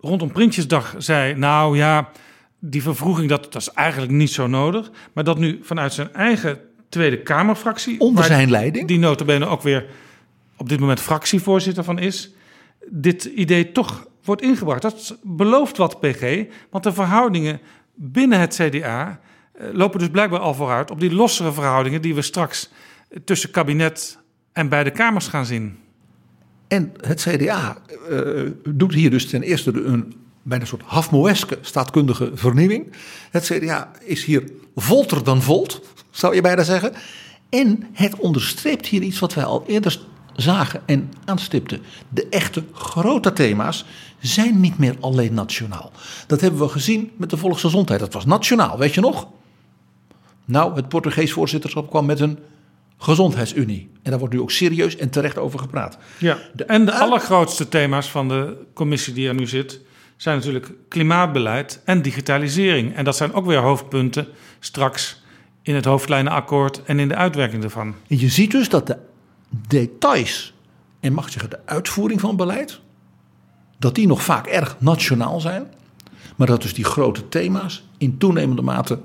rondom 0.00 0.32
Prinsjesdag 0.32 0.94
zei: 0.98 1.34
Nou 1.34 1.76
ja, 1.76 2.08
die 2.58 2.82
vervroeging 2.82 3.28
dat, 3.28 3.52
dat 3.52 3.62
is 3.62 3.70
eigenlijk 3.70 4.12
niet 4.12 4.30
zo 4.30 4.46
nodig. 4.46 4.90
Maar 5.12 5.24
dat 5.24 5.38
nu 5.38 5.58
vanuit 5.62 5.92
zijn 5.92 6.14
eigen 6.14 6.58
Tweede 6.88 7.22
Kamerfractie. 7.22 8.00
Onder 8.00 8.24
zijn 8.24 8.50
leiding. 8.50 8.88
Die 8.88 8.98
notabene 8.98 9.46
ook 9.46 9.62
weer 9.62 9.86
op 10.56 10.68
dit 10.68 10.80
moment 10.80 11.00
fractievoorzitter 11.00 11.84
van 11.84 11.98
is. 11.98 12.30
Dit 12.88 13.24
idee 13.24 13.72
toch 13.72 14.06
wordt 14.24 14.42
ingebracht. 14.42 14.82
Dat 14.82 15.18
belooft 15.22 15.76
wat 15.76 16.00
PG. 16.00 16.44
Want 16.70 16.84
de 16.84 16.92
verhoudingen 16.92 17.60
binnen 17.94 18.40
het 18.40 18.54
CDA 18.54 19.20
eh, 19.52 19.66
lopen 19.72 19.98
dus 19.98 20.08
blijkbaar 20.08 20.40
al 20.40 20.54
vooruit 20.54 20.90
op 20.90 21.00
die 21.00 21.14
lossere 21.14 21.52
verhoudingen 21.52 22.02
die 22.02 22.14
we 22.14 22.22
straks 22.22 22.70
tussen 23.24 23.50
kabinet 23.50 24.18
en 24.52 24.68
beide 24.68 24.90
kamers 24.90 25.28
gaan 25.28 25.46
zien. 25.46 25.78
En 26.68 26.92
het 27.00 27.20
CDA 27.20 27.76
eh, 28.10 28.42
doet 28.68 28.94
hier 28.94 29.10
dus 29.10 29.26
ten 29.26 29.42
eerste 29.42 29.82
een 29.82 30.14
bijna 30.46 30.62
een 30.62 30.68
soort 30.68 30.82
Hafmoeske 30.82 31.58
staatkundige 31.60 32.30
vernieuwing. 32.34 32.92
Het 33.30 33.44
CDA 33.44 33.90
is 34.00 34.24
hier 34.24 34.50
volter 34.74 35.24
dan 35.24 35.42
volt, 35.42 35.82
zou 36.10 36.34
je 36.34 36.40
bijna 36.40 36.62
zeggen. 36.62 36.92
En 37.48 37.86
het 37.92 38.16
onderstreept 38.16 38.86
hier 38.86 39.02
iets 39.02 39.18
wat 39.18 39.34
wij 39.34 39.44
al 39.44 39.64
eerder 39.66 40.00
zagen 40.36 40.82
en 40.86 41.12
aanstipten. 41.24 41.82
De 42.08 42.26
echte 42.28 42.64
grote 42.72 43.32
thema's 43.32 43.84
zijn 44.20 44.60
niet 44.60 44.78
meer 44.78 44.96
alleen 45.00 45.34
nationaal. 45.34 45.92
Dat 46.26 46.40
hebben 46.40 46.60
we 46.60 46.68
gezien 46.68 47.10
met 47.16 47.30
de 47.30 47.36
volksgezondheid. 47.36 48.00
Dat 48.00 48.12
was 48.12 48.24
nationaal, 48.24 48.78
weet 48.78 48.94
je 48.94 49.00
nog? 49.00 49.28
Nou, 50.44 50.74
het 50.74 50.88
Portugees 50.88 51.32
voorzitterschap 51.32 51.90
kwam 51.90 52.06
met 52.06 52.20
een 52.20 52.38
gezondheidsunie. 52.98 53.90
En 54.02 54.10
daar 54.10 54.18
wordt 54.18 54.34
nu 54.34 54.40
ook 54.40 54.50
serieus 54.50 54.96
en 54.96 55.10
terecht 55.10 55.38
over 55.38 55.58
gepraat. 55.58 55.98
Ja, 56.18 56.38
en 56.66 56.84
de 56.84 56.94
allergrootste 56.94 57.68
thema's 57.68 58.10
van 58.10 58.28
de 58.28 58.56
commissie 58.74 59.12
die 59.12 59.28
er 59.28 59.34
nu 59.34 59.46
zit... 59.46 59.80
zijn 60.16 60.36
natuurlijk 60.36 60.72
klimaatbeleid 60.88 61.80
en 61.84 62.02
digitalisering. 62.02 62.94
En 62.94 63.04
dat 63.04 63.16
zijn 63.16 63.32
ook 63.32 63.46
weer 63.46 63.58
hoofdpunten 63.58 64.28
straks 64.60 65.22
in 65.62 65.74
het 65.74 65.84
hoofdlijnenakkoord... 65.84 66.82
en 66.84 66.98
in 66.98 67.08
de 67.08 67.16
uitwerking 67.16 67.64
ervan. 67.64 67.94
Je 68.06 68.28
ziet 68.28 68.50
dus 68.50 68.68
dat 68.68 68.86
de 68.86 68.96
details 69.68 70.54
en 71.00 71.12
mag 71.12 71.30
zeggen 71.30 71.50
de 71.50 71.60
uitvoering 71.64 72.20
van 72.20 72.36
beleid, 72.36 72.80
dat 73.78 73.94
die 73.94 74.06
nog 74.06 74.22
vaak 74.22 74.46
erg 74.46 74.76
nationaal 74.78 75.40
zijn, 75.40 75.66
maar 76.36 76.46
dat 76.46 76.62
dus 76.62 76.74
die 76.74 76.84
grote 76.84 77.28
thema's 77.28 77.84
in 77.98 78.18
toenemende 78.18 78.62
mate 78.62 78.98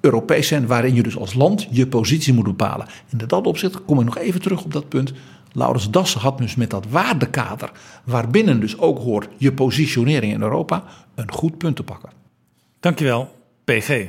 Europees 0.00 0.48
zijn, 0.48 0.66
waarin 0.66 0.94
je 0.94 1.02
dus 1.02 1.16
als 1.16 1.34
land 1.34 1.66
je 1.70 1.86
positie 1.86 2.32
moet 2.32 2.44
bepalen. 2.44 2.86
En 3.10 3.18
in 3.18 3.26
dat 3.26 3.46
opzicht 3.46 3.84
kom 3.84 3.98
ik 3.98 4.04
nog 4.04 4.18
even 4.18 4.40
terug 4.40 4.64
op 4.64 4.72
dat 4.72 4.88
punt. 4.88 5.12
Laurens 5.52 5.90
Dassen 5.90 6.20
had 6.20 6.38
dus 6.38 6.54
met 6.54 6.70
dat 6.70 6.86
waardekader, 6.88 7.70
waarbinnen 8.04 8.60
dus 8.60 8.78
ook 8.78 8.98
hoort 8.98 9.28
je 9.36 9.52
positionering 9.52 10.32
in 10.32 10.42
Europa, 10.42 10.84
een 11.14 11.32
goed 11.32 11.58
punt 11.58 11.76
te 11.76 11.82
pakken. 11.82 12.10
Dankjewel, 12.80 13.34
PG. 13.64 14.08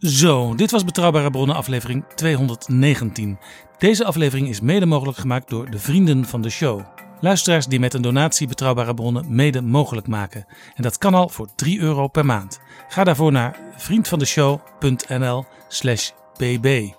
Zo, 0.00 0.54
dit 0.54 0.70
was 0.70 0.84
Betrouwbare 0.84 1.30
Bronnen 1.30 1.56
aflevering 1.56 2.04
219. 2.14 3.38
Deze 3.78 4.04
aflevering 4.04 4.48
is 4.48 4.60
mede 4.60 4.86
mogelijk 4.86 5.18
gemaakt 5.18 5.48
door 5.48 5.70
de 5.70 5.78
vrienden 5.78 6.24
van 6.24 6.42
de 6.42 6.50
show. 6.50 6.80
Luisteraars 7.20 7.66
die 7.66 7.80
met 7.80 7.94
een 7.94 8.02
donatie 8.02 8.48
Betrouwbare 8.48 8.94
Bronnen 8.94 9.34
mede 9.34 9.62
mogelijk 9.62 10.06
maken. 10.06 10.46
En 10.74 10.82
dat 10.82 10.98
kan 10.98 11.14
al 11.14 11.28
voor 11.28 11.48
3 11.54 11.80
euro 11.80 12.08
per 12.08 12.26
maand. 12.26 12.60
Ga 12.88 13.04
daarvoor 13.04 13.32
naar 13.32 13.58
vriendvandeshow.nl 13.76 15.44
slash 15.68 16.10
bb. 16.36 16.92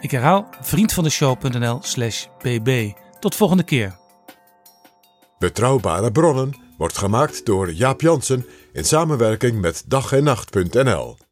Ik 0.00 0.10
herhaal 0.10 0.48
vriendvandeshow.nl 0.60 1.78
slash 1.82 2.26
bb. 2.42 2.92
Tot 3.20 3.34
volgende 3.34 3.62
keer. 3.62 3.98
Betrouwbare 5.38 6.12
Bronnen 6.12 6.54
wordt 6.78 6.98
gemaakt 6.98 7.46
door 7.46 7.72
Jaap 7.72 8.00
Jansen 8.00 8.46
in 8.72 8.84
samenwerking 8.84 9.60
met 9.60 9.84
dag 9.86 10.12
en 10.12 10.24
nacht.nl. 10.24 11.28